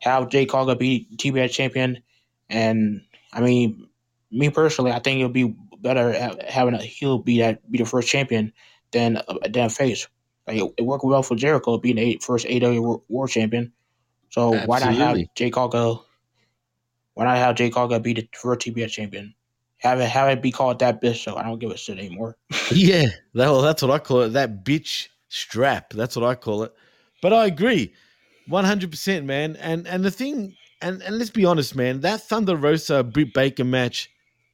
have 0.00 0.28
Jade 0.28 0.48
Cargill 0.48 0.74
be 0.74 1.08
TBS 1.16 1.50
champion 1.50 2.02
and 2.48 3.02
I 3.32 3.40
mean 3.40 3.88
me 4.30 4.50
personally 4.50 4.92
I 4.92 4.98
think 4.98 5.18
it'll 5.18 5.30
be 5.30 5.54
better 5.80 6.12
having 6.48 6.74
a 6.74 6.78
heel 6.78 7.18
be 7.18 7.38
that 7.40 7.70
be 7.70 7.78
the 7.78 7.84
first 7.84 8.08
champion 8.08 8.52
than 8.92 9.16
uh, 9.16 9.38
a 9.42 9.48
damn 9.48 9.70
face 9.70 10.06
like 10.46 10.58
it, 10.58 10.74
it 10.78 10.82
worked 10.82 11.04
well 11.04 11.22
for 11.22 11.36
Jericho 11.36 11.78
being 11.78 11.96
the 11.96 12.18
first 12.22 12.46
AEW 12.46 13.02
World 13.08 13.30
Champion 13.30 13.72
so 14.30 14.50
why 14.66 14.78
not 14.78 14.88
have 14.88 15.00
Absolutely. 15.00 15.30
Jade 15.34 15.52
Cargill 15.52 16.06
why 17.14 17.24
not 17.24 17.38
have 17.38 17.56
Jade 17.56 17.72
Cargill 17.72 18.00
be 18.00 18.14
the 18.14 18.28
first 18.34 18.60
TBS 18.60 18.90
champion 18.90 19.34
have 19.78 20.00
it 20.00 20.08
have 20.08 20.28
it 20.28 20.42
be 20.42 20.50
called 20.52 20.78
that 20.78 21.02
bitch 21.02 21.22
so 21.22 21.36
I 21.36 21.42
don't 21.42 21.58
give 21.58 21.70
a 21.70 21.76
shit 21.76 21.98
anymore 21.98 22.36
Yeah, 22.72 23.06
that, 23.34 23.50
well, 23.50 23.62
that's 23.62 23.82
what 23.82 23.90
I 23.90 23.98
call 23.98 24.22
it. 24.22 24.30
That 24.30 24.64
bitch 24.64 25.08
strap. 25.28 25.92
That's 25.92 26.16
what 26.16 26.24
I 26.24 26.34
call 26.34 26.64
it. 26.64 26.72
But 27.24 27.32
I 27.32 27.46
agree, 27.46 27.94
one 28.48 28.66
hundred 28.66 28.90
percent, 28.90 29.24
man. 29.24 29.56
And 29.56 29.88
and 29.88 30.04
the 30.04 30.10
thing, 30.10 30.54
and 30.82 31.00
and 31.00 31.16
let's 31.16 31.30
be 31.30 31.46
honest, 31.46 31.74
man. 31.74 32.02
That 32.02 32.20
Thunder 32.20 32.54
Rosa 32.54 33.02
Britt 33.02 33.32
Baker 33.32 33.64
match 33.64 34.10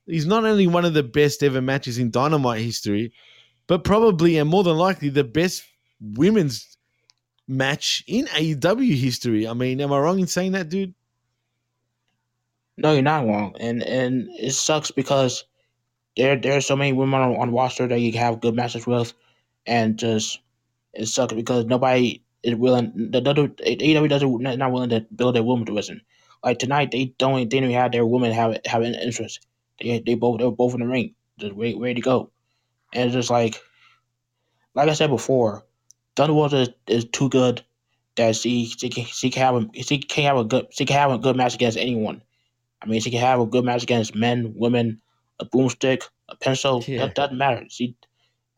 is 0.06 0.24
not 0.24 0.44
only 0.44 0.68
one 0.68 0.84
of 0.84 0.94
the 0.94 1.02
best 1.02 1.42
ever 1.42 1.60
matches 1.60 1.98
in 1.98 2.12
Dynamite 2.12 2.60
history, 2.60 3.12
but 3.66 3.82
probably 3.82 4.38
and 4.38 4.48
more 4.48 4.62
than 4.62 4.76
likely 4.76 5.08
the 5.08 5.24
best 5.24 5.64
women's 6.00 6.78
match 7.48 8.04
in 8.06 8.26
AEW 8.26 8.96
history. 8.96 9.48
I 9.48 9.52
mean, 9.52 9.80
am 9.80 9.92
I 9.92 9.98
wrong 9.98 10.20
in 10.20 10.28
saying 10.28 10.52
that, 10.52 10.68
dude? 10.68 10.94
No, 12.76 12.92
you're 12.92 13.02
not 13.02 13.26
wrong, 13.26 13.56
and 13.58 13.82
and 13.82 14.28
it 14.38 14.52
sucks 14.52 14.92
because 14.92 15.42
there 16.16 16.36
there's 16.36 16.66
so 16.66 16.76
many 16.76 16.92
women 16.92 17.20
on, 17.20 17.34
on 17.34 17.52
roster 17.52 17.88
that 17.88 17.98
you 17.98 18.12
can 18.12 18.20
have 18.20 18.40
good 18.40 18.54
matches 18.54 18.86
with, 18.86 19.12
and 19.66 19.98
just 19.98 20.38
it 20.94 21.06
sucks 21.06 21.34
because 21.34 21.64
nobody 21.64 22.22
is 22.43 22.55
willing. 22.55 22.93
The, 23.11 23.20
the, 23.20 23.34
the 23.34 23.49
AEW 23.76 24.09
doesn't 24.09 24.41
not 24.41 24.72
willing 24.72 24.91
to 24.91 25.07
build 25.14 25.34
their 25.34 25.43
women 25.43 25.64
division. 25.64 26.03
Like 26.43 26.59
tonight, 26.59 26.91
they 26.91 27.14
don't 27.18 27.36
they 27.36 27.45
didn't 27.45 27.72
have 27.72 27.93
their 27.93 28.07
women 28.07 28.32
have 28.32 28.59
have 28.64 28.82
an 28.82 28.95
interest. 28.95 29.47
They 29.80 30.01
they 30.01 30.14
both 30.14 30.38
they 30.38 30.45
were 30.45 30.53
both 30.53 30.74
in 30.74 30.80
the 30.80 30.86
ring, 30.86 31.14
just 31.38 31.55
ready, 31.55 31.78
ready 31.78 31.95
to 31.95 32.01
go, 32.01 32.30
and 32.95 33.07
it's 33.07 33.14
just 33.14 33.30
like, 33.30 33.61
like 34.74 34.88
I 34.88 34.95
said 34.95 35.11
before, 35.11 35.64
Thunderbolt 36.16 36.53
is, 36.53 36.68
is 36.86 37.05
too 37.05 37.28
good 37.28 37.62
that 38.16 38.36
she 38.36 38.66
she 38.66 38.88
can 38.88 39.05
she 39.05 39.30
can 39.30 39.43
have 39.43 39.55
a 39.57 39.82
she 39.82 39.99
can 39.99 40.24
have 40.24 40.36
a 40.38 40.45
good 40.45 40.66
she 40.70 40.84
can 40.86 40.97
have 40.97 41.11
a 41.11 41.18
good 41.18 41.36
match 41.36 41.55
against 41.55 41.78
anyone. 41.78 42.22
I 42.82 42.86
mean, 42.86 43.01
she 43.01 43.11
can 43.11 43.20
have 43.20 43.41
a 43.41 43.47
good 43.47 43.64
match 43.64 43.82
against 43.82 44.14
men, 44.14 44.55
women, 44.57 45.01
a 45.38 45.45
boomstick, 45.45 46.03
a 46.28 46.36
pencil. 46.36 46.82
Yeah. 46.86 47.07
That 47.07 47.14
doesn't 47.14 47.36
matter. 47.36 47.64
She, 47.68 47.97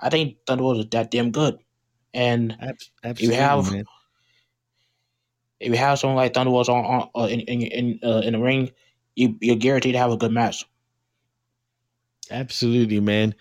I 0.00 0.10
think 0.10 0.36
Thunderbolt 0.46 0.78
is 0.78 0.86
that 0.90 1.10
damn 1.10 1.32
good, 1.32 1.58
and 2.14 2.56
if 3.04 3.20
you 3.20 3.32
have 3.32 3.72
man. 3.72 3.84
if 5.60 5.68
you 5.68 5.76
have 5.76 5.98
someone 5.98 6.16
like 6.16 6.34
Thunderbolt 6.34 6.68
on, 6.68 6.84
on 6.84 7.08
uh, 7.14 7.26
in 7.26 7.40
in 7.40 7.62
in, 7.62 8.00
uh, 8.02 8.20
in 8.24 8.34
the 8.34 8.38
ring, 8.38 8.70
you 9.14 9.36
you're 9.40 9.56
guaranteed 9.56 9.94
to 9.94 9.98
have 9.98 10.12
a 10.12 10.16
good 10.16 10.32
match. 10.32 10.64
Absolutely, 12.30 13.00
man. 13.00 13.34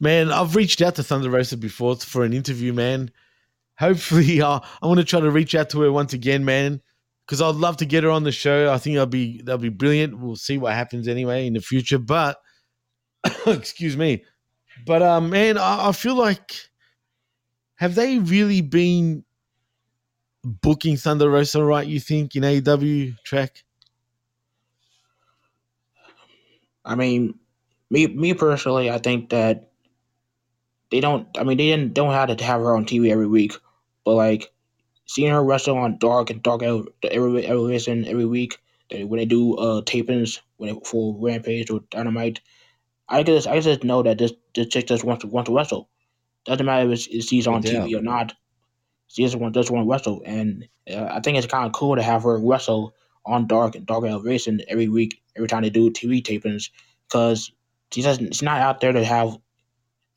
Man, 0.00 0.32
I've 0.32 0.56
reached 0.56 0.82
out 0.82 0.96
to 0.96 1.02
Thunder 1.02 1.30
Rosa 1.30 1.56
before 1.56 1.96
for 1.96 2.24
an 2.24 2.32
interview, 2.32 2.72
man. 2.72 3.10
Hopefully, 3.78 4.42
uh, 4.42 4.60
I 4.82 4.86
want 4.86 4.98
to 4.98 5.04
try 5.04 5.20
to 5.20 5.30
reach 5.30 5.54
out 5.54 5.70
to 5.70 5.80
her 5.82 5.92
once 5.92 6.12
again, 6.12 6.44
man, 6.44 6.80
because 7.26 7.40
I'd 7.40 7.54
love 7.54 7.76
to 7.78 7.86
get 7.86 8.04
her 8.04 8.10
on 8.10 8.24
the 8.24 8.32
show. 8.32 8.72
I 8.72 8.78
think 8.78 8.96
that'll 8.96 9.06
be 9.06 9.42
that'll 9.42 9.58
be 9.58 9.68
brilliant. 9.68 10.18
We'll 10.18 10.36
see 10.36 10.58
what 10.58 10.74
happens 10.74 11.08
anyway 11.08 11.46
in 11.46 11.52
the 11.52 11.60
future. 11.60 11.98
But 11.98 12.38
excuse 13.46 13.96
me, 13.96 14.24
but 14.86 15.02
um, 15.02 15.30
man, 15.30 15.58
I, 15.58 15.88
I 15.88 15.92
feel 15.92 16.14
like 16.14 16.52
have 17.82 17.96
they 17.96 18.20
really 18.20 18.60
been 18.60 19.24
booking 20.44 20.96
Thunder 20.96 21.28
Rosa 21.28 21.64
right? 21.64 21.84
You 21.84 21.98
think 21.98 22.36
in 22.36 22.44
AEW 22.44 23.20
track? 23.24 23.64
I 26.84 26.94
mean, 26.94 27.40
me 27.90 28.06
me 28.06 28.34
personally, 28.34 28.88
I 28.88 28.98
think 28.98 29.30
that 29.30 29.72
they 30.92 31.00
don't. 31.00 31.26
I 31.36 31.42
mean, 31.42 31.58
they 31.58 31.70
didn't 31.70 31.92
don't 31.92 32.12
have 32.12 32.36
to 32.36 32.44
have 32.44 32.60
her 32.60 32.76
on 32.76 32.84
TV 32.84 33.10
every 33.10 33.26
week, 33.26 33.54
but 34.04 34.14
like 34.14 34.52
seeing 35.06 35.32
her 35.32 35.42
wrestle 35.42 35.76
on 35.76 35.98
Dark 35.98 36.30
and 36.30 36.40
Dark 36.40 36.62
every 36.62 37.46
Elevation 37.48 38.06
every 38.06 38.26
week, 38.26 38.58
when 38.92 39.18
they 39.18 39.24
do 39.24 39.56
uh 39.56 39.82
tapings 39.82 40.38
when 40.56 40.72
they, 40.72 40.80
for 40.84 41.16
Rampage 41.18 41.68
or 41.68 41.80
Dynamite, 41.90 42.42
I 43.08 43.24
just 43.24 43.48
I 43.48 43.58
just 43.58 43.82
know 43.82 44.04
that 44.04 44.18
this 44.18 44.32
this 44.54 44.68
chick 44.68 44.86
just 44.86 45.02
wants 45.02 45.22
to 45.22 45.26
wants 45.26 45.48
to 45.48 45.56
wrestle. 45.56 45.88
Doesn't 46.44 46.66
matter 46.66 46.90
if, 46.90 46.98
it's, 46.98 47.06
if 47.06 47.24
she's 47.24 47.46
on 47.46 47.62
Yeah. 47.62 47.80
TV 47.80 47.98
or 47.98 48.02
not. 48.02 48.34
She 49.08 49.22
just 49.22 49.36
want 49.36 49.54
just 49.54 49.70
want 49.70 49.84
to 49.86 49.90
wrestle, 49.90 50.22
and 50.24 50.66
uh, 50.90 51.04
I 51.10 51.20
think 51.20 51.36
it's 51.36 51.46
kind 51.46 51.66
of 51.66 51.72
cool 51.72 51.96
to 51.96 52.02
have 52.02 52.22
her 52.22 52.38
wrestle 52.38 52.94
on 53.26 53.46
Dark 53.46 53.74
and 53.74 53.84
Dark 53.86 54.04
Elevation 54.04 54.62
every 54.68 54.88
week, 54.88 55.20
every 55.36 55.48
time 55.48 55.62
they 55.62 55.70
do 55.70 55.90
TV 55.90 56.22
tapings, 56.22 56.70
because 57.06 57.52
she 57.92 58.00
doesn't. 58.00 58.34
She's 58.34 58.42
not 58.42 58.62
out 58.62 58.80
there 58.80 58.92
to 58.92 59.04
have 59.04 59.36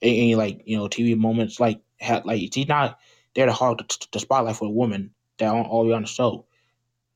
any, 0.01 0.19
any, 0.19 0.35
like 0.35 0.61
you 0.65 0.77
know 0.77 0.87
TV 0.87 1.17
moments 1.17 1.59
like 1.59 1.81
ha 2.01 2.21
like 2.23 2.53
she's 2.53 2.69
not 2.69 2.97
there 3.35 3.47
to 3.47 3.51
hog 3.51 3.79
the, 3.79 4.07
the 4.13 4.19
spotlight 4.21 4.55
for 4.55 4.65
a 4.67 4.71
woman 4.71 5.11
that 5.39 5.49
on 5.49 5.65
all 5.65 5.85
the 5.85 5.93
on 5.93 6.03
the 6.03 6.07
show. 6.07 6.45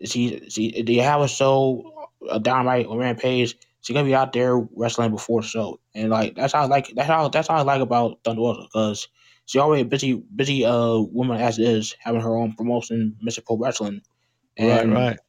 She 0.03 0.49
she 0.49 0.82
do 0.82 0.91
you 0.91 1.01
have 1.01 1.22
a 1.22 1.30
show 1.30 2.10
a 2.30 2.41
dynamite 2.41 2.88
or 2.88 2.99
rampage? 2.99 3.55
She 3.82 3.93
gonna 3.93 4.05
be 4.05 4.15
out 4.15 4.34
there 4.34 4.57
wrestling 4.57 5.11
before 5.11 5.41
the 5.41 5.47
show, 5.47 5.80
and 5.95 6.09
like 6.09 6.36
that's 6.36 6.53
how 6.53 6.63
I 6.63 6.65
like 6.65 6.89
that's 6.95 7.07
how 7.07 7.30
that's 7.30 7.47
how 7.47 7.55
I 7.55 7.61
like 7.61 7.82
about 7.82 8.19
Thunder 8.23 8.41
Rosa 8.41 8.63
because 8.63 9.07
she 9.45 9.59
already 9.59 9.84
a 9.84 9.86
busy 9.86 10.13
busy 10.36 10.65
uh 10.65 10.97
woman 10.99 11.39
as 11.41 11.59
it 11.59 11.67
is 11.67 11.95
having 11.99 12.21
her 12.21 12.36
own 12.36 12.53
promotion, 12.53 13.17
Mission 13.21 13.43
Pro 13.45 13.57
Wrestling, 13.57 14.01
Right, 14.59 14.88
right. 14.89 15.19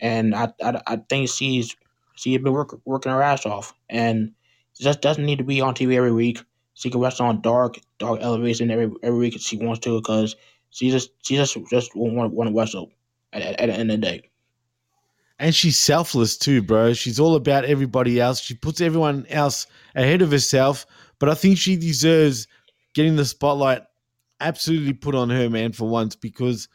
and 0.00 0.34
I, 0.34 0.52
I, 0.62 0.82
I 0.86 0.96
think 1.08 1.28
she's 1.28 1.76
she's 2.16 2.38
been 2.38 2.52
work, 2.52 2.78
working 2.84 3.12
her 3.12 3.22
ass 3.22 3.46
off, 3.46 3.74
and 3.88 4.34
she 4.74 4.84
just 4.84 5.00
doesn't 5.00 5.24
need 5.24 5.38
to 5.38 5.44
be 5.44 5.60
on 5.60 5.74
TV 5.74 5.96
every 5.96 6.12
week. 6.12 6.38
She 6.74 6.90
can 6.90 7.00
wrestle 7.00 7.26
on 7.26 7.42
Dark 7.42 7.78
Dark 7.98 8.20
Elevation 8.20 8.70
every 8.70 8.90
every 9.02 9.18
week 9.18 9.36
if 9.36 9.42
she 9.42 9.56
wants 9.56 9.80
to, 9.80 9.98
because 10.00 10.36
she 10.70 10.90
just 10.90 11.10
she 11.26 11.36
just 11.36 11.56
just 11.70 11.94
want 11.94 12.32
want 12.34 12.50
to 12.50 12.56
wrestle 12.56 12.92
at, 13.32 13.42
at, 13.42 13.60
at 13.60 13.66
the 13.66 13.74
end 13.74 13.90
of 13.90 14.00
the 14.00 14.06
day. 14.06 14.30
And 15.38 15.54
she's 15.54 15.78
selfless 15.78 16.36
too, 16.36 16.62
bro. 16.62 16.92
She's 16.94 17.20
all 17.20 17.36
about 17.36 17.64
everybody 17.64 18.20
else. 18.20 18.40
She 18.40 18.54
puts 18.54 18.80
everyone 18.80 19.26
else 19.28 19.66
ahead 19.94 20.22
of 20.22 20.32
herself. 20.32 20.84
But 21.18 21.28
I 21.28 21.34
think 21.34 21.58
she 21.58 21.76
deserves 21.76 22.48
getting 22.94 23.16
the 23.16 23.24
spotlight 23.24 23.82
absolutely 24.40 24.92
put 24.94 25.14
on 25.14 25.30
her, 25.30 25.48
man, 25.48 25.72
for 25.72 25.88
once, 25.88 26.16
because 26.16 26.68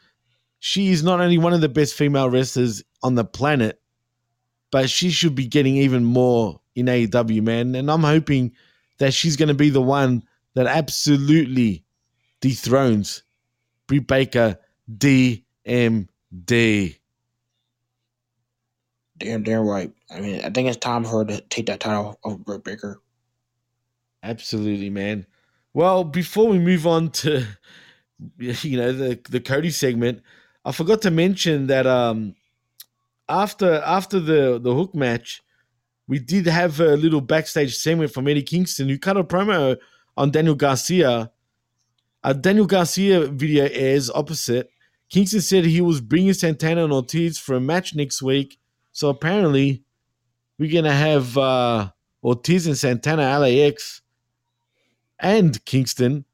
she 0.60 0.90
is 0.90 1.02
not 1.02 1.20
only 1.20 1.38
one 1.38 1.52
of 1.52 1.60
the 1.60 1.68
best 1.68 1.94
female 1.94 2.30
wrestlers 2.30 2.82
on 3.02 3.14
the 3.14 3.24
planet, 3.24 3.80
but 4.70 4.88
she 4.88 5.10
should 5.10 5.34
be 5.34 5.46
getting 5.46 5.76
even 5.76 6.04
more 6.04 6.60
in 6.74 6.86
AEW, 6.86 7.42
man. 7.42 7.74
And 7.74 7.90
I'm 7.90 8.02
hoping 8.02 8.52
that 8.98 9.12
she's 9.12 9.36
going 9.36 9.48
to 9.48 9.54
be 9.54 9.70
the 9.70 9.82
one 9.82 10.22
that 10.54 10.66
absolutely 10.66 11.84
dethrones 12.40 13.22
Britt 13.86 14.06
Baker 14.06 14.58
DMD. 14.90 15.38
Damn, 19.24 19.42
damn 19.42 19.66
right. 19.66 19.90
I 20.10 20.20
mean, 20.20 20.44
I 20.44 20.50
think 20.50 20.68
it's 20.68 20.76
time 20.76 21.02
for 21.04 21.20
her 21.20 21.24
to 21.24 21.40
take 21.40 21.64
that 21.66 21.80
title 21.80 22.18
of 22.24 22.44
Britt 22.44 22.62
Baker. 22.62 23.00
Absolutely, 24.22 24.90
man. 24.90 25.24
Well, 25.72 26.04
before 26.04 26.46
we 26.48 26.58
move 26.58 26.86
on 26.86 27.10
to 27.10 27.46
you 28.38 28.76
know 28.76 28.92
the 28.92 29.18
the 29.30 29.40
Cody 29.40 29.70
segment, 29.70 30.20
I 30.62 30.72
forgot 30.72 31.00
to 31.02 31.10
mention 31.10 31.68
that 31.68 31.86
um 31.86 32.34
after 33.26 33.80
after 33.86 34.20
the 34.20 34.60
the 34.62 34.74
hook 34.74 34.94
match, 34.94 35.42
we 36.06 36.18
did 36.18 36.44
have 36.46 36.78
a 36.80 36.94
little 36.94 37.22
backstage 37.22 37.74
segment 37.74 38.12
from 38.12 38.28
Eddie 38.28 38.42
Kingston 38.42 38.90
who 38.90 38.98
cut 38.98 39.16
a 39.16 39.24
promo 39.24 39.78
on 40.18 40.30
Daniel 40.30 40.54
Garcia. 40.54 41.30
A 42.22 42.34
Daniel 42.34 42.66
Garcia 42.66 43.26
video 43.26 43.68
airs 43.72 44.10
opposite. 44.10 44.68
Kingston 45.08 45.40
said 45.40 45.64
he 45.64 45.80
was 45.80 46.02
bringing 46.02 46.34
Santana 46.34 46.84
and 46.84 46.92
Ortiz 46.92 47.38
for 47.38 47.54
a 47.54 47.60
match 47.60 47.94
next 47.94 48.20
week. 48.20 48.58
So 48.94 49.08
apparently, 49.08 49.82
we're 50.56 50.72
gonna 50.72 50.94
have 50.94 51.36
uh, 51.36 51.90
Ortiz 52.22 52.68
and 52.68 52.78
Santana 52.78 53.38
LAX 53.40 54.02
and 55.18 55.62
Kingston 55.64 56.24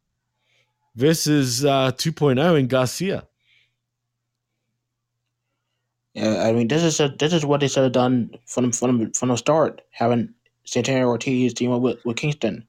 versus 0.95 1.65
uh, 1.65 1.91
2.0 1.93 2.59
and 2.59 2.69
Garcia. 2.69 3.27
Yeah, 6.13 6.43
I 6.43 6.53
mean, 6.53 6.69
this 6.69 6.83
is 6.83 7.01
a, 7.01 7.09
this 7.09 7.33
is 7.33 7.47
what 7.47 7.61
they 7.61 7.69
should 7.69 7.85
have 7.85 7.93
done 7.93 8.31
from 8.45 8.73
from 8.73 9.11
from 9.13 9.31
the 9.31 9.37
start, 9.37 9.81
having 9.91 10.35
Santana 10.65 11.09
Ortiz 11.09 11.55
team 11.55 11.73
up 11.73 11.81
with, 11.81 12.05
with 12.05 12.19
Kingston. 12.19 12.67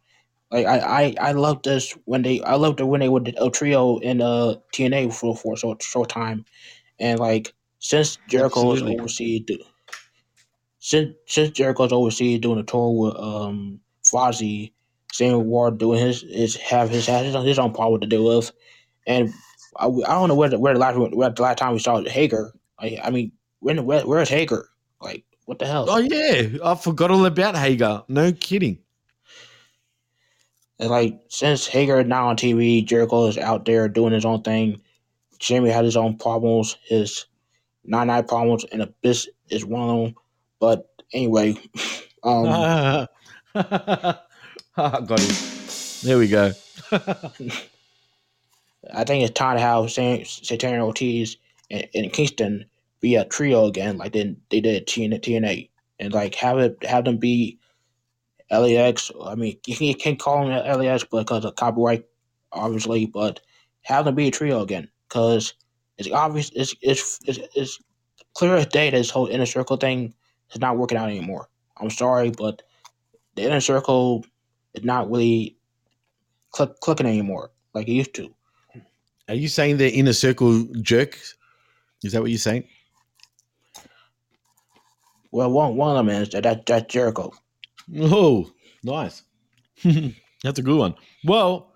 Like 0.51 0.67
I, 0.67 0.77
I 0.79 1.15
I 1.19 1.31
love 1.33 1.63
this 1.63 1.91
when 2.05 2.21
they 2.21 2.39
I 2.43 2.55
loved 2.55 2.79
it 2.79 2.85
when 2.85 3.01
they 3.01 3.09
would 3.09 3.35
a 3.37 3.49
trio 3.49 3.97
in 3.97 4.21
uh 4.21 4.55
TNA 4.73 5.13
for 5.13 5.35
for 5.35 5.55
a 5.55 5.57
short 5.57 5.83
short 5.83 6.07
time, 6.07 6.45
and 6.97 7.19
like 7.19 7.53
since 7.79 8.19
Jericho 8.29 8.71
Absolutely. 8.71 8.97
overseas, 8.97 9.41
do- 9.45 9.63
since 10.81 11.13
since 11.27 11.51
Jericho's 11.51 11.93
overseas 11.93 12.39
doing 12.39 12.59
a 12.59 12.63
tour 12.63 12.91
with 12.91 13.15
um 13.15 13.79
Fozzy, 14.03 14.73
Samuel 15.13 15.43
Ward 15.43 15.77
doing 15.77 16.01
his 16.01 16.23
is 16.23 16.57
have 16.57 16.89
his 16.89 17.05
has 17.05 17.25
his 17.25 17.35
own, 17.35 17.45
his 17.45 17.59
own 17.59 17.71
problem 17.71 18.01
to 18.01 18.07
deal 18.07 18.25
with, 18.25 18.51
and 19.07 19.31
I, 19.77 19.85
I 19.85 20.13
don't 20.13 20.27
know 20.27 20.35
where 20.35 20.49
the, 20.49 20.59
where 20.59 20.73
the 20.73 20.79
last 20.79 20.97
where 20.97 21.29
the 21.29 21.41
last 21.41 21.59
time 21.59 21.73
we 21.73 21.79
saw 21.79 22.03
Hager. 22.03 22.51
Like, 22.81 22.99
I 23.01 23.11
mean, 23.11 23.31
when 23.59 23.85
where, 23.85 24.01
where's 24.01 24.27
Hager? 24.27 24.69
Like 24.99 25.23
what 25.45 25.59
the 25.59 25.67
hell? 25.67 25.85
Oh 25.87 25.97
yeah, 25.97 26.57
I 26.65 26.73
forgot 26.75 27.11
all 27.11 27.25
about 27.25 27.55
Hager. 27.55 28.03
No 28.07 28.31
kidding. 28.31 28.79
And 30.79 30.89
like 30.89 31.21
since 31.29 31.67
Hager 31.67 31.99
is 31.99 32.07
now 32.07 32.29
on 32.29 32.37
TV, 32.37 32.83
Jericho 32.83 33.27
is 33.27 33.37
out 33.37 33.65
there 33.65 33.87
doing 33.87 34.13
his 34.13 34.25
own 34.25 34.41
thing. 34.41 34.81
Jamie 35.37 35.69
had 35.69 35.85
his 35.85 35.97
own 35.97 36.17
problems, 36.17 36.75
his 36.83 37.27
nine 37.83 38.07
nine 38.07 38.25
problems, 38.25 38.63
and 38.71 38.81
Abyss 38.81 39.29
is 39.49 39.63
one 39.63 39.89
of 39.89 40.05
them. 40.05 40.15
But 40.61 40.87
anyway, 41.13 41.57
um, 42.23 42.45
Got 44.75 45.19
him. 45.19 45.35
There 46.03 46.17
we 46.17 46.29
go. 46.29 46.53
I 48.93 49.03
think 49.03 49.23
it's 49.23 49.33
time 49.37 49.57
to 49.57 49.61
have 49.61 49.91
San- 49.91 50.23
Santana 50.25 50.85
Ortiz 50.85 51.37
and, 51.69 51.87
and 51.93 52.13
Kingston 52.13 52.65
be 53.01 53.15
a 53.15 53.25
trio 53.25 53.65
again, 53.65 53.97
like 53.97 54.13
they, 54.13 54.35
they 54.49 54.61
did 54.61 54.87
TNA, 54.87 55.19
TNA, 55.21 55.69
and 55.99 56.13
like 56.13 56.35
have 56.35 56.57
it 56.59 56.83
have 56.85 57.05
them 57.05 57.17
be 57.17 57.59
LAX. 58.51 59.11
I 59.23 59.35
mean, 59.35 59.57
you 59.65 59.75
can- 59.75 59.87
you 59.87 59.95
can't 59.95 60.19
call 60.19 60.47
them 60.47 60.79
LAX 60.79 61.03
because 61.03 61.43
of 61.45 61.55
copyright, 61.55 62.05
obviously, 62.51 63.05
but 63.07 63.39
have 63.81 64.05
them 64.05 64.15
be 64.15 64.27
a 64.27 64.31
trio 64.31 64.61
again 64.61 64.89
because 65.09 65.53
it's 65.97 66.09
obvious. 66.11 66.51
It's 66.55 66.75
it's 66.81 67.19
it's, 67.25 67.39
it's 67.55 67.79
clear 68.35 68.55
as 68.55 68.67
day 68.67 68.89
that 68.89 68.97
this 68.97 69.09
whole 69.09 69.27
inner 69.27 69.45
circle 69.45 69.77
thing 69.77 70.13
is 70.53 70.59
not 70.59 70.77
working 70.77 70.97
out 70.97 71.09
anymore. 71.09 71.49
I'm 71.77 71.89
sorry, 71.89 72.29
but 72.29 72.61
the 73.35 73.43
inner 73.43 73.59
circle 73.59 74.25
is 74.73 74.83
not 74.83 75.09
really 75.09 75.57
click, 76.51 76.79
clicking 76.81 77.07
anymore 77.07 77.51
like 77.73 77.87
it 77.87 77.93
used 77.93 78.13
to. 78.15 78.33
Are 79.29 79.35
you 79.35 79.47
saying 79.47 79.77
the 79.77 79.89
inner 79.89 80.13
circle 80.13 80.65
jerk? 80.81 81.17
Is 82.03 82.11
that 82.13 82.21
what 82.21 82.31
you're 82.31 82.37
saying? 82.37 82.65
Well, 85.31 85.51
one 85.51 85.77
one 85.77 85.95
of 85.95 86.05
them 86.05 86.21
is 86.21 86.29
that, 86.29 86.43
that 86.43 86.65
that's 86.65 86.91
Jericho. 86.93 87.31
Oh, 87.97 88.51
nice. 88.83 89.23
That's 90.43 90.57
a 90.59 90.63
good 90.63 90.77
one. 90.77 90.95
Well, 91.23 91.71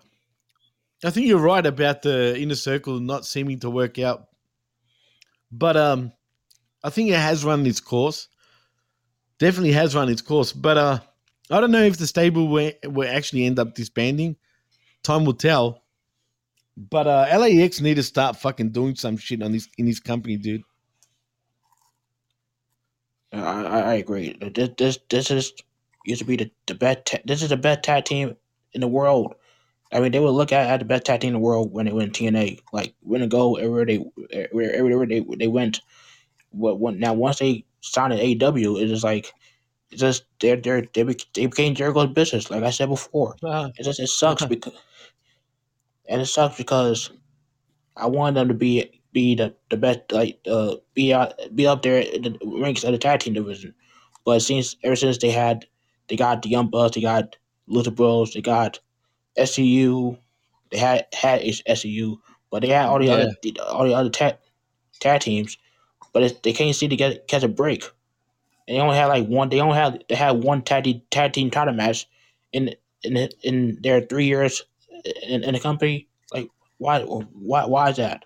I 1.04 1.10
think 1.10 1.26
you're 1.26 1.38
right 1.38 1.64
about 1.64 2.02
the 2.02 2.36
inner 2.36 2.54
circle 2.56 2.98
not 2.98 3.24
seeming 3.24 3.60
to 3.60 3.70
work 3.70 3.98
out. 3.98 4.26
But 5.52 5.76
um 5.76 6.12
I 6.82 6.90
think 6.90 7.10
it 7.10 7.18
has 7.18 7.44
run 7.44 7.66
its 7.66 7.80
course. 7.80 8.28
Definitely 9.38 9.72
has 9.72 9.94
run 9.94 10.08
its 10.08 10.22
course. 10.22 10.52
But 10.52 10.78
uh 10.78 10.98
I 11.50 11.60
don't 11.60 11.70
know 11.70 11.82
if 11.82 11.98
the 11.98 12.06
stable 12.06 12.48
will, 12.48 12.72
will 12.84 13.08
actually 13.08 13.46
end 13.46 13.58
up 13.58 13.74
disbanding. 13.74 14.36
Time 15.02 15.24
will 15.24 15.34
tell. 15.34 15.82
But 16.76 17.06
uh 17.06 17.26
LAX 17.38 17.80
need 17.80 17.96
to 17.96 18.02
start 18.02 18.36
fucking 18.36 18.70
doing 18.70 18.96
some 18.96 19.16
shit 19.16 19.42
on 19.42 19.52
this 19.52 19.68
in 19.78 19.86
his 19.86 20.00
company, 20.00 20.36
dude. 20.36 20.62
I, 23.32 23.38
I, 23.64 23.80
I 23.80 23.94
agree. 23.96 24.36
This 24.54 24.70
this 24.78 24.98
this 25.10 25.30
is 25.30 25.52
used 26.06 26.20
to 26.22 26.26
be 26.26 26.36
the, 26.36 26.50
the 26.66 26.74
best. 26.74 27.06
Ta- 27.06 27.18
this 27.24 27.42
is 27.42 27.50
the 27.50 27.58
best 27.58 27.84
tag 27.84 28.06
team 28.06 28.36
in 28.72 28.80
the 28.80 28.88
world. 28.88 29.34
I 29.92 30.00
mean, 30.00 30.12
they 30.12 30.20
would 30.20 30.30
look 30.30 30.52
at, 30.52 30.68
at 30.70 30.78
the 30.80 30.86
best 30.86 31.06
tag 31.06 31.20
team 31.20 31.28
in 31.28 31.34
the 31.34 31.40
world 31.40 31.72
when 31.72 31.86
they 31.86 31.92
went 31.92 32.14
TNA. 32.14 32.60
Like 32.72 32.94
win 33.02 33.22
and 33.22 33.30
go 33.30 33.56
everywhere 33.56 33.86
they 33.86 34.04
everywhere 34.42 35.06
they 35.06 35.20
they 35.38 35.48
went. 35.48 35.82
What 36.50 36.96
now? 36.96 37.14
Once 37.14 37.40
they 37.40 37.65
signed 37.80 38.12
an 38.12 38.18
AEW, 38.18 38.82
it 38.82 38.90
is 38.90 39.04
like 39.04 39.32
it's 39.90 40.00
just 40.00 40.24
they're 40.40 40.56
they're 40.56 40.82
they, 40.94 41.02
they 41.34 41.46
became 41.46 41.74
Jericho's 41.74 42.12
business. 42.12 42.50
Like 42.50 42.62
I 42.62 42.70
said 42.70 42.88
before, 42.88 43.36
Uh, 43.42 43.70
it 43.78 43.84
just 43.84 44.00
it 44.00 44.08
sucks 44.08 44.44
because 44.44 44.74
and 46.08 46.20
it 46.20 46.26
sucks 46.26 46.56
because 46.56 47.10
I 47.96 48.06
want 48.06 48.34
them 48.34 48.48
to 48.48 48.54
be 48.54 49.00
be 49.12 49.34
the, 49.34 49.54
the 49.70 49.76
best 49.76 50.00
like 50.12 50.38
uh 50.46 50.76
be 50.94 51.14
out 51.14 51.34
be 51.54 51.66
up 51.66 51.82
there 51.82 52.00
in 52.00 52.22
the 52.22 52.38
ranks 52.60 52.84
of 52.84 52.92
the 52.92 52.98
tag 52.98 53.20
team 53.20 53.34
division. 53.34 53.74
But 54.24 54.40
since 54.40 54.76
ever 54.82 54.96
since 54.96 55.18
they 55.18 55.30
had 55.30 55.66
they 56.08 56.16
got 56.16 56.42
the 56.42 56.48
Young 56.48 56.68
Bucks, 56.70 56.94
they 56.94 57.00
got 57.00 57.36
Lucha 57.68 57.94
Bros, 57.94 58.32
they 58.34 58.40
got 58.42 58.80
SCU, 59.38 60.18
they 60.70 60.78
had 60.78 61.06
had 61.14 61.42
SCU, 61.42 62.16
but 62.50 62.62
they 62.62 62.68
had 62.68 62.86
all 62.86 62.98
the 62.98 63.10
other 63.10 63.30
all 63.68 63.84
the 63.84 63.94
other 63.94 64.10
tag 64.10 64.36
tag 65.00 65.20
teams, 65.20 65.56
but 66.16 66.42
they 66.44 66.54
can't 66.54 66.74
seem 66.74 66.88
to 66.88 66.96
get 66.96 67.28
catch 67.28 67.42
a 67.42 67.48
break. 67.48 67.84
And 68.66 68.74
they 68.74 68.80
only 68.80 68.96
had 68.96 69.04
like 69.04 69.26
one. 69.26 69.50
They 69.50 69.60
only 69.60 69.76
had 69.76 70.02
they 70.08 70.14
had 70.14 70.42
one 70.42 70.62
tag 70.62 70.84
team, 70.84 71.02
tag 71.10 71.34
team 71.34 71.50
title 71.50 71.74
match 71.74 72.08
in 72.54 72.74
in 73.02 73.28
in 73.42 73.78
their 73.82 74.00
three 74.00 74.24
years 74.24 74.62
in, 75.28 75.44
in 75.44 75.52
the 75.52 75.60
company. 75.60 76.08
Like 76.32 76.48
why 76.78 77.02
why 77.02 77.66
why 77.66 77.90
is 77.90 77.98
that? 77.98 78.24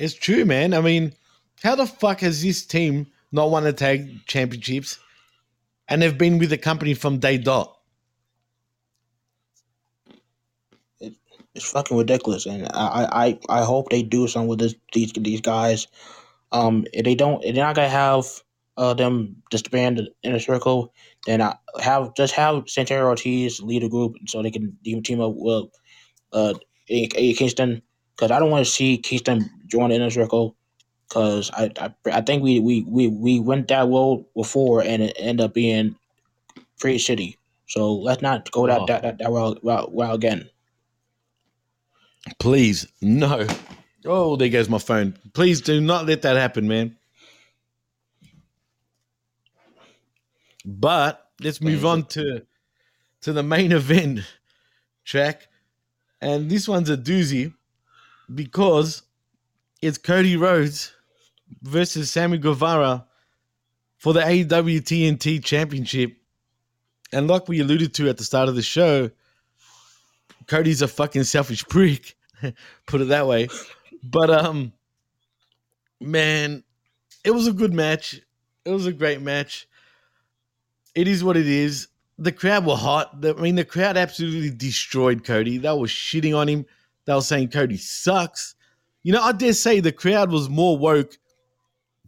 It's 0.00 0.14
true, 0.14 0.44
man. 0.44 0.74
I 0.74 0.80
mean, 0.80 1.12
how 1.62 1.76
the 1.76 1.86
fuck 1.86 2.18
has 2.18 2.42
this 2.42 2.66
team 2.66 3.06
not 3.30 3.52
won 3.52 3.64
a 3.64 3.72
tag 3.72 4.26
championships 4.26 4.98
and 5.86 6.02
they've 6.02 6.18
been 6.18 6.38
with 6.38 6.50
the 6.50 6.58
company 6.58 6.94
from 6.94 7.20
day 7.20 7.38
dot? 7.38 7.78
it's 11.54 11.70
fucking 11.70 11.96
ridiculous, 11.96 12.46
and 12.46 12.66
I 12.72 13.38
I, 13.48 13.60
I 13.60 13.64
hope 13.64 13.90
they 13.90 14.02
do 14.02 14.26
something 14.26 14.48
with 14.48 14.58
this 14.58 14.74
these 14.92 15.12
these 15.12 15.40
guys. 15.40 15.86
Um, 16.52 16.84
if 16.92 17.04
they 17.04 17.14
don't, 17.14 17.42
if 17.44 17.54
they're 17.54 17.64
not 17.64 17.74
gonna 17.76 17.88
have 17.88 18.26
uh 18.76 18.94
them 18.94 19.42
disband 19.50 19.98
the 19.98 20.08
inner 20.22 20.38
circle, 20.38 20.92
then 21.26 21.40
I 21.42 21.56
have 21.80 22.14
just 22.14 22.34
have 22.34 22.64
Santana 22.68 23.04
Ortiz 23.04 23.60
lead 23.62 23.82
a 23.84 23.88
group 23.88 24.16
so 24.26 24.42
they 24.42 24.50
can 24.50 24.76
team 25.02 25.20
up 25.20 25.32
with 25.34 25.66
uh 26.32 26.54
A- 26.90 27.08
A- 27.14 27.34
Kingston 27.34 27.82
because 28.16 28.30
I 28.30 28.38
don't 28.38 28.50
want 28.50 28.64
to 28.66 28.70
see 28.72 28.98
Kingston 28.98 29.50
join 29.66 29.90
the 29.90 29.96
inner 29.96 30.10
circle 30.10 30.56
because 31.08 31.50
I, 31.52 31.70
I 31.80 31.94
I 32.06 32.20
think 32.20 32.42
we 32.42 32.60
we 32.60 32.82
we 32.82 33.08
we 33.08 33.40
went 33.40 33.68
that 33.68 33.88
road 33.88 34.24
before 34.34 34.82
and 34.82 35.02
it 35.02 35.16
ended 35.18 35.44
up 35.44 35.54
being 35.54 35.96
pretty 36.80 36.98
shitty. 36.98 37.36
So 37.66 37.94
let's 37.94 38.22
not 38.22 38.50
go 38.50 38.66
that 38.66 38.82
Oh. 38.82 38.86
that 38.86 39.02
that, 39.02 39.18
that 39.18 39.30
route, 39.30 39.60
route, 39.62 39.90
route 39.94 40.14
again. 40.14 40.48
Please, 42.38 42.86
no. 43.00 43.46
Oh, 44.04 44.36
there 44.36 44.48
goes 44.48 44.68
my 44.68 44.78
phone. 44.78 45.16
Please 45.32 45.60
do 45.60 45.80
not 45.80 46.06
let 46.06 46.22
that 46.22 46.36
happen, 46.36 46.66
man. 46.66 46.96
But 50.64 51.28
let's 51.40 51.60
move 51.60 51.84
on 51.84 52.04
to 52.06 52.42
to 53.22 53.32
the 53.32 53.42
main 53.42 53.72
event 53.82 54.20
track. 55.04 55.48
And 56.20 56.50
this 56.50 56.68
one's 56.68 56.90
a 56.90 56.96
doozy 56.96 57.52
because 58.32 59.02
it's 59.80 59.98
Cody 59.98 60.36
Rhodes 60.36 60.92
versus 61.62 62.10
Sammy 62.10 62.38
Guevara 62.38 63.04
for 63.98 64.12
the 64.12 64.20
AEW 64.20 64.80
TNT 64.80 65.42
Championship. 65.42 66.16
And 67.12 67.28
like 67.28 67.48
we 67.48 67.60
alluded 67.60 67.94
to 67.94 68.08
at 68.08 68.18
the 68.18 68.24
start 68.24 68.48
of 68.48 68.54
the 68.54 68.62
show, 68.62 69.10
Cody's 70.46 70.82
a 70.82 70.88
fucking 70.88 71.24
selfish 71.24 71.64
prick, 71.68 72.16
put 72.86 73.00
it 73.00 73.08
that 73.08 73.26
way. 73.26 73.48
But 74.02 74.30
um, 74.30 74.72
man, 76.00 76.64
it 77.24 77.30
was 77.30 77.46
a 77.46 77.52
good 77.52 77.72
match. 77.72 78.20
It 78.64 78.70
was 78.70 78.86
a 78.86 78.92
great 78.92 79.20
match. 79.20 79.68
It 80.94 81.08
is 81.08 81.24
what 81.24 81.36
it 81.36 81.46
is. 81.46 81.88
The 82.18 82.32
crowd 82.32 82.66
were 82.66 82.76
hot. 82.76 83.24
I 83.24 83.32
mean, 83.32 83.54
the 83.54 83.64
crowd 83.64 83.96
absolutely 83.96 84.50
destroyed 84.50 85.24
Cody. 85.24 85.58
They 85.58 85.68
were 85.70 85.86
shitting 85.86 86.36
on 86.36 86.48
him. 86.48 86.66
They 87.04 87.14
were 87.14 87.20
saying 87.20 87.48
Cody 87.48 87.76
sucks. 87.76 88.54
You 89.02 89.12
know, 89.12 89.22
I 89.22 89.32
dare 89.32 89.52
say 89.52 89.80
the 89.80 89.92
crowd 89.92 90.30
was 90.30 90.48
more 90.48 90.76
woke 90.78 91.18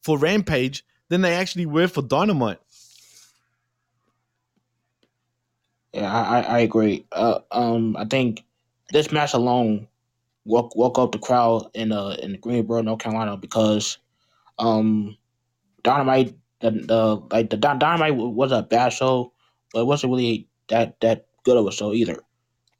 for 0.02 0.18
Rampage 0.18 0.84
than 1.08 1.22
they 1.22 1.34
actually 1.34 1.66
were 1.66 1.88
for 1.88 2.02
Dynamite. 2.02 2.58
Yeah, 5.92 6.12
I, 6.12 6.22
I, 6.22 6.40
I 6.40 6.58
agree. 6.60 7.06
Uh, 7.12 7.40
um, 7.50 7.96
I 7.96 8.04
think 8.04 8.44
this 8.90 9.10
match 9.10 9.32
alone 9.32 9.88
woke 10.44 10.76
woke 10.76 10.98
up 10.98 11.12
the 11.12 11.18
crowd 11.18 11.70
in 11.74 11.92
uh 11.92 12.16
in 12.22 12.38
Greensboro, 12.40 12.82
North 12.82 13.00
Carolina, 13.00 13.36
because 13.36 13.98
um, 14.58 15.16
Dynamite 15.82 16.34
the, 16.60 16.70
the 16.70 17.22
like 17.30 17.50
the 17.50 17.56
Dynamite 17.56 18.16
was 18.16 18.52
a 18.52 18.62
bad 18.62 18.90
show, 18.90 19.32
but 19.72 19.80
it 19.80 19.86
wasn't 19.86 20.12
really 20.12 20.48
that 20.68 21.00
that 21.00 21.26
good 21.44 21.56
of 21.56 21.66
a 21.66 21.72
show 21.72 21.92
either. 21.92 22.22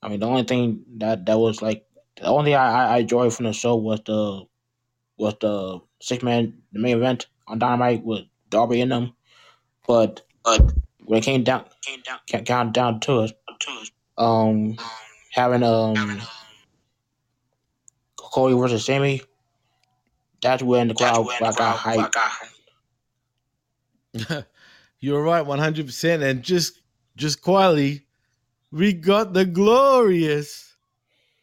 I 0.02 0.08
mean, 0.08 0.20
the 0.20 0.26
only 0.26 0.44
thing 0.44 0.84
that 0.98 1.26
that 1.26 1.38
was 1.38 1.62
like 1.62 1.84
the 2.16 2.26
only 2.26 2.50
thing 2.50 2.54
I, 2.54 2.94
I 2.94 2.98
enjoyed 2.98 3.34
from 3.34 3.46
the 3.46 3.52
show 3.52 3.76
was 3.76 4.00
the 4.06 4.44
was 5.16 5.34
the 5.40 5.80
six 6.00 6.22
man 6.22 6.62
the 6.72 6.80
main 6.80 6.96
event 6.96 7.26
on 7.46 7.58
Dynamite 7.58 8.04
with 8.04 8.24
Darby 8.50 8.80
in 8.80 8.88
them, 8.88 9.14
but 9.86 10.22
but 10.44 10.72
when 11.04 11.18
it 11.18 11.24
came 11.24 11.44
down 11.44 11.64
came 11.82 12.00
down 12.00 12.18
came 12.26 12.44
down, 12.44 12.72
down 12.72 13.00
to 13.00 13.20
it, 13.24 13.32
um, 14.16 14.76
having 15.30 15.62
um 15.62 16.20
Cody 18.35 18.57
versus 18.57 18.85
Sammy, 18.85 19.22
that's 20.43 20.61
when 20.61 20.89
the 20.89 20.95
crowd 20.95 21.28
got, 21.39 21.57
got 21.57 21.76
hyped. 21.78 22.12
You're 24.99 25.22
right, 25.22 25.47
100%. 25.47 26.22
And 26.22 26.43
just 26.43 26.80
just 27.16 27.43
quietly, 27.43 28.07
we 28.72 28.93
got 28.93 29.35
the 29.35 29.45
glorious 29.45 30.74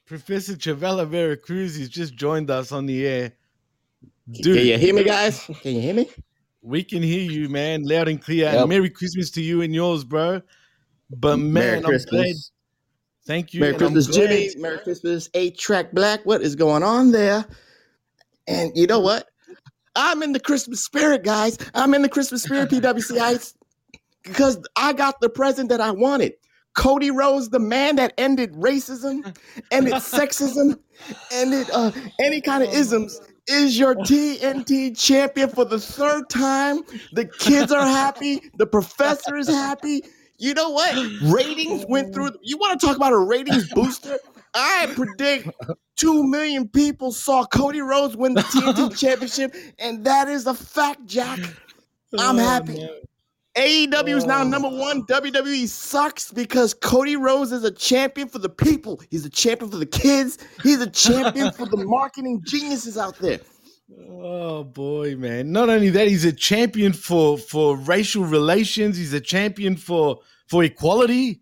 Professor 0.05 0.55
Chabelo 0.55 1.07
Vera 1.07 1.37
Cruz. 1.37 1.75
He's 1.75 1.87
just 1.87 2.13
joined 2.13 2.51
us 2.51 2.73
on 2.73 2.87
the 2.87 3.07
air. 3.07 3.31
Dude, 4.29 4.57
Can 4.57 4.65
you 4.65 4.77
hear 4.77 4.93
me, 4.93 5.05
guys? 5.05 5.45
Can 5.61 5.75
you 5.75 5.81
hear 5.81 5.93
me? 5.93 6.09
We 6.61 6.83
can 6.83 7.01
hear 7.01 7.31
you, 7.31 7.47
man, 7.47 7.83
loud 7.83 8.09
and 8.09 8.21
clear. 8.21 8.51
Yep. 8.51 8.59
And 8.59 8.69
Merry 8.69 8.89
Christmas 8.89 9.31
to 9.31 9.41
you 9.41 9.61
and 9.61 9.73
yours, 9.73 10.03
bro. 10.03 10.41
But 11.09 11.37
man, 11.37 11.53
Merry 11.53 11.77
I'm 11.77 12.05
glad. 12.09 12.35
Thank 13.25 13.53
you. 13.53 13.59
Merry 13.61 13.75
Christmas, 13.75 14.07
Jimmy. 14.07 14.49
Merry 14.57 14.79
Christmas, 14.79 15.29
Eight 15.33 15.57
Track 15.57 15.91
Black. 15.91 16.25
What 16.25 16.41
is 16.41 16.55
going 16.55 16.83
on 16.83 17.11
there? 17.11 17.45
And 18.47 18.71
you 18.75 18.87
know 18.87 18.99
what? 18.99 19.27
I'm 19.95 20.23
in 20.23 20.31
the 20.31 20.39
Christmas 20.39 20.83
spirit, 20.83 21.23
guys. 21.23 21.57
I'm 21.73 21.93
in 21.93 22.01
the 22.01 22.09
Christmas 22.09 22.43
spirit, 22.43 22.69
PWC 22.71 23.11
PWCites, 23.11 23.53
because 24.23 24.59
I 24.75 24.93
got 24.93 25.21
the 25.21 25.29
present 25.29 25.69
that 25.69 25.81
I 25.81 25.91
wanted. 25.91 26.33
Cody 26.73 27.11
Rhodes, 27.11 27.49
the 27.49 27.59
man 27.59 27.97
that 27.97 28.13
ended 28.17 28.53
racism, 28.53 29.35
ended 29.71 29.93
sexism, 29.95 30.79
ended 31.31 31.69
uh, 31.73 31.91
any 32.19 32.39
kind 32.39 32.63
of 32.63 32.73
isms, 32.73 33.19
is 33.47 33.77
your 33.77 33.95
TNT 33.95 34.97
champion 34.97 35.49
for 35.49 35.65
the 35.65 35.79
third 35.79 36.29
time. 36.29 36.81
The 37.11 37.25
kids 37.25 37.71
are 37.71 37.85
happy. 37.85 38.41
The 38.57 38.65
professor 38.65 39.35
is 39.35 39.49
happy. 39.49 40.03
You 40.41 40.55
know 40.55 40.71
what? 40.71 40.95
Ratings 41.21 41.85
went 41.87 42.13
through. 42.13 42.31
You 42.41 42.57
want 42.57 42.79
to 42.79 42.85
talk 42.85 42.97
about 42.97 43.13
a 43.13 43.19
ratings 43.19 43.71
booster? 43.73 44.17
I 44.55 44.91
predict 44.95 45.49
two 45.95 46.27
million 46.27 46.67
people 46.67 47.11
saw 47.11 47.45
Cody 47.45 47.79
Rhodes 47.79 48.17
win 48.17 48.33
the 48.33 48.41
TNT 48.41 48.97
Championship, 48.99 49.55
and 49.77 50.03
that 50.03 50.27
is 50.27 50.47
a 50.47 50.53
fact, 50.55 51.05
Jack. 51.05 51.39
I'm 52.17 52.37
Oh, 52.37 52.39
happy. 52.39 52.89
AEW 53.55 54.17
is 54.17 54.25
now 54.25 54.41
oh. 54.41 54.47
number 54.47 54.67
one. 54.69 55.03
WWE 55.05 55.67
sucks 55.67 56.31
because 56.31 56.73
Cody 56.73 57.15
Rhodes 57.15 57.51
is 57.51 57.63
a 57.63 57.71
champion 57.71 58.27
for 58.27 58.39
the 58.39 58.49
people. 58.49 58.99
He's 59.11 59.25
a 59.25 59.29
champion 59.29 59.69
for 59.69 59.77
the 59.77 59.85
kids. 59.85 60.39
He's 60.63 60.81
a 60.81 60.89
champion 60.89 61.51
for 61.51 61.67
the 61.67 61.77
marketing 61.85 62.41
geniuses 62.45 62.97
out 62.97 63.17
there. 63.19 63.39
Oh 63.99 64.63
boy, 64.63 65.15
man! 65.15 65.51
Not 65.51 65.69
only 65.69 65.89
that, 65.89 66.07
he's 66.07 66.25
a 66.25 66.31
champion 66.31 66.93
for 66.93 67.37
for 67.37 67.75
racial 67.75 68.23
relations. 68.23 68.97
He's 68.97 69.13
a 69.13 69.19
champion 69.21 69.75
for 69.75 70.19
for 70.47 70.63
equality. 70.63 71.41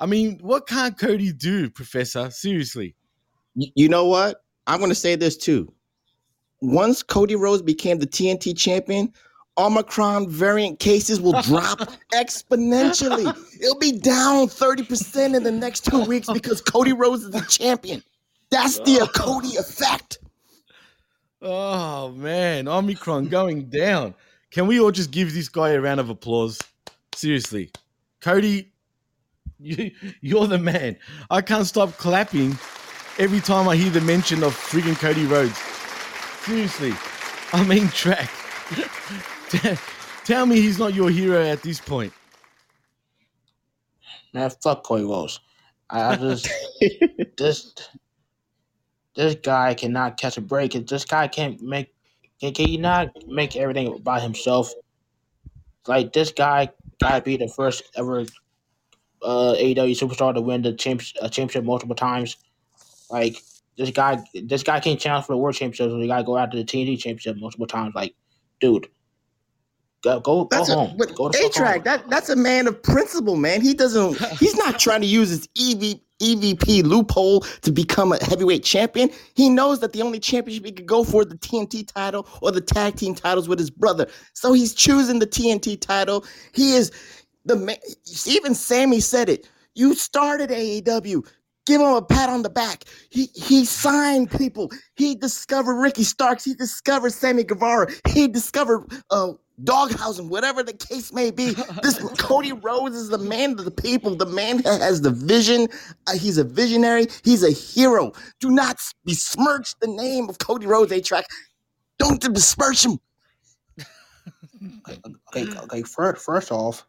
I 0.00 0.06
mean, 0.06 0.38
what 0.42 0.66
can't 0.66 0.98
Cody 0.98 1.32
do, 1.32 1.70
Professor? 1.70 2.30
Seriously. 2.30 2.94
You 3.54 3.88
know 3.88 4.06
what? 4.06 4.42
I'm 4.66 4.78
going 4.78 4.90
to 4.90 4.94
say 4.94 5.16
this 5.16 5.36
too. 5.36 5.72
Once 6.60 7.02
Cody 7.02 7.36
Rhodes 7.36 7.62
became 7.62 7.98
the 7.98 8.06
TNT 8.06 8.56
champion, 8.56 9.12
Omicron 9.58 10.28
variant 10.28 10.78
cases 10.78 11.20
will 11.20 11.40
drop 11.42 11.78
exponentially. 12.12 13.26
It'll 13.60 13.78
be 13.78 13.92
down 13.92 14.48
30% 14.48 15.34
in 15.34 15.42
the 15.42 15.52
next 15.52 15.86
two 15.86 16.04
weeks 16.04 16.28
because 16.30 16.60
Cody 16.60 16.92
Rhodes 16.92 17.24
is 17.24 17.30
the 17.30 17.40
champion. 17.42 18.02
That's 18.50 18.78
the 18.80 19.08
Cody 19.14 19.56
effect. 19.56 20.18
Oh 21.48 22.10
man, 22.10 22.66
Omicron 22.66 23.28
going 23.28 23.66
down. 23.66 24.16
Can 24.50 24.66
we 24.66 24.80
all 24.80 24.90
just 24.90 25.12
give 25.12 25.32
this 25.32 25.48
guy 25.48 25.70
a 25.70 25.80
round 25.80 26.00
of 26.00 26.10
applause? 26.10 26.60
Seriously, 27.14 27.70
Cody, 28.20 28.72
you, 29.60 29.92
you're 30.20 30.48
the 30.48 30.58
man. 30.58 30.96
I 31.30 31.42
can't 31.42 31.64
stop 31.64 31.96
clapping 31.98 32.58
every 33.18 33.38
time 33.38 33.68
I 33.68 33.76
hear 33.76 33.90
the 33.90 34.00
mention 34.00 34.42
of 34.42 34.56
freaking 34.56 34.98
Cody 34.98 35.24
Rhodes. 35.24 35.56
Seriously, 36.44 36.92
I 37.52 37.64
mean, 37.64 37.90
track. 37.90 38.28
Tell 40.24 40.46
me 40.46 40.56
he's 40.56 40.80
not 40.80 40.94
your 40.94 41.10
hero 41.10 41.44
at 41.44 41.62
this 41.62 41.78
point. 41.78 42.12
Man, 44.34 44.50
fuck 44.50 44.82
Cody 44.82 45.04
Rhodes. 45.04 45.38
I, 45.90 46.14
I 46.14 46.16
just 46.16 46.48
this 49.16 49.34
guy 49.34 49.74
cannot 49.74 50.18
catch 50.18 50.36
a 50.36 50.40
break. 50.40 50.72
This 50.86 51.04
guy 51.04 51.26
can't 51.26 51.60
make 51.62 51.92
can, 52.40 52.52
can 52.52 52.68
you 52.68 52.78
not 52.78 53.08
make 53.26 53.56
everything 53.56 53.98
by 53.98 54.20
himself? 54.20 54.72
Like 55.86 56.12
this 56.12 56.30
guy 56.32 56.70
gotta 57.00 57.22
be 57.22 57.36
the 57.36 57.48
first 57.48 57.84
ever 57.96 58.26
uh 59.22 59.54
AEW 59.54 59.98
superstar 59.98 60.34
to 60.34 60.40
win 60.40 60.62
the 60.62 60.74
champ, 60.74 61.00
uh, 61.20 61.28
championship 61.28 61.64
multiple 61.64 61.96
times. 61.96 62.36
Like 63.10 63.42
this 63.78 63.90
guy 63.90 64.22
this 64.34 64.62
guy 64.62 64.80
can't 64.80 65.00
challenge 65.00 65.26
for 65.26 65.32
the 65.32 65.38
world 65.38 65.54
championship, 65.54 65.90
so 65.90 65.98
he 65.98 66.06
gotta 66.06 66.24
go 66.24 66.36
after 66.36 66.56
the 66.58 66.64
TNT 66.64 66.98
championship 66.98 67.38
multiple 67.38 67.66
times. 67.66 67.94
Like, 67.94 68.14
dude. 68.60 68.88
Go 70.06 70.20
go, 70.20 70.44
go 70.44 70.48
That's 70.56 70.68
a, 70.68 70.74
home. 70.74 70.96
Go 70.96 71.32
fuck 71.32 71.34
A-Track, 71.34 71.82
that, 71.84 72.08
that's 72.08 72.28
a 72.28 72.36
man 72.36 72.68
of 72.68 72.80
principle, 72.80 73.34
man. 73.34 73.60
He 73.60 73.74
doesn't, 73.74 74.20
he's 74.38 74.56
not 74.56 74.78
trying 74.78 75.00
to 75.00 75.06
use 75.06 75.30
his 75.30 75.48
EV, 75.58 76.00
EVP 76.22 76.84
loophole 76.84 77.40
to 77.62 77.72
become 77.72 78.12
a 78.12 78.24
heavyweight 78.24 78.62
champion. 78.62 79.10
He 79.34 79.48
knows 79.48 79.80
that 79.80 79.92
the 79.92 80.02
only 80.02 80.20
championship 80.20 80.64
he 80.64 80.70
could 80.70 80.86
go 80.86 81.02
for 81.02 81.22
is 81.22 81.28
the 81.28 81.36
TNT 81.36 81.92
title 81.92 82.28
or 82.40 82.52
the 82.52 82.60
tag 82.60 82.94
team 82.94 83.16
titles 83.16 83.48
with 83.48 83.58
his 83.58 83.70
brother. 83.70 84.06
So 84.32 84.52
he's 84.52 84.74
choosing 84.74 85.18
the 85.18 85.26
TNT 85.26 85.80
title. 85.80 86.24
He 86.52 86.74
is 86.74 86.92
the 87.44 87.56
man. 87.56 87.76
Even 88.26 88.54
Sammy 88.54 89.00
said 89.00 89.28
it. 89.28 89.48
You 89.74 89.94
started 89.94 90.50
AEW. 90.50 91.26
Give 91.66 91.80
him 91.80 91.88
a 91.88 92.00
pat 92.00 92.28
on 92.28 92.42
the 92.42 92.48
back. 92.48 92.84
He 93.10 93.28
he 93.34 93.64
signed 93.64 94.30
people. 94.30 94.70
He 94.94 95.16
discovered 95.16 95.80
Ricky 95.80 96.04
Starks. 96.04 96.44
He 96.44 96.54
discovered 96.54 97.12
Sammy 97.12 97.42
Guevara. 97.42 97.88
He 98.08 98.28
discovered 98.28 98.86
uh, 99.10 99.32
Danhausen, 99.64 100.28
whatever 100.28 100.62
the 100.62 100.74
case 100.74 101.12
may 101.12 101.30
be. 101.30 101.54
This 101.82 101.98
Cody 102.18 102.52
Rhodes 102.52 102.94
is 102.94 103.08
the 103.08 103.18
man 103.18 103.52
of 103.52 103.64
the 103.64 103.70
people, 103.70 104.14
the 104.14 104.26
man 104.26 104.58
that 104.62 104.80
has 104.80 105.00
the 105.00 105.10
vision. 105.10 105.68
Uh, 106.06 106.12
he's 106.18 106.36
a 106.38 106.44
visionary. 106.44 107.06
He's 107.24 107.42
a 107.42 107.50
hero. 107.50 108.12
Do 108.40 108.50
not 108.50 108.78
besmirch 109.04 109.74
the 109.80 109.86
name 109.86 110.28
of 110.28 110.38
Cody 110.38 110.66
Rhodes. 110.66 110.92
A 110.92 111.00
track. 111.00 111.26
Don't 111.98 112.20
besmirch 112.32 112.84
him. 112.84 112.98
okay, 115.34 115.46
okay. 115.58 115.82
First, 115.82 116.24
first 116.24 116.52
off, 116.52 116.86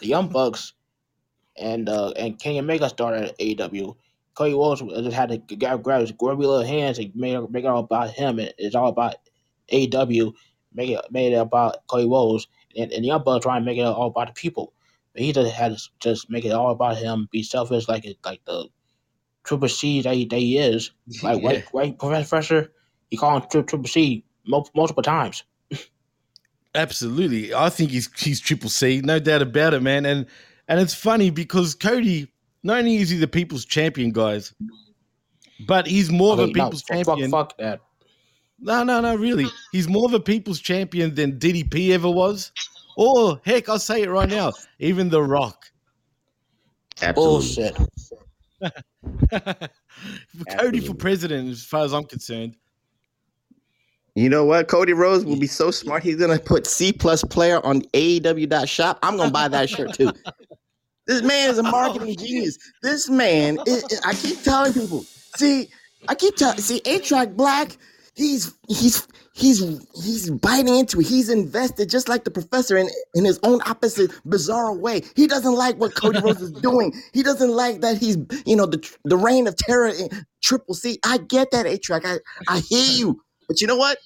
the 0.00 0.06
Young 0.06 0.28
Bucks 0.28 0.74
and 1.56 1.88
uh 1.88 2.10
and 2.10 2.38
Kenny 2.38 2.58
Omega 2.58 2.88
started 2.88 3.30
at 3.30 3.38
AEW. 3.38 3.96
Cody 4.34 4.52
Rhodes 4.52 4.82
just 4.82 5.16
had 5.16 5.28
to 5.30 5.56
grab, 5.56 5.82
grab 5.82 6.00
his 6.00 6.12
grubby 6.12 6.44
little 6.44 6.66
hands 6.66 6.98
and 6.98 7.14
make 7.14 7.34
it, 7.34 7.50
make 7.50 7.64
it 7.64 7.68
all 7.68 7.80
about 7.80 8.10
him. 8.10 8.38
And 8.38 8.52
it's 8.58 8.74
all 8.74 8.88
about 8.88 9.14
AEW. 9.72 10.34
Make 10.74 10.90
it 10.90 11.00
made 11.10 11.32
it 11.32 11.36
about 11.36 11.86
Cody 11.86 12.08
Rhodes 12.08 12.46
and, 12.76 12.90
and 12.92 13.04
the 13.04 13.08
Young 13.08 13.22
Bucks 13.24 13.44
trying 13.44 13.62
to 13.62 13.66
make 13.66 13.78
it 13.78 13.82
all 13.82 14.08
about 14.08 14.28
the 14.28 14.32
people. 14.34 14.72
But 15.12 15.22
he 15.22 15.32
just 15.32 15.52
had 15.54 15.76
to 15.76 15.82
just 16.00 16.28
make 16.30 16.44
it 16.44 16.50
all 16.52 16.70
about 16.72 16.96
him, 16.96 17.28
be 17.30 17.42
selfish 17.42 17.88
like 17.88 18.04
it 18.04 18.16
like 18.24 18.44
the 18.44 18.66
Triple 19.44 19.68
C 19.68 20.02
that 20.02 20.14
he, 20.14 20.24
that 20.26 20.38
he 20.38 20.58
is. 20.58 20.90
Like 21.22 21.42
Yeah. 21.42 21.48
right, 21.48 21.64
right, 21.72 21.98
Professor. 21.98 22.72
He 23.10 23.16
called 23.16 23.42
him 23.44 23.48
Tri- 23.50 23.62
Triple 23.62 23.88
C 23.88 24.24
mul- 24.46 24.68
multiple 24.74 25.02
times. 25.02 25.44
Absolutely. 26.74 27.54
I 27.54 27.68
think 27.68 27.90
he's 27.90 28.10
he's 28.20 28.40
triple 28.40 28.68
C, 28.68 29.00
no 29.04 29.18
doubt 29.20 29.42
about 29.42 29.74
it, 29.74 29.82
man. 29.82 30.04
And 30.06 30.26
and 30.66 30.80
it's 30.80 30.94
funny 30.94 31.30
because 31.30 31.74
Cody, 31.74 32.26
not 32.64 32.78
only 32.78 32.96
is 32.96 33.10
he 33.10 33.18
the 33.18 33.28
people's 33.28 33.64
champion, 33.64 34.10
guys, 34.10 34.52
but 35.68 35.86
he's 35.86 36.10
more 36.10 36.32
of 36.32 36.40
Okay, 36.40 36.50
a 36.50 36.54
no, 36.54 36.64
people's 36.64 36.82
fuck- 36.82 36.96
fuck- 36.98 37.06
champion. 37.06 37.30
fuck 37.30 37.58
that. 37.58 37.80
No, 38.60 38.84
no, 38.84 39.00
no, 39.00 39.14
really. 39.16 39.46
He's 39.72 39.88
more 39.88 40.06
of 40.06 40.14
a 40.14 40.20
people's 40.20 40.60
champion 40.60 41.14
than 41.14 41.38
DDP 41.38 41.90
ever 41.90 42.10
was. 42.10 42.52
Or 42.96 43.40
heck, 43.44 43.68
I'll 43.68 43.78
say 43.78 44.02
it 44.02 44.10
right 44.10 44.28
now, 44.28 44.52
even 44.78 45.08
The 45.08 45.22
Rock. 45.22 45.70
Bullshit. 47.14 47.76
Cody 50.58 50.80
for 50.80 50.94
president, 50.94 51.50
as 51.50 51.64
far 51.64 51.84
as 51.84 51.92
I'm 51.92 52.04
concerned. 52.04 52.56
You 54.14 54.28
know 54.28 54.44
what? 54.44 54.68
Cody 54.68 54.92
Rhodes 54.92 55.24
will 55.24 55.38
be 55.38 55.48
so 55.48 55.72
smart. 55.72 56.04
He's 56.04 56.16
gonna 56.16 56.38
put 56.38 56.66
C 56.66 56.92
plus 56.92 57.24
player 57.24 57.64
on 57.66 57.82
AEW.shop. 57.92 59.00
I'm 59.02 59.16
gonna 59.16 59.32
buy 59.32 59.48
that 59.48 59.68
shirt 59.68 59.94
too. 59.94 60.12
This 61.06 61.20
man 61.20 61.50
is 61.50 61.58
a 61.58 61.62
marketing 61.62 62.16
oh, 62.18 62.24
genius. 62.24 62.56
This 62.82 63.10
man, 63.10 63.58
is, 63.66 64.00
I 64.06 64.14
keep 64.14 64.42
telling 64.42 64.72
people. 64.72 65.04
See, 65.36 65.68
I 66.08 66.14
keep 66.14 66.34
telling. 66.36 66.56
See, 66.56 66.80
A 66.86 66.98
Track 67.00 67.32
Black. 67.32 67.76
He's 68.14 68.54
he's 68.68 69.08
he's 69.34 69.60
he's 70.02 70.30
biting 70.30 70.76
into 70.76 71.00
it. 71.00 71.06
He's 71.06 71.28
invested 71.28 71.90
just 71.90 72.08
like 72.08 72.24
the 72.24 72.30
professor 72.30 72.76
in 72.76 72.88
in 73.14 73.24
his 73.24 73.40
own 73.42 73.60
opposite 73.66 74.12
bizarre 74.24 74.72
way. 74.72 75.02
He 75.16 75.26
doesn't 75.26 75.54
like 75.54 75.76
what 75.78 75.94
Cody 75.96 76.20
Rhodes 76.20 76.40
is 76.40 76.52
doing. 76.62 76.92
He 77.12 77.22
doesn't 77.22 77.50
like 77.50 77.80
that 77.80 77.98
he's 77.98 78.16
you 78.46 78.54
know 78.54 78.66
the 78.66 78.88
the 79.04 79.16
reign 79.16 79.48
of 79.48 79.56
terror 79.56 79.88
in 79.88 80.08
Triple 80.42 80.74
C. 80.74 80.98
I 81.04 81.18
get 81.18 81.50
that 81.50 81.66
A 81.66 81.76
Track. 81.76 82.02
I 82.04 82.18
I 82.48 82.60
hear 82.60 82.84
you. 82.84 83.20
But 83.48 83.60
you 83.60 83.66
know 83.66 83.76
what? 83.76 83.98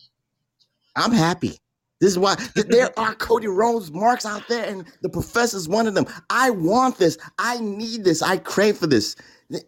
I'm 0.96 1.12
happy. 1.12 1.58
This 2.00 2.12
is 2.12 2.18
why 2.18 2.36
there 2.54 2.96
are 2.98 3.14
Cody 3.14 3.48
Rhodes 3.48 3.90
marks 3.90 4.26
out 4.26 4.46
there, 4.48 4.64
and 4.64 4.84
the 5.02 5.08
professor's 5.08 5.68
one 5.68 5.86
of 5.86 5.94
them. 5.94 6.06
I 6.30 6.50
want 6.50 6.98
this. 6.98 7.18
I 7.38 7.58
need 7.60 8.04
this. 8.04 8.22
I 8.22 8.38
crave 8.38 8.76
for 8.78 8.86
this. 8.86 9.16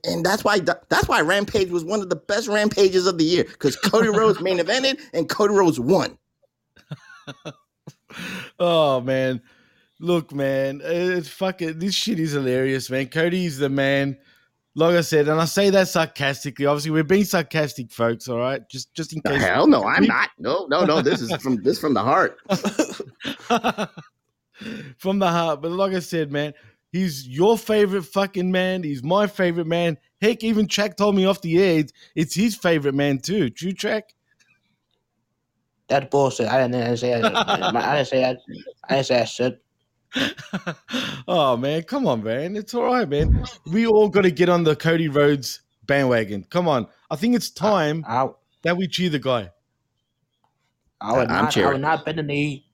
And 0.04 0.24
that's 0.26 0.44
why 0.44 0.60
that's 0.60 1.08
why 1.08 1.22
Rampage 1.22 1.70
was 1.70 1.84
one 1.84 2.02
of 2.02 2.10
the 2.10 2.16
best 2.16 2.48
rampages 2.48 3.06
of 3.06 3.16
the 3.16 3.24
year 3.24 3.44
because 3.44 3.76
Cody 3.76 4.08
Rhodes 4.08 4.40
main 4.40 4.58
evented 4.58 5.00
and 5.14 5.28
Cody 5.28 5.54
Rhodes 5.54 5.80
won. 5.80 6.18
Oh 8.58 9.00
man, 9.00 9.40
look, 10.00 10.34
man, 10.34 10.80
it's 10.84 11.28
fucking 11.28 11.78
this 11.78 11.94
shit 11.94 12.18
is 12.18 12.32
hilarious, 12.32 12.90
man. 12.90 13.08
Cody's 13.08 13.58
the 13.58 13.68
man. 13.68 14.18
Like 14.76 14.94
I 14.94 15.00
said, 15.00 15.26
and 15.28 15.40
I 15.40 15.46
say 15.46 15.70
that 15.70 15.88
sarcastically. 15.88 16.64
Obviously, 16.66 16.92
we're 16.92 17.02
being 17.02 17.24
sarcastic, 17.24 17.90
folks. 17.90 18.28
All 18.28 18.38
right, 18.38 18.62
just 18.70 18.94
just 18.94 19.12
in 19.12 19.20
The 19.24 19.30
case. 19.30 19.42
hell 19.42 19.66
no, 19.66 19.84
I'm 19.84 20.04
not. 20.04 20.30
No, 20.38 20.66
no, 20.70 20.84
no. 20.84 21.02
This 21.02 21.20
is 21.20 21.34
from 21.42 21.56
this 21.62 21.80
from 21.80 21.92
the 21.94 22.02
heart. 22.02 22.38
from 24.98 25.18
the 25.18 25.28
heart. 25.28 25.60
But 25.62 25.72
like 25.72 25.92
I 25.92 25.98
said, 25.98 26.30
man, 26.30 26.54
he's 26.92 27.26
your 27.26 27.58
favorite 27.58 28.04
fucking 28.04 28.50
man. 28.52 28.84
He's 28.84 29.02
my 29.02 29.26
favorite 29.26 29.66
man. 29.66 29.98
Heck, 30.20 30.44
even 30.44 30.68
Track 30.68 30.96
told 30.96 31.16
me 31.16 31.24
off 31.24 31.40
the 31.40 31.58
air 31.60 31.80
it's, 31.80 31.92
it's 32.14 32.34
his 32.34 32.54
favorite 32.54 32.94
man 32.94 33.18
too. 33.18 33.50
True 33.50 33.72
Track. 33.72 34.14
That's 35.88 36.08
bullshit. 36.10 36.46
I 36.48 36.62
didn't, 36.62 36.76
I 36.76 36.84
didn't 36.84 36.96
say 36.98 37.20
that. 37.20 37.34
I 37.34 37.96
didn't 37.96 38.06
say 38.06 38.20
that. 38.20 38.38
I 38.88 38.94
didn't 38.94 39.06
say 39.06 39.14
that 39.18 39.28
shit. 39.28 39.60
Oh 41.28 41.56
man, 41.56 41.84
come 41.84 42.08
on, 42.08 42.24
man. 42.24 42.56
It's 42.56 42.74
all 42.74 42.84
right, 42.84 43.08
man. 43.08 43.44
We 43.66 43.86
all 43.86 44.08
got 44.08 44.22
to 44.22 44.32
get 44.32 44.48
on 44.48 44.64
the 44.64 44.74
Cody 44.74 45.08
Rhodes 45.08 45.60
bandwagon. 45.86 46.44
Come 46.50 46.66
on. 46.66 46.88
I 47.10 47.16
think 47.16 47.36
it's 47.36 47.50
time 47.50 48.04
that 48.62 48.76
we 48.76 48.88
cheer 48.88 49.10
the 49.10 49.20
guy. 49.20 49.50
I 51.00 51.12
would 51.12 51.28
I'm 51.28 51.44
not. 51.44 51.44
I 51.44 51.50
cheering. 51.50 51.72
would 51.72 51.80
not 51.80 52.04
bend 52.04 52.18
the 52.18 52.22
knee. 52.22 52.66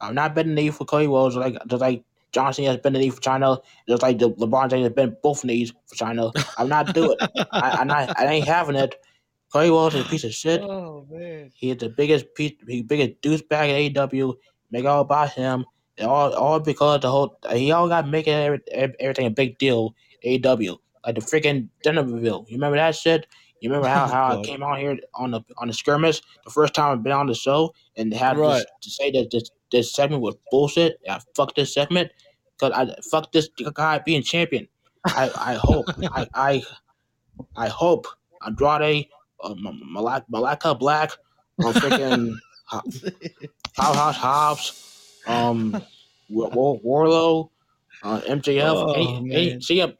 I 0.00 0.08
would 0.08 0.14
not 0.14 0.34
bend 0.34 0.50
the 0.50 0.54
knee 0.54 0.70
for 0.70 0.84
Cody 0.84 1.06
Rhodes 1.06 1.34
like 1.34 1.56
just 1.66 1.80
like 1.80 2.04
John 2.32 2.52
Cena 2.52 2.70
has 2.70 2.78
been 2.78 2.92
the 2.92 2.98
knee 3.00 3.10
for 3.10 3.20
China, 3.20 3.58
just 3.88 4.02
like 4.02 4.18
the 4.18 4.30
LeBron 4.30 4.70
James 4.70 4.84
has 4.84 4.92
been 4.92 5.16
both 5.22 5.44
knees 5.44 5.72
for 5.86 5.94
China. 5.96 6.30
I'm 6.58 6.68
not 6.68 6.94
doing 6.94 7.16
it. 7.20 7.46
I, 7.52 7.70
I'm 7.80 7.88
not. 7.88 8.18
I 8.18 8.26
ain't 8.26 8.46
having 8.46 8.76
it. 8.76 8.94
Cody 9.52 9.70
Rhodes 9.70 9.94
is 9.94 10.06
a 10.06 10.08
piece 10.08 10.24
of 10.24 10.32
shit. 10.32 10.62
Oh 10.62 11.06
man. 11.10 11.50
He 11.54 11.70
is 11.70 11.78
the 11.78 11.90
biggest 11.90 12.34
piece, 12.34 12.52
the 12.64 12.82
biggest 12.82 13.20
douchebag 13.20 13.88
in 13.88 13.92
AEW. 13.94 14.34
Make 14.70 14.84
it 14.84 14.86
all 14.86 15.02
about 15.02 15.32
him. 15.32 15.66
All, 16.02 16.32
all 16.34 16.60
because 16.60 17.00
the 17.00 17.10
whole 17.10 17.38
he 17.52 17.70
all 17.72 17.88
got 17.88 18.08
making 18.08 18.34
every, 18.34 18.60
everything 19.00 19.26
a 19.26 19.30
big 19.30 19.58
deal. 19.58 19.94
AW 20.24 20.76
like 21.04 21.14
the 21.16 21.20
freaking 21.20 21.68
dinner 21.82 22.04
reveal. 22.04 22.44
You 22.48 22.56
remember 22.56 22.76
that 22.76 22.94
shit? 22.94 23.26
You 23.60 23.70
remember 23.70 23.88
how, 23.88 24.06
how 24.06 24.38
I 24.40 24.42
came 24.44 24.62
out 24.62 24.78
here 24.78 24.98
on 25.14 25.32
the 25.32 25.40
on 25.58 25.68
the 25.68 25.74
skirmish 25.74 26.20
the 26.44 26.50
first 26.50 26.74
time 26.74 26.92
I've 26.92 27.02
been 27.02 27.12
on 27.12 27.26
the 27.26 27.34
show 27.34 27.74
and 27.96 28.12
had 28.14 28.36
Right. 28.36 28.58
this, 28.58 28.66
to 28.82 28.90
say 28.90 29.10
that 29.12 29.30
this 29.30 29.50
this 29.70 29.92
segment 29.92 30.22
was 30.22 30.34
bullshit. 30.50 30.98
I 31.08 31.20
fuck 31.34 31.54
this 31.54 31.72
segment 31.74 32.10
because 32.58 32.72
I 32.72 32.94
fuck 33.10 33.32
this 33.32 33.48
guy 33.74 33.98
being 33.98 34.22
champion. 34.22 34.68
I 35.04 35.30
I 35.36 35.54
hope 35.54 35.86
I 36.12 36.28
I 36.34 36.62
I 37.56 37.68
hope 37.68 38.06
Andrade, 38.46 39.08
uh, 39.42 39.54
Malakai 39.54 40.78
Black, 40.78 41.12
or 41.58 41.72
freaking 41.72 42.38
Ho- 42.66 42.82
Powerhouse 43.76 44.16
Hobbs, 44.16 44.91
um, 45.26 45.82
War- 46.28 46.50
War- 46.50 46.80
Wardlow, 46.80 47.50
uh, 48.02 48.20
MJF, 48.22 48.62
Oh, 48.64 48.92
any, 48.92 49.34
any. 49.34 49.54
CM, 49.56 49.96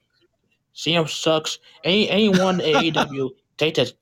CM 0.75 1.09
sucks. 1.09 1.59
Any 1.85 2.09
anyone 2.11 2.61
at 2.61 2.67
AEW 2.77 3.31
take 3.59 3.75
this 3.75 3.93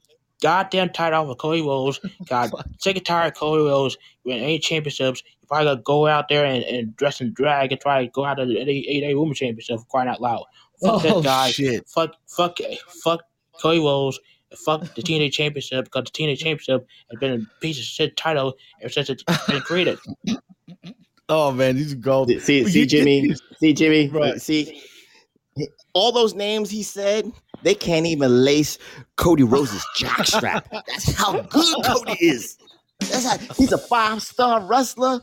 goddamn 0.43 0.91
title 0.91 1.23
off 1.25 1.29
of 1.29 1.39
Cody 1.39 1.61
Rhodes. 1.63 2.01
God, 2.27 2.51
sick 2.79 2.97
and 2.97 3.05
tired 3.05 3.33
of 3.33 3.39
Cody 3.39 3.63
Rhodes 3.65 3.97
winning 4.25 4.43
any 4.45 4.59
championships. 4.59 5.23
You 5.43 5.49
probably 5.49 5.67
gotta 5.67 5.83
go 5.83 6.07
out 6.07 6.29
there 6.29 6.45
and, 6.45 6.63
and 6.65 6.97
dress 6.97 7.21
and 7.21 7.35
drag 7.35 7.73
and 7.73 7.81
try 7.81 8.05
to 8.05 8.11
go 8.11 8.25
out 8.25 8.35
to 8.35 8.47
the 8.47 8.55
AEW 8.57 9.19
Women's 9.19 9.39
Championship 9.39 9.81
crying 9.91 10.09
out 10.09 10.21
loud. 10.21 10.45
Fuck 10.83 11.05
Oh, 11.05 11.21
that 11.21 11.25
guy. 11.25 11.51
shit. 11.51 11.87
Fuck 11.89 12.15
fuck 12.29 12.57
fuck 13.03 13.21
Cody 13.61 13.81
Rhodes. 13.81 14.19
Fuck 14.65 14.81
the 14.95 15.03
TNA 15.03 15.31
Championship 15.33 15.85
because 15.85 16.05
the 16.05 16.11
TNA 16.11 16.37
Championship 16.39 16.87
has 17.11 17.21
been 17.21 17.33
a 17.47 17.61
piece 17.61 17.79
of 17.79 17.85
shit 17.85 18.17
title 18.17 18.55
ever 18.81 18.91
since 18.91 19.09
it's 19.11 19.23
been 19.47 19.61
created. 19.61 19.99
Oh 21.31 21.53
man, 21.53 21.77
these 21.77 21.93
are 21.93 21.97
gold. 21.97 22.29
See, 22.41 22.65
see, 22.67 22.87
Jimmy, 22.87 23.33
see, 23.61 23.73
Jimmy, 23.73 24.09
Right. 24.09 24.41
see, 24.41 24.83
all 25.93 26.11
those 26.11 26.35
names 26.35 26.71
he 26.71 26.83
said, 26.83 27.31
they 27.63 27.75
can't 27.75 28.05
even 28.05 28.45
lace 28.45 28.79
Cody 29.17 29.45
Rhodes's 29.45 29.87
jockstrap. 29.97 30.65
That's 30.89 31.15
how 31.15 31.41
good 31.43 31.85
Cody 31.85 32.17
is. 32.21 32.59
That's 32.99 33.25
how 33.25 33.39
he's 33.55 33.71
a 33.71 33.79
five 33.79 34.23
star 34.23 34.61
wrestler 34.67 35.21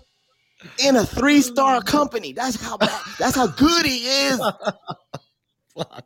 in 0.79 0.95
a 0.95 1.05
three 1.05 1.41
star 1.41 1.81
company. 1.81 2.31
That's 2.31 2.55
how 2.55 2.77
bad, 2.77 3.01
that's 3.19 3.35
how 3.35 3.47
good 3.47 3.85
he 3.85 3.97
is. 3.97 4.39
Fuck. 5.75 6.05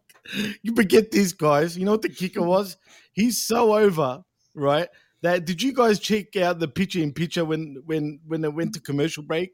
You 0.64 0.76
forget 0.76 1.12
these 1.12 1.34
guys. 1.34 1.78
You 1.78 1.86
know 1.86 1.92
what 1.92 2.02
the 2.02 2.10
kicker 2.10 2.42
was? 2.42 2.76
He's 3.14 3.46
so 3.46 3.78
over, 3.78 4.24
right? 4.56 4.90
That 5.22 5.46
did 5.46 5.62
you 5.62 5.74
guys 5.74 6.00
check 6.00 6.36
out 6.36 6.60
the 6.60 6.68
picture 6.68 7.00
in 7.00 7.14
picture 7.14 7.46
when 7.46 7.78
when 7.86 8.20
when 8.26 8.42
they 8.42 8.48
went 8.48 8.74
to 8.74 8.82
commercial 8.82 9.24
break? 9.24 9.52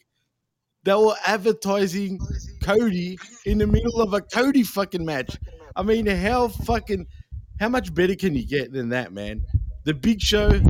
They 0.87 0.93
were 0.93 1.15
advertising 1.25 2.17
Cody 2.63 3.19
in 3.43 3.57
the 3.57 3.67
middle 3.67 4.01
of 4.01 4.13
a 4.13 4.21
Cody 4.21 4.63
fucking 4.63 5.03
match. 5.03 5.37
I 5.75 5.83
mean, 5.83 6.05
how 6.05 6.47
fucking 6.47 7.05
how 7.59 7.67
much 7.67 7.93
better 7.93 8.15
can 8.15 8.33
you 8.33 8.47
get 8.47 8.71
than 8.71 8.87
that, 8.89 9.11
man? 9.11 9.43
The 9.83 9.93
big 9.93 10.21
show 10.21 10.61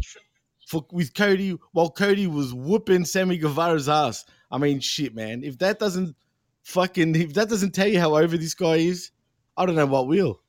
for 0.65 0.84
with 0.91 1.14
Cody 1.14 1.56
while 1.73 1.91
Cody 1.91 2.26
was 2.26 2.52
whooping 2.52 3.06
Sammy 3.06 3.38
Guevara's 3.38 3.88
ass. 3.88 4.26
I 4.49 4.57
mean, 4.57 4.80
shit, 4.80 5.14
man. 5.14 5.44
If 5.44 5.60
that 5.60 5.77
doesn't 5.77 6.15
fucking 6.64 7.15
if 7.15 7.35
that 7.35 7.48
doesn't 7.48 7.76
tell 7.76 7.88
you 7.88 7.99
how 7.99 8.15
over 8.18 8.38
this 8.38 8.56
guy 8.56 8.77
is, 8.77 9.11
I 9.56 9.68
don't 9.68 9.76
know 9.76 9.85
what 9.85 10.07
will. 10.07 10.41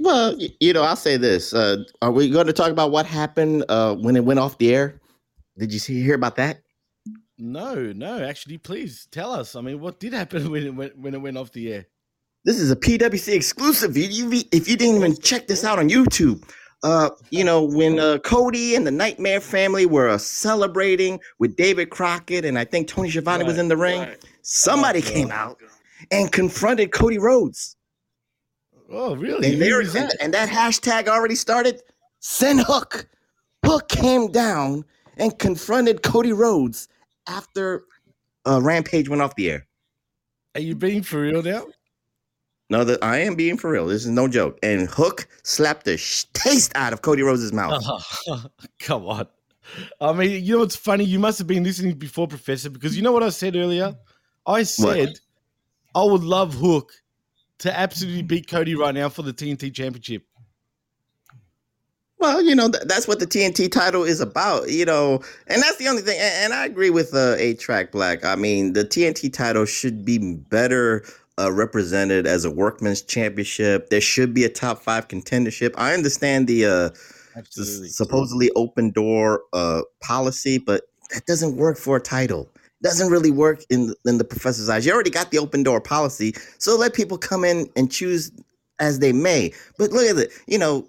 Well, 0.00 0.36
you 0.58 0.72
know, 0.72 0.82
I'll 0.82 0.96
say 0.96 1.16
this. 1.16 1.54
Uh, 1.54 1.84
are 2.02 2.10
we 2.10 2.28
going 2.28 2.48
to 2.48 2.52
talk 2.52 2.72
about 2.72 2.90
what 2.90 3.06
happened 3.06 3.66
uh, 3.68 3.94
when 3.94 4.16
it 4.16 4.24
went 4.24 4.40
off 4.40 4.58
the 4.58 4.74
air? 4.74 5.00
Did 5.58 5.72
you 5.72 5.78
see 5.78 6.02
hear 6.02 6.16
about 6.16 6.34
that? 6.34 6.62
No, 7.40 7.92
no, 7.92 8.22
actually, 8.22 8.58
please 8.58 9.08
tell 9.10 9.32
us. 9.32 9.56
I 9.56 9.60
mean, 9.60 9.80
what 9.80 9.98
did 9.98 10.12
happen 10.12 10.50
when 10.52 10.66
it 10.66 10.74
went 10.74 10.98
when 10.98 11.14
it 11.14 11.18
went 11.18 11.36
off 11.38 11.52
the 11.52 11.72
air? 11.72 11.86
This 12.44 12.58
is 12.58 12.70
a 12.70 12.76
PWC 12.76 13.34
exclusive. 13.34 13.96
If 13.96 14.68
you 14.68 14.76
didn't 14.76 14.96
even 14.96 15.16
check 15.18 15.46
this 15.46 15.62
out 15.64 15.78
on 15.78 15.88
YouTube, 15.90 16.42
uh, 16.82 17.10
you 17.30 17.44
know 17.44 17.62
when 17.62 17.98
uh, 17.98 18.18
Cody 18.18 18.74
and 18.74 18.86
the 18.86 18.90
Nightmare 18.90 19.40
family 19.40 19.84
were 19.86 20.08
uh, 20.08 20.16
celebrating 20.18 21.20
with 21.38 21.56
David 21.56 21.90
Crockett, 21.90 22.44
and 22.44 22.58
I 22.58 22.64
think 22.64 22.88
Tony 22.88 23.10
Schiavone 23.10 23.44
was 23.44 23.58
in 23.58 23.68
the 23.68 23.76
ring. 23.76 24.06
Somebody 24.42 25.00
Oh, 25.00 25.10
came 25.10 25.30
out 25.30 25.58
and 26.10 26.32
confronted 26.32 26.92
Cody 26.92 27.18
Rhodes, 27.18 27.76
Oh, 28.90 29.14
really? 29.16 29.52
and, 29.52 29.60
they 29.62 29.70
were- 29.70 29.78
was 29.80 29.94
and, 29.94 30.08
that? 30.10 30.16
and 30.22 30.32
that 30.34 30.48
hashtag 30.48 31.08
already 31.08 31.34
started. 31.34 31.82
Send 32.20 32.60
Hook. 32.60 33.06
Hook 33.66 33.88
came 33.88 34.32
down 34.32 34.84
and 35.18 35.38
confronted 35.38 36.02
Cody 36.02 36.32
Rhodes 36.32 36.88
after 37.30 37.84
uh, 38.46 38.60
Rampage 38.62 39.08
went 39.08 39.22
off 39.22 39.36
the 39.36 39.50
air. 39.50 39.66
Are 40.54 40.60
you 40.60 40.74
being 40.74 41.02
for 41.02 41.20
real 41.20 41.42
now? 41.42 41.66
No, 42.70 42.84
that 42.84 43.02
I 43.02 43.18
am 43.18 43.34
being 43.34 43.56
for 43.56 43.70
real. 43.70 43.86
This 43.86 44.04
is 44.04 44.10
no 44.10 44.28
joke. 44.28 44.58
And 44.62 44.88
Hook 44.88 45.26
slapped 45.42 45.84
the 45.84 45.96
sh- 45.96 46.24
taste 46.32 46.72
out 46.76 46.92
of 46.92 47.02
Cody 47.02 47.22
Rhodes' 47.22 47.52
mouth. 47.52 47.84
Come 48.78 49.06
on. 49.06 49.26
I 50.00 50.12
mean, 50.12 50.44
you 50.44 50.54
know 50.54 50.60
what's 50.60 50.76
funny? 50.76 51.04
You 51.04 51.18
must 51.18 51.38
have 51.38 51.46
been 51.46 51.64
listening 51.64 51.94
before, 51.96 52.26
Professor, 52.26 52.70
because 52.70 52.96
you 52.96 53.02
know 53.02 53.12
what 53.12 53.22
I 53.22 53.28
said 53.30 53.56
earlier? 53.56 53.96
I 54.46 54.62
said 54.62 55.18
I 55.94 56.04
would 56.04 56.22
love 56.22 56.54
Hook 56.54 56.92
to 57.58 57.76
absolutely 57.76 58.22
beat 58.22 58.48
Cody 58.48 58.74
right 58.74 58.94
now 58.94 59.08
for 59.08 59.22
the 59.22 59.32
TNT 59.32 59.72
Championship. 59.74 60.24
Well, 62.20 62.42
you 62.42 62.54
know 62.54 62.70
th- 62.70 62.84
that's 62.86 63.08
what 63.08 63.18
the 63.20 63.26
TNT 63.26 63.72
title 63.72 64.04
is 64.04 64.20
about, 64.20 64.70
you 64.70 64.84
know, 64.84 65.22
and 65.46 65.62
that's 65.62 65.78
the 65.78 65.88
only 65.88 66.02
thing. 66.02 66.18
And, 66.20 66.34
and 66.44 66.54
I 66.54 66.66
agree 66.66 66.90
with 66.90 67.14
uh, 67.14 67.36
A 67.38 67.54
Track 67.54 67.92
Black. 67.92 68.24
I 68.24 68.36
mean, 68.36 68.74
the 68.74 68.84
TNT 68.84 69.32
title 69.32 69.64
should 69.64 70.04
be 70.04 70.18
better 70.18 71.04
uh, 71.38 71.50
represented 71.52 72.26
as 72.26 72.44
a 72.44 72.50
workman's 72.50 73.02
championship. 73.02 73.88
There 73.90 74.02
should 74.02 74.34
be 74.34 74.44
a 74.44 74.50
top 74.50 74.82
five 74.82 75.08
contendership. 75.08 75.74
I 75.78 75.94
understand 75.94 76.46
the 76.46 76.66
uh, 76.66 76.90
s- 77.38 77.96
supposedly 77.96 78.50
open 78.56 78.90
door 78.90 79.42
uh, 79.54 79.82
policy, 80.02 80.58
but 80.58 80.84
that 81.14 81.24
doesn't 81.26 81.56
work 81.56 81.78
for 81.78 81.96
a 81.96 82.00
title. 82.00 82.50
Doesn't 82.82 83.10
really 83.10 83.30
work 83.30 83.62
in 83.70 83.94
in 84.06 84.18
the 84.18 84.24
professor's 84.24 84.68
eyes. 84.68 84.86
You 84.86 84.92
already 84.92 85.10
got 85.10 85.30
the 85.30 85.38
open 85.38 85.62
door 85.62 85.80
policy, 85.80 86.34
so 86.58 86.76
let 86.76 86.94
people 86.94 87.18
come 87.18 87.44
in 87.44 87.70
and 87.76 87.90
choose 87.90 88.30
as 88.78 88.98
they 89.00 89.12
may. 89.12 89.52
But 89.78 89.92
look 89.92 90.08
at 90.10 90.16
it, 90.18 90.32
you 90.46 90.58
know. 90.58 90.86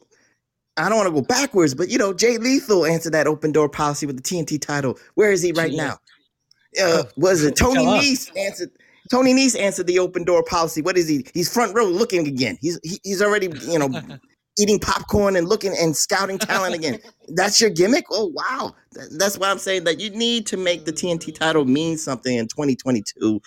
I 0.77 0.89
don't 0.89 0.97
want 0.97 1.07
to 1.07 1.13
go 1.13 1.21
backwards, 1.21 1.73
but 1.73 1.89
you 1.89 1.97
know, 1.97 2.13
Jay 2.13 2.37
Lethal 2.37 2.85
answered 2.85 3.13
that 3.13 3.27
open 3.27 3.51
door 3.51 3.69
policy 3.69 4.05
with 4.05 4.17
the 4.17 4.23
TNT 4.23 4.59
title. 4.59 4.97
Where 5.15 5.31
is 5.31 5.41
he 5.41 5.51
right 5.51 5.73
now? 5.73 5.97
Uh, 6.81 7.03
was 7.17 7.43
it 7.43 7.55
Tony. 7.57 7.85
Nese 7.85 8.35
answered? 8.37 8.71
Tony 9.09 9.33
Nese 9.33 9.59
answered 9.59 9.87
the 9.87 9.99
open 9.99 10.23
door 10.23 10.43
policy. 10.43 10.81
What 10.81 10.97
is 10.97 11.07
he? 11.07 11.25
He's 11.33 11.53
front 11.53 11.75
row 11.75 11.85
looking 11.85 12.25
again. 12.27 12.57
He's 12.61 12.79
he, 12.83 12.99
he's 13.03 13.21
already 13.21 13.49
you 13.67 13.79
know 13.79 13.89
eating 14.57 14.79
popcorn 14.79 15.35
and 15.35 15.47
looking 15.47 15.75
and 15.77 15.95
scouting 15.95 16.37
talent 16.37 16.75
again. 16.75 16.99
That's 17.27 17.59
your 17.59 17.69
gimmick? 17.69 18.05
Oh 18.09 18.31
wow! 18.33 18.73
That's 19.17 19.37
why 19.37 19.51
I'm 19.51 19.59
saying 19.59 19.83
that 19.83 19.99
you 19.99 20.09
need 20.11 20.47
to 20.47 20.57
make 20.57 20.85
the 20.85 20.93
TNT 20.93 21.35
title 21.35 21.65
mean 21.65 21.97
something 21.97 22.35
in 22.35 22.47
2022. 22.47 23.41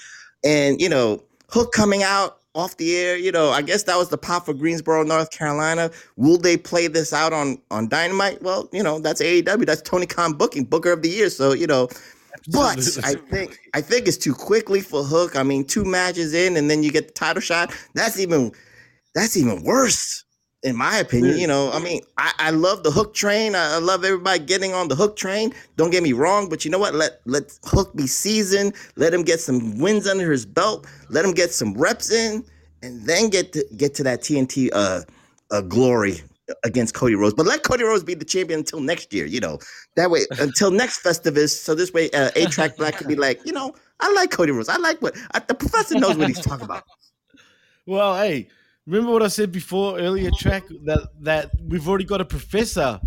And 0.45 0.81
you 0.81 0.91
know, 0.91 1.23
Hook 1.49 1.73
coming 1.73 2.03
out 2.03 2.41
off 2.55 2.77
the 2.77 2.97
air. 2.97 3.17
You 3.17 3.33
know, 3.33 3.51
I 3.51 3.63
guess 3.63 3.83
that 3.85 3.97
was 3.97 4.09
the 4.09 4.19
pop 4.19 4.47
for 4.47 4.55
Greensboro, 4.55 5.03
North 5.03 5.31
Carolina. 5.31 5.91
Will 6.17 6.39
they 6.39 6.57
play 6.57 6.87
this 6.87 7.13
out 7.13 7.33
on 7.33 7.59
on 7.71 7.89
Dynamite? 7.89 8.43
Well, 8.43 8.69
you 8.73 8.83
know, 8.83 8.99
that's 8.99 9.21
AEW. 9.21 9.67
That's 9.67 9.83
Tony 9.83 10.07
Khan 10.07 10.33
booking 10.35 10.65
Booker 10.65 10.93
of 10.93 11.03
the 11.03 11.09
Year. 11.09 11.31
So 11.31 11.53
you 11.53 11.67
know. 11.67 11.89
But 12.49 12.99
I 13.05 13.15
think 13.15 13.59
I 13.75 13.81
think 13.81 14.09
it's 14.09 14.17
too 14.17 14.35
quickly 14.35 14.81
for 14.81 15.05
Hook. 15.05 15.37
I 15.37 15.45
mean, 15.45 15.65
two 15.65 15.85
matches 15.85 16.35
in, 16.35 16.57
and 16.57 16.69
then 16.69 16.83
you 16.83 16.91
get 16.91 17.07
the 17.07 17.15
title 17.15 17.41
shot. 17.41 17.73
That's 17.95 18.19
even 18.19 18.53
that's 19.15 19.37
even 19.37 19.63
worse, 19.63 20.25
in 20.65 20.77
my 20.77 20.99
opinion. 20.99 21.39
You 21.39 21.47
know, 21.47 21.71
I 21.71 21.79
mean, 21.79 22.01
I, 22.19 22.33
I 22.39 22.51
love 22.51 22.83
the 22.83 22.91
Hook 22.91 23.15
train. 23.15 23.55
I, 23.55 23.75
I 23.75 23.79
love 23.79 24.05
everybody 24.05 24.41
getting 24.41 24.73
on 24.73 24.89
the 24.89 24.97
Hook 24.97 25.15
train. 25.15 25.53
Don't 25.77 25.91
get 25.91 26.03
me 26.03 26.13
wrong, 26.13 26.49
but 26.49 26.65
you 26.65 26.71
know 26.71 26.79
what? 26.79 26.95
Let 26.95 27.21
let 27.27 27.57
Hook 27.65 27.95
be 27.95 28.07
seasoned. 28.07 28.75
Let 28.97 29.15
him 29.15 29.23
get 29.23 29.41
some 29.41 29.79
wins 29.79 30.09
under 30.09 30.31
his 30.33 30.45
belt. 30.45 30.87
Let 31.11 31.25
him 31.25 31.33
get 31.33 31.53
some 31.53 31.75
reps 31.75 32.11
in, 32.11 32.45
and 32.83 33.07
then 33.07 33.29
get 33.29 33.53
to 33.53 33.65
get 33.77 33.95
to 33.97 34.03
that 34.05 34.23
TNT 34.23 34.71
uh, 34.73 35.03
uh 35.51 35.61
glory 35.61 36.23
against 36.65 36.95
Cody 36.95 37.15
Rhodes. 37.15 37.35
But 37.35 37.47
let 37.47 37.63
Cody 37.63 37.85
Rhodes 37.85 38.05
be 38.05 38.15
the 38.15 38.25
champion 38.25 38.61
until 38.61 38.81
next 38.81 39.13
year. 39.13 39.27
You 39.27 39.41
know, 39.41 39.59
that 39.97 40.11
way 40.11 40.23
until 40.39 40.71
next 40.71 41.03
Festivus. 41.03 41.51
So 41.51 41.75
this 41.75 41.93
way, 41.93 42.11
uh, 42.11 42.31
A 42.37 42.47
Track 42.47 42.77
Black 42.77 42.97
can 42.97 43.07
be 43.07 43.17
like, 43.17 43.45
you 43.45 43.53
know, 43.53 43.75
I 44.01 44.11
like 44.13 44.31
Cody 44.31 44.53
Rhodes. 44.53 44.69
I 44.69 44.77
like 44.77 45.01
what 45.03 45.15
I, 45.33 45.41
the 45.41 45.55
professor 45.55 45.99
knows 45.99 46.17
what 46.17 46.29
he's 46.29 46.41
talking 46.41 46.65
about. 46.65 46.85
Well, 47.87 48.17
hey, 48.17 48.49
remember 48.87 49.13
what 49.13 49.23
I 49.23 49.29
said 49.29 49.53
before 49.53 49.99
earlier, 49.99 50.31
track 50.39 50.65
that 50.85 51.09
that 51.21 51.51
we've 51.63 51.89
already 51.89 52.05
got 52.05 52.21
a 52.21 52.25
professor 52.25 53.01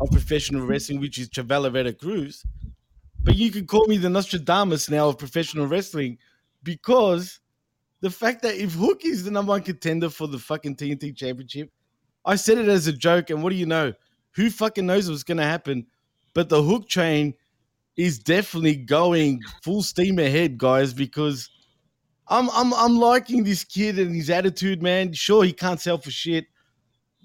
of 0.00 0.10
professional 0.10 0.66
wrestling, 0.66 1.00
which 1.00 1.18
is 1.18 1.28
Chabelo 1.28 1.70
Vera 1.72 1.92
Cruz. 1.92 2.44
but 3.22 3.36
you 3.36 3.50
could 3.50 3.66
call 3.66 3.86
me 3.86 3.96
the 3.96 4.10
Nostradamus 4.10 4.90
now 4.90 5.08
of 5.08 5.18
professional 5.18 5.66
wrestling 5.66 6.18
because 6.62 7.40
the 8.00 8.10
fact 8.10 8.42
that 8.42 8.56
if 8.56 8.72
Hook 8.72 9.04
is 9.04 9.24
the 9.24 9.30
number 9.30 9.50
one 9.50 9.62
contender 9.62 10.10
for 10.10 10.26
the 10.26 10.38
fucking 10.38 10.76
TNT 10.76 11.16
championship, 11.16 11.70
I 12.26 12.36
said 12.36 12.58
it 12.58 12.68
as 12.68 12.86
a 12.86 12.92
joke, 12.92 13.30
and 13.30 13.42
what 13.42 13.50
do 13.50 13.56
you 13.56 13.66
know? 13.66 13.92
Who 14.32 14.50
fucking 14.50 14.84
knows 14.84 15.08
what's 15.08 15.22
gonna 15.22 15.44
happen? 15.44 15.86
But 16.34 16.48
the 16.48 16.62
Hook 16.62 16.88
train 16.88 17.34
is 17.96 18.18
definitely 18.18 18.76
going 18.76 19.40
full 19.62 19.82
steam 19.82 20.18
ahead, 20.18 20.58
guys, 20.58 20.92
because 20.92 21.48
I'm 22.28 22.48
I'm 22.50 22.72
I'm 22.74 22.96
liking 22.96 23.44
this 23.44 23.64
kid 23.64 23.98
and 23.98 24.14
his 24.14 24.30
attitude, 24.30 24.82
man. 24.82 25.12
Sure, 25.12 25.44
he 25.44 25.52
can't 25.52 25.80
sell 25.80 25.98
for 25.98 26.10
shit, 26.10 26.46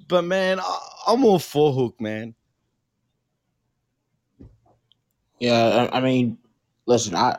but 0.08 0.24
man, 0.24 0.60
I, 0.60 0.80
I'm 1.08 1.24
all 1.26 1.40
for 1.40 1.72
Hook, 1.74 2.00
man. 2.02 2.36
Yeah, 5.40 5.88
I, 5.92 5.98
I 5.98 6.02
mean, 6.02 6.38
listen, 6.86 7.16
I 7.16 7.38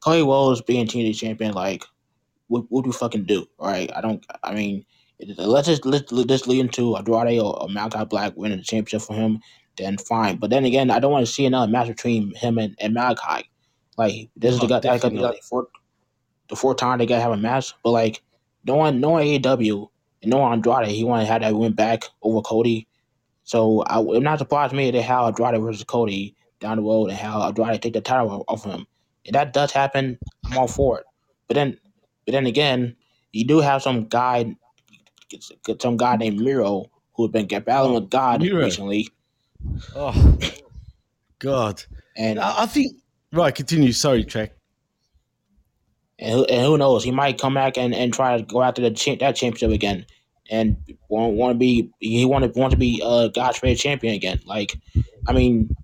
Cody 0.00 0.22
Rhodes 0.22 0.62
being 0.62 0.86
TNT 0.86 1.16
champion, 1.16 1.54
like, 1.54 1.84
what 2.48 2.64
what 2.68 2.84
do 2.84 2.88
you 2.88 2.92
fucking 2.92 3.24
do? 3.24 3.46
Right? 3.58 3.90
I 3.94 4.00
don't. 4.02 4.24
I 4.42 4.54
mean, 4.54 4.84
let's 5.38 5.68
just 5.68 5.86
let's, 5.86 6.12
let's 6.12 6.46
lead 6.46 6.60
into 6.60 6.96
Andrade 6.96 7.38
or, 7.40 7.62
or 7.62 7.68
Malakai 7.68 8.08
Black 8.08 8.34
winning 8.36 8.58
the 8.58 8.64
championship 8.64 9.06
for 9.06 9.14
him. 9.14 9.40
Then 9.78 9.96
fine, 9.98 10.36
but 10.36 10.50
then 10.50 10.64
again, 10.66 10.90
I 10.90 10.98
don't 10.98 11.12
want 11.12 11.26
to 11.26 11.32
see 11.32 11.46
another 11.46 11.70
match 11.70 11.88
between 11.88 12.34
him 12.34 12.58
and, 12.58 12.76
and 12.80 12.94
Malakai. 12.94 13.44
Like 13.96 14.28
this 14.36 14.54
is 14.54 14.60
the 14.60 14.66
Oh, 14.66 14.68
guy 14.68 14.80
that 14.80 15.00
got 15.00 15.14
like 15.14 15.42
the 16.50 16.56
fourth 16.56 16.76
time 16.76 16.98
they 16.98 17.06
gotta 17.06 17.22
have 17.22 17.32
a 17.32 17.36
match. 17.36 17.72
But 17.82 17.90
like, 17.90 18.22
no 18.64 18.74
one, 18.74 19.00
no 19.00 19.12
AEW 19.12 19.88
and 20.22 20.30
no 20.30 20.38
one 20.38 20.52
Andrade, 20.52 20.88
he 20.88 21.04
want 21.04 21.22
to 21.22 21.32
have 21.32 21.40
that 21.40 21.54
win 21.54 21.72
back 21.72 22.04
over 22.22 22.42
Cody. 22.42 22.86
So 23.44 23.82
I, 23.82 24.00
it 24.00 24.22
not 24.22 24.38
surprised 24.38 24.74
me 24.74 24.90
they 24.90 25.00
have 25.00 25.24
Andrade 25.24 25.60
versus 25.60 25.84
Cody 25.84 26.34
down 26.58 26.76
the 26.76 26.82
road 26.82 27.08
and 27.08 27.18
how 27.18 27.42
Andrade 27.42 27.80
take 27.80 27.94
the 27.94 28.00
title 28.02 28.44
off 28.48 28.66
of 28.66 28.72
him. 28.72 28.86
If 29.24 29.32
that 29.32 29.52
does 29.52 29.72
happen, 29.72 30.18
I'm 30.46 30.58
all 30.58 30.68
for 30.68 30.98
it. 30.98 31.06
But 31.48 31.54
then, 31.54 31.78
but 32.26 32.32
then 32.32 32.46
again, 32.46 32.96
you 33.32 33.44
do 33.44 33.60
have 33.60 33.82
some 33.82 34.06
guy, 34.06 34.56
some 35.78 35.96
guy 35.96 36.16
named 36.16 36.40
Miro 36.40 36.90
who's 37.14 37.30
been 37.30 37.46
battling 37.46 37.94
with 37.94 38.10
God 38.10 38.40
oh, 38.40 38.44
Miro. 38.44 38.64
recently. 38.64 39.08
Oh 39.94 40.38
God! 41.38 41.84
And 42.16 42.38
I, 42.38 42.62
I 42.62 42.66
think 42.66 42.96
right. 43.32 43.54
Continue. 43.54 43.92
Sorry, 43.92 44.24
track. 44.24 44.52
And 46.20 46.32
who, 46.32 46.44
and 46.44 46.66
who 46.66 46.78
knows? 46.78 47.02
He 47.02 47.10
might 47.10 47.40
come 47.40 47.54
back 47.54 47.78
and, 47.78 47.94
and 47.94 48.12
try 48.12 48.36
to 48.36 48.42
go 48.42 48.62
after 48.62 48.82
the 48.82 48.90
that 49.20 49.36
championship 49.36 49.70
again, 49.70 50.04
and 50.50 50.76
want 51.08 51.34
want 51.34 51.54
to 51.54 51.58
be 51.58 51.90
he 51.98 52.26
want 52.26 52.52
to 52.52 52.60
want 52.60 52.72
to 52.72 52.76
be 52.76 53.00
uh 53.04 53.28
God's 53.28 53.58
favorite 53.58 53.78
champion 53.78 54.14
again. 54.14 54.38
Like, 54.44 54.78
I 55.26 55.32
mean, 55.32 55.74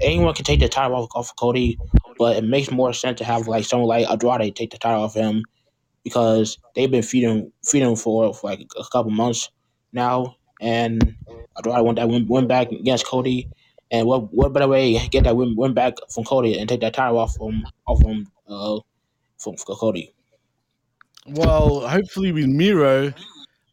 anyone 0.00 0.34
can 0.34 0.44
take 0.44 0.60
the 0.60 0.68
title 0.68 0.96
off, 0.96 1.08
off 1.14 1.30
of 1.30 1.36
Cody, 1.36 1.78
but 2.18 2.36
it 2.36 2.44
makes 2.44 2.70
more 2.70 2.94
sense 2.94 3.18
to 3.18 3.24
have 3.24 3.46
like 3.46 3.64
someone 3.64 3.88
like 3.88 4.08
Andrade 4.08 4.56
take 4.56 4.70
the 4.70 4.78
title 4.78 5.02
off 5.02 5.14
him 5.14 5.44
because 6.02 6.58
they've 6.74 6.90
been 6.90 7.02
feeding 7.02 7.52
feeding 7.62 7.96
for, 7.96 8.32
for 8.32 8.50
like 8.50 8.60
a 8.78 8.84
couple 8.90 9.10
months 9.10 9.50
now, 9.92 10.36
and 10.62 11.14
Andrade 11.58 11.84
want 11.84 11.98
that 11.98 12.08
win, 12.08 12.26
win 12.26 12.46
back 12.46 12.72
against 12.72 13.06
Cody. 13.06 13.50
And 13.90 14.06
what 14.06 14.32
what 14.32 14.52
better 14.52 14.68
way 14.68 14.96
get 15.08 15.24
that 15.24 15.36
win, 15.36 15.56
win 15.56 15.74
back 15.74 15.94
from 16.14 16.24
Cody 16.24 16.58
and 16.58 16.68
take 16.68 16.80
that 16.80 16.94
title 16.94 17.18
off 17.18 17.34
from 17.34 17.64
off 17.86 18.00
from 18.00 18.26
uh 18.48 18.78
from, 19.40 19.56
Cody. 19.56 20.12
Well, 21.26 21.86
hopefully 21.88 22.32
with 22.32 22.46
Miro, 22.46 23.12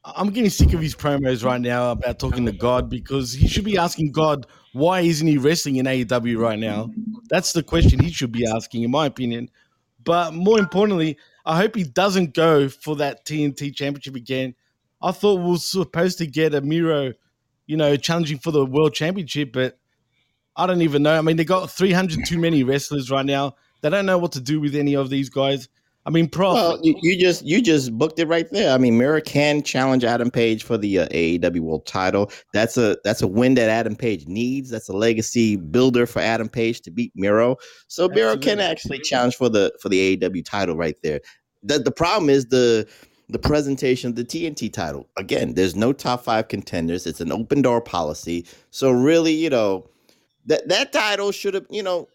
I'm 0.04 0.30
getting 0.30 0.50
sick 0.50 0.74
of 0.74 0.82
his 0.82 0.96
promos 0.96 1.44
right 1.44 1.62
now 1.62 1.92
about 1.92 2.20
talking 2.20 2.46
to 2.46 2.52
God 2.52 2.90
because 2.90 3.34
he 3.34 3.48
should 3.48 3.66
be 3.66 3.78
asking 3.78 4.12
God 4.12 4.46
why 4.74 5.02
isn't 5.02 5.26
he 5.26 5.38
wrestling 5.38 5.78
in 5.78 5.86
AEW 5.86 6.38
right 6.38 6.60
now? 6.60 6.92
That's 7.30 7.52
the 7.54 7.64
question 7.64 8.00
he 8.00 8.12
should 8.12 8.32
be 8.32 8.46
asking, 8.48 8.84
in 8.84 8.92
my 8.92 9.08
opinion. 9.08 9.50
But 10.04 10.34
more 10.34 10.60
importantly, 10.60 11.18
I 11.46 11.58
hope 11.58 11.76
he 11.76 11.84
doesn't 11.84 12.36
go 12.36 12.70
for 12.70 12.96
that 12.98 13.26
TNT 13.26 13.76
championship 13.76 14.16
again. 14.16 14.54
I 15.02 15.12
thought 15.12 15.42
we 15.42 15.52
were 15.52 15.58
supposed 15.58 16.20
to 16.20 16.28
get 16.28 16.54
a 16.54 16.62
Miro, 16.62 17.14
you 17.66 17.76
know, 17.76 17.96
challenging 17.96 18.38
for 18.38 18.52
the 18.52 18.66
world 18.66 18.94
championship, 18.94 19.52
but 19.52 19.80
I 20.56 20.68
don't 20.68 20.82
even 20.82 21.04
know. 21.04 21.18
I 21.18 21.22
mean, 21.22 21.38
they 21.38 21.46
got 21.46 21.72
300 21.72 22.26
too 22.26 22.38
many 22.38 22.64
wrestlers 22.64 23.10
right 23.12 23.26
now. 23.26 23.56
They 23.82 23.90
don't 23.90 24.06
know 24.06 24.18
what 24.18 24.32
to 24.34 24.42
do 24.42 24.60
with 24.60 24.76
any 24.76 24.96
of 24.96 25.10
these 25.10 25.30
guys. 25.30 25.70
I 26.08 26.10
mean, 26.10 26.30
Prof. 26.30 26.54
Well, 26.54 26.80
you, 26.82 26.96
you 27.02 27.20
just 27.20 27.46
you 27.46 27.62
just 27.62 27.92
booked 27.98 28.18
it 28.18 28.28
right 28.30 28.50
there. 28.50 28.74
I 28.74 28.78
mean, 28.78 28.98
Miro 28.98 29.20
can 29.20 29.62
challenge 29.62 30.06
Adam 30.06 30.32
Page 30.32 30.64
for 30.64 30.78
the 30.78 31.00
uh, 31.00 31.08
AEW 31.10 31.60
World 31.60 31.86
Title. 31.86 32.32
That's 32.54 32.78
a 32.78 32.98
that's 33.04 33.22
a 33.22 33.28
win 33.28 33.56
that 33.56 33.70
Adam 33.70 33.94
Page 33.94 34.26
needs. 34.26 34.70
That's 34.70 34.88
a 34.88 34.94
legacy 34.94 35.58
builder 35.58 36.06
for 36.06 36.22
Adam 36.22 36.48
Page 36.48 36.80
to 36.84 36.92
beat 36.92 37.12
Miro. 37.14 37.58
So 37.88 38.08
Miro 38.08 38.38
can 38.38 38.62
actually 38.62 39.00
challenge 39.00 39.36
for 39.36 39.50
the 39.50 39.74
for 39.82 39.90
the 39.90 40.16
AEW 40.16 40.46
title 40.46 40.78
right 40.78 40.96
there. 41.04 41.20
The 41.62 41.80
the 41.80 41.92
problem 41.92 42.30
is 42.30 42.46
the 42.46 42.88
the 43.28 43.40
presentation 43.40 44.10
of 44.10 44.16
the 44.16 44.24
TNT 44.24 44.72
title. 44.72 45.10
Again, 45.18 45.56
there's 45.56 45.76
no 45.76 45.92
top 45.92 46.24
five 46.24 46.48
contenders. 46.48 47.06
It's 47.06 47.20
an 47.20 47.34
open 47.34 47.62
door 47.62 47.82
policy. 47.82 48.46
So 48.72 48.92
really, 48.92 49.34
you 49.34 49.50
know, 49.50 49.90
that 50.46 50.70
that 50.70 50.94
title 50.94 51.34
should 51.34 51.54
have, 51.54 51.66
you 51.70 51.84
know, 51.84 52.08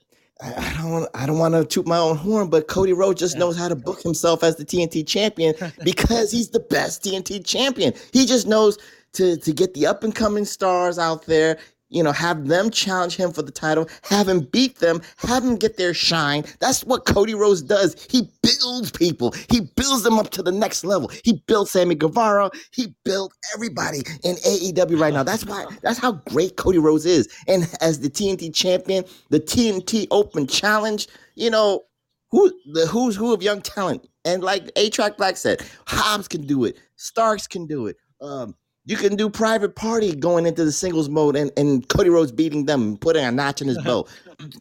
I 0.43 0.75
don't 0.77 0.91
want 0.91 1.09
I 1.15 1.27
don't 1.27 1.39
want 1.39 1.55
to 1.55 1.65
toot 1.65 1.87
my 1.87 1.99
own 1.99 2.17
horn, 2.17 2.49
but 2.51 2.67
Cody 2.67 2.93
Rhodes 2.93 3.21
just 3.21 3.39
knows 3.39 3.57
how 3.57 3.69
to 3.69 3.77
book 3.77 4.03
himself 4.03 4.43
as 4.43 4.57
the 4.57 4.65
TNT 4.65 5.07
champion 5.07 5.55
because 5.85 6.31
he's 6.33 6.51
the 6.51 6.61
best 6.61 7.05
TNT 7.05 7.45
champion. 7.45 7.95
He 8.13 8.27
just 8.27 8.47
knows 8.47 8.79
to 9.13 9.37
to 9.37 9.53
get 9.53 9.75
the 9.75 9.87
up 9.87 10.03
and 10.03 10.15
coming 10.15 10.45
stars 10.45 10.99
out 10.99 11.27
there, 11.27 11.59
you 11.93 12.03
know, 12.03 12.13
have 12.13 12.49
them 12.49 12.71
challenge 12.71 13.17
him 13.17 13.33
for 13.33 13.43
the 13.43 13.53
title, 13.53 13.89
have 14.03 14.29
him 14.29 14.41
beat 14.41 14.79
them, 14.79 15.03
have 15.19 15.45
him 15.45 15.57
get 15.57 15.77
their 15.77 15.95
shine. 15.95 16.45
That's 16.59 16.83
what 16.85 17.05
Cody 17.05 17.35
Rhodes 17.35 17.63
does. 17.63 18.07
He 18.11 18.29
builds 18.43 18.91
people. 18.91 19.33
He 19.51 19.61
builds 19.77 20.03
them 20.03 20.19
up 20.19 20.31
to 20.31 20.43
the 20.43 20.53
next 20.53 20.85
level. 20.85 21.11
He 21.23 21.43
built 21.47 21.69
Sammy 21.69 21.95
Guevara. 21.95 22.51
He 22.73 22.95
built 23.05 23.33
everybody 23.55 23.99
in 24.25 24.37
AEW 24.37 24.99
right 24.99 25.13
now. 25.13 25.23
That's 25.23 25.45
why. 25.45 25.67
That's 25.83 25.99
how 25.99 26.13
great 26.13 26.57
Cody 26.57 26.79
Rhodes 26.79 27.07
is. 27.07 27.29
And 27.47 27.69
as 27.81 28.01
the 28.01 28.09
TNT 28.09 28.55
champion, 28.55 29.05
the 29.29 29.41
TNT 29.41 30.07
Open 30.11 30.47
Challenge, 30.47 31.07
you 31.35 31.51
know, 31.51 31.83
who 32.31 32.51
the 32.73 32.87
who's 32.87 33.15
who 33.15 33.35
of 33.35 33.43
young 33.43 33.61
talent. 33.61 34.09
And 34.25 34.43
like 34.43 34.71
A 34.77 34.89
Track 34.91 35.19
Black 35.19 35.37
said, 35.37 35.61
Hobbs 35.87 36.29
can 36.29 36.47
do 36.47 36.65
it. 36.65 36.77
Starks 36.97 37.47
can 37.47 37.67
do 37.67 37.87
it. 37.87 37.97
Um, 38.21 38.55
you 38.85 38.97
can 38.97 39.15
do 39.15 39.31
private 39.31 39.77
party 39.77 40.15
going 40.15 40.45
into 40.45 40.65
the 40.65 40.73
singles 40.73 41.09
mode 41.09 41.37
and, 41.37 41.53
and 41.57 41.89
Cody 41.89 42.11
Rhodes 42.11 42.33
beating 42.33 42.67
them 42.67 42.83
and 42.83 43.01
putting 43.01 43.25
a 43.25 43.31
notch 43.31 43.63
in 43.63 43.69
his 43.69 43.79
bow. 43.85 44.07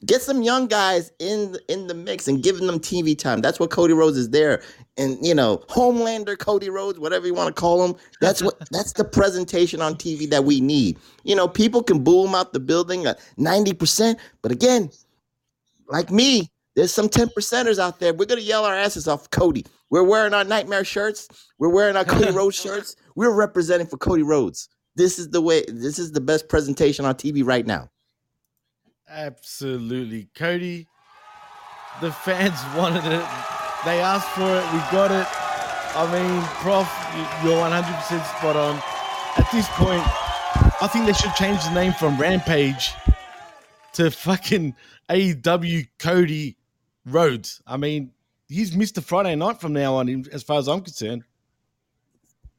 Get 0.06 0.22
some 0.22 0.44
young 0.44 0.68
guys 0.68 1.12
in 1.18 1.58
in 1.70 1.88
the 1.88 1.96
mix 1.96 2.28
and 2.28 2.44
giving 2.44 2.68
them 2.68 2.80
TV 2.80 3.18
time. 3.18 3.42
That's 3.42 3.60
what 3.60 3.72
Cody 3.72 3.94
Rhodes 3.94 4.18
is 4.18 4.30
there. 4.30 4.62
And 4.98 5.18
you 5.26 5.34
know, 5.34 5.58
Homelander 5.70 6.38
Cody 6.38 6.70
Rhodes, 6.70 7.00
whatever 7.00 7.26
you 7.26 7.34
want 7.34 7.56
to 7.56 7.60
call 7.60 7.84
him, 7.84 7.96
that's 8.20 8.44
what 8.44 8.60
that's 8.72 8.94
the 8.94 9.04
presentation 9.04 9.82
on 9.82 9.96
TV 9.96 10.30
that 10.30 10.44
we 10.44 10.62
need. 10.62 11.00
You 11.24 11.36
know, 11.36 11.48
people 11.48 11.82
can 11.82 12.04
boo 12.04 12.28
him 12.28 12.36
out 12.36 12.54
the 12.54 12.60
building 12.60 13.08
at 13.08 13.20
90%, 13.40 14.18
but 14.44 14.52
again, 14.52 14.92
like 15.88 16.12
me, 16.12 16.52
there's 16.76 16.94
some 16.94 17.10
10 17.10 17.30
percenters 17.30 17.80
out 17.80 18.00
there. 18.00 18.14
We're 18.14 18.26
gonna 18.26 18.42
yell 18.42 18.66
our 18.66 18.76
asses 18.76 19.08
off 19.08 19.32
Cody. 19.32 19.66
We're 19.90 20.04
wearing 20.04 20.36
our 20.36 20.44
nightmare 20.44 20.86
shirts. 20.86 21.28
We're 21.58 21.70
wearing 21.70 21.96
our 21.96 22.06
Cody 22.06 22.32
Rhodes 22.32 22.56
shirts. 22.62 22.96
We're 23.16 23.34
representing 23.34 23.88
for 23.88 23.98
Cody 23.98 24.24
Rhodes. 24.24 24.70
This 24.96 25.20
is 25.20 25.30
the 25.30 25.42
way. 25.42 25.64
This 25.68 26.00
is 26.00 26.12
the 26.12 26.22
best 26.22 26.50
presentation 26.50 27.06
on 27.06 27.16
TV 27.16 27.46
right 27.46 27.66
now. 27.66 27.90
Absolutely. 29.10 30.30
Cody, 30.36 30.88
the 32.02 32.12
fans 32.12 32.60
wanted 32.78 33.06
it. 33.06 33.26
They 33.86 34.00
asked 34.00 34.30
for 34.30 34.42
it. 34.42 34.64
We 34.74 34.80
got 34.92 35.12
it. 35.12 35.28
I 35.94 36.06
mean, 36.12 36.42
Prof, 36.62 36.88
you- 37.16 37.50
you're 37.50 37.60
100% 37.60 38.38
spot 38.38 38.56
on. 38.56 38.76
At 39.38 39.50
this 39.52 39.68
point, 39.72 40.04
I 40.82 40.88
think 40.92 41.06
they 41.06 41.14
should 41.14 41.34
change 41.36 41.64
the 41.64 41.72
name 41.74 41.94
from 41.94 42.18
Rampage 42.20 42.92
to 43.94 44.10
fucking 44.12 44.76
AEW 45.10 45.88
Cody 46.00 46.58
Rhodes. 47.06 47.62
I 47.68 47.78
mean, 47.78 48.12
he's 48.48 48.72
Mr. 48.76 49.02
Friday 49.04 49.36
Night 49.36 49.60
from 49.60 49.74
now 49.74 49.96
on, 49.96 50.26
as 50.32 50.44
far 50.44 50.60
as 50.60 50.68
I'm 50.68 50.82
concerned. 50.82 51.24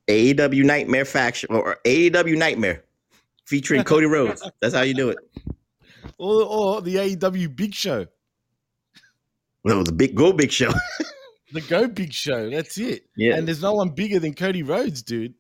AEW 0.09 0.65
Nightmare 0.65 1.05
faction 1.05 1.55
or 1.55 1.79
AEW 1.85 2.37
Nightmare 2.37 2.85
featuring 3.47 3.85
Cody 3.85 4.07
Rhodes. 4.17 4.49
That's 4.61 4.75
how 4.75 4.83
you 4.83 4.95
do 4.95 5.11
it. 5.11 5.19
Or, 6.19 6.43
or 6.43 6.83
the 6.83 6.97
AEW 6.97 7.55
Big 7.55 7.75
Show. 7.75 8.07
Well, 9.65 9.85
the 9.85 9.93
big 9.93 10.15
go 10.15 10.33
big 10.33 10.51
show. 10.51 10.73
The 11.53 11.61
Go 11.61 11.87
Big 11.87 12.13
Show. 12.13 12.51
That's 12.51 12.79
it. 12.79 13.07
Yeah. 13.17 13.37
And 13.37 13.47
there's 13.47 13.63
no 13.63 13.75
one 13.75 13.91
bigger 13.91 14.19
than 14.19 14.35
Cody 14.35 14.63
Rhodes, 14.63 15.03
dude. 15.03 15.35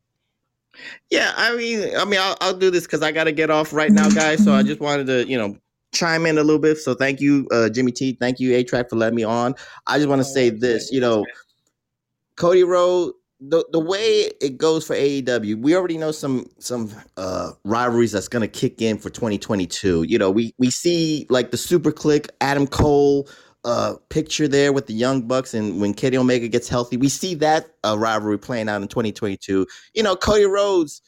Yeah, 1.10 1.32
I 1.36 1.56
mean, 1.56 1.96
I 1.96 2.04
mean, 2.04 2.20
I'll, 2.20 2.36
I'll 2.40 2.56
do 2.56 2.70
this 2.70 2.84
because 2.84 3.02
I 3.02 3.12
got 3.12 3.24
to 3.24 3.32
get 3.32 3.50
off 3.50 3.72
right 3.72 3.90
now, 3.90 4.08
guys. 4.10 4.42
So 4.44 4.52
I 4.52 4.62
just 4.62 4.80
wanted 4.80 5.06
to, 5.06 5.26
you 5.26 5.36
know, 5.36 5.56
chime 5.92 6.24
in 6.26 6.38
a 6.38 6.42
little 6.42 6.60
bit. 6.60 6.78
So 6.78 6.94
thank 6.94 7.20
you, 7.20 7.46
uh, 7.50 7.68
Jimmy 7.68 7.92
T. 7.92 8.16
Thank 8.18 8.40
you, 8.40 8.54
A 8.54 8.64
Track, 8.64 8.88
for 8.88 8.96
letting 8.96 9.16
me 9.16 9.24
on. 9.24 9.54
I 9.86 9.98
just 9.98 10.08
want 10.08 10.20
to 10.20 10.24
say 10.24 10.50
this, 10.50 10.90
you 10.90 11.00
know, 11.00 11.24
Cody 12.36 12.64
Rhodes, 12.64 13.14
the 13.48 13.64
the 13.72 13.80
way 13.80 14.30
it 14.40 14.56
goes 14.56 14.86
for 14.86 14.94
AEW, 14.94 15.60
we 15.60 15.74
already 15.74 15.98
know 15.98 16.12
some 16.12 16.46
some 16.58 16.90
uh 17.16 17.52
rivalries 17.64 18.12
that's 18.12 18.28
gonna 18.28 18.48
kick 18.48 18.80
in 18.80 18.98
for 18.98 19.10
2022. 19.10 20.04
You 20.04 20.18
know, 20.18 20.30
we 20.30 20.54
we 20.58 20.70
see 20.70 21.26
like 21.28 21.50
the 21.50 21.56
Super 21.56 21.90
Kliq, 21.90 22.28
Adam 22.40 22.66
Cole 22.66 23.28
uh 23.64 23.94
picture 24.10 24.46
there 24.46 24.72
with 24.72 24.86
the 24.86 24.94
Young 24.94 25.22
Bucks, 25.22 25.54
and 25.54 25.80
when 25.80 25.92
Kenny 25.92 26.16
Omega 26.16 26.46
gets 26.46 26.68
healthy, 26.68 26.96
we 26.96 27.08
see 27.08 27.34
that 27.36 27.66
uh, 27.84 27.96
rivalry 27.98 28.38
playing 28.38 28.68
out 28.68 28.80
in 28.80 28.88
2022. 28.88 29.66
You 29.94 30.02
know, 30.02 30.16
Cody 30.16 30.44
Rhodes. 30.44 31.02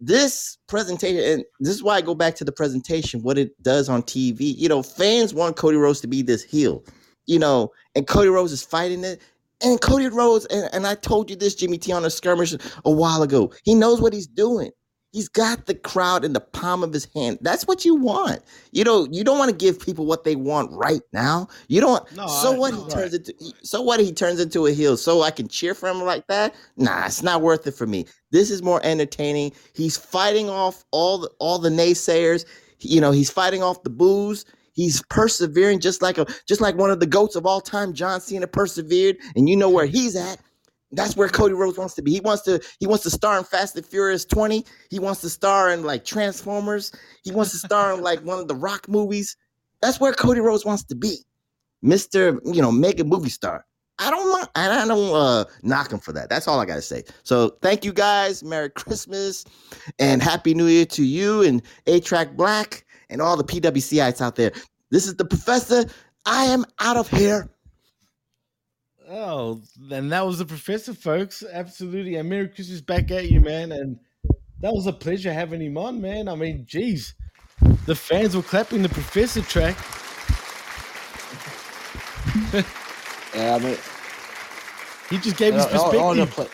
This 0.00 0.56
presentation, 0.66 1.22
and 1.22 1.44
this 1.60 1.74
is 1.74 1.82
why 1.82 1.96
I 1.96 2.00
go 2.00 2.14
back 2.14 2.34
to 2.36 2.44
the 2.44 2.52
presentation, 2.52 3.22
what 3.22 3.36
it 3.36 3.62
does 3.62 3.90
on 3.90 4.02
TV. 4.02 4.54
You 4.56 4.66
know, 4.66 4.82
fans 4.82 5.34
want 5.34 5.56
Cody 5.56 5.76
Rhodes 5.76 6.00
to 6.00 6.06
be 6.06 6.22
this 6.22 6.42
heel, 6.42 6.82
you 7.26 7.38
know, 7.38 7.70
and 7.94 8.06
Cody 8.06 8.30
Rhodes 8.30 8.52
is 8.52 8.62
fighting 8.62 9.04
it. 9.04 9.20
And 9.62 9.80
Cody 9.80 10.08
Rhodes, 10.08 10.46
and, 10.46 10.68
and 10.72 10.86
I 10.86 10.94
told 10.94 11.30
you 11.30 11.36
this, 11.36 11.54
Jimmy 11.54 11.78
T, 11.78 11.92
on 11.92 12.04
a 12.04 12.10
skirmish 12.10 12.54
a 12.84 12.90
while 12.90 13.22
ago. 13.22 13.52
He 13.64 13.74
knows 13.74 14.00
what 14.00 14.12
he's 14.12 14.26
doing. 14.26 14.70
He's 15.12 15.28
got 15.28 15.66
the 15.66 15.74
crowd 15.74 16.22
in 16.22 16.34
the 16.34 16.40
palm 16.40 16.82
of 16.84 16.92
his 16.92 17.08
hand. 17.14 17.38
That's 17.40 17.66
what 17.66 17.84
you 17.84 17.94
want. 17.94 18.42
You 18.72 18.84
know, 18.84 19.06
you 19.10 19.24
don't 19.24 19.38
want 19.38 19.50
to 19.50 19.56
give 19.56 19.80
people 19.80 20.04
what 20.04 20.24
they 20.24 20.36
want 20.36 20.70
right 20.72 21.00
now. 21.14 21.48
You 21.68 21.80
don't. 21.80 22.14
No, 22.14 22.26
so 22.26 22.54
I- 22.54 22.58
what? 22.58 22.74
He 22.74 22.80
right. 22.82 22.90
turns 22.90 23.14
into. 23.14 23.34
So 23.62 23.80
what? 23.80 24.00
He 24.00 24.12
turns 24.12 24.38
into 24.38 24.66
a 24.66 24.72
heel. 24.72 24.98
So 24.98 25.22
I 25.22 25.30
can 25.30 25.48
cheer 25.48 25.74
for 25.74 25.88
him 25.88 26.02
like 26.02 26.26
that? 26.26 26.54
Nah, 26.76 27.06
it's 27.06 27.22
not 27.22 27.40
worth 27.40 27.66
it 27.66 27.72
for 27.74 27.86
me. 27.86 28.04
This 28.32 28.50
is 28.50 28.62
more 28.62 28.80
entertaining. 28.84 29.52
He's 29.74 29.96
fighting 29.96 30.50
off 30.50 30.84
all 30.90 31.18
the 31.18 31.30
all 31.40 31.58
the 31.58 31.70
naysayers. 31.70 32.44
You 32.80 33.00
know, 33.00 33.10
he's 33.10 33.30
fighting 33.30 33.62
off 33.62 33.82
the 33.82 33.90
booze. 33.90 34.44
He's 34.78 35.02
persevering 35.10 35.80
just 35.80 36.02
like 36.02 36.18
a 36.18 36.26
just 36.46 36.60
like 36.60 36.76
one 36.76 36.92
of 36.92 37.00
the 37.00 37.06
goats 37.06 37.34
of 37.34 37.44
all 37.44 37.60
time, 37.60 37.92
John 37.92 38.20
Cena 38.20 38.46
persevered, 38.46 39.16
and 39.34 39.48
you 39.48 39.56
know 39.56 39.68
where 39.68 39.86
he's 39.86 40.14
at. 40.14 40.38
That's 40.92 41.16
where 41.16 41.28
Cody 41.28 41.52
Rhodes 41.52 41.76
wants 41.76 41.94
to 41.94 42.02
be. 42.02 42.12
He 42.12 42.20
wants 42.20 42.42
to 42.42 42.62
he 42.78 42.86
wants 42.86 43.02
to 43.02 43.10
star 43.10 43.36
in 43.38 43.42
Fast 43.42 43.74
and 43.74 43.84
Furious 43.84 44.24
20. 44.24 44.64
He 44.88 45.00
wants 45.00 45.20
to 45.22 45.30
star 45.30 45.72
in 45.72 45.82
like 45.82 46.04
Transformers. 46.04 46.92
He 47.24 47.32
wants 47.32 47.50
to 47.50 47.56
star 47.58 47.92
in 47.92 48.02
like 48.02 48.20
one 48.20 48.38
of 48.38 48.46
the 48.46 48.54
Rock 48.54 48.88
movies. 48.88 49.36
That's 49.82 49.98
where 49.98 50.12
Cody 50.12 50.38
Rhodes 50.38 50.64
wants 50.64 50.84
to 50.84 50.94
be. 50.94 51.24
Mr. 51.84 52.38
You 52.44 52.62
know, 52.62 52.70
mega 52.70 53.02
movie 53.02 53.30
star. 53.30 53.66
I 53.98 54.12
don't 54.12 54.48
I 54.54 54.86
don't 54.86 55.12
uh, 55.12 55.44
knock 55.64 55.92
him 55.92 55.98
for 55.98 56.12
that. 56.12 56.30
That's 56.30 56.46
all 56.46 56.60
I 56.60 56.66
gotta 56.66 56.82
say. 56.82 57.02
So 57.24 57.56
thank 57.62 57.84
you 57.84 57.92
guys. 57.92 58.44
Merry 58.44 58.70
Christmas 58.70 59.44
and 59.98 60.22
Happy 60.22 60.54
New 60.54 60.66
Year 60.66 60.86
to 60.86 61.02
you 61.02 61.42
and 61.42 61.62
A 61.88 61.98
Track 61.98 62.36
Black 62.36 62.84
and 63.10 63.20
all 63.22 63.36
the 63.36 63.44
PWCites 63.44 64.20
out 64.20 64.36
there. 64.36 64.52
This 64.90 65.06
is 65.06 65.14
the 65.16 65.24
professor. 65.24 65.84
I 66.26 66.44
am 66.46 66.64
out 66.80 66.96
of 66.96 67.08
here. 67.08 67.48
Oh, 69.10 69.62
and 69.90 70.12
that 70.12 70.26
was 70.26 70.38
the 70.38 70.44
professor, 70.44 70.92
folks. 70.92 71.42
Absolutely. 71.50 72.16
And 72.16 72.28
Merry 72.28 72.48
Christmas 72.48 72.80
back 72.82 73.10
at 73.10 73.30
you, 73.30 73.40
man. 73.40 73.72
And 73.72 73.98
that 74.60 74.72
was 74.72 74.86
a 74.86 74.92
pleasure 74.92 75.32
having 75.32 75.60
him 75.62 75.78
on, 75.78 76.00
man. 76.00 76.28
I 76.28 76.34
mean, 76.34 76.64
geez, 76.66 77.14
the 77.86 77.94
fans 77.94 78.36
were 78.36 78.42
clapping 78.42 78.82
the 78.82 78.88
professor 78.88 79.40
track. 79.42 79.76
Yeah, 83.34 83.56
I 83.56 83.58
mean, 83.58 83.76
he 85.10 85.18
just 85.18 85.36
gave 85.36 85.52
his 85.54 85.66
perspective. 85.66 86.30
ple- 86.30 86.48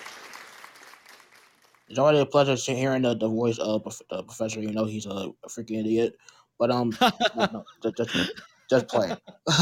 It's 1.89 1.99
already 1.99 2.19
a 2.19 2.27
pleasure 2.27 2.57
hearing 2.75 3.03
the, 3.03 3.15
the 3.17 3.29
voice 3.29 3.59
of 3.59 3.85
the 4.11 4.23
professor. 4.25 4.61
You 4.61 4.73
know, 4.73 4.85
he's 4.85 5.07
a, 5.07 5.31
a 5.45 5.49
freaking 5.49 5.79
idiot, 5.81 6.17
but 6.59 6.71
um, 6.71 6.99
no, 7.35 7.49
no, 7.53 7.67
just, 7.83 7.97
just, 7.97 8.33
just 8.71 8.89
play. 8.89 9.17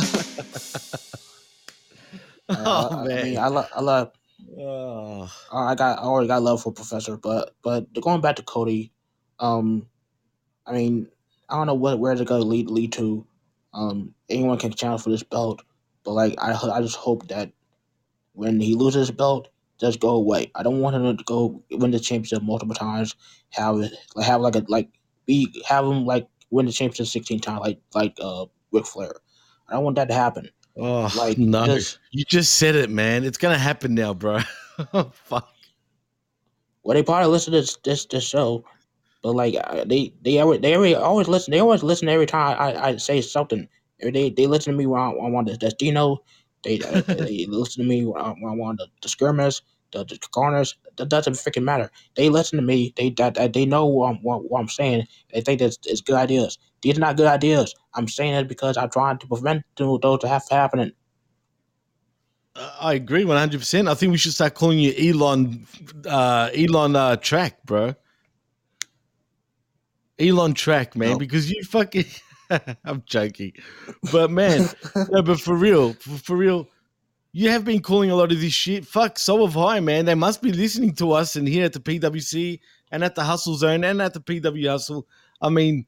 Oh, 2.55 2.91
I, 2.91 3.05
I 3.05 3.09
man. 3.09 3.23
mean, 3.23 3.39
I 3.39 3.49
love, 3.49 3.69
I 3.75 3.81
love. 3.81 4.13
Oh. 4.59 5.33
I 5.53 5.75
got, 5.75 5.99
I 5.99 6.03
already 6.03 6.29
got 6.29 6.43
love 6.43 6.63
for 6.63 6.73
Professor, 6.73 7.17
but, 7.17 7.55
but 7.63 7.93
going 8.01 8.21
back 8.21 8.37
to 8.37 8.43
Cody, 8.43 8.93
um, 9.39 9.87
I 10.67 10.73
mean, 10.73 11.09
I 11.49 11.57
don't 11.57 11.67
know 11.67 11.75
what 11.75 11.99
where 11.99 12.15
to 12.15 12.25
go 12.25 12.39
lead 12.39 12.71
lead 12.71 12.93
to. 12.95 13.27
Um, 13.75 14.15
anyone 14.29 14.59
can 14.59 14.73
challenge 14.73 15.03
for 15.03 15.11
this 15.11 15.23
belt, 15.23 15.63
but 16.05 16.13
like, 16.13 16.35
I, 16.39 16.53
I 16.53 16.81
just 16.83 16.97
hope 16.97 17.29
that 17.29 17.53
when 18.35 18.61
he 18.61 18.75
loses 18.75 19.09
his 19.09 19.11
belt, 19.17 19.49
just 19.81 20.01
go 20.01 20.11
away. 20.11 20.51
I 20.55 20.63
don't 20.63 20.81
want 20.81 20.97
him 20.97 21.17
to 21.17 21.25
go 21.25 21.63
win 21.71 21.91
the 21.91 21.99
championship 22.01 22.43
multiple 22.43 22.75
times. 22.75 23.17
Have 23.51 23.79
it, 23.81 23.93
like, 24.15 24.27
have 24.27 24.41
like 24.41 24.57
a 24.57 24.65
like 24.69 24.89
be 25.27 25.63
have 25.67 25.85
him 25.85 26.05
like 26.07 26.29
win 26.53 26.67
the 26.67 26.73
championship 26.73 27.07
sixteen 27.07 27.41
times, 27.41 27.61
like 27.61 27.81
like 27.95 28.15
uh 28.23 28.47
Ric 28.71 28.87
Flair. 28.87 29.15
I 29.69 29.75
don't 29.75 29.85
want 29.85 29.97
that 29.97 30.09
to 30.09 30.15
happen. 30.15 30.49
Oh, 30.77 31.11
Like, 31.17 31.39
no. 31.39 31.67
just- 31.67 31.99
you 32.11 32.25
just 32.25 32.55
said 32.55 32.75
it, 32.77 32.91
man. 32.91 33.25
It's 33.25 33.39
to 33.39 33.59
happen 33.59 33.95
now, 33.95 34.15
bro. 34.15 34.41
Fuck. 35.13 35.49
Well, 36.83 36.95
they 36.95 37.03
probably 37.03 37.31
listen 37.31 37.53
to 37.53 37.61
this 37.61 37.77
this, 37.85 38.05
this 38.07 38.25
show, 38.25 38.65
but 39.23 39.33
like 39.35 39.55
they 39.87 40.13
they 40.23 40.41
always, 40.41 40.61
they 40.61 40.75
already 40.77 40.95
always 40.95 41.29
listen. 41.29 41.53
They 41.53 41.61
always 41.61 41.83
listen 41.83 42.09
every 42.09 42.27
time 42.27 42.57
I, 42.59 42.89
I 42.89 42.97
say 42.97 43.21
something. 43.21 43.69
They 44.01 44.31
they 44.31 44.47
listen 44.47 44.73
to 44.73 44.79
me 44.79 44.87
when 44.87 45.01
I, 45.01 45.09
when 45.11 45.27
I 45.27 45.31
want 45.31 45.47
the 45.49 45.57
Destino. 45.57 46.25
They 46.65 46.81
uh, 46.81 47.03
they 47.07 47.47
listen 47.49 47.85
to 47.85 47.89
me 47.89 48.05
when 48.05 48.21
I, 48.21 48.31
when 48.31 48.53
I 48.53 48.57
want 48.57 48.79
the, 48.79 48.89
the 49.01 49.09
skirmers, 49.09 49.63
the, 49.93 50.05
the 50.05 50.19
corners. 50.31 50.77
That 50.97 51.09
doesn't 51.09 51.35
freaking 51.35 51.65
matter. 51.65 51.91
They 52.17 52.29
listen 52.29 52.59
to 52.59 52.65
me. 52.65 52.93
They 52.97 53.11
that, 53.11 53.53
they 53.53 53.65
know 53.65 53.87
what 53.87 54.11
I'm, 54.11 54.17
what, 54.17 54.51
what 54.51 54.61
I'm 54.61 54.69
saying. 54.69 55.07
They 55.33 55.41
think 55.41 55.61
that's 55.61 55.79
it's 55.85 56.01
good 56.01 56.17
ideas. 56.17 56.59
These 56.83 56.99
are 56.99 57.01
not 57.01 57.17
good 57.17 57.27
ideas. 57.27 57.75
I'm 57.95 58.09
saying 58.09 58.35
it 58.35 58.49
because 58.49 58.77
I'm 58.77 58.91
trying 58.91 59.19
to 59.19 59.27
prevent 59.27 59.63
those 59.77 60.21
to 60.21 60.29
have 60.29 60.45
happening. 60.51 60.93
I 62.55 62.95
agree 62.95 63.25
100%. 63.25 63.89
I 63.89 63.95
think 63.95 64.13
we 64.13 64.19
should 64.19 64.35
start 64.35 64.55
calling 64.55 64.79
you 64.79 64.93
Elon 64.99 65.67
uh 66.07 66.51
Elon 66.55 66.97
uh 66.97 67.17
track, 67.17 67.65
bro. 67.65 67.95
Elon 70.19 70.55
track, 70.55 70.95
man, 70.95 71.19
because 71.19 71.51
you 71.51 71.63
fucking 71.65 72.05
I'm 72.85 73.03
joking. 73.07 73.53
But 74.13 74.31
man, 74.31 74.69
no, 75.11 75.23
but 75.23 75.41
for 75.41 75.55
real, 75.55 75.95
for, 75.95 76.11
for 76.19 76.37
real, 76.37 76.69
you 77.33 77.49
have 77.51 77.65
been 77.65 77.81
calling 77.81 78.11
a 78.11 78.15
lot 78.15 78.31
of 78.31 78.41
this 78.41 78.53
shit. 78.53 78.87
Fuck, 78.87 79.19
so 79.19 79.47
have 79.47 79.57
I, 79.57 79.81
man. 79.81 80.05
They 80.05 80.15
must 80.15 80.43
be 80.43 80.53
listening 80.53 80.95
to 80.97 81.13
us 81.13 81.37
and 81.37 81.49
here 81.49 81.65
at 81.65 81.73
the 81.73 81.81
PWC 81.81 82.61
and 82.91 83.03
at 83.03 83.15
the 83.15 83.25
Hustle 83.25 83.55
Zone 83.55 83.85
and 83.85 84.03
at 84.03 84.13
the 84.13 84.21
PW 84.21 84.69
Hustle. 84.69 85.07
I 85.41 85.49
mean, 85.49 85.87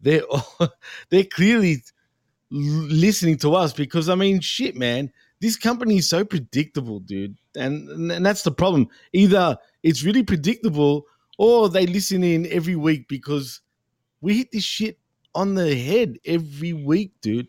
they're 0.00 0.22
they're 1.10 1.24
clearly 1.24 1.82
listening 2.50 3.38
to 3.38 3.54
us 3.54 3.72
because 3.72 4.08
I 4.08 4.14
mean, 4.14 4.40
shit, 4.40 4.76
man, 4.76 5.12
this 5.40 5.56
company 5.56 5.98
is 5.98 6.08
so 6.08 6.24
predictable, 6.24 7.00
dude, 7.00 7.36
and 7.56 8.12
and 8.12 8.24
that's 8.24 8.42
the 8.42 8.52
problem. 8.52 8.88
Either 9.12 9.58
it's 9.82 10.04
really 10.04 10.22
predictable 10.22 11.06
or 11.38 11.68
they 11.68 11.86
listen 11.86 12.22
in 12.22 12.46
every 12.46 12.76
week 12.76 13.08
because 13.08 13.60
we 14.20 14.38
hit 14.38 14.52
this 14.52 14.64
shit 14.64 14.98
on 15.34 15.54
the 15.54 15.74
head 15.74 16.18
every 16.24 16.72
week, 16.72 17.12
dude. 17.20 17.48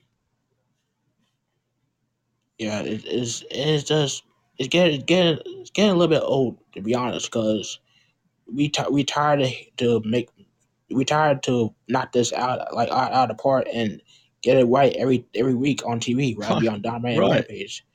Yeah, 2.60 2.82
it 2.82 3.06
is. 3.06 3.46
It's 3.52 3.84
just 3.84 4.24
it's 4.58 4.70
getting 4.70 4.96
it's 4.96 5.06
getting 5.06 5.40
it's 5.46 5.72
getting 5.72 5.92
a 5.92 5.96
little 5.96 6.16
bit 6.16 6.24
old 6.24 6.58
to 6.74 6.82
be 6.82 6.96
honest, 6.96 7.32
because 7.32 7.80
we 8.52 8.70
ti 8.70 8.84
we 8.92 9.04
tired 9.04 9.40
to, 9.42 9.54
to 9.78 10.02
make 10.08 10.30
we 10.92 11.06
tired 11.06 11.44
to 11.44 11.74
knock 11.90 12.12
this 12.14 12.34
out 12.34 12.74
like 12.76 12.90
out, 12.90 13.14
out 13.14 13.32
of 13.32 13.38
park 13.38 13.68
and 13.74 14.02
get 14.42 14.58
it 14.58 14.66
right 14.66 14.94
every 14.96 15.26
every 15.36 15.56
week 15.56 15.86
on 15.86 16.00
TV, 16.00 16.38
right? 16.38 16.58
Be 16.60 16.68
on 16.68 16.82
Dominant 16.82 17.20
Right. 17.20 17.30
Rampage. 17.30 17.86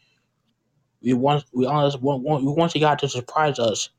We 1.03 1.15
want 1.15 1.45
we 1.55 1.67
honest 1.67 2.01
want, 2.01 2.23
want 2.23 2.45
we 2.45 2.53
want 2.53 2.75
you 2.75 2.81
guys 2.81 3.01
to 3.01 3.09
surprise 3.09 3.59
us, 3.59 3.91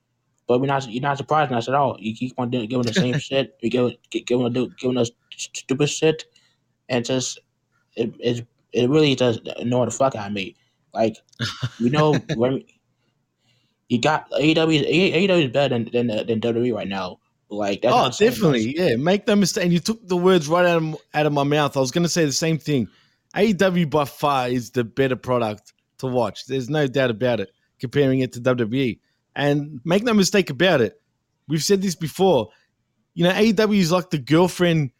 but 0.48 0.62
we're 0.62 0.68
not 0.68 0.90
you're 0.90 1.02
not 1.02 1.18
surprising 1.18 1.56
us 1.56 1.68
at 1.70 1.76
all. 1.76 1.98
You 2.00 2.16
keep 2.16 2.34
on 2.38 2.52
doing, 2.52 2.70
giving 2.70 2.86
the 2.86 2.94
same 2.94 3.18
shit. 3.20 3.58
You 3.62 3.70
give 3.70 3.92
gi- 4.12 4.22
giving 4.24 4.54
giving 4.78 4.98
us 4.98 5.12
stupid 5.32 5.88
shit, 5.90 6.26
and 6.90 7.06
just 7.06 7.40
it 7.96 8.14
it, 8.20 8.48
it 8.74 8.90
really 8.90 9.16
does 9.16 9.40
annoy 9.58 9.86
the 9.86 9.92
fuck 9.92 10.16
out 10.16 10.28
of 10.28 10.34
me. 10.34 10.56
Like 10.94 11.18
you 11.80 11.90
know 11.90 12.14
when 12.36 12.64
you 13.90 14.00
got 14.00 14.30
AEW 14.32 14.90
AEW 14.90 15.46
is 15.46 15.52
better 15.52 15.78
than 15.78 16.08
than, 16.08 16.28
than 16.28 16.42
WWE 16.42 16.76
right 16.76 16.88
now. 16.88 17.20
Like 17.50 17.84
that's 17.84 18.22
oh, 18.22 18.26
definitely. 18.26 18.76
Yeah, 18.78 18.96
make 18.96 19.28
no 19.28 19.36
mistake. 19.36 19.66
And 19.66 19.74
you 19.74 19.80
took 19.80 20.06
the 20.08 20.18
words 20.18 20.48
right 20.48 20.66
out 20.66 20.82
of, 20.82 20.98
out 21.14 21.26
of 21.26 21.34
my 21.34 21.44
mouth. 21.44 21.78
I 21.78 21.80
was 21.80 21.92
going 21.92 22.04
to 22.04 22.10
say 22.10 22.26
the 22.26 22.32
same 22.32 22.58
thing. 22.58 22.88
AEW 23.36 23.90
by 23.90 24.06
far 24.06 24.50
is 24.50 24.72
the 24.72 24.84
better 24.84 25.16
product 25.16 25.74
to 26.00 26.08
watch. 26.08 26.46
There's 26.46 26.70
no 26.70 26.88
doubt 26.88 27.12
about 27.12 27.40
it, 27.40 27.52
comparing 27.80 28.20
it 28.20 28.34
to 28.34 28.42
WWE. 28.42 29.00
And 29.36 29.82
make 29.84 30.04
no 30.04 30.14
mistake 30.14 30.50
about 30.50 30.82
it. 30.82 31.00
We've 31.48 31.64
said 31.64 31.82
this 31.82 31.96
before. 31.96 32.50
You 33.14 33.24
know, 33.24 33.32
AEW 33.32 33.78
is 33.78 33.92
like 33.92 34.10
the 34.10 34.18
girlfriend 34.18 34.92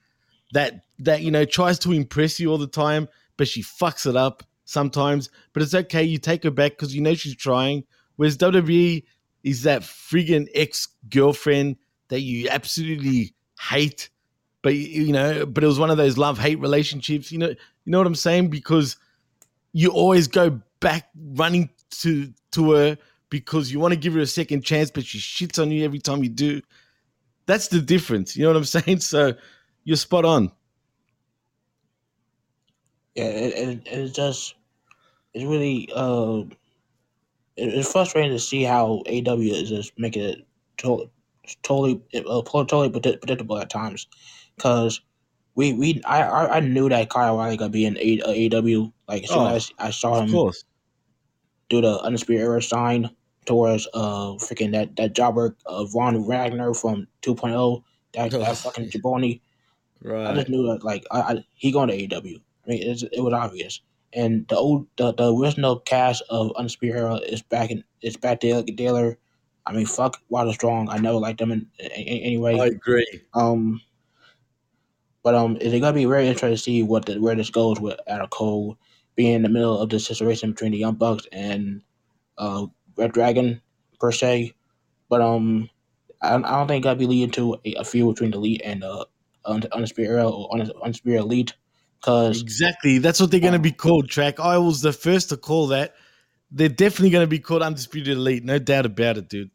that 0.54 0.84
that 1.00 1.22
you 1.22 1.32
know 1.32 1.46
tries 1.46 1.80
to 1.80 1.92
impress 1.92 2.40
you 2.40 2.52
all 2.52 2.58
the 2.58 2.68
time, 2.68 3.08
but 3.38 3.48
she 3.48 3.62
fucks 3.62 4.08
it 4.08 4.16
up 4.16 4.44
sometimes. 4.66 5.30
But 5.54 5.64
it's 5.64 5.74
okay. 5.74 6.04
You 6.04 6.18
take 6.18 6.44
her 6.44 6.52
back 6.52 6.74
because 6.74 6.96
you 6.96 7.02
know 7.02 7.14
she's 7.14 7.36
trying. 7.36 7.84
Whereas 8.16 8.38
WWE 8.38 9.04
is 9.44 9.64
that 9.64 9.82
friggin' 9.82 10.48
ex 10.54 10.88
girlfriend 11.10 11.78
that 12.10 12.22
you 12.22 12.48
absolutely 12.50 13.34
hate, 13.60 14.10
but 14.62 14.76
you 14.76 15.12
know, 15.12 15.46
but 15.46 15.64
it 15.64 15.68
was 15.68 15.80
one 15.80 15.90
of 15.90 15.98
those 15.98 16.18
love 16.18 16.38
hate 16.38 16.60
relationships. 16.60 17.32
You 17.32 17.40
know, 17.40 17.50
you 17.50 17.92
know 17.92 17.98
what 17.98 18.08
I'm 18.08 18.16
saying? 18.16 18.50
Because 18.50 18.98
you 19.74 19.90
always 19.90 20.28
go 20.28 20.62
back 20.80 21.10
running 21.16 21.70
to 22.02 22.32
to 22.52 22.72
her 22.74 22.98
because 23.30 23.72
you 23.72 23.80
want 23.80 23.94
to 23.94 24.00
give 24.00 24.14
her 24.14 24.20
a 24.20 24.28
second 24.28 24.64
chance, 24.64 24.92
but 24.92 25.06
she 25.06 25.18
shits 25.18 25.60
on 25.62 25.72
you 25.72 25.84
every 25.84 26.00
time 26.00 26.24
you 26.24 26.30
do. 26.30 26.62
That's 27.46 27.68
the 27.68 27.82
difference. 27.82 28.38
You 28.38 28.44
know 28.44 28.50
what 28.50 28.58
I'm 28.58 28.64
saying? 28.66 29.00
So 29.00 29.34
you're 29.84 29.98
spot 29.98 30.24
on. 30.26 30.52
Yeah, 33.16 33.26
and, 33.26 33.36
it, 33.46 33.58
it, 33.58 33.82
it's 33.86 34.12
just 34.16 34.56
it's 35.34 35.46
really 35.46 35.90
uh 35.96 36.44
it, 37.56 37.74
it's 37.74 37.92
frustrating 37.92 38.32
to 38.32 38.40
see 38.40 38.64
how 38.64 39.04
AW 39.08 39.40
is 39.40 39.70
just 39.70 39.94
making 39.98 40.24
it 40.24 40.48
to, 40.78 41.10
totally 41.62 42.02
uh, 42.16 42.42
totally 42.42 42.90
predict- 42.90 43.22
predictable 43.22 43.58
at 43.60 43.70
times 43.70 44.08
because 44.56 45.02
we 45.56 45.74
we 45.74 46.02
I 46.06 46.24
I 46.24 46.58
I 46.58 46.60
knew 46.62 46.90
that 46.90 47.10
Kyle 47.10 47.36
O'Reilly 47.36 47.58
gonna 47.58 47.70
be 47.70 47.86
in 47.86 47.98
A, 48.00 48.22
uh, 48.22 48.58
AW 48.58 48.92
like 49.08 49.24
as 49.24 49.30
soon 49.30 49.44
Oh, 49.44 49.56
as 49.56 49.72
I 49.78 49.92
saw 49.92 50.22
him 50.22 50.32
course. 50.32 50.64
do 51.70 51.82
the 51.82 52.00
Undisputed 52.02 52.42
Era 52.44 52.62
sign 52.62 53.10
towards 53.46 53.88
uh 53.94 54.34
freaking 54.40 54.72
that 54.72 54.96
that 54.96 55.14
jobber 55.14 55.56
uh, 55.68 55.86
Ron 55.94 56.26
Wagner 56.26 56.74
from 56.74 57.08
2.0 57.22 57.84
that 58.14 58.32
that 58.32 58.58
fucking 58.64 58.90
jabroni. 58.90 59.42
I 60.04 60.10
Right. 60.10 60.36
just 60.36 60.50
knew 60.50 60.66
that 60.68 60.84
like 60.84 61.06
I, 61.12 61.20
I 61.22 61.46
he 61.56 61.72
going 61.72 61.90
to 61.90 61.96
AEW. 61.98 62.42
I 62.66 62.70
mean 62.70 62.84
it's, 62.84 63.04
it 63.04 63.20
was 63.22 63.34
obvious. 63.34 63.82
And 64.14 64.48
the 64.48 64.56
old 64.58 64.88
the, 64.98 65.14
the 65.14 65.34
original 65.34 65.80
cast 65.80 66.24
of 66.30 66.52
Undisputed 66.56 66.96
Era 66.98 67.16
is 67.16 67.42
back 67.42 67.72
in 67.72 67.84
it's 68.02 68.18
back 68.18 68.40
to 68.42 68.64
Taylor. 68.64 69.18
I 69.66 69.74
mean 69.74 69.86
fuck 69.86 70.22
Wilder 70.30 70.54
Strong. 70.54 70.90
I 70.90 70.98
never 70.98 71.18
liked 71.18 71.40
them 71.40 71.52
in, 71.52 71.68
a- 71.80 71.86
a- 71.86 72.22
anyway. 72.24 72.60
I 72.60 72.66
agree. 72.68 73.22
Um, 73.34 73.82
but 75.24 75.36
um, 75.36 75.58
it's 75.62 75.72
gonna 75.80 75.94
be 75.94 76.06
very 76.06 76.28
interesting 76.28 76.52
to 76.52 76.58
see 76.58 76.84
what 76.84 77.06
the, 77.06 77.20
where 77.20 77.36
this 77.36 77.50
goes 77.50 77.80
with 77.80 78.00
Adam 78.08 78.28
Cole 78.28 78.78
being 79.16 79.34
in 79.36 79.42
the 79.44 79.50
middle 79.50 79.78
of 79.80 79.90
the 79.90 80.00
situation 80.00 80.52
between 80.52 80.72
the 80.72 80.78
Young 80.80 80.96
Bucks 80.96 81.26
and 81.32 81.82
uh 82.38 82.66
Red 82.98 83.14
Dragon 83.14 83.62
per 84.00 84.12
se. 84.12 84.54
But 85.10 85.22
um, 85.22 85.70
I, 86.22 86.30
don't- 86.32 86.46
I 86.46 86.52
don't 86.58 86.68
think 86.68 86.86
it'll 86.86 86.96
be 86.96 87.08
leading 87.08 87.32
to 87.32 87.56
a, 87.66 87.74
a 87.76 87.84
feud 87.84 88.16
between 88.16 88.32
the 88.32 88.38
Elite 88.38 88.62
and 88.66 88.84
uh 88.84 89.06
Un- 89.46 89.64
Undisputed 89.72 90.12
Era 90.12 90.30
or 90.30 90.50
Un- 90.54 90.72
Undisputed 90.84 91.22
Elite 91.22 91.54
because 92.04 92.42
Exactly. 92.42 92.98
That's 92.98 93.20
what 93.22 93.32
they're 93.32 93.40
going 93.40 93.54
to 93.54 93.60
be 93.60 93.72
called, 93.72 94.10
Track. 94.10 94.40
I 94.40 94.58
was 94.58 94.82
the 94.82 94.92
first 94.92 95.30
to 95.30 95.38
call 95.38 95.68
that. 95.68 95.96
They're 96.52 96.68
definitely 96.70 97.12
going 97.12 97.24
to 97.24 97.28
be 97.30 97.40
called 97.40 97.62
Undisputed 97.64 98.18
Elite. 98.18 98.44
No 98.44 98.60
doubt 98.60 98.86
about 98.86 99.18
it, 99.18 99.30
dude. 99.30 99.50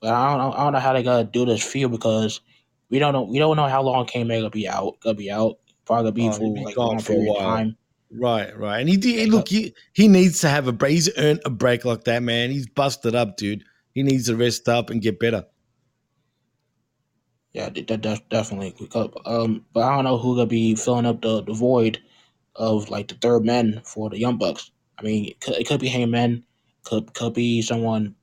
But 0.00 0.14
I 0.14 0.30
don't 0.30 0.38
know, 0.38 0.52
I 0.56 0.64
don't 0.64 0.72
know 0.72 0.78
how 0.80 0.92
they 0.94 1.02
gotta 1.04 1.24
do 1.24 1.44
this 1.44 1.62
feud 1.62 1.92
because 1.92 2.40
we 2.90 2.98
don't 2.98 3.12
know 3.12 3.22
we 3.22 3.38
don't 3.38 3.56
know 3.56 3.68
how 3.68 3.82
long 3.82 4.04
K 4.06 4.24
gonna 4.24 4.50
be 4.50 4.68
out 4.68 4.98
gonna 5.00 5.14
be 5.14 5.30
out. 5.30 5.58
Probably 5.84 6.10
be 6.10 6.28
Oh, 6.28 6.32
for 6.32 6.54
be 6.54 6.64
like 6.64 6.74
gone 6.74 6.98
for 6.98 7.12
a 7.12 7.16
while. 7.18 7.38
time. 7.38 7.76
Right, 8.10 8.56
right. 8.58 8.80
And 8.80 8.88
he 8.88 8.96
did 8.96 9.30
look, 9.30 9.48
he, 9.48 9.74
he 9.94 10.06
needs 10.08 10.40
to 10.40 10.48
have 10.48 10.66
a 10.68 10.72
break. 10.72 10.92
He's 10.92 11.16
earned 11.16 11.40
a 11.46 11.50
break 11.50 11.84
like 11.84 12.04
that, 12.04 12.22
man. 12.22 12.50
He's 12.50 12.68
busted 12.68 13.14
up, 13.14 13.36
dude. 13.36 13.64
He 13.94 14.02
needs 14.02 14.26
to 14.26 14.36
rest 14.36 14.68
up 14.68 14.90
and 14.90 15.00
get 15.00 15.18
better. 15.18 15.44
Yeah, 17.52 17.68
that, 17.68 17.86
that, 17.88 18.02
that 18.02 18.28
definitely. 18.30 18.74
Um, 19.26 19.64
but 19.72 19.82
I 19.82 19.94
don't 19.94 20.04
know 20.04 20.18
who 20.18 20.36
gonna 20.36 20.46
be 20.46 20.74
filling 20.74 21.06
up 21.06 21.22
the, 21.22 21.42
the 21.42 21.52
void 21.52 21.98
of 22.56 22.88
like 22.90 23.08
the 23.08 23.14
third 23.14 23.44
man 23.44 23.82
for 23.84 24.10
the 24.10 24.18
Young 24.18 24.38
Bucks. 24.38 24.70
I 24.98 25.02
mean, 25.02 25.26
it 25.26 25.40
could, 25.40 25.54
it 25.54 25.66
could 25.66 25.80
be 25.80 25.88
Hangman, 25.88 26.44
could 26.84 27.12
could 27.14 27.34
be 27.34 27.62
someone 27.62 28.14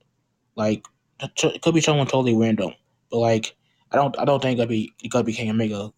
like 0.56 0.86
it 1.22 1.62
could 1.62 1.74
be 1.74 1.82
someone 1.82 2.08
totally 2.08 2.36
random. 2.36 2.74
But 3.12 3.20
like, 3.20 3.56
I 3.92 3.98
don't 3.98 4.18
I 4.20 4.26
don't 4.26 4.42
think 4.42 4.60
it'll 4.60 4.70
be 4.70 4.92
it 5.04 5.12
could 5.12 5.26
be 5.26 5.34
Kenny 5.34 5.52
Omega 5.52 5.92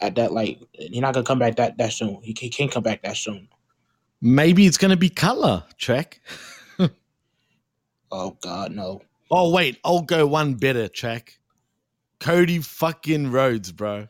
at 0.00 0.14
that 0.16 0.32
like 0.32 0.60
he's 0.72 1.00
not 1.00 1.14
gonna 1.14 1.26
come 1.26 1.38
back 1.38 1.56
that 1.56 1.78
that 1.78 1.92
soon. 1.92 2.20
He, 2.22 2.36
he 2.38 2.50
can't 2.50 2.70
come 2.70 2.82
back 2.82 3.02
that 3.02 3.16
soon. 3.16 3.48
Maybe 4.20 4.66
it's 4.66 4.78
going 4.78 4.90
to 4.90 4.96
be 4.96 5.10
color, 5.10 5.64
check. 5.76 6.20
Oh 8.12 8.36
God, 8.40 8.72
no. 8.72 9.02
Oh, 9.32 9.50
wait. 9.50 9.78
I'll 9.84 10.00
go 10.02 10.28
one 10.28 10.54
better, 10.54 10.86
Track. 10.86 11.38
Cody 12.20 12.60
fucking 12.60 13.30
Rhodes, 13.30 13.72
bro. 13.72 14.08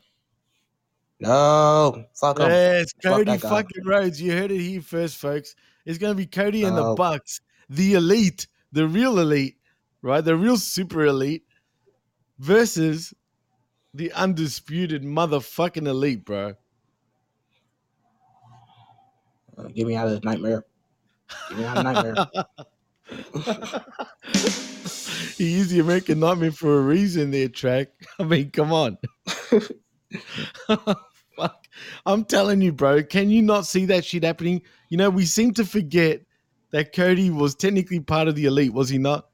No, 1.19 2.05
fuck 2.13 2.39
him. 2.39 2.49
Yes, 2.49 2.93
Fuck 3.01 3.13
Cody 3.13 3.25
guy. 3.25 3.37
fucking 3.37 3.85
Rhodes. 3.85 4.21
You 4.21 4.33
heard 4.33 4.51
it 4.51 4.59
here 4.61 4.81
first, 4.81 5.17
folks. 5.17 5.55
It's 5.85 5.97
going 5.97 6.11
to 6.11 6.17
be 6.17 6.27
Cody 6.27 6.63
and 6.63 6.77
the 6.77 6.93
Bucks, 6.95 7.41
the 7.69 7.93
elite, 7.93 8.47
the 8.71 8.87
real 8.87 9.19
elite, 9.19 9.57
right? 10.01 10.21
The 10.21 10.35
real 10.35 10.57
super 10.57 11.05
elite 11.05 11.43
versus 12.39 13.13
the 13.93 14.11
undisputed 14.13 15.03
motherfucking 15.03 15.87
elite, 15.87 16.23
bro. 16.23 16.53
Uh, 19.57 19.63
get 19.73 19.87
me 19.87 19.95
out 19.95 20.05
of 20.05 20.13
this 20.13 20.23
nightmare. 20.23 20.63
Get 21.49 21.57
me 21.57 21.65
out 21.65 21.77
of 21.77 21.83
nightmare. 21.83 22.27
he 25.37 25.49
used 25.51 25.69
the 25.69 25.79
American 25.79 26.19
Nightmare 26.19 26.51
for 26.51 26.77
a 26.77 26.81
reason 26.81 27.31
there, 27.31 27.47
track. 27.47 27.89
I 28.19 28.23
mean, 28.23 28.51
come 28.51 28.73
on. 28.73 28.97
Fuck. 31.35 31.67
I'm 32.05 32.25
telling 32.25 32.61
you, 32.61 32.71
bro. 32.71 33.03
Can 33.03 33.29
you 33.29 33.41
not 33.41 33.65
see 33.65 33.85
that 33.85 34.05
shit 34.05 34.23
happening? 34.23 34.61
You 34.89 34.97
know, 34.97 35.09
we 35.09 35.25
seem 35.25 35.53
to 35.53 35.65
forget 35.65 36.21
that 36.71 36.93
Cody 36.93 37.29
was 37.29 37.55
technically 37.55 37.99
part 37.99 38.27
of 38.27 38.35
the 38.35 38.45
elite, 38.45 38.73
was 38.73 38.89
he 38.89 38.97
not? 38.97 39.29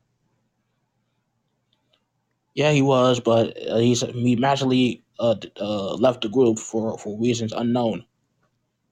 Yeah, 2.54 2.72
he 2.72 2.82
was, 2.84 3.20
but 3.20 3.58
uh, 3.68 3.78
he's 3.78 4.02
he 4.02 4.36
magically 4.36 5.04
uh, 5.20 5.36
uh, 5.60 5.95
left 5.95 6.22
the 6.22 6.30
group 6.30 6.60
for 6.60 6.98
for 7.00 7.20
reasons 7.20 7.52
unknown. 7.52 8.06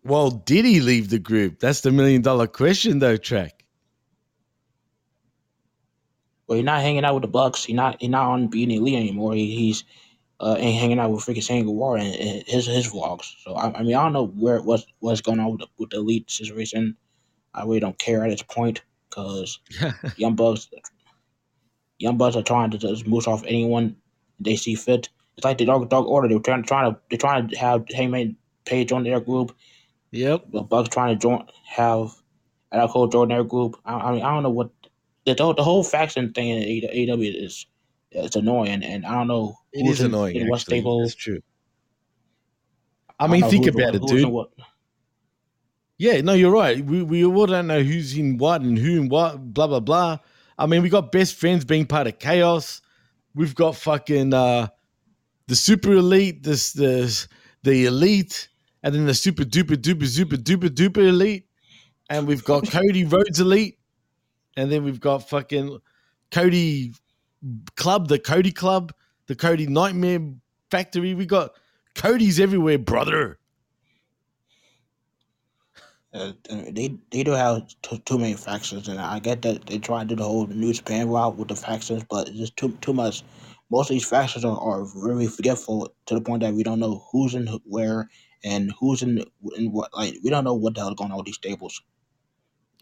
Well, 0.04 0.32
did 0.32 0.66
he 0.66 0.80
leave 0.80 1.10
the 1.10 1.20
group? 1.20 1.60
That's 1.60 1.82
the 1.82 1.92
million 1.92 2.24
dollar 2.24 2.48
question, 2.48 2.98
though, 2.98 3.18
track. 3.18 3.61
But 6.52 6.58
he's 6.58 6.66
not 6.66 6.82
hanging 6.82 7.06
out 7.06 7.14
with 7.14 7.22
the 7.22 7.30
Bucks. 7.30 7.64
He's 7.64 7.78
not 7.78 7.96
he's 8.02 8.10
not 8.10 8.28
on 8.28 8.50
being 8.50 8.72
elite 8.72 8.96
anymore. 8.96 9.34
He, 9.36 9.56
he's 9.56 9.86
uh, 10.42 10.58
ain't 10.60 10.82
hanging 10.82 11.00
out 11.00 11.10
with 11.10 11.24
freaking 11.24 11.42
Shane 11.42 11.66
Guevara 11.66 12.02
and, 12.02 12.14
and 12.14 12.44
his 12.46 12.66
his 12.66 12.90
vlogs. 12.90 13.32
So 13.42 13.54
I, 13.54 13.74
I 13.74 13.84
mean, 13.84 13.96
I 13.96 14.04
don't 14.04 14.12
know 14.12 14.28
where 14.28 14.62
what's 14.62 14.86
what's 15.00 15.22
going 15.22 15.40
on 15.40 15.52
with 15.52 15.62
the, 15.62 15.68
with 15.78 15.92
the 15.92 16.00
elite 16.00 16.30
situation. 16.30 16.98
I 17.54 17.64
really 17.64 17.80
don't 17.80 17.98
care 17.98 18.26
at 18.26 18.32
this 18.32 18.42
point 18.42 18.82
because 19.10 19.60
Young 20.18 20.36
Bucks, 20.36 20.68
Young 22.00 22.18
Bucks 22.18 22.36
are 22.36 22.44
trying 22.44 22.72
to 22.72 22.78
just 22.78 23.08
move 23.08 23.30
off 23.30 23.46
anyone 23.48 23.96
they 24.42 24.58
see 24.58 24.76
fit. 24.76 25.08
It's 25.38 25.46
like 25.46 25.58
the 25.58 25.64
Dark 25.64 25.88
Dark 25.88 26.06
Order. 26.06 26.28
They're 26.28 26.40
trying, 26.40 26.64
trying 26.64 26.92
to 26.92 27.00
they're 27.10 27.18
trying 27.18 27.48
to 27.48 27.56
have 27.56 27.86
Hangman 27.96 28.36
Page 28.66 28.92
on 28.92 29.06
their 29.06 29.22
group. 29.22 29.56
Yep. 30.12 30.52
The 30.52 30.64
Bucks 30.64 30.90
trying 30.90 31.16
to 31.16 31.22
join 31.22 31.48
have 31.66 32.14
Adam 32.74 32.90
Cole 32.90 33.08
join 33.08 33.30
their 33.30 33.46
group. 33.46 33.78
I, 33.86 33.94
I 33.94 34.12
mean, 34.12 34.24
I 34.24 34.34
don't 34.34 34.44
know 34.44 34.50
what 34.50 34.70
the 35.26 35.34
the, 35.34 35.54
the 35.56 35.64
whole 35.64 35.84
faction 35.84 36.34
thing 36.34 36.50
in 36.50 37.10
AW 37.10 37.22
is. 37.22 37.66
It's 38.14 38.36
annoying, 38.36 38.84
and 38.84 39.06
I 39.06 39.14
don't 39.14 39.28
know. 39.30 39.58
It 39.72 39.86
who's 39.86 40.00
is 40.00 40.02
in- 40.02 40.06
annoying, 40.08 40.36
in 40.36 40.50
what 40.50 40.60
stable. 40.60 41.00
That's 41.00 41.16
true. 41.16 41.40
I 43.18 43.28
don't 43.28 43.40
mean, 43.40 43.50
think 43.50 43.68
about 43.68 43.96
it, 43.96 44.02
dude. 44.06 44.30
Yeah, 45.98 46.20
no, 46.22 46.34
you're 46.34 46.52
right. 46.52 46.84
We 46.84 47.04
we 47.04 47.24
all 47.24 47.46
don't 47.46 47.68
know 47.68 47.84
who's 47.84 48.18
in 48.18 48.38
what 48.38 48.62
and 48.62 48.78
who 48.78 49.00
and 49.00 49.12
what, 49.12 49.54
blah 49.54 49.68
blah 49.68 49.80
blah. 49.80 50.18
I 50.58 50.66
mean, 50.66 50.82
we 50.82 50.90
got 50.90 51.12
best 51.12 51.36
friends 51.36 51.64
being 51.64 51.86
part 51.86 52.08
of 52.08 52.20
chaos. 52.20 52.82
We've 53.36 53.54
got 53.54 53.76
fucking 53.76 54.34
uh 54.34 54.70
the 55.48 55.56
super 55.56 55.92
elite, 55.94 56.42
this 56.42 56.74
the 56.74 57.28
the 57.62 57.86
elite, 57.86 58.50
and 58.82 58.96
then 58.96 59.06
the 59.06 59.14
super 59.14 59.44
duper 59.44 59.76
duper 59.78 60.08
super 60.08 60.38
duper 60.38 60.70
duper 60.70 61.08
elite, 61.08 61.46
and 62.10 62.28
we've 62.28 62.44
got 62.44 62.68
Cody 62.72 63.06
Rhodes 63.06 63.40
elite, 63.40 63.78
and 64.58 64.72
then 64.72 64.84
we've 64.84 65.00
got 65.00 65.30
fucking 65.30 65.80
Cody 66.32 66.94
Club, 67.76 68.08
the 68.08 68.20
Cody 68.20 68.52
Club, 68.52 68.94
the 69.28 69.36
Cody 69.36 69.68
Nightmare 69.68 70.20
Factory. 70.70 71.14
We 71.14 71.26
got 71.26 71.52
Cody's 71.96 72.40
everywhere, 72.40 72.78
brother. 72.78 73.40
Uh, 76.14 76.34
they 76.50 76.94
they 77.12 77.24
do 77.24 77.32
have 77.32 77.66
too, 77.84 77.98
too 78.00 78.18
many 78.18 78.34
factions, 78.34 78.90
and 78.90 79.00
I 79.00 79.20
get 79.20 79.42
that 79.44 79.66
they 79.68 79.78
try 79.78 80.04
to 80.04 80.10
do 80.10 80.16
the 80.18 80.26
whole 80.26 80.46
New 80.48 80.74
Japan 80.74 81.08
route 81.10 81.38
with 81.38 81.48
the 81.48 81.56
factions, 81.56 82.04
but 82.10 82.28
it's 82.28 82.38
just 82.38 82.58
too 82.58 82.78
too 82.82 82.94
much. 82.94 83.24
Most 83.70 83.90
of 83.90 83.94
these 83.94 84.10
factions 84.10 84.44
are, 84.44 84.60
are 84.60 84.84
very 84.84 85.28
forgetful 85.28 85.94
to 86.08 86.14
the 86.14 86.20
point 86.20 86.42
that 86.42 86.54
we 86.54 86.64
don't 86.64 86.82
know 86.82 87.06
who's 87.12 87.34
in 87.34 87.48
where 87.64 88.10
and 88.44 88.74
who's 88.78 89.02
in 89.02 89.24
in 89.56 89.72
what. 89.72 89.96
Like 89.96 90.16
we 90.22 90.30
don't 90.30 90.44
know 90.44 90.54
what 90.54 90.76
the 90.76 90.82
hell 90.82 90.90
is 90.90 90.96
going 90.96 91.12
on 91.12 91.18
with 91.18 91.28
these 91.28 91.36
stables. 91.36 91.82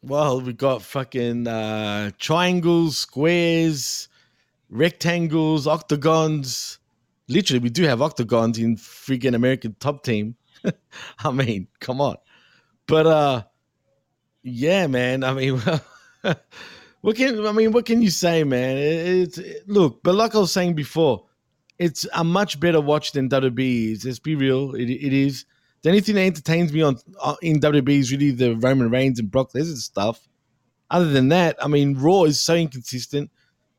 Well, 0.02 0.42
we 0.42 0.54
got 0.54 0.82
fucking 0.82 1.48
uh, 1.48 2.12
triangles, 2.20 2.98
squares, 2.98 4.08
rectangles, 4.70 5.68
octagons. 5.68 6.80
Literally, 7.28 7.60
we 7.60 7.70
do 7.70 7.84
have 7.84 8.02
octagons 8.02 8.58
in 8.60 8.78
freaking 8.78 9.36
American 9.36 9.76
Top 9.80 10.04
Team. 10.04 10.36
I 11.20 11.32
mean, 11.32 11.68
come 11.80 12.02
on. 12.02 12.18
But 12.88 13.08
uh, 13.08 13.44
yeah, 14.44 14.88
man. 14.88 15.24
I 15.24 15.34
mean, 15.34 15.60
what 17.02 17.16
can 17.16 17.46
I 17.46 17.52
mean? 17.52 17.72
What 17.72 17.86
can 17.86 18.02
you 18.02 18.10
say, 18.10 18.44
man? 18.44 18.78
It- 18.78 19.38
It's 19.38 19.40
look, 19.68 20.02
but 20.04 20.16
like 20.16 20.36
I 20.36 20.40
was 20.40 20.52
saying 20.52 20.76
before, 20.76 21.26
it's 21.78 22.06
a 22.14 22.24
much 22.24 22.60
better 22.60 22.82
watch 22.82 23.12
than 23.14 23.30
WB 23.30 23.92
is. 23.94 24.06
Let's 24.06 24.20
be 24.20 24.36
real. 24.36 24.76
It, 24.76 24.90
it 24.90 25.14
is. 25.14 25.46
The 25.82 25.90
only 25.90 26.02
thing 26.02 26.16
that 26.16 26.22
entertains 26.22 26.74
me 26.74 26.82
on 26.82 26.98
uh, 27.22 27.36
in 27.42 27.60
WB 27.60 27.90
is 27.90 28.12
really 28.12 28.32
the 28.32 28.56
Roman 28.56 28.90
Reigns 28.90 29.20
and 29.20 29.32
Brock 29.32 29.54
Lesnar 29.54 29.78
stuff. 29.78 30.28
other 30.92 31.10
than 31.10 31.30
that, 31.30 31.56
I 31.64 31.68
mean, 31.68 31.96
Raw 31.98 32.24
is 32.24 32.42
so 32.42 32.56
inconsistent. 32.56 33.32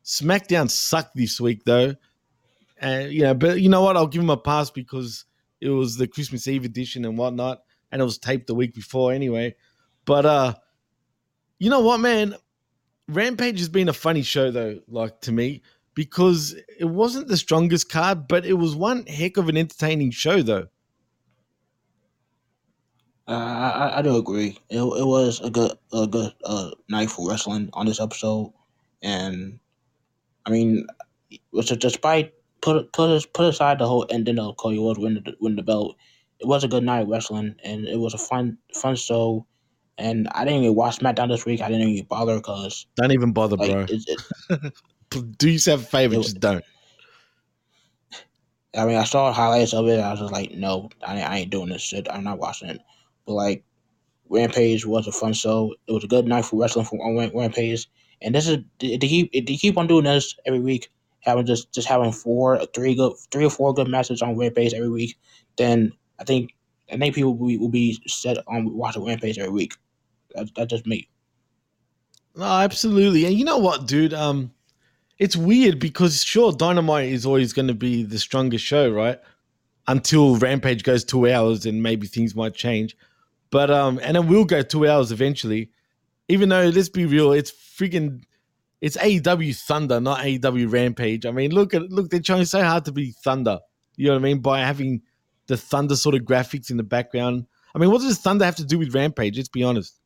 SmackDown 0.03 0.69
sucked 0.69 1.15
this 1.15 1.39
week 1.39 1.63
though, 1.63 1.95
and 2.79 3.11
you 3.11 3.21
know, 3.21 3.35
but 3.35 3.61
you 3.61 3.69
know 3.69 3.83
what? 3.83 3.95
I'll 3.95 4.07
give 4.07 4.21
them 4.21 4.31
a 4.31 4.37
pass 4.37 4.71
because 4.71 5.25
it 5.59 5.69
was 5.69 5.97
the 5.97 6.07
Christmas 6.07 6.47
Eve 6.47 6.65
edition 6.65 7.05
and 7.05 7.17
whatnot, 7.17 7.61
and 7.91 8.01
it 8.01 8.05
was 8.05 8.17
taped 8.17 8.47
the 8.47 8.55
week 8.55 8.73
before 8.73 9.13
anyway. 9.13 9.55
But 10.05 10.25
uh, 10.25 10.53
you 11.59 11.69
know 11.69 11.81
what, 11.81 11.99
man? 11.99 12.35
Rampage 13.07 13.59
has 13.59 13.69
been 13.69 13.89
a 13.89 13.93
funny 13.93 14.23
show 14.23 14.49
though, 14.49 14.79
like 14.87 15.21
to 15.21 15.31
me, 15.31 15.61
because 15.93 16.55
it 16.79 16.85
wasn't 16.85 17.27
the 17.27 17.37
strongest 17.37 17.89
card, 17.89 18.27
but 18.27 18.45
it 18.45 18.53
was 18.53 18.75
one 18.75 19.05
heck 19.05 19.37
of 19.37 19.49
an 19.49 19.57
entertaining 19.57 20.09
show 20.09 20.41
though. 20.41 20.67
Uh, 23.27 23.31
I, 23.31 23.69
I- 23.69 23.99
I 23.99 24.01
do 24.01 24.15
agree. 24.17 24.57
It, 24.69 24.79
it 24.81 25.05
was 25.05 25.39
a 25.41 25.49
good 25.49 25.71
a 25.93 26.07
good 26.07 26.33
uh, 26.43 26.71
night 26.89 27.09
for 27.11 27.29
wrestling 27.29 27.69
on 27.73 27.85
this 27.85 27.99
episode, 28.01 28.51
and 29.01 29.59
I 30.45 30.49
mean, 30.49 30.87
was 31.51 31.71
it 31.71 31.79
despite 31.79 32.33
put 32.61 32.91
put 32.93 33.09
us- 33.09 33.25
put 33.25 33.45
aside 33.45 33.79
the 33.79 33.87
whole 33.87 34.05
ending 34.09 34.39
of 34.39 34.57
Cody 34.57 34.79
Rhodes 34.79 34.99
winning 34.99 35.23
the, 35.23 35.35
winning 35.39 35.55
the 35.57 35.63
belt, 35.63 35.95
it 36.39 36.47
was 36.47 36.63
a 36.63 36.67
good 36.67 36.83
night 36.83 37.01
of 37.01 37.09
wrestling, 37.09 37.55
and 37.63 37.85
it 37.87 37.99
was 37.99 38.13
a 38.13 38.17
fun 38.17 38.57
fun 38.73 38.95
show. 38.95 39.45
And 39.97 40.27
I 40.33 40.43
didn't 40.45 40.63
even 40.63 40.75
watch 40.75 40.97
SmackDown 40.97 41.27
this 41.29 41.45
week. 41.45 41.61
I 41.61 41.69
didn't 41.69 41.87
even 41.89 42.05
bother 42.07 42.37
because 42.37 42.87
Don't 42.95 43.11
even 43.11 43.33
bother, 43.33 43.55
like 43.55 43.69
bro. 43.69 43.85
it, 43.87 44.03
it, 44.49 44.73
Do 45.37 45.49
yourself 45.49 45.83
a 45.83 45.85
favor, 45.85 46.15
It- 46.15 46.23
just 46.23 46.39
don't. 46.39 46.63
I 48.75 48.85
mean, 48.85 48.95
I 48.95 49.03
saw 49.03 49.31
highlights 49.33 49.73
of 49.73 49.87
it. 49.89 49.99
I 49.99 50.11
was 50.11 50.21
just 50.21 50.31
like, 50.31 50.51
no, 50.51 50.89
I, 51.05 51.17
ain't- 51.17 51.29
I 51.29 51.37
ain't 51.39 51.51
doing 51.51 51.69
this 51.69 51.81
shit. 51.81 52.07
I'm 52.09 52.23
not 52.23 52.39
watching 52.39 52.69
it. 52.69 52.79
Like, 53.31 53.63
Rampage 54.29 54.85
was 54.85 55.07
a 55.07 55.11
fun 55.11 55.33
show. 55.33 55.75
It 55.87 55.91
was 55.91 56.03
a 56.03 56.07
good 56.07 56.25
night 56.25 56.45
for 56.45 56.59
wrestling 56.59 56.85
from 56.85 56.99
Rampage. 56.99 57.89
And 58.21 58.33
this 58.33 58.47
is 58.47 58.59
they 58.79 58.97
keep 58.97 59.31
they 59.33 59.57
keep 59.57 59.77
on 59.77 59.87
doing 59.87 60.05
this 60.05 60.35
every 60.45 60.59
week, 60.59 60.89
having 61.19 61.45
just 61.45 61.71
just 61.73 61.87
having 61.87 62.11
four, 62.11 62.65
three 62.73 62.95
good, 62.95 63.13
three 63.31 63.45
or 63.45 63.49
four 63.49 63.73
good 63.73 63.87
matches 63.87 64.21
on 64.21 64.37
Rampage 64.37 64.73
every 64.73 64.89
week. 64.89 65.17
Then 65.57 65.91
I 66.19 66.23
think 66.23 66.53
I 66.91 66.97
think 66.97 67.15
people 67.15 67.35
will 67.35 67.47
be, 67.47 67.57
will 67.57 67.69
be 67.69 68.01
set 68.07 68.37
on 68.47 68.73
watching 68.73 69.03
Rampage 69.03 69.37
every 69.37 69.51
week. 69.51 69.73
That's 70.33 70.51
that's 70.55 70.69
just 70.69 70.87
me. 70.87 71.09
No, 72.35 72.45
absolutely. 72.45 73.25
And 73.25 73.33
you 73.33 73.43
know 73.43 73.57
what, 73.57 73.87
dude? 73.87 74.13
Um, 74.13 74.53
it's 75.17 75.35
weird 75.35 75.79
because 75.79 76.23
sure, 76.23 76.53
Dynamite 76.53 77.09
is 77.09 77.25
always 77.25 77.53
going 77.53 77.67
to 77.67 77.73
be 77.73 78.03
the 78.03 78.17
strongest 78.17 78.63
show, 78.63 78.89
right? 78.89 79.19
Until 79.87 80.37
Rampage 80.37 80.83
goes 80.83 81.03
two 81.03 81.29
hours, 81.29 81.65
and 81.65 81.83
maybe 81.83 82.07
things 82.07 82.33
might 82.35 82.53
change. 82.53 82.95
But 83.51 83.69
um, 83.71 83.99
and 84.01 84.17
it 84.17 84.25
will 84.25 84.45
go 84.45 84.61
two 84.61 84.87
hours 84.87 85.11
eventually. 85.11 85.69
Even 86.29 86.49
though, 86.49 86.67
let's 86.69 86.89
be 86.89 87.05
real, 87.05 87.33
it's 87.33 87.51
freaking, 87.51 88.23
it's 88.79 88.95
AEW 88.97 89.55
Thunder, 89.57 89.99
not 89.99 90.19
AEW 90.19 90.71
Rampage. 90.71 91.25
I 91.25 91.31
mean, 91.31 91.51
look 91.51 91.73
at 91.73 91.91
look, 91.91 92.09
they're 92.09 92.21
trying 92.21 92.45
so 92.45 92.63
hard 92.63 92.85
to 92.85 92.91
be 92.93 93.11
Thunder. 93.23 93.59
You 93.97 94.07
know 94.07 94.13
what 94.13 94.19
I 94.19 94.23
mean? 94.23 94.39
By 94.39 94.61
having 94.61 95.01
the 95.47 95.57
Thunder 95.57 95.95
sort 95.97 96.15
of 96.15 96.21
graphics 96.21 96.71
in 96.71 96.77
the 96.77 96.83
background. 96.83 97.45
I 97.75 97.79
mean, 97.79 97.91
what 97.91 98.01
does 98.01 98.19
Thunder 98.19 98.45
have 98.45 98.55
to 98.57 98.65
do 98.65 98.79
with 98.79 98.95
Rampage? 98.95 99.35
Let's 99.37 99.49
be 99.49 99.63
honest. 99.63 99.99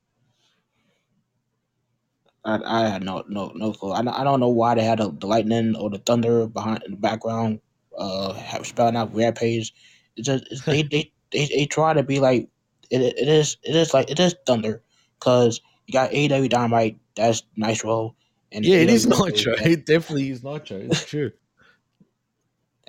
I, 2.44 2.60
I 2.66 2.88
had 2.90 3.04
no 3.04 3.24
no 3.28 3.52
no 3.56 3.74
clue. 3.74 3.92
I, 3.92 4.02
don't- 4.04 4.14
I 4.14 4.24
don't 4.24 4.40
know 4.40 4.50
why 4.50 4.76
they 4.76 4.84
had 4.84 5.00
the, 5.00 5.12
the 5.12 5.28
lightning 5.28 5.76
or 5.76 5.90
the 5.90 5.98
thunder 6.00 6.48
behind 6.48 6.84
in 6.84 6.92
the 6.92 6.98
background, 6.98 7.60
uh, 7.98 8.34
spelling 8.64 8.96
out 8.96 9.14
rampage. 9.16 9.74
It's 10.16 10.28
just 10.28 10.46
it's, 10.52 10.62
they, 10.64 10.84
they 10.92 11.12
they 11.32 11.46
they 11.48 11.66
try 11.66 11.94
to 11.94 12.04
be 12.04 12.20
like 12.20 12.50
it, 12.91 13.02
it 13.02 13.28
is 13.28 13.57
it 13.64 13.76
is 13.76 13.94
like 13.94 14.10
it 14.12 14.20
is 14.20 14.36
thunder 14.45 14.82
because 15.20 15.62
you 15.88 15.94
got 15.94 16.12
AEW 16.12 16.49
Dynamite 16.49 16.98
that's 17.16 17.44
Nitro 17.56 18.16
and 18.52 18.66
Yeah, 18.66 18.78
it 18.78 18.90
AEW 18.90 18.94
is 18.94 19.07
Nitro. 19.07 19.56
that- 19.57 19.68
It 19.72 19.86
definitely 19.86 20.30
is 20.30 20.44
Nitro. 20.44 20.78
It's 20.78 21.06
true. 21.06 21.32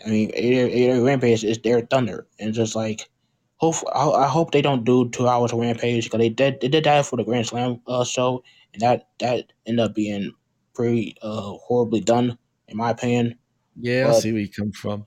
I 0.05 0.11
mean, 0.11 0.31
AEW 0.33 1.05
Rampage 1.05 1.43
is 1.45 1.59
their 1.59 1.81
thunder, 1.81 2.27
and 2.39 2.53
just 2.53 2.77
like, 2.77 3.09
hope 3.57 3.77
I, 3.95 4.09
I 4.09 4.29
hope 4.29 4.51
they 4.51 4.63
don't 4.63 4.85
do 4.85 5.09
two 5.09 5.27
hours 5.27 5.53
of 5.53 5.59
Rampage 5.59 6.05
because 6.05 6.19
they 6.19 6.29
did 6.29 6.61
they 6.61 6.69
did 6.69 6.85
that 6.85 7.07
for 7.07 7.17
the 7.17 7.25
Grand 7.25 7.47
Slam 7.47 7.81
uh, 7.87 8.05
show, 8.05 8.43
and 8.75 8.83
that 8.83 9.09
that 9.21 9.53
ended 9.67 9.85
up 9.85 9.95
being 9.95 10.33
pretty 10.75 11.17
uh 11.23 11.53
horribly 11.67 12.01
done 12.01 12.39
in 12.69 12.77
my 12.77 12.91
opinion. 12.91 13.39
Yeah, 13.81 14.09
I 14.15 14.19
see 14.21 14.33
where 14.33 14.43
you 14.43 14.51
come 14.51 14.73
from. 14.73 15.07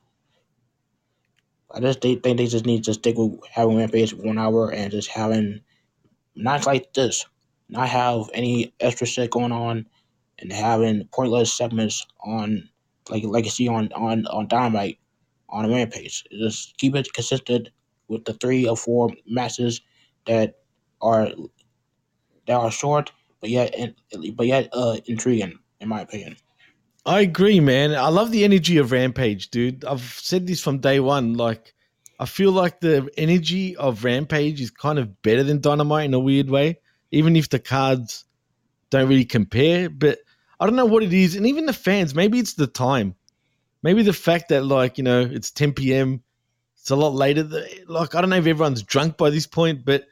I 1.72 1.80
just 1.80 2.02
they 2.02 2.16
think 2.16 2.38
they 2.38 2.48
just 2.48 2.66
need 2.66 2.86
to 2.86 2.94
stick 2.94 3.18
with 3.18 3.40
having 3.52 3.78
Rampage 3.78 4.14
one 4.14 4.38
hour 4.40 4.72
and 4.72 4.92
just 4.92 5.10
having 5.10 5.62
nights 6.36 6.68
like 6.68 6.94
this, 6.94 7.26
not 7.70 7.90
have 7.90 8.30
any 8.34 8.74
extra 8.80 9.08
shit 9.08 9.32
going 9.32 9.52
on, 9.52 9.88
and 10.40 10.52
having 10.52 11.08
pointless 11.14 11.54
segments 11.54 12.06
on 12.24 12.70
like 13.10 13.24
like 13.24 13.46
you 13.46 13.52
see 13.52 13.68
on 13.68 13.92
on 13.94 14.26
on 14.28 14.48
Dynamite 14.48 15.00
on 15.50 15.70
Rampage. 15.72 16.26
Just 16.32 16.78
keep 16.78 16.96
it 16.96 17.14
consistent 17.14 17.70
with 18.08 18.26
the 18.26 18.34
three 18.34 18.68
or 18.68 18.78
four 18.78 19.12
matches 19.28 19.82
that 20.26 20.56
are 21.02 21.30
that 22.48 22.56
are 22.56 22.72
short 22.72 23.12
but 23.42 23.50
yet 23.50 23.76
but 24.36 24.48
yet 24.48 24.70
uh 24.74 24.98
intriguing 25.06 25.60
in 25.80 25.90
my 25.90 26.02
opinion. 26.02 26.36
I 27.06 27.22
agree, 27.22 27.60
man. 27.60 27.96
I 27.96 28.10
love 28.10 28.32
the 28.32 28.44
energy 28.44 28.78
of 28.78 28.92
Rampage, 28.92 29.50
dude. 29.50 29.86
I've 29.86 30.02
said 30.02 30.46
this 30.46 30.62
from 30.62 30.80
day 30.80 31.00
one. 31.00 31.36
Like, 31.36 31.74
I 32.20 32.26
feel 32.26 32.52
like 32.52 32.82
the 32.82 33.10
energy 33.18 33.76
of 33.78 34.04
Rampage 34.04 34.62
is 34.62 34.70
kind 34.70 35.00
of 35.00 35.22
better 35.22 35.44
than 35.44 35.62
Dynamite 35.62 36.06
in 36.06 36.14
a 36.14 36.20
weird 36.20 36.50
way, 36.50 36.80
even 37.12 37.36
if 37.36 37.50
the 37.50 37.60
cards 37.60 38.26
don't 38.90 39.08
really 39.08 39.26
compare. 39.26 39.90
But 39.90 40.20
I 40.60 40.66
don't 40.66 40.76
know 40.76 40.86
what 40.86 41.04
it 41.04 41.14
is. 41.14 41.36
And 41.36 41.48
even 41.48 41.66
the 41.66 41.74
fans, 41.74 42.14
maybe 42.14 42.38
it's 42.40 42.54
the 42.54 42.68
time. 42.68 43.16
Maybe 43.82 44.04
the 44.04 44.14
fact 44.14 44.50
that, 44.50 44.66
like, 44.66 44.98
you 44.98 45.04
know, 45.04 45.22
it's 45.22 45.52
10 45.52 45.74
p.m., 45.74 46.22
it's 46.78 46.92
a 46.92 46.96
lot 46.96 47.14
later. 47.14 47.50
Like, 47.88 48.14
I 48.14 48.22
don't 48.22 48.30
know 48.30 48.38
if 48.38 48.46
everyone's 48.46 48.84
drunk 48.84 49.18
by 49.18 49.30
this 49.30 49.48
point, 49.48 49.86
but 49.86 50.06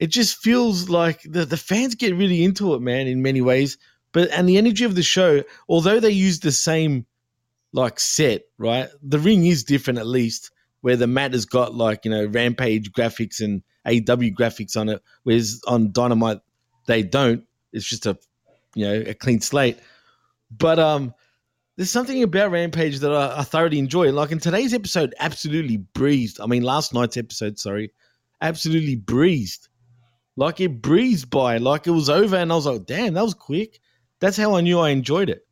it 0.00 0.08
just 0.08 0.38
feels 0.38 0.88
like 0.88 1.22
the, 1.22 1.44
the 1.44 1.56
fans 1.56 1.94
get 1.94 2.14
really 2.14 2.44
into 2.44 2.74
it, 2.74 2.80
man, 2.80 3.06
in 3.06 3.22
many 3.22 3.40
ways. 3.40 3.78
But 4.14 4.30
and 4.30 4.48
the 4.48 4.56
energy 4.56 4.84
of 4.84 4.94
the 4.94 5.02
show, 5.02 5.42
although 5.68 6.00
they 6.00 6.10
use 6.10 6.40
the 6.40 6.52
same 6.52 7.04
like 7.72 8.00
set, 8.00 8.44
right? 8.56 8.88
The 9.02 9.18
ring 9.18 9.44
is 9.44 9.64
different 9.64 9.98
at 9.98 10.06
least, 10.06 10.52
where 10.80 10.96
the 10.96 11.08
mat 11.08 11.32
has 11.32 11.44
got 11.44 11.74
like, 11.74 12.04
you 12.06 12.12
know, 12.12 12.24
rampage 12.26 12.92
graphics 12.92 13.40
and 13.40 13.62
AEW 13.86 14.34
graphics 14.34 14.76
on 14.76 14.88
it, 14.88 15.02
whereas 15.24 15.60
on 15.66 15.92
Dynamite 15.92 16.38
they 16.86 17.02
don't. 17.02 17.44
It's 17.72 17.84
just 17.84 18.06
a 18.06 18.16
you 18.74 18.86
know, 18.86 19.04
a 19.06 19.14
clean 19.14 19.40
slate. 19.40 19.78
But 20.50 20.78
um 20.78 21.12
there's 21.76 21.90
something 21.90 22.22
about 22.22 22.52
Rampage 22.52 23.00
that 23.00 23.12
I, 23.12 23.40
I 23.40 23.42
thoroughly 23.42 23.80
enjoy. 23.80 24.12
Like 24.12 24.30
in 24.30 24.38
today's 24.38 24.72
episode, 24.72 25.12
absolutely 25.18 25.78
breezed. 25.78 26.40
I 26.40 26.46
mean, 26.46 26.62
last 26.62 26.94
night's 26.94 27.16
episode, 27.16 27.58
sorry, 27.58 27.92
absolutely 28.40 28.94
breezed. 28.94 29.68
Like 30.36 30.60
it 30.60 30.80
breezed 30.80 31.30
by, 31.30 31.56
like 31.58 31.88
it 31.88 31.90
was 31.90 32.08
over, 32.08 32.36
and 32.36 32.52
I 32.52 32.54
was 32.54 32.66
like, 32.66 32.86
damn, 32.86 33.14
that 33.14 33.24
was 33.24 33.34
quick. 33.34 33.80
That's 34.20 34.36
how 34.36 34.54
I 34.56 34.60
knew 34.60 34.78
I 34.80 34.90
enjoyed 34.90 35.30
it. 35.30 35.46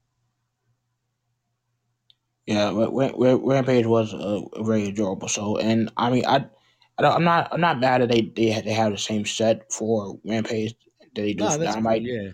Yeah, 2.47 2.70
Ra- 2.72 2.90
Ra- 2.90 3.12
Ra- 3.16 3.40
Rampage 3.43 3.86
was 3.86 4.12
a, 4.12 4.43
a 4.59 4.64
very 4.64 4.86
enjoyable 4.89 5.28
show, 5.28 5.59
and 5.59 5.90
I 5.97 6.10
mean, 6.10 6.26
I, 6.26 6.47
I 6.98 7.02
don't, 7.02 7.14
I'm 7.14 7.24
not, 7.24 7.48
I'm 7.52 7.60
not 7.60 7.80
mad 7.80 8.02
that 8.02 8.09
they 8.10 8.22
they 8.22 8.47
had, 8.47 8.64
they 8.64 8.72
have 8.72 8.93
the 8.93 8.98
same 8.98 9.24
set 9.24 9.72
for 9.72 10.18
Rampage 10.24 10.74
that 11.01 11.14
they 11.14 11.34
do 11.34 11.44
No, 11.44 11.51
for 11.51 11.59
Dynamite. 11.59 12.02
cool, 12.02 12.06
yeah. 12.06 12.30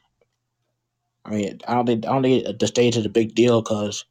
I 1.24 1.30
mean, 1.30 1.58
I 1.68 1.74
don't 1.74 1.86
think, 1.86 2.06
I 2.06 2.12
don't 2.12 2.22
think 2.22 2.58
the 2.58 2.66
stage 2.66 2.96
is 2.96 3.04
a 3.04 3.10
big 3.10 3.34
deal 3.34 3.60
because, 3.62 4.04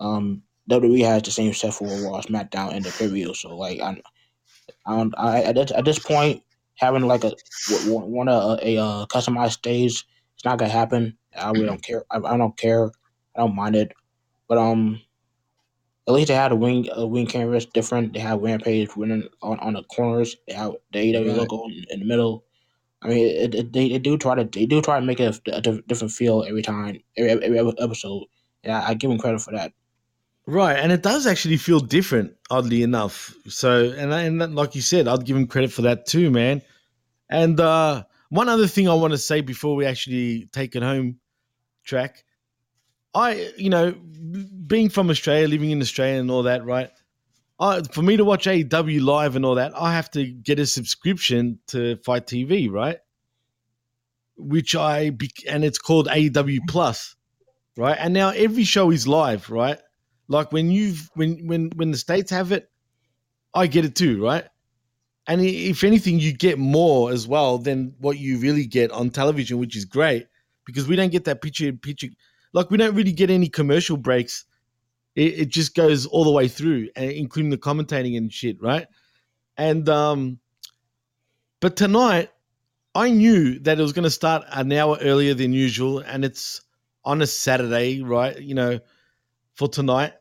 um, 0.00 0.42
WWE 0.68 1.00
has 1.04 1.22
the 1.22 1.30
same 1.30 1.54
set 1.54 1.72
for 1.74 1.86
Raw, 1.88 2.20
SmackDown, 2.20 2.74
and 2.74 2.84
the 2.84 2.90
pay 2.90 3.08
per 3.08 3.14
view. 3.14 3.34
So 3.34 3.56
like, 3.56 3.80
I, 3.80 4.00
I 4.86 4.96
don't, 4.96 5.14
I 5.16 5.42
at 5.42 5.54
this, 5.54 5.70
at 5.72 5.84
this 5.84 5.98
point, 5.98 6.42
having 6.76 7.02
like 7.06 7.24
a 7.24 7.32
want 7.86 8.28
a, 8.28 8.58
a, 8.62 8.76
uh 8.78 9.06
customized 9.06 9.52
stage, 9.52 10.04
it's 10.38 10.44
not 10.44 10.58
gonna 10.58 10.70
happen. 10.70 11.18
I 11.36 11.50
really 11.50 11.66
don't 11.66 11.82
care. 11.82 12.04
I, 12.10 12.18
I 12.18 12.36
don't 12.38 12.56
care. 12.56 12.86
I 13.36 13.40
don't 13.40 13.54
mind 13.56 13.76
it, 13.76 13.92
but 14.48 14.58
um. 14.58 15.00
At 16.06 16.14
least 16.14 16.28
they 16.28 16.34
had 16.34 16.52
a 16.52 16.56
wing 16.56 16.88
a 16.90 17.06
wing 17.06 17.26
canvas 17.26 17.66
different. 17.66 18.14
They 18.14 18.20
have 18.20 18.40
Rampage 18.40 18.96
winning 18.96 19.28
on, 19.42 19.58
on 19.60 19.74
the 19.74 19.82
corners. 19.82 20.36
They 20.46 20.54
have 20.54 20.72
the 20.90 21.00
AEW 21.00 21.26
Right. 21.28 21.36
logo 21.36 21.66
in, 21.66 21.84
in 21.90 22.00
the 22.00 22.06
middle. 22.06 22.44
I 23.02 23.08
mean, 23.08 23.26
it, 23.26 23.54
it, 23.54 23.72
they, 23.74 23.90
they 23.90 23.98
do 23.98 24.16
try 24.16 24.34
to 24.34 24.44
they 24.44 24.64
do 24.64 24.80
try 24.80 24.98
to 24.98 25.04
make 25.04 25.20
it 25.20 25.38
a, 25.48 25.56
a 25.58 25.60
different 25.60 26.12
feel 26.12 26.44
every 26.48 26.62
time, 26.62 27.00
every, 27.18 27.44
every 27.58 27.74
episode. 27.78 28.24
And 28.64 28.72
I, 28.72 28.88
I 28.88 28.94
give 28.94 29.10
them 29.10 29.18
credit 29.18 29.42
for 29.42 29.52
that. 29.52 29.72
Right, 30.46 30.78
and 30.78 30.92
it 30.92 31.02
does 31.02 31.26
actually 31.26 31.58
feel 31.58 31.78
different, 31.78 32.34
oddly 32.50 32.82
enough. 32.82 33.34
So, 33.46 33.90
and 33.90 34.10
and 34.10 34.54
like 34.54 34.74
you 34.74 34.80
said, 34.80 35.06
I'd 35.08 35.26
give 35.26 35.36
him 35.36 35.46
credit 35.46 35.72
for 35.72 35.82
that 35.82 36.06
too, 36.06 36.30
man. 36.30 36.62
And 37.28 37.60
uh, 37.60 38.04
one 38.28 38.48
other 38.48 38.66
thing 38.66 38.88
I 38.88 38.94
want 38.94 39.12
to 39.12 39.18
say 39.18 39.40
before 39.40 39.76
we 39.76 39.86
actually 39.86 40.48
take 40.52 40.76
it 40.76 40.82
home, 40.82 41.18
track, 41.84 42.24
I, 43.14 43.50
you 43.56 43.70
know, 43.70 43.92
being 43.92 44.90
from 44.90 45.10
Australia, 45.10 45.48
living 45.48 45.70
in 45.70 45.80
Australia, 45.80 46.20
and 46.20 46.30
all 46.30 46.44
that, 46.44 46.64
right? 46.64 46.90
I, 47.58 47.82
for 47.92 48.02
me 48.02 48.16
to 48.16 48.24
watch 48.24 48.46
AEW 48.46 49.02
live 49.02 49.34
and 49.34 49.44
all 49.44 49.56
that, 49.56 49.72
I 49.76 49.94
have 49.94 50.10
to 50.12 50.24
get 50.24 50.60
a 50.60 50.66
subscription 50.66 51.58
to 51.68 51.96
FITE 52.04 52.26
TV, 52.26 52.70
right? 52.70 52.98
which 54.38 54.74
I 54.74 55.10
and 55.48 55.64
it's 55.64 55.78
called 55.78 56.06
AEW 56.06 56.60
Plus, 56.68 57.16
right? 57.76 57.96
And 57.98 58.14
now 58.14 58.30
every 58.30 58.64
show 58.64 58.90
is 58.90 59.06
live, 59.06 59.50
right? 59.50 59.78
Like 60.28 60.52
when 60.52 60.70
you've 60.70 61.10
when 61.14 61.46
when 61.46 61.70
when 61.76 61.90
the 61.90 61.98
states 61.98 62.30
have 62.30 62.52
it, 62.52 62.70
I 63.52 63.66
get 63.66 63.84
it 63.84 63.96
too, 63.96 64.22
right? 64.22 64.46
And 65.28 65.42
if 65.42 65.84
anything, 65.84 66.18
you 66.18 66.32
get 66.32 66.58
more 66.58 67.12
as 67.12 67.28
well 67.28 67.58
than 67.58 67.94
what 67.98 68.18
you 68.18 68.38
really 68.38 68.64
get 68.64 68.90
on 68.90 69.10
television, 69.10 69.58
which 69.58 69.76
is 69.76 69.84
great 69.84 70.26
because 70.64 70.88
we 70.88 70.96
don't 70.96 71.12
get 71.12 71.24
that 71.26 71.42
picture 71.42 71.70
picture. 71.70 72.08
Like 72.54 72.70
we 72.70 72.78
don't 72.78 72.94
really 72.94 73.12
get 73.12 73.28
any 73.28 73.48
commercial 73.48 73.98
breaks. 73.98 74.46
It, 75.16 75.40
it 75.40 75.48
just 75.50 75.74
goes 75.74 76.06
all 76.06 76.24
the 76.24 76.30
way 76.30 76.48
through, 76.48 76.88
and 76.96 77.10
including 77.10 77.50
the 77.50 77.58
commentating 77.58 78.16
and 78.16 78.32
shit, 78.32 78.60
right? 78.62 78.86
And 79.58 79.86
um, 79.90 80.38
but 81.60 81.76
tonight 81.76 82.30
I 82.94 83.10
knew 83.10 83.58
that 83.60 83.78
it 83.78 83.82
was 83.82 83.92
going 83.92 84.04
to 84.04 84.10
start 84.10 84.44
an 84.50 84.72
hour 84.72 84.96
earlier 85.02 85.34
than 85.34 85.52
usual, 85.52 85.98
and 85.98 86.24
it's 86.24 86.62
on 87.04 87.20
a 87.20 87.26
Saturday, 87.26 88.02
right? 88.02 88.40
You 88.40 88.54
know, 88.54 88.80
for 89.56 89.68
tonight. 89.68 90.14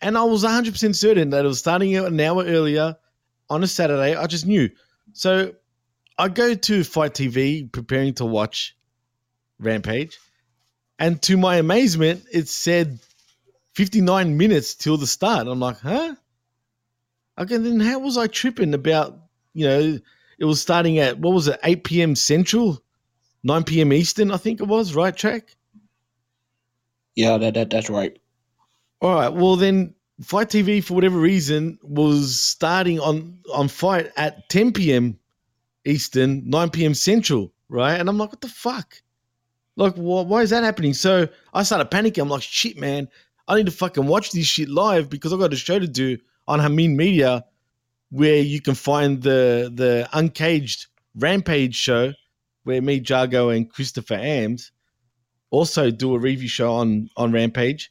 And 0.00 0.16
I 0.16 0.22
was 0.22 0.44
100% 0.44 0.94
certain 0.94 1.30
that 1.30 1.44
it 1.44 1.48
was 1.48 1.58
starting 1.58 1.96
an 1.96 2.20
hour 2.20 2.44
earlier 2.44 2.96
on 3.52 3.62
a 3.62 3.66
Saturday. 3.66 4.16
I 4.16 4.26
just 4.26 4.46
knew. 4.46 4.70
So 5.12 5.52
I 6.18 6.28
go 6.28 6.54
to 6.54 6.84
FITE 6.84 7.14
TV 7.14 7.70
preparing 7.70 8.14
to 8.14 8.24
watch 8.24 8.76
Rampage. 9.58 10.18
And 10.98 11.20
to 11.22 11.36
my 11.36 11.56
amazement, 11.56 12.24
it 12.32 12.48
said 12.48 12.98
59 13.74 14.36
minutes 14.36 14.74
till 14.74 14.96
the 14.96 15.06
start. 15.06 15.46
I'm 15.46 15.60
like, 15.60 15.80
huh? 15.80 16.14
Okay, 17.38 17.56
then 17.56 17.80
how 17.80 17.98
was 17.98 18.16
I 18.16 18.26
tripping 18.26 18.74
about, 18.74 19.18
you 19.52 19.66
know, 19.66 19.98
it 20.38 20.44
was 20.44 20.60
starting 20.60 20.98
at, 20.98 21.18
what 21.18 21.34
was 21.34 21.48
it, 21.48 21.58
8 21.62 21.84
p.m. 21.84 22.14
Central, 22.14 22.82
9 23.42 23.64
p.m. 23.64 23.92
Eastern, 23.92 24.30
I 24.30 24.36
think 24.36 24.60
it 24.60 24.66
was, 24.66 24.94
right, 24.94 25.16
Track? 25.16 25.56
Yeah, 27.14 27.38
that, 27.38 27.54
that 27.54 27.70
that's 27.70 27.90
right. 27.90 28.18
All 29.00 29.14
right. 29.14 29.32
Well, 29.32 29.56
then 29.56 29.94
FITE 30.20 30.48
TV, 30.48 30.84
for 30.84 30.94
whatever 30.94 31.18
reason, 31.18 31.78
was 31.82 32.40
starting 32.40 33.00
on 33.00 33.38
on 33.52 33.68
Fight 33.68 34.10
at 34.16 34.48
10 34.50 34.72
p.m. 34.72 35.18
Eastern, 35.84 36.48
9 36.48 36.70
p.m. 36.70 36.94
Central, 36.94 37.52
right? 37.68 37.98
And 37.98 38.08
I'm 38.08 38.18
like, 38.18 38.30
what 38.30 38.40
the 38.40 38.48
fuck? 38.48 39.02
Like, 39.76 39.94
wh- 39.94 40.26
why 40.28 40.42
is 40.42 40.50
that 40.50 40.62
happening? 40.62 40.94
So 40.94 41.28
I 41.54 41.62
started 41.62 41.90
panicking. 41.90 42.22
I'm 42.22 42.28
like, 42.28 42.42
shit, 42.42 42.78
man, 42.78 43.08
I 43.48 43.56
need 43.56 43.66
to 43.66 43.72
fucking 43.72 44.06
watch 44.06 44.30
this 44.30 44.46
shit 44.46 44.68
live 44.68 45.08
because 45.08 45.32
I 45.32 45.38
got 45.38 45.52
a 45.52 45.56
show 45.56 45.78
to 45.78 45.88
do 45.88 46.18
on 46.46 46.60
Hamin 46.60 46.96
Media, 46.96 47.44
where 48.10 48.36
you 48.38 48.60
can 48.60 48.74
find 48.74 49.22
the 49.22 49.72
the 49.74 50.08
Uncaged 50.12 50.86
Rampage 51.16 51.74
show, 51.74 52.12
where 52.64 52.80
me, 52.82 53.00
Jargo, 53.00 53.54
and 53.54 53.68
Christopher 53.70 54.16
Ambs 54.16 54.70
also 55.50 55.90
do 55.90 56.14
a 56.14 56.18
review 56.18 56.48
show 56.48 56.72
on 56.74 57.08
on 57.16 57.32
Rampage. 57.32 57.90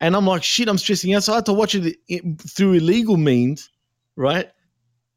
And 0.00 0.16
I'm 0.16 0.26
like, 0.26 0.42
shit, 0.42 0.68
I'm 0.68 0.78
stressing 0.78 1.14
out. 1.14 1.24
So 1.24 1.32
I 1.32 1.36
had 1.36 1.46
to 1.46 1.52
watch 1.52 1.74
it 1.74 1.96
through 2.48 2.74
illegal 2.74 3.16
means, 3.16 3.70
right? 4.16 4.50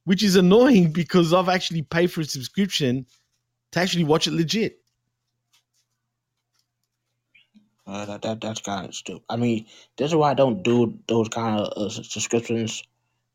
Which 0.03 0.23
is 0.23 0.35
annoying 0.35 0.91
because 0.91 1.33
I've 1.33 1.49
actually 1.49 1.83
paid 1.83 2.11
for 2.11 2.21
a 2.21 2.25
subscription 2.25 3.05
to 3.71 3.79
actually 3.79 4.03
watch 4.03 4.27
it 4.27 4.33
legit. 4.33 4.79
Uh, 7.85 8.05
that, 8.05 8.21
that 8.21 8.39
that's 8.39 8.61
kind 8.61 8.87
of 8.87 8.95
stupid. 8.95 9.23
I 9.29 9.35
mean, 9.35 9.65
this 9.97 10.11
is 10.11 10.15
why 10.15 10.31
I 10.31 10.35
don't 10.35 10.63
do 10.63 10.97
those 11.07 11.27
kind 11.27 11.59
of 11.59 11.73
uh, 11.75 11.89
subscriptions, 11.89 12.81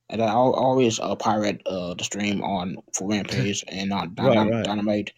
and 0.09 0.23
I 0.23 0.31
always 0.31 0.99
uh, 0.99 1.15
pirate 1.17 1.61
uh, 1.67 1.95
the 1.95 2.05
stream 2.05 2.43
on 2.43 2.79
for 2.95 3.09
Rampage 3.09 3.63
and 3.69 3.93
on 3.93 4.15
Right, 4.19 4.37
Dynam- 4.37 4.51
right. 4.51 4.65
Dynamite. 4.65 5.13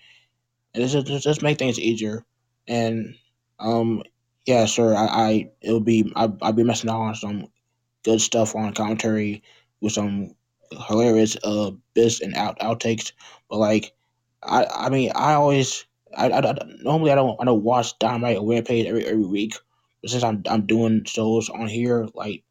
And 0.75 0.89
just, 0.89 1.07
just 1.07 1.25
just 1.25 1.43
make 1.43 1.59
things 1.59 1.79
easier. 1.79 2.25
And 2.67 3.15
um, 3.61 4.03
yeah, 4.51 4.67
sure, 4.67 4.97
I, 4.97 5.07
I 5.07 5.51
it'll 5.63 5.79
be 5.79 6.13
I 6.17 6.29
I'll 6.43 6.53
be 6.53 6.65
messing 6.65 6.91
out 6.91 7.01
on 7.01 7.15
some 7.15 7.47
good 8.05 8.21
stuff 8.21 8.57
on 8.57 8.75
commentary 8.75 9.45
with 9.81 9.93
some 9.93 10.35
hilarious 10.89 11.37
uh 11.45 11.71
bits 11.95 12.21
and 12.21 12.35
out 12.35 12.59
outtakes. 12.59 13.13
But 13.49 13.59
like, 13.59 13.93
I 14.43 14.67
I 14.69 14.89
mean, 14.89 15.13
I 15.15 15.35
always 15.35 15.87
I, 16.17 16.31
I, 16.31 16.51
I 16.51 16.55
normally 16.83 17.13
I 17.13 17.15
don't 17.15 17.41
I 17.41 17.45
don't 17.45 17.63
watch 17.63 17.97
Dynamite 18.01 18.39
or 18.39 18.51
Rampage 18.51 18.87
every 18.87 19.07
every 19.07 19.25
week. 19.25 19.55
But 20.03 20.11
since 20.11 20.25
I'm 20.25 20.43
I'm 20.51 20.67
doing 20.67 21.05
shows 21.05 21.49
on 21.49 21.69
here, 21.69 22.09
like 22.15 22.43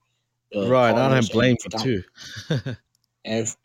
uh, 0.56 0.70
right. 0.70 0.92
I 0.92 0.94
don't 0.94 1.12
have 1.12 1.30
blame 1.30 1.58
you 1.62 1.80
too. 1.80 2.04
and 2.50 2.78
if, 3.26 3.58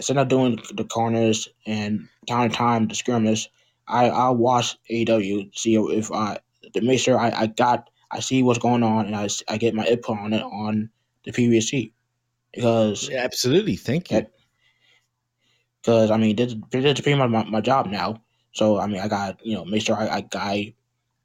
since 0.00 0.18
I'm 0.18 0.28
doing 0.28 0.60
the 0.74 0.84
corners 0.84 1.48
and 1.64 2.08
time 2.28 2.50
to 2.50 2.54
time 2.54 2.88
the 2.88 2.94
skirmish, 2.94 3.48
I 3.88 4.10
I 4.10 4.28
watch 4.28 4.76
AEW 4.90 5.56
see 5.56 5.76
if 5.76 6.12
I 6.12 6.40
to 6.74 6.80
make 6.80 7.00
sure 7.00 7.18
I, 7.18 7.30
I 7.30 7.46
got 7.46 7.90
I 8.10 8.20
see 8.20 8.42
what's 8.42 8.58
going 8.58 8.82
on 8.82 9.06
and 9.06 9.16
I, 9.16 9.28
I 9.48 9.56
get 9.56 9.74
my 9.74 9.86
input 9.86 10.18
on 10.18 10.32
it 10.32 10.42
on 10.42 10.90
the 11.24 11.32
PWC 11.32 11.92
because 12.52 13.08
Yeah, 13.08 13.22
absolutely. 13.22 13.76
Thank 13.76 14.10
you. 14.10 14.26
because 15.80 16.10
I 16.10 16.16
mean 16.16 16.36
this, 16.36 16.54
this 16.70 16.84
is 16.84 17.00
pretty 17.00 17.18
much 17.18 17.30
my, 17.30 17.44
my 17.44 17.60
job 17.60 17.86
now. 17.86 18.22
So 18.52 18.78
I 18.78 18.86
mean 18.86 19.00
I 19.00 19.08
got 19.08 19.44
you 19.44 19.54
know 19.54 19.64
make 19.64 19.82
sure 19.82 19.96
I, 19.96 20.06
I 20.06 20.28
I 20.34 20.74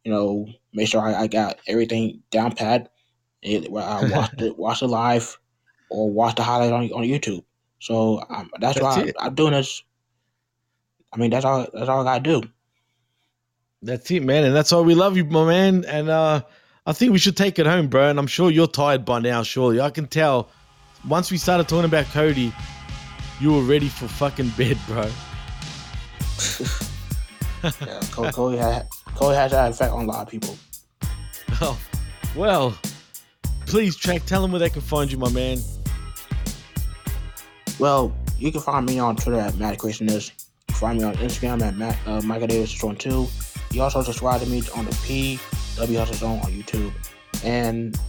you 0.03 0.11
know 0.11 0.47
make 0.73 0.87
sure 0.87 1.01
I, 1.01 1.21
I 1.21 1.27
got 1.27 1.59
everything 1.67 2.21
down 2.31 2.53
pat. 2.53 2.91
It, 3.41 3.65
I 3.67 4.05
watch 4.11 4.33
it 4.37 4.57
watch 4.57 4.81
it 4.81 4.87
live 4.87 5.37
or 5.89 6.11
watch 6.11 6.35
the 6.35 6.43
highlight 6.43 6.71
on 6.71 6.91
on 6.91 7.03
YouTube. 7.03 7.43
So 7.79 8.23
um, 8.29 8.49
that's, 8.59 8.79
That's 8.79 8.97
why. 8.97 9.13
I, 9.19 9.25
I'm 9.25 9.35
doing 9.35 9.53
this. 9.53 9.83
I 11.13 11.17
mean 11.17 11.31
that's 11.31 11.45
all 11.45 11.67
that's 11.73 11.89
all 11.89 12.01
I 12.07 12.19
gotta 12.19 12.41
do. 12.41 12.49
That's 13.85 14.09
it, 14.09 14.23
man. 14.23 14.43
And 14.43 14.55
that's 14.55 14.71
why 14.71 14.79
we 14.79 14.95
love 14.95 15.15
you, 15.15 15.25
my 15.25 15.45
man. 15.45 15.85
And 15.85 16.09
uh, 16.09 16.41
I 16.87 16.93
think 16.93 17.11
we 17.13 17.19
should 17.19 17.37
take 17.37 17.59
it 17.59 17.67
home, 17.67 17.87
bro. 17.87 18.09
And 18.09 18.17
I'm 18.17 18.27
sure 18.27 18.49
you're 18.49 18.67
tired 18.67 19.05
by 19.05 19.19
now, 19.19 19.43
surely. 19.43 19.79
I 19.79 19.91
can 19.91 20.07
tell. 20.07 20.49
Once 21.07 21.29
we 21.29 21.37
started 21.37 21.67
talking 21.67 21.85
about 21.85 22.05
Cody, 22.07 22.51
you 23.39 23.53
were 23.53 23.61
ready 23.61 23.87
for 23.87 24.07
fucking 24.07 24.49
bed, 24.57 24.77
bro. 24.87 25.09
Yeah, 27.63 27.99
Cody, 28.11 28.57
had, 28.57 28.87
Cody 29.15 29.35
has 29.35 29.49
that 29.49 29.71
effect 29.71 29.91
on 29.91 30.03
a 30.03 30.07
lot 30.07 30.21
of 30.21 30.29
people. 30.29 30.55
Oh, 31.61 31.79
well, 32.35 32.77
please, 33.65 33.95
Track, 33.95 34.23
tell 34.27 34.43
them 34.43 34.51
where 34.51 34.59
they 34.59 34.69
can 34.69 34.83
find 34.83 35.11
you, 35.11 35.17
my 35.17 35.31
man. 35.31 35.57
Well, 37.79 38.15
you 38.37 38.51
can 38.51 38.61
find 38.61 38.85
me 38.85 38.99
on 38.99 39.15
Twitter 39.15 39.39
at 39.39 39.55
Matt 39.55 39.79
can 39.79 39.89
find 40.69 40.99
me 40.99 41.05
on 41.05 41.15
Instagram 41.15 41.63
at 41.63 41.75
Matt, 41.75 41.97
uh, 42.05 42.21
Michael 42.21 42.47
Davis 42.47 42.83
One 42.83 42.95
Two. 42.95 43.27
You 43.75 43.81
also 43.81 44.01
subscribe 44.01 44.39
to 44.39 44.47
me 44.47 44.63
on 44.73 44.85
the 44.85 44.97
P 45.03 45.37
W 45.75 45.99
Hustle 45.99 46.15
Zone 46.15 46.39
on 46.39 46.51
YouTube, 46.51 46.93
and 47.43 47.99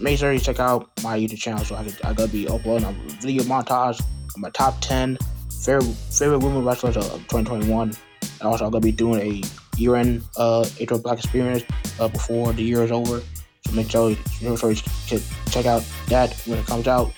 make 0.00 0.18
sure 0.18 0.32
you 0.32 0.40
check 0.40 0.58
out 0.58 0.90
my 1.04 1.16
YouTube 1.16 1.38
channel. 1.38 1.64
So 1.64 1.76
I 1.76 1.84
could 1.84 2.04
I 2.04 2.12
gotta 2.12 2.32
be 2.32 2.48
uploading 2.48 2.88
a 2.88 2.92
video 3.20 3.44
montage 3.44 4.00
of 4.00 4.38
my 4.38 4.50
top 4.50 4.80
ten 4.80 5.16
favorite 5.62 5.84
favorite 6.10 6.40
women 6.40 6.64
wrestlers 6.64 6.96
of 6.96 7.04
2021. 7.28 7.92
And 8.40 8.42
also 8.42 8.64
I'm 8.64 8.72
gonna 8.72 8.80
be 8.80 8.90
doing 8.90 9.20
a 9.20 9.78
year-end 9.78 10.24
uh 10.36 10.68
April 10.80 10.98
Black 10.98 11.18
Experience 11.18 11.62
uh, 12.00 12.08
before 12.08 12.52
the 12.52 12.64
year 12.64 12.82
is 12.82 12.90
over. 12.90 13.22
So 13.66 13.72
make 13.74 13.88
sure, 13.88 14.16
make 14.42 14.58
sure 14.58 14.72
you 14.72 15.20
check 15.46 15.66
out 15.66 15.84
that 16.08 16.34
when 16.46 16.58
it 16.58 16.66
comes 16.66 16.88
out. 16.88 17.12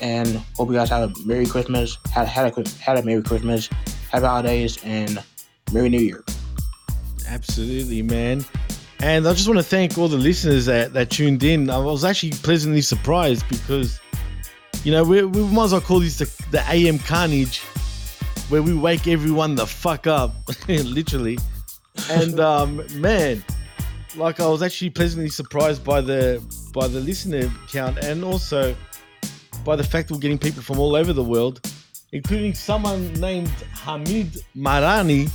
And 0.00 0.40
hope 0.54 0.68
you 0.68 0.74
guys 0.74 0.88
have 0.90 1.10
a 1.10 1.26
Merry 1.26 1.46
Christmas, 1.46 1.98
had 2.12 2.28
had 2.28 2.56
a 2.56 2.68
had 2.78 2.96
a 2.96 3.02
Merry 3.02 3.24
Christmas, 3.24 3.68
Happy 4.12 4.24
Holidays, 4.24 4.78
and 4.84 5.20
Merry 5.72 5.88
New 5.88 5.98
Year. 5.98 6.24
Absolutely, 7.28 8.02
man. 8.02 8.44
And 9.00 9.26
I 9.26 9.32
just 9.32 9.46
want 9.46 9.58
to 9.58 9.64
thank 9.64 9.98
all 9.98 10.08
the 10.08 10.16
listeners 10.16 10.66
that, 10.66 10.92
that 10.94 11.10
tuned 11.10 11.42
in. 11.42 11.68
I 11.68 11.78
was 11.78 12.04
actually 12.04 12.30
pleasantly 12.30 12.80
surprised 12.80 13.46
because, 13.48 14.00
you 14.82 14.92
know, 14.92 15.04
we, 15.04 15.24
we 15.24 15.42
might 15.42 15.64
as 15.64 15.72
well 15.72 15.80
call 15.80 16.00
this 16.00 16.18
the, 16.18 16.46
the 16.50 16.64
AM 16.70 16.98
Carnage, 16.98 17.60
where 18.48 18.62
we 18.62 18.72
wake 18.74 19.06
everyone 19.06 19.56
the 19.56 19.66
fuck 19.66 20.06
up, 20.06 20.34
literally. 20.68 21.38
And 22.10 22.40
um, 22.40 22.82
man, 23.00 23.44
like 24.16 24.40
I 24.40 24.46
was 24.46 24.62
actually 24.62 24.90
pleasantly 24.90 25.28
surprised 25.28 25.84
by 25.84 26.00
the 26.00 26.42
by 26.72 26.88
the 26.88 27.00
listener 27.00 27.50
count, 27.70 27.98
and 27.98 28.24
also 28.24 28.74
by 29.64 29.76
the 29.76 29.84
fact 29.84 30.10
we're 30.10 30.18
getting 30.18 30.38
people 30.38 30.62
from 30.62 30.78
all 30.78 30.96
over 30.96 31.12
the 31.12 31.22
world, 31.22 31.60
including 32.12 32.54
someone 32.54 33.12
named 33.14 33.52
Hamid 33.72 34.42
Marani, 34.56 35.30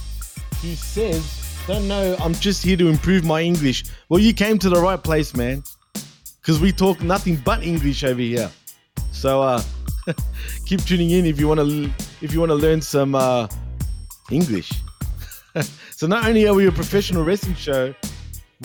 who 0.61 0.75
says, 0.75 1.38
Don't 1.69 1.87
know, 1.87 2.15
I'm 2.19 2.33
just 2.33 2.63
here 2.63 2.75
to 2.77 2.87
improve 2.87 3.23
my 3.23 3.41
English. 3.41 3.83
Well, 4.09 4.19
you 4.19 4.33
came 4.33 4.57
to 4.57 4.69
the 4.69 4.81
right 4.81 5.01
place, 5.03 5.35
man. 5.35 5.63
Because 6.41 6.59
we 6.59 6.71
talk 6.71 6.99
nothing 7.03 7.35
but 7.45 7.61
English 7.61 8.03
over 8.03 8.19
here. 8.19 8.49
So 9.11 9.43
uh 9.43 9.61
keep 10.65 10.83
tuning 10.83 11.11
in 11.11 11.27
if 11.27 11.39
you 11.39 11.47
want 11.47 11.59
to 11.59 11.91
if 12.21 12.33
you 12.33 12.39
want 12.39 12.49
to 12.49 12.55
learn 12.55 12.81
some 12.81 13.13
uh 13.13 13.47
English. 14.31 14.71
so 15.91 16.07
not 16.07 16.25
only 16.27 16.47
are 16.47 16.55
we 16.55 16.65
a 16.65 16.71
professional 16.71 17.23
wrestling 17.23 17.53
show, 17.53 17.93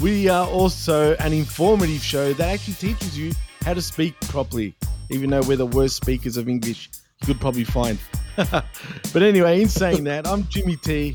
we 0.00 0.30
are 0.30 0.46
also 0.46 1.14
an 1.16 1.34
informative 1.34 2.02
show 2.02 2.32
that 2.32 2.48
actually 2.48 2.72
teaches 2.72 3.18
you 3.18 3.32
how 3.66 3.74
to 3.74 3.82
speak 3.82 4.18
properly, 4.22 4.74
even 5.10 5.28
though 5.28 5.42
we're 5.42 5.58
the 5.58 5.66
worst 5.66 5.96
speakers 5.96 6.38
of 6.38 6.48
English 6.48 6.88
you 7.20 7.26
could 7.26 7.38
probably 7.38 7.64
find. 7.64 7.98
but 8.36 9.22
anyway, 9.22 9.60
in 9.60 9.68
saying 9.68 10.04
that, 10.04 10.26
I'm 10.26 10.48
Jimmy 10.48 10.76
T. 10.76 11.14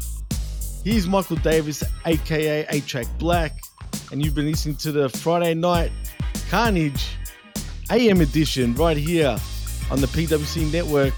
He's 0.84 1.08
Michael 1.08 1.36
Davis, 1.38 1.84
aka 2.06 2.66
A 2.70 2.82
Track 2.82 3.08
Black, 3.18 3.60
and 4.12 4.24
you've 4.24 4.36
been 4.36 4.46
listening 4.46 4.76
to 4.78 4.92
the 4.92 5.10
Friday 5.10 5.54
Night 5.54 5.92
Carnage 6.50 7.18
AM 7.92 8.22
edition 8.22 8.74
right 8.76 8.98
here 8.98 9.38
on 9.92 10.00
the 10.00 10.08
PWC 10.08 10.72
network 10.72 11.14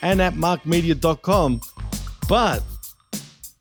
and 0.00 0.20
atmarkmedia.com. 0.20 1.60
But 2.28 2.62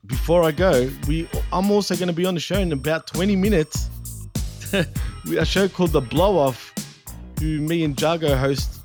before 0.05 0.43
I 0.43 0.51
go, 0.51 0.89
we 1.07 1.27
I'm 1.51 1.69
also 1.69 1.95
going 1.95 2.07
to 2.07 2.13
be 2.13 2.25
on 2.25 2.33
the 2.33 2.39
show 2.39 2.59
in 2.59 2.71
about 2.71 3.07
20 3.07 3.35
minutes. 3.35 3.89
a 4.73 5.45
show 5.45 5.67
called 5.67 5.91
The 5.91 6.01
Blow 6.01 6.37
Off, 6.37 6.73
who 7.39 7.59
me 7.59 7.83
and 7.83 7.95
Jargo 7.95 8.37
host. 8.37 8.79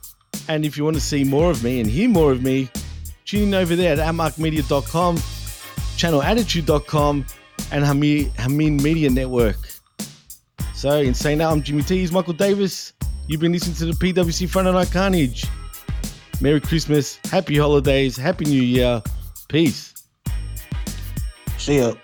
And 0.48 0.64
if 0.64 0.76
you 0.76 0.84
want 0.84 0.96
to 0.96 1.02
see 1.02 1.24
more 1.24 1.50
of 1.50 1.62
me 1.62 1.80
and 1.80 1.88
hear 1.88 2.08
more 2.08 2.32
of 2.32 2.42
me, 2.42 2.68
tune 3.24 3.48
in 3.48 3.54
over 3.54 3.76
there 3.76 3.92
at 3.92 3.98
atmarkmedia.com, 3.98 5.16
channelattitude.com, 5.96 7.26
and 7.72 7.84
Hamin, 7.84 8.30
Hamin 8.32 8.76
Media 8.82 9.10
Network. 9.10 9.56
So, 10.74 11.00
in 11.00 11.14
saying 11.14 11.38
that, 11.38 11.50
I'm 11.50 11.62
Jimmy 11.62 11.82
T. 11.82 11.98
He's 11.98 12.12
Michael 12.12 12.34
Davis. 12.34 12.92
You've 13.26 13.40
been 13.40 13.52
listening 13.52 13.76
to 13.76 13.86
the 13.86 13.92
PWC 13.92 14.48
Friday 14.48 14.72
Night 14.72 14.90
Carnage. 14.90 15.46
Merry 16.40 16.60
Christmas, 16.60 17.18
Happy 17.30 17.56
Holidays, 17.56 18.16
Happy 18.16 18.44
New 18.44 18.62
Year. 18.62 19.02
Peace. 19.48 19.94
See 21.56 21.78
ya. 21.78 21.94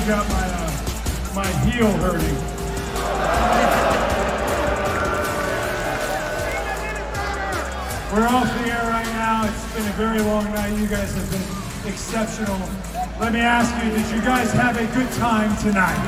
Match 0.00 0.08
got 0.08 0.28
my 0.28 0.46
uh, 0.46 1.34
my 1.34 1.46
heel 1.70 1.90
hurting. 1.98 2.36
We're 8.12 8.26
off 8.26 8.48
the 8.58 8.70
air 8.70 8.82
right 8.90 9.06
now. 9.06 9.46
It's 9.46 9.74
been 9.74 9.86
a 9.86 9.92
very 9.92 10.20
long 10.20 10.44
night. 10.52 10.76
You 10.78 10.86
guys 10.86 11.14
have 11.14 11.30
been 11.30 11.92
exceptional. 11.92 12.58
Let 13.20 13.32
me 13.32 13.40
ask 13.40 13.72
you, 13.84 13.90
did 13.90 14.10
you 14.10 14.20
guys 14.22 14.52
have 14.52 14.76
a 14.76 14.86
good 14.96 15.10
time 15.12 15.56
tonight? 15.58 16.00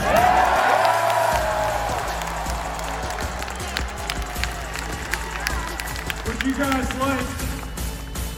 Would 6.27 6.43
you 6.43 6.55
guys 6.55 6.99
like 6.99 7.53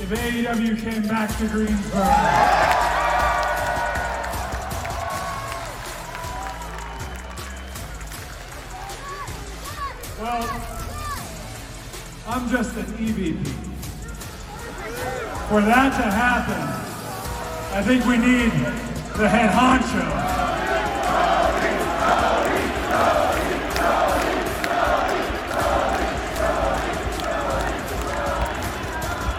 if 0.01 0.11
AEW 0.11 0.81
came 0.81 1.03
back 1.09 1.37
to 1.39 1.47
Greensboro? 1.49 2.24
that 15.91 16.03
to 16.03 16.11
happen, 16.11 16.63
I 17.77 17.83
think 17.83 18.07
we 18.07 18.17
need 18.17 18.51
the 19.19 19.29
head 19.29 19.51
honcho. 19.51 20.05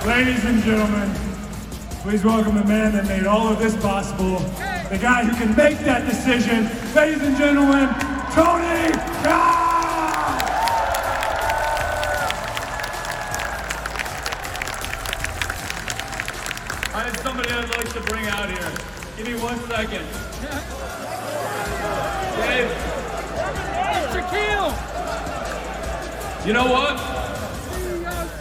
Ladies 0.05 0.45
and 0.45 0.61
gentlemen, 0.61 1.09
please 2.03 2.23
welcome 2.23 2.55
the 2.55 2.63
man 2.63 2.93
that 2.93 3.07
made 3.07 3.26
all 3.26 3.47
of 3.47 3.57
this 3.57 3.76
possible, 3.77 4.38
the 4.89 4.99
guy 5.01 5.23
who 5.23 5.35
can 5.35 5.55
make 5.55 5.80
that 5.80 6.07
decision. 6.07 6.69
Ladies 6.93 7.23
and 7.23 7.35
gentlemen, 7.38 7.89
Tony 8.34 8.91
Khan! 9.23 9.55
Give 19.17 19.27
me 19.27 19.35
one 19.35 19.57
second. 19.69 20.05
Dave. 22.35 22.69
Shaquille. 24.11 24.71
You 26.45 26.51
know 26.51 26.65
what? 26.65 26.99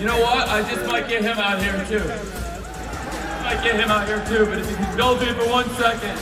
You 0.01 0.07
know 0.07 0.21
what? 0.21 0.49
I 0.49 0.63
just 0.69 0.85
might 0.87 1.09
get 1.09 1.23
him 1.23 1.39
out 1.39 1.63
here 1.63 1.85
too. 1.89 2.03
I 2.03 3.55
might 3.55 3.63
get 3.63 3.77
him 3.79 3.89
out 3.89 4.09
here 4.09 4.25
too, 4.27 4.47
but 4.47 4.59
if 4.59 4.69
you 4.69 4.77
can 4.77 4.99
hold 4.99 5.21
me 5.21 5.33
for 5.33 5.49
one 5.49 5.71
second. 5.77 6.19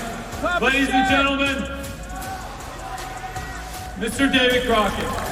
Ladies 0.60 0.90
and 0.90 1.08
gentlemen, 1.08 1.56
Mr. 3.98 4.30
David 4.30 4.66
Crockett. 4.66 5.31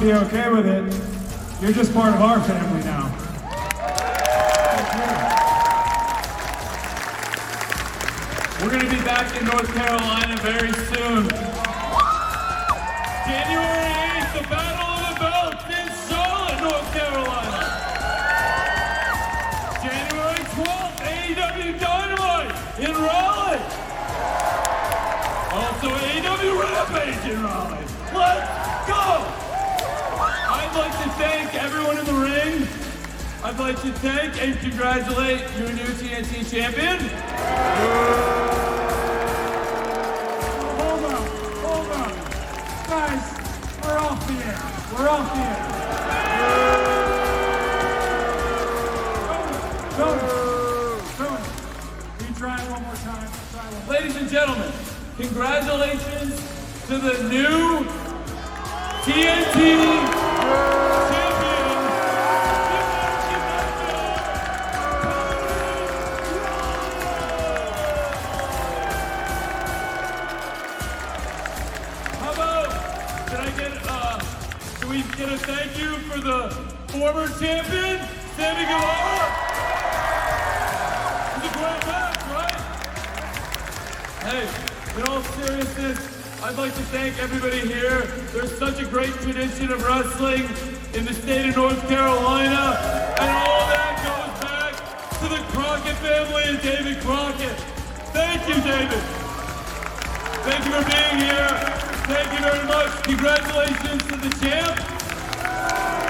be 0.00 0.12
okay 0.12 0.48
with 0.48 0.66
it. 0.66 0.84
You're 1.60 1.72
just 1.72 1.92
part 1.92 2.14
of 2.14 2.20
our 2.20 2.40
family. 2.42 2.67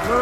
Okay, 0.08 0.14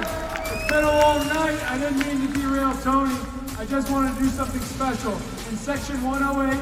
it's 0.00 0.70
been 0.70 0.82
a 0.82 1.00
long 1.02 1.28
night. 1.28 1.60
I 1.68 1.76
didn't 1.78 1.98
mean 1.98 2.26
to 2.26 2.32
derail 2.32 2.72
Tony. 2.82 3.14
I 3.58 3.66
just 3.66 3.90
wanted 3.90 4.14
to 4.16 4.22
do 4.22 4.28
something 4.30 4.62
special. 4.62 5.12
In 5.50 5.58
section 5.58 6.02
108, 6.02 6.56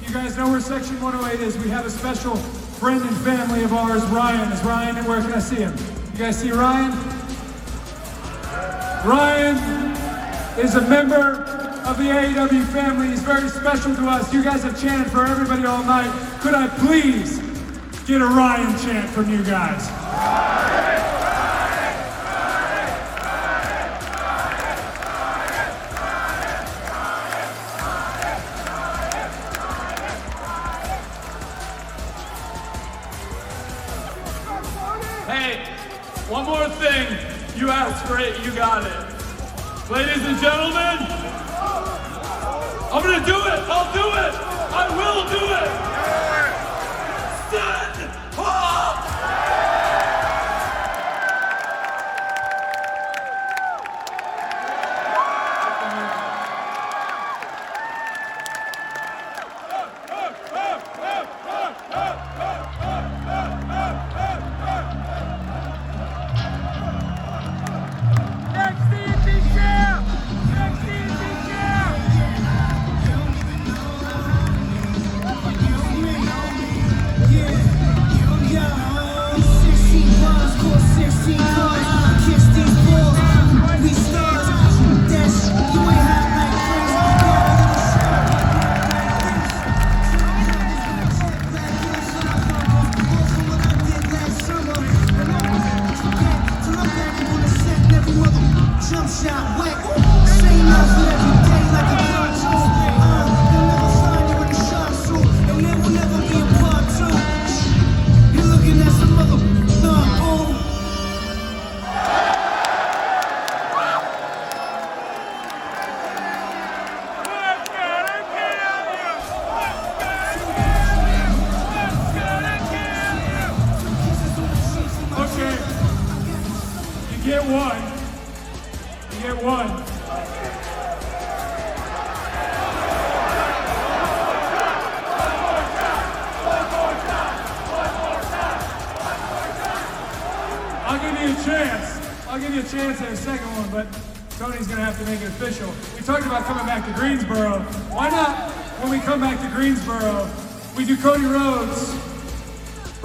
if 0.00 0.08
you 0.08 0.14
guys 0.14 0.38
know 0.38 0.48
where 0.48 0.60
section 0.60 0.98
108 1.02 1.46
is, 1.46 1.58
we 1.58 1.68
have 1.68 1.84
a 1.84 1.90
special 1.90 2.36
friend 2.36 3.02
and 3.02 3.16
family 3.18 3.64
of 3.64 3.74
ours, 3.74 4.02
Ryan. 4.06 4.50
Is 4.50 4.62
Ryan 4.62 4.96
and 4.96 5.06
where 5.06 5.20
can 5.20 5.34
I 5.34 5.40
see 5.40 5.56
him? 5.56 5.76
You 6.14 6.18
guys 6.18 6.40
see 6.40 6.50
Ryan? 6.50 6.92
Ryan 9.06 9.58
is 10.58 10.74
a 10.76 10.88
member 10.88 11.44
of 11.84 11.98
the 11.98 12.04
AEW 12.04 12.64
family. 12.68 13.08
He's 13.08 13.20
very 13.20 13.50
special 13.50 13.94
to 13.94 14.08
us. 14.08 14.32
You 14.32 14.42
guys 14.42 14.62
have 14.62 14.80
chanted 14.80 15.12
for 15.12 15.26
everybody 15.26 15.66
all 15.66 15.84
night. 15.84 16.10
Could 16.40 16.54
I 16.54 16.68
please 16.78 17.41
Get 18.04 18.20
a 18.20 18.26
Ryan 18.26 18.76
chant 18.80 19.08
from 19.10 19.30
you 19.30 19.44
guys. 19.44 20.01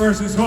Versus? 0.07 0.37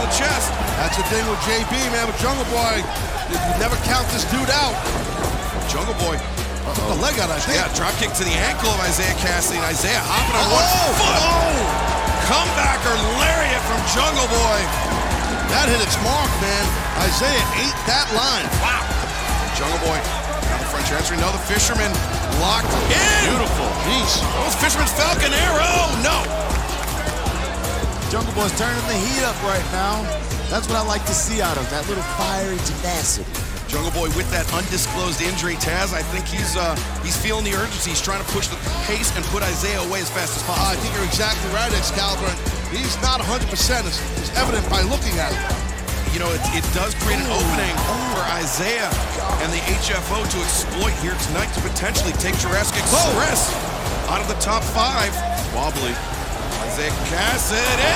To 0.00 0.06
the 0.08 0.16
chest. 0.16 0.48
That's 0.80 0.96
the 0.96 1.04
thing 1.12 1.20
with 1.28 1.36
JB, 1.44 1.72
man, 1.92 2.08
with 2.08 2.16
Jungle 2.24 2.48
Boy. 2.48 2.80
You 3.28 3.36
never 3.60 3.76
count 3.84 4.08
this 4.16 4.24
dude 4.32 4.48
out. 4.48 4.72
Jungle 5.68 5.92
Boy 6.00 6.16
took 6.72 6.88
the 6.88 7.00
leg 7.04 7.20
out, 7.20 7.28
I 7.28 7.36
think. 7.36 7.60
Yeah, 7.60 7.68
drop 7.76 7.92
kick 8.00 8.08
to 8.16 8.24
the 8.24 8.32
ankle 8.48 8.72
of 8.72 8.80
Isiah 8.88 9.12
Kassidy, 9.20 9.60
and 9.60 9.68
Isiah 9.68 10.00
hopping 10.00 10.40
on 10.40 10.46
one 10.56 10.64
Oh, 10.64 10.88
foot. 10.96 11.16
oh. 11.20 12.32
Comebacker 12.32 12.96
lariat 13.20 13.60
from 13.68 13.80
Jungle 13.92 14.24
Boy. 14.32 14.60
That 15.52 15.68
hit 15.68 15.84
its 15.84 15.98
mark, 16.00 16.32
man. 16.40 16.64
Isiah 17.04 17.44
ate 17.60 17.76
that 17.84 18.08
line. 18.16 18.48
Wow. 18.64 18.80
Jungle 19.52 19.84
Boy 19.84 20.00
now 20.48 20.58
the 20.58 20.68
front 20.72 20.86
transfer. 20.88 21.14
No, 21.20 21.28
the 21.30 21.44
Fisherman 21.44 21.92
locked 22.40 22.72
in. 22.88 23.04
Beautiful. 23.28 23.68
Jeez. 23.84 24.16
Was 24.48 24.56
Fisherman's 24.56 24.96
Falcon 24.96 25.30
Arrow. 25.36 25.92
No. 26.00 26.24
Jungle 28.10 28.34
Boy's 28.34 28.50
turning 28.58 28.82
the 28.90 28.98
heat 28.98 29.22
up 29.22 29.38
right 29.46 29.62
now. 29.70 30.02
That's 30.50 30.66
what 30.66 30.74
I 30.74 30.82
like 30.82 31.06
to 31.06 31.14
see 31.14 31.38
out 31.38 31.54
of 31.54 31.62
him, 31.62 31.70
that 31.70 31.86
little 31.86 32.02
fiery 32.18 32.58
tenacity. 32.66 33.22
Jungle 33.70 33.94
Boy 33.94 34.10
with 34.18 34.26
that 34.34 34.50
undisclosed 34.50 35.22
injury, 35.22 35.54
Taz. 35.62 35.94
I 35.94 36.02
think 36.10 36.26
he's 36.26 36.58
uh, 36.58 36.74
he's 37.06 37.14
feeling 37.14 37.46
the 37.46 37.54
urgency. 37.54 37.94
He's 37.94 38.02
trying 38.02 38.18
to 38.18 38.26
push 38.34 38.50
the 38.50 38.58
pace 38.82 39.14
and 39.14 39.22
put 39.30 39.46
Isiah 39.46 39.86
away 39.86 40.02
as 40.02 40.10
fast 40.10 40.34
as 40.34 40.42
possible. 40.42 40.74
I 40.74 40.74
think 40.82 40.90
you're 40.98 41.06
exactly 41.06 41.46
right, 41.54 41.70
Excalibur. 41.70 42.34
He's 42.74 42.98
not 42.98 43.22
100%. 43.22 43.46
It's, 43.86 44.02
it's 44.18 44.34
evident 44.34 44.66
by 44.66 44.82
looking 44.90 45.14
at 45.22 45.30
him. 45.30 45.46
you 46.10 46.18
know, 46.18 46.34
it, 46.34 46.42
it 46.50 46.66
does 46.74 46.98
create 47.06 47.22
an 47.22 47.30
opening 47.30 47.74
for 48.10 48.26
Isiah 48.42 48.90
and 49.38 49.54
the 49.54 49.62
HFO 49.86 50.18
to 50.18 50.38
exploit 50.42 50.98
here 50.98 51.14
tonight 51.30 51.54
to 51.54 51.62
potentially 51.62 52.10
take 52.18 52.34
Jurassic 52.42 52.74
Express 52.82 53.54
out 54.10 54.18
of 54.18 54.26
the 54.26 54.38
top 54.42 54.66
five. 54.66 55.14
Wobbly. 55.54 55.94
Isiah 56.80 56.96
Kassidy. 57.12 57.92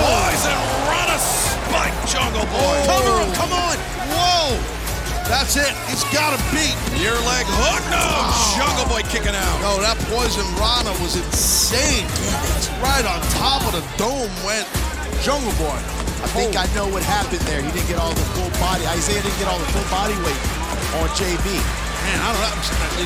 Poison 0.00 0.56
run 0.88 1.08
a 1.12 1.18
spike, 1.20 1.92
Jungle 2.08 2.48
Boy. 2.48 2.76
Oh. 2.80 2.88
Cover 2.88 3.14
him, 3.20 3.30
come 3.36 3.52
on. 3.52 3.76
Whoa. 4.08 4.56
That's 5.28 5.56
it. 5.56 5.68
He's 5.92 6.04
got 6.16 6.32
to 6.32 6.40
beat. 6.48 6.72
Near 6.96 7.12
leg 7.28 7.44
hook. 7.44 7.84
No. 7.92 8.32
Jungle 8.56 8.88
Boy 8.88 9.04
kicking 9.12 9.36
out. 9.36 9.56
No, 9.60 9.76
that 9.84 10.00
poison 10.08 10.48
Rana 10.56 10.96
was 11.04 11.20
insane. 11.20 12.08
It's 12.56 12.72
right 12.80 13.04
on 13.04 13.20
top 13.36 13.68
of 13.68 13.76
the 13.76 13.84
dome 14.00 14.32
went 14.48 14.64
Jungle 15.20 15.52
Boy. 15.60 15.76
I 16.24 16.28
think 16.32 16.56
oh. 16.56 16.64
I 16.64 16.66
know 16.72 16.88
what 16.88 17.04
happened 17.04 17.44
there. 17.44 17.60
He 17.60 17.68
didn't 17.68 17.88
get 17.88 18.00
all 18.00 18.16
the 18.16 18.26
full 18.32 18.48
body. 18.56 18.88
Isiah 18.96 19.20
didn't 19.20 19.36
get 19.36 19.48
all 19.48 19.60
the 19.60 19.68
full 19.76 19.88
body 19.92 20.16
weight 20.24 20.40
on 21.04 21.08
JB. 21.20 21.46
Man, 22.08 22.16
I 22.16 22.32
don't 22.32 22.40
know. 22.40 22.48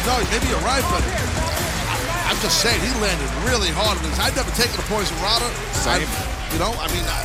Know, 0.06 0.22
maybe 0.30 0.46
you're 0.46 0.62
right, 0.62 0.86
but 0.86 1.02
I'm 2.36 2.44
just 2.44 2.60
saying 2.60 2.76
he 2.84 2.92
landed 3.00 3.32
really 3.48 3.72
hard 3.72 3.96
on 3.96 4.04
this. 4.04 4.20
I'd 4.20 4.36
never 4.36 4.52
taken 4.60 4.76
a 4.76 4.84
poison 4.92 5.16
Rana. 5.24 5.48
Same. 5.72 6.04
I- 6.04 6.36
you 6.52 6.60
know, 6.60 6.68
I 6.76 6.84
mean, 6.92 7.00
I, 7.08 7.24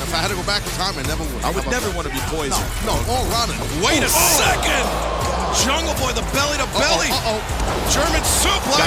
if 0.00 0.10
I 0.14 0.22
had 0.22 0.30
to 0.30 0.38
go 0.38 0.46
back 0.46 0.62
in 0.62 0.70
time, 0.78 0.94
I 0.96 1.02
never 1.04 1.26
would. 1.26 1.42
I 1.44 1.50
would 1.50 1.66
never 1.66 1.90
want 1.98 2.06
to 2.08 2.14
be 2.14 2.22
poisoned. 2.30 2.62
No, 2.86 2.94
no, 2.94 3.10
all 3.10 3.26
Rana. 3.34 3.52
Wait 3.82 4.00
a 4.00 4.08
Oh, 4.08 4.14
oh. 4.14 4.38
second. 4.38 4.86
Jungle 5.66 5.92
Boy, 6.00 6.14
the 6.16 6.22
belly 6.32 6.56
to 6.62 6.68
belly. 6.78 7.10
Uh-oh, 7.12 7.42
German 7.92 8.22
suplex. 8.22 8.86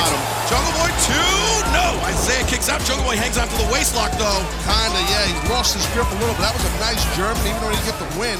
Jungle 0.50 0.74
Boy 0.80 0.90
two. 1.06 1.36
No. 1.76 1.92
Isiah 2.10 2.48
kicks 2.50 2.72
out. 2.72 2.80
Jungle 2.88 3.04
Boy 3.06 3.20
hangs 3.20 3.36
on 3.38 3.46
to 3.52 3.58
the 3.60 3.68
waist 3.70 3.94
lock 4.00 4.16
though. 4.18 4.42
Kinda, 4.66 5.00
yeah. 5.12 5.28
He 5.28 5.36
lost 5.52 5.76
his 5.76 5.84
grip 5.92 6.08
a 6.10 6.18
little, 6.24 6.34
but 6.40 6.50
that 6.50 6.56
was 6.56 6.64
a 6.66 6.74
nice 6.82 7.04
German, 7.20 7.38
even 7.46 7.60
though 7.62 7.70
he 7.70 7.78
didn't 7.84 7.92
get 7.94 8.00
the 8.02 8.10
win. 8.18 8.40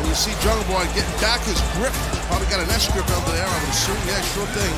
When 0.00 0.06
you 0.08 0.16
see 0.16 0.32
Jungle 0.40 0.64
Boy 0.70 0.86
getting 0.96 1.18
back 1.18 1.42
his 1.44 1.58
grip, 1.76 1.92
probably 2.30 2.46
got 2.48 2.62
an 2.62 2.70
S 2.72 2.86
grip 2.94 3.04
under 3.10 3.34
there, 3.36 3.42
I 3.44 3.52
would 3.58 3.68
assume. 3.74 3.98
Yeah, 4.08 4.22
sure 4.32 4.48
thing. 4.56 4.74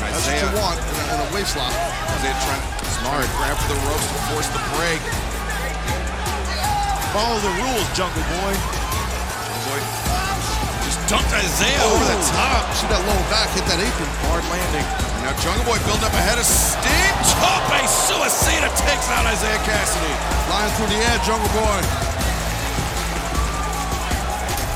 That's 0.00 0.22
what 0.22 0.38
you 0.38 0.46
Isiah. 0.46 0.62
want 0.62 0.78
in 0.78 0.94
a, 0.94 1.04
in 1.14 1.18
a 1.18 1.28
waist 1.34 1.54
lock. 1.58 1.74
Isiah 2.18 2.38
trying 2.46 2.62
to 2.62 2.86
smart 3.02 3.26
grab 3.38 3.56
for 3.58 3.68
the 3.74 3.80
ropes 3.86 4.06
to 4.06 4.18
force 4.30 4.48
the 4.54 4.62
break. 4.78 5.00
Follow 7.10 7.38
the 7.40 7.54
rules, 7.64 7.86
Jungle 7.96 8.24
Boy. 8.38 8.52
Jungle 8.54 9.62
Boy 9.66 9.80
just 10.88 11.04
dumped 11.08 11.32
Isaiah 11.36 11.84
over 11.84 12.04
the 12.04 12.16
oh. 12.16 12.32
top. 12.32 12.64
See 12.72 12.88
that 12.88 13.02
low 13.04 13.20
back 13.28 13.52
hit 13.52 13.64
that 13.68 13.76
apron. 13.76 14.08
Hard 14.28 14.44
landing. 14.48 14.86
Now 15.20 15.36
Jungle 15.44 15.68
Boy 15.68 15.76
building 15.84 16.06
up 16.08 16.16
ahead 16.16 16.40
of 16.40 16.48
steam. 16.48 17.12
Tope 17.36 17.80
Suicida 17.84 18.72
takes 18.80 19.06
out 19.12 19.28
Isiah 19.28 19.60
Kassidy. 19.68 20.14
Flying 20.48 20.72
through 20.80 20.88
the 20.88 21.00
air, 21.12 21.18
Jungle 21.28 21.52
Boy. 21.52 21.80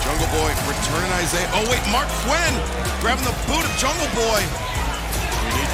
Jungle 0.04 0.30
Boy 0.36 0.50
returning 0.68 1.12
Isaiah. 1.16 1.48
Oh 1.56 1.64
wait, 1.72 1.80
Marq 1.88 2.08
Quen 2.28 2.52
grabbing 3.00 3.24
the 3.24 3.36
boot 3.48 3.64
of 3.64 3.72
Jungle 3.80 4.10
Boy. 4.12 4.71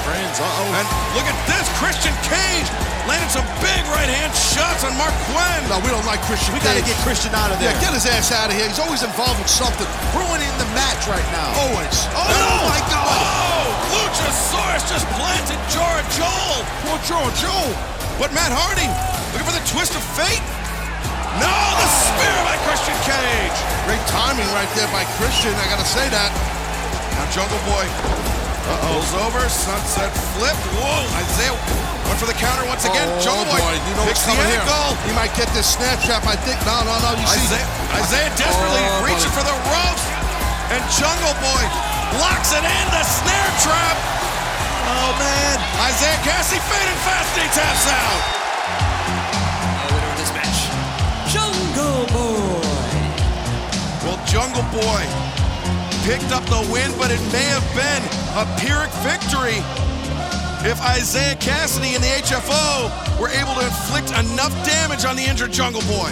Friends. 0.09 0.41
Uh-oh. 0.41 0.79
And 0.81 0.87
look 1.13 1.29
at 1.29 1.37
this, 1.45 1.69
Christian 1.77 2.17
Cage 2.25 2.69
landed 3.05 3.29
some 3.29 3.45
big 3.61 3.85
right 3.93 4.09
hand 4.09 4.33
shots 4.33 4.85
on 4.85 4.93
Marq 4.97 5.13
Quen. 5.29 5.61
No, 5.69 5.81
we 5.85 5.93
don't 5.93 6.05
like 6.09 6.21
Christian 6.25 6.53
We 6.57 6.61
got 6.65 6.77
to 6.77 6.85
get 6.85 6.97
Christian 7.05 7.33
out 7.37 7.53
of 7.53 7.61
there. 7.61 7.73
Yeah, 7.73 7.85
get 7.85 7.93
his 7.93 8.05
ass 8.09 8.33
out 8.33 8.49
of 8.49 8.57
here. 8.57 8.69
He's 8.69 8.81
always 8.81 9.05
involved 9.05 9.37
with 9.41 9.53
something. 9.53 9.89
ruining 10.17 10.49
the 10.57 10.69
match 10.77 11.05
right 11.09 11.25
now. 11.33 11.49
Always. 11.61 11.97
Oh, 12.13 12.25
Oh, 12.25 12.61
my 12.73 12.81
God. 12.89 13.05
Oh, 13.05 13.97
Luchasaurus 13.97 14.85
just 14.89 15.05
planted 15.17 15.61
Jora 15.73 16.05
Johl. 16.17 16.61
Poor 16.85 16.99
Joe, 17.05 17.29
Joe. 17.37 17.69
But 18.17 18.33
Matt 18.33 18.53
Hardy 18.53 18.89
looking 19.33 19.49
for 19.49 19.57
the 19.57 19.65
twist 19.69 19.93
of 19.93 20.05
fate. 20.17 20.45
No, 21.37 21.53
the 21.53 21.89
spear 21.89 22.39
by 22.49 22.57
Christian 22.65 22.97
Cage. 23.05 23.57
Great 23.85 24.05
timing 24.09 24.49
right 24.57 24.69
there 24.73 24.89
by 24.89 25.05
Christian. 25.21 25.53
I 25.53 25.69
gotta 25.69 25.85
say 25.87 26.09
that. 26.09 26.33
Now 27.15 27.29
Jungle 27.31 27.61
Boy 27.69 27.85
pulls 28.85 29.13
over, 29.25 29.41
sunset 29.49 30.13
flip. 30.37 30.57
Whoa, 30.77 31.05
Isiah 31.25 31.57
went 32.05 32.19
for 32.21 32.29
the 32.29 32.37
counter 32.37 32.65
once 32.69 32.85
again. 32.85 33.09
Oh, 33.09 33.25
Jungle 33.25 33.49
Boy, 33.49 33.61
boy, 33.61 33.77
you 33.89 33.95
know 33.97 34.05
picks 34.05 34.25
what's 34.25 34.29
the 34.29 34.37
coming 34.37 34.53
here. 34.53 35.09
He 35.09 35.13
might 35.17 35.33
get 35.33 35.49
this 35.57 35.65
snap 35.65 35.97
trap. 36.05 36.25
I 36.29 36.37
think. 36.37 36.61
No, 36.69 36.85
no, 36.85 36.95
no. 37.01 37.17
You 37.17 37.25
see, 37.29 37.41
Isiah, 37.49 37.69
Isiah 37.97 38.31
desperately 38.37 38.85
Oh, 38.85 39.05
reaching 39.09 39.33
buddy. 39.33 39.41
for 39.41 39.45
the 39.49 39.57
ropes, 39.73 40.05
and 40.73 40.81
Jungle 40.97 41.37
Boy 41.41 41.65
blocks 42.21 42.53
it 42.53 42.65
in 42.65 42.87
the 42.93 43.05
snare 43.05 43.53
trap. 43.65 43.97
Oh, 44.89 45.13
man. 45.21 45.57
Isiah 45.89 46.21
Kassidy 46.25 46.61
fading 46.69 47.01
fast, 47.05 47.33
he 47.37 47.45
taps 47.53 47.85
out. 47.89 48.21
The 49.89 49.95
winner 49.97 50.11
of 50.13 50.19
this 50.21 50.33
match, 50.37 50.59
Jungle 51.33 52.05
Boy. 52.13 52.61
Well, 54.05 54.21
Jungle 54.25 54.65
Boy 54.73 55.05
picked 56.09 56.33
up 56.33 56.45
the 56.47 56.67
win, 56.73 56.91
but 56.97 57.11
it 57.11 57.21
may 57.31 57.45
have 57.53 57.69
been 57.77 58.03
a 58.33 58.49
Pyrrhic 58.57 58.89
victory. 59.05 59.61
if 60.65 60.81
Isiah 60.97 61.37
Kassidy 61.37 61.95
and 61.97 62.03
the 62.03 62.09
HFO 62.25 63.21
were 63.21 63.29
able 63.29 63.53
to 63.61 63.65
inflict 63.67 64.09
enough 64.17 64.55
damage 64.65 65.05
on 65.05 65.17
the 65.17 65.23
injured 65.23 65.53
Jungle 65.53 65.83
Boy. 65.83 66.09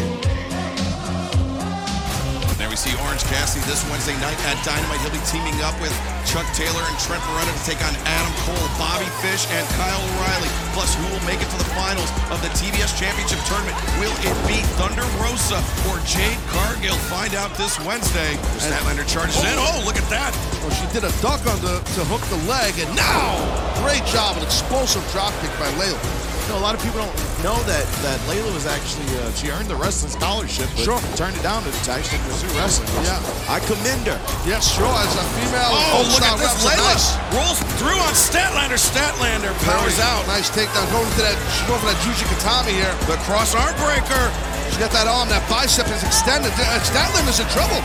There 2.66 2.74
we 2.74 2.82
see 2.82 2.98
Orange 3.06 3.22
Cassidy 3.30 3.62
this 3.70 3.86
Wednesday 3.86 4.18
night 4.18 4.34
at 4.50 4.58
Dynamite. 4.66 4.98
He'll 5.06 5.14
be 5.14 5.22
teaming 5.30 5.54
up 5.62 5.78
with 5.78 5.94
Chuck 6.26 6.42
Taylor 6.50 6.82
and 6.82 6.98
Trent 6.98 7.22
Beretta 7.22 7.54
to 7.54 7.62
take 7.62 7.78
on 7.78 7.94
Adam 8.02 8.34
Cole, 8.42 8.58
Bobby 8.74 9.06
Fish, 9.22 9.46
and 9.54 9.62
Kyle 9.78 10.02
O'Reilly. 10.02 10.50
Plus, 10.74 10.90
who 10.98 11.06
will 11.06 11.22
make 11.22 11.38
it 11.38 11.46
to 11.46 11.58
the 11.62 11.70
finals 11.78 12.10
of 12.26 12.42
the 12.42 12.50
TBS 12.58 12.90
Championship 12.98 13.38
Tournament? 13.46 13.78
Will 14.02 14.10
it 14.18 14.34
be 14.50 14.58
Thunder 14.82 15.06
Rosa 15.22 15.62
or 15.86 16.02
Jade 16.02 16.42
Cargill? 16.50 16.98
Find 17.06 17.38
out 17.38 17.54
this 17.54 17.78
Wednesday. 17.86 18.34
Statlander 18.58 19.06
charges 19.06 19.38
in. 19.46 19.54
Oh, 19.54 19.78
oh 19.78 19.86
look 19.86 19.94
at 19.94 20.10
that. 20.10 20.34
Well, 20.66 20.74
she 20.74 20.90
did 20.90 21.06
a 21.06 21.14
duck 21.22 21.46
on 21.46 21.62
the 21.62 21.78
to 21.94 22.02
hook 22.10 22.26
the 22.34 22.42
leg, 22.50 22.74
and 22.82 22.90
now 22.98 23.38
great 23.78 24.02
job, 24.10 24.34
an 24.34 24.42
explosive 24.42 25.06
drop 25.14 25.30
kick 25.38 25.54
by 25.62 25.70
Leyla. 25.78 25.94
You 25.94 26.48
know, 26.50 26.58
a 26.58 26.66
lot 26.66 26.74
of 26.74 26.82
people 26.82 26.98
don't 26.98 27.14
know 27.46 27.62
that 27.62 27.86
that 28.02 28.18
Leyla 28.26 28.50
was 28.50 28.66
actually 28.66 29.06
uh, 29.22 29.30
she 29.38 29.54
earned 29.54 29.70
the 29.70 29.78
wrestling 29.78 30.10
scholarship, 30.10 30.66
but 30.74 30.82
Sure. 30.82 30.98
turned 31.14 31.38
it 31.38 31.46
down 31.46 31.62
to 31.62 31.70
actually 31.86 32.18
pursue 32.26 32.50
wrestling. 32.58 32.90
Yeah. 33.06 33.22
I 33.46 33.62
commend 33.62 34.10
her. 34.10 34.18
Yes, 34.42 34.66
sure. 34.74 34.90
As 34.90 35.14
a 35.14 35.22
female, 35.38 35.70
Oh, 35.94 36.02
look 36.10 36.26
at 36.26 36.42
this. 36.42 36.50
Leyla 36.66 36.82
nice. 36.90 37.14
rolls 37.30 37.62
through 37.78 38.02
on 38.02 38.14
Statlander. 38.18 38.74
Statlander 38.74 39.54
powers 39.62 39.94
Very 39.94 40.10
out. 40.10 40.26
Nice 40.26 40.50
takedown. 40.50 40.90
Going 40.90 41.06
to 41.06 41.22
that, 41.22 41.38
she's 41.54 41.66
going 41.70 41.78
for 41.78 41.86
that 41.86 42.00
Juji 42.02 42.26
Gatame 42.34 42.74
here. 42.74 42.90
The 43.06 43.14
cross 43.22 43.54
arm 43.54 43.78
breaker. 43.78 44.24
She's 44.66 44.82
got 44.82 44.90
that 44.90 45.06
arm, 45.06 45.30
that 45.30 45.46
bicep 45.46 45.86
is 45.94 46.02
extended. 46.02 46.50
Uh, 46.58 46.82
Statlander's 46.82 47.38
in 47.38 47.46
trouble. 47.54 47.78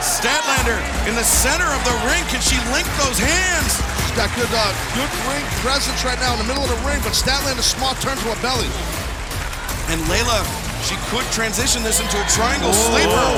Statlander 0.00 0.80
in 1.04 1.12
the 1.12 1.28
center 1.28 1.68
of 1.68 1.82
the 1.84 1.92
ring. 2.08 2.24
Can 2.32 2.40
she 2.40 2.56
link 2.72 2.88
those 3.04 3.20
hands? 3.20 3.95
Got 4.16 4.32
good, 4.32 4.48
uh, 4.48 4.72
good 4.96 5.12
ring 5.28 5.44
presence 5.60 6.00
right 6.00 6.16
now 6.16 6.32
in 6.32 6.40
the 6.40 6.48
middle 6.48 6.64
of 6.64 6.72
the 6.72 6.80
ring, 6.88 6.96
but 7.04 7.12
Statlander's 7.12 7.68
smart 7.68 8.00
turn 8.00 8.16
to 8.16 8.28
a 8.32 8.38
belly. 8.40 8.64
And 9.92 10.00
Leyla, 10.08 10.40
she 10.88 10.96
could 11.12 11.28
transition 11.36 11.84
this 11.84 12.00
into 12.00 12.16
a 12.16 12.24
triangle 12.32 12.72
Whoa. 12.72 12.96
sleeper. 12.96 13.28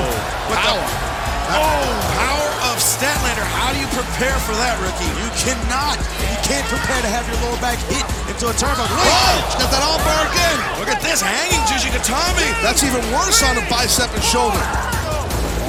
With 0.47 0.55
Power. 0.55 0.79
The, 0.79 1.59
oh, 1.59 1.83
power 2.15 2.49
of 2.71 2.79
Statlander. 2.79 3.43
How 3.59 3.75
do 3.75 3.83
you 3.83 3.91
prepare 3.91 4.39
for 4.47 4.55
that, 4.55 4.79
rookie? 4.79 5.11
You 5.19 5.27
cannot. 5.35 5.99
You 6.31 6.39
can't 6.47 6.63
prepare 6.71 7.03
to 7.03 7.11
have 7.11 7.27
your 7.27 7.35
lower 7.43 7.59
back 7.59 7.75
hit 7.91 8.07
into 8.31 8.47
a 8.47 8.55
turbo. 8.55 8.87
Oh, 8.87 9.35
She's 9.51 9.59
got 9.59 9.75
that 9.75 9.83
arm 9.83 9.99
bar 10.07 10.23
again. 10.31 10.57
look 10.79 10.87
at 10.87 11.03
this 11.03 11.19
hanging 11.19 11.59
Jujigatame. 11.67 12.47
That's 12.63 12.87
even 12.87 13.03
worse 13.11 13.43
on 13.43 13.59
the 13.59 13.67
bicep 13.67 14.15
and 14.15 14.23
shoulder. 14.23 14.63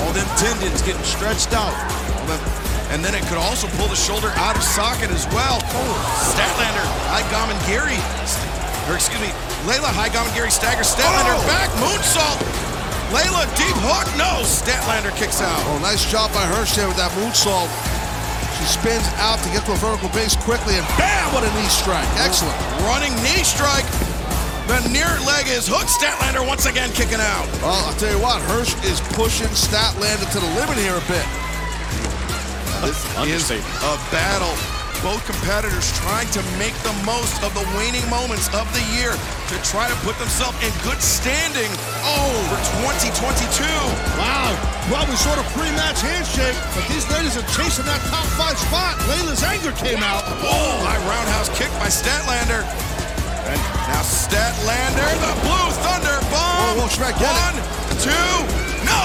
All 0.06 0.14
them 0.14 0.30
tendons 0.38 0.86
getting 0.86 1.02
stretched 1.02 1.50
out. 1.50 1.74
And 2.90 3.04
then 3.04 3.14
it 3.14 3.22
could 3.30 3.38
also 3.38 3.70
pull 3.78 3.86
the 3.86 3.94
shoulder 3.94 4.34
out 4.34 4.58
of 4.58 4.62
socket 4.62 5.10
as 5.14 5.26
well. 5.30 5.62
Statlander, 6.34 6.82
high 7.06 7.22
Gary, 7.66 7.94
or 8.90 8.98
excuse 8.98 9.22
me, 9.22 9.30
Leyla, 9.62 9.86
high 9.94 10.10
Gary 10.10 10.50
stagger. 10.50 10.82
Statlander 10.82 11.38
Oh. 11.38 11.46
back, 11.46 11.70
moonsault. 11.78 12.38
Leyla, 13.14 13.46
deep 13.54 13.74
hook. 13.86 14.06
No, 14.18 14.42
Statlander 14.42 15.14
kicks 15.14 15.40
out. 15.40 15.62
Oh, 15.70 15.78
nice 15.78 16.02
job 16.10 16.34
by 16.34 16.42
Hirsch 16.46 16.74
there 16.74 16.86
with 16.88 16.96
that 16.98 17.10
moonsault. 17.14 17.70
She 18.58 18.66
spins 18.66 19.06
out 19.22 19.38
to 19.46 19.48
get 19.50 19.64
to 19.66 19.72
a 19.72 19.78
vertical 19.78 20.10
base 20.10 20.34
quickly, 20.36 20.74
and 20.74 20.86
bam, 20.98 21.32
what 21.32 21.46
a 21.46 21.50
knee 21.54 21.70
strike. 21.70 22.06
Excellent. 22.18 22.58
Running 22.90 23.14
knee 23.22 23.42
strike. 23.46 23.86
The 24.66 24.82
near 24.90 25.10
leg 25.26 25.46
is 25.48 25.66
hooked. 25.66 25.90
Statlander 25.90 26.46
once 26.46 26.66
again 26.66 26.90
kicking 26.92 27.18
out. 27.22 27.46
Well, 27.62 27.74
I'll 27.86 27.94
tell 27.98 28.10
you 28.10 28.18
what, 28.22 28.42
Hirsch 28.50 28.74
is 28.86 29.00
pushing 29.18 29.48
Statlander 29.54 30.30
to 30.30 30.38
the 30.38 30.50
limit 30.58 30.78
here 30.78 30.94
a 30.94 31.04
bit. 31.10 31.26
This 32.80 32.96
is 33.28 33.52
a 33.52 33.92
battle. 34.08 34.56
Both 35.04 35.20
competitors 35.28 35.92
trying 36.00 36.28
to 36.32 36.40
make 36.56 36.72
the 36.80 36.96
most 37.04 37.36
of 37.44 37.52
the 37.52 37.60
waning 37.76 38.04
moments 38.08 38.48
of 38.56 38.64
the 38.72 38.80
year 38.96 39.12
to 39.12 39.56
try 39.68 39.84
to 39.84 39.96
put 40.00 40.16
themselves 40.16 40.56
in 40.64 40.72
good 40.80 40.96
standing. 40.96 41.68
Oh, 42.08 42.32
for 42.48 42.56
2022. 42.80 43.68
Wow. 44.16 44.56
Well, 44.88 45.04
we 45.12 45.16
saw 45.20 45.36
the 45.36 45.44
pre-match 45.52 46.00
handshake, 46.00 46.56
but 46.72 46.88
these 46.88 47.04
ladies 47.12 47.36
are 47.36 47.44
chasing 47.52 47.84
that 47.84 48.00
top 48.08 48.24
five 48.40 48.56
spot. 48.56 48.96
Leyla's 49.12 49.44
anger 49.44 49.76
came 49.76 50.00
out. 50.00 50.24
Oh, 50.40 50.72
high 50.80 51.00
roundhouse 51.04 51.52
kick 51.52 51.68
by 51.76 51.92
Statlander. 51.92 52.64
And 53.44 53.60
now 53.92 54.00
Statlander, 54.00 55.08
the 55.20 55.34
Blue 55.44 55.68
Thunder 55.84 56.16
bomb. 56.32 56.80
Oh, 56.80 56.80
whoa, 56.80 56.88
whoa, 56.88 56.96
Shrek, 56.96 57.12
get 57.20 57.28
it. 57.28 57.44
One, 57.44 57.60
two, 58.00 58.36
no! 58.88 59.04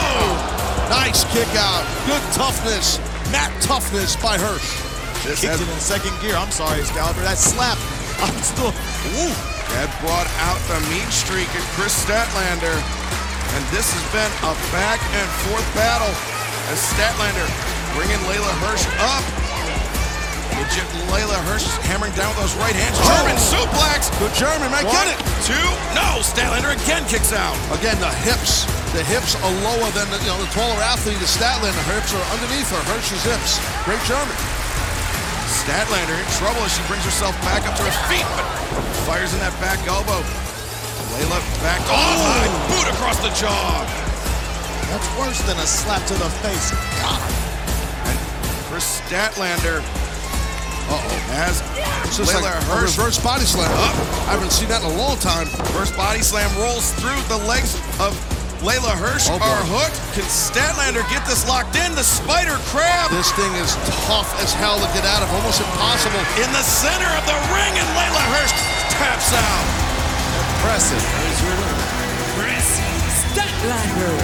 Nice 0.88 1.27
kick 1.35 1.52
out. 1.60 1.84
Good 2.07 2.23
toughness. 2.31 3.03
Mat 3.36 3.52
toughness 3.60 4.16
by 4.16 4.40
Hirsch. 4.40 4.80
This 5.28 5.44
Kicked 5.44 5.52
has 5.52 5.60
it 5.60 5.68
in 5.68 5.80
second 5.84 6.16
gear. 6.24 6.40
I'm 6.40 6.56
sorry, 6.56 6.80
Excalibur. 6.80 7.20
That 7.28 7.36
slap. 7.36 7.76
I'm 8.24 8.32
still. 8.40 8.72
Ooh, 8.72 9.36
that 9.76 9.91
brought 9.99 10.32
out 10.40 10.56
the 10.72 10.80
mean 10.88 11.03
streak 11.12 11.52
of 11.52 11.64
Kris 11.76 11.91
Statlander. 11.91 12.72
And 12.72 13.62
this 13.76 13.91
has 13.91 14.06
been 14.16 14.32
a 14.40 14.56
back 14.72 15.03
and 15.20 15.28
forth 15.52 15.68
battle 15.76 16.16
as 16.72 16.80
Statlander 16.95 17.44
bringing 17.99 18.24
Leyla 18.24 18.56
Hirsch 18.64 18.88
up. 19.03 19.28
Legit 20.56 20.88
Leyla 21.11 21.36
Hirsch 21.52 21.68
hammering 21.84 22.15
down 22.15 22.32
with 22.32 22.48
those 22.48 22.56
right 22.56 22.76
hands. 22.76 22.95
German 23.03 23.36
oh. 23.36 23.52
suplex. 23.52 24.07
Good 24.19 24.32
German, 24.34 24.72
might 24.72 24.88
One, 24.88 24.95
get 24.95 25.11
it. 25.11 25.19
two, 25.44 25.68
no. 25.91 26.23
Statlander 26.23 26.72
again 26.72 27.03
kicks 27.11 27.36
out. 27.36 27.56
Again, 27.76 27.99
the 27.99 28.11
hips. 28.23 28.64
The 28.95 29.03
hips 29.03 29.36
are 29.44 29.53
lower 29.68 29.90
than 29.91 30.07
the, 30.07 30.19
you 30.23 30.32
know, 30.32 30.40
the 30.40 30.52
taller 30.56 30.80
athlete, 30.80 31.19
the 31.19 31.27
Statlander. 31.27 31.76
Her 31.91 31.99
hips 31.99 32.15
are 32.15 32.26
underneath 32.32 32.72
her. 32.72 32.80
Hirsch's 32.88 33.23
hips. 33.27 33.60
Great 33.84 33.99
German. 34.07 34.36
Statlander 35.52 36.15
in 36.15 36.30
trouble 36.40 36.64
as 36.64 36.72
she 36.72 36.84
brings 36.88 37.03
herself 37.03 37.36
back 37.44 37.68
up 37.68 37.76
to 37.76 37.84
her 37.84 37.95
feet, 38.10 38.26
but 38.73 38.86
fires 39.06 39.34
in 39.34 39.40
that 39.44 39.53
back 39.61 39.77
elbow. 39.86 40.23
Leyla 41.14 41.40
back 41.61 41.82
oh! 41.88 41.95
off, 41.95 42.19
high 42.22 42.52
boot 42.72 42.88
across 42.95 43.19
the 43.22 43.34
jaw. 43.36 43.84
That's 44.90 45.10
worse 45.18 45.41
than 45.44 45.57
a 45.57 45.68
slap 45.68 46.06
to 46.07 46.14
the 46.15 46.30
face. 46.40 46.72
God. 47.02 47.22
And 48.07 48.18
Kris 48.68 49.02
Statlander 49.02 49.84
uh-oh, 50.90 51.18
has 51.34 51.62
It's 52.06 52.18
just 52.18 52.32
Leyla 52.34 52.44
like 52.44 52.56
a 52.56 52.66
Hirsch 52.70 52.98
reverse 52.98 53.18
body 53.22 53.45
slam. 53.45 53.72
Up. 53.72 53.95
I 54.30 54.38
haven't 54.38 54.52
seen 54.52 54.70
that 54.70 54.82
in 54.84 54.90
a 54.91 54.98
long 54.98 55.18
time. 55.18 55.48
First 55.74 55.98
body 55.98 56.22
slam 56.22 56.49
rolls 56.62 56.94
through 57.02 57.18
the 57.28 57.38
legs 57.49 57.76
of 57.99 58.14
Leyla 58.64 58.94
Hirsch 58.98 59.28
Oh, 59.30 59.38
are 59.38 59.64
hooked. 59.70 59.98
Can 60.18 60.26
Statlander 60.26 61.06
get 61.14 61.22
this 61.30 61.45
locked 61.45 61.76
in? 61.78 61.94
The 61.94 62.06
spider 62.06 62.57
crab 62.72 63.12
This 63.12 63.30
thing 63.38 63.52
is 63.62 63.76
tough 64.10 64.32
as 64.41 64.53
hell 64.57 64.80
to 64.82 64.90
get 64.95 65.06
out 65.06 65.22
of. 65.22 65.30
Almost 65.34 65.62
impossible. 65.62 66.22
in 66.41 66.49
the 66.56 66.66
center 66.66 67.10
of 67.14 67.24
the 67.30 67.38
ring, 67.53 67.74
and 67.78 67.90
Leyla 67.94 68.24
Hirsch 68.34 68.56
taps 68.95 69.34
out. 69.34 69.66
Impressive. 70.57 71.03
Kris 72.38 72.68
Statlander. 73.22 74.16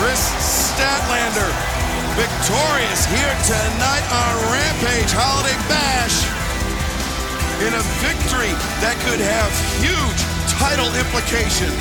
Kris 0.00 0.22
Statlander 0.74 1.75
victorious 2.16 3.04
here 3.12 3.36
tonight 3.44 4.04
on 4.08 4.32
Rampage 4.48 5.12
Holiday 5.12 5.52
Bash 5.68 6.24
in 7.60 7.76
a 7.76 7.84
victory 8.00 8.56
that 8.80 8.96
could 9.04 9.20
have 9.20 9.52
huge 9.84 10.20
title 10.56 10.88
implications. 10.96 11.76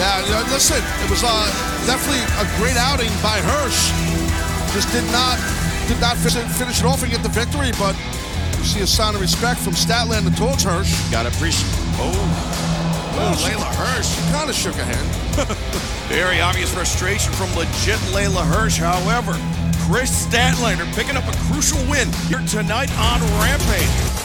Yeah, 0.00 0.16
listen, 0.48 0.80
it 1.04 1.08
was 1.12 1.20
uh, 1.20 1.44
definitely 1.84 2.24
a 2.40 2.48
great 2.56 2.80
outing 2.80 3.12
by 3.20 3.36
Hirsch. 3.44 3.92
Just 4.72 4.88
did 4.96 5.04
not 5.12 5.36
did 5.84 6.00
not 6.00 6.16
finish 6.16 6.40
it, 6.40 6.48
finish 6.56 6.80
it 6.80 6.86
off 6.88 7.04
and 7.04 7.12
get 7.12 7.22
the 7.22 7.28
victory, 7.28 7.68
but 7.76 7.92
you 8.56 8.64
see 8.64 8.80
a 8.80 8.88
sign 8.88 9.14
of 9.14 9.20
respect 9.20 9.60
from 9.60 9.74
Statlander 9.74 10.34
towards 10.34 10.64
Hirsch. 10.64 10.88
Gotta 11.12 11.28
appreciate. 11.28 11.68
Oh, 12.00 12.16
oh 13.16 13.34
Leyla 13.44 13.70
Hirsch. 13.74 14.32
Kind 14.32 14.50
of 14.50 14.56
shook 14.56 14.76
a 14.76 14.84
hand. 14.84 15.48
Very 16.08 16.40
obvious 16.40 16.72
frustration 16.72 17.32
from 17.32 17.54
legit 17.54 17.98
Leyla 18.12 18.44
Hirsch. 18.44 18.78
However, 18.78 19.32
Kris 19.86 20.26
Statlander 20.26 20.86
picking 20.94 21.16
up 21.16 21.26
a 21.28 21.36
crucial 21.46 21.78
win 21.90 22.10
here 22.28 22.42
tonight 22.46 22.90
on 22.98 23.20
Rampage. 23.40 24.23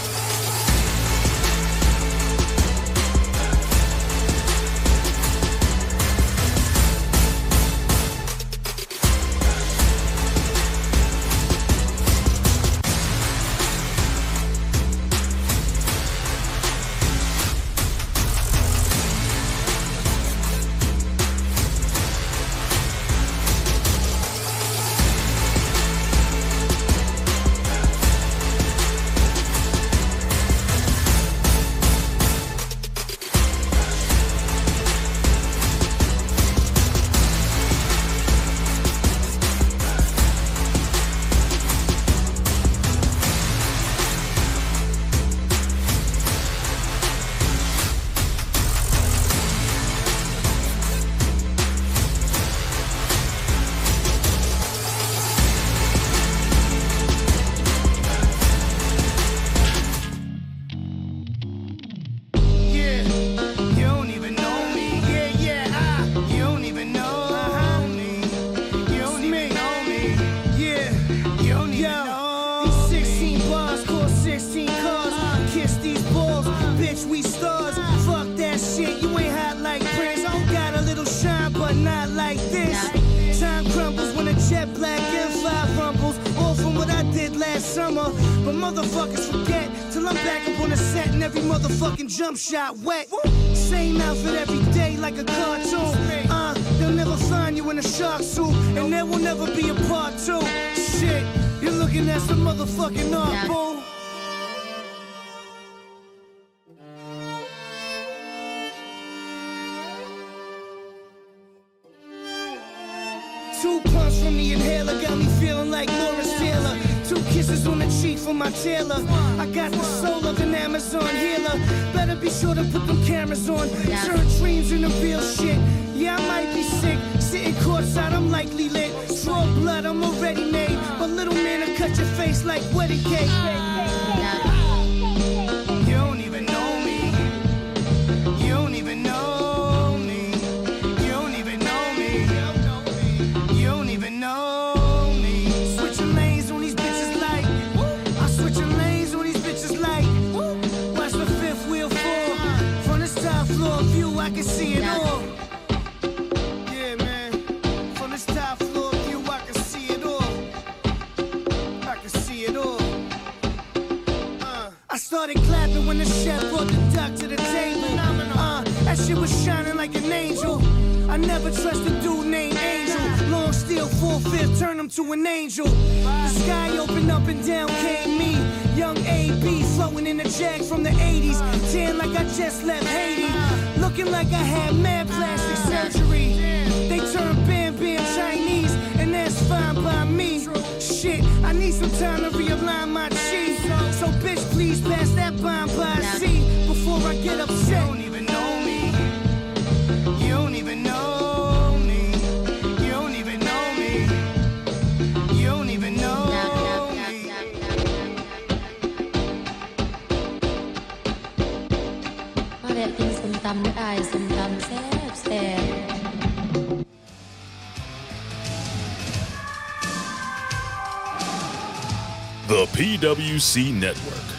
UC 223.39 223.73
Network. 223.73 224.29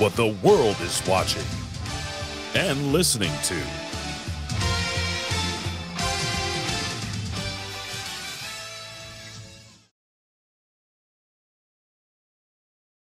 What 0.00 0.16
the 0.16 0.34
world 0.42 0.74
is 0.80 1.00
watching 1.06 1.46
and 2.56 2.92
listening 2.92 3.30
to. 3.44 3.85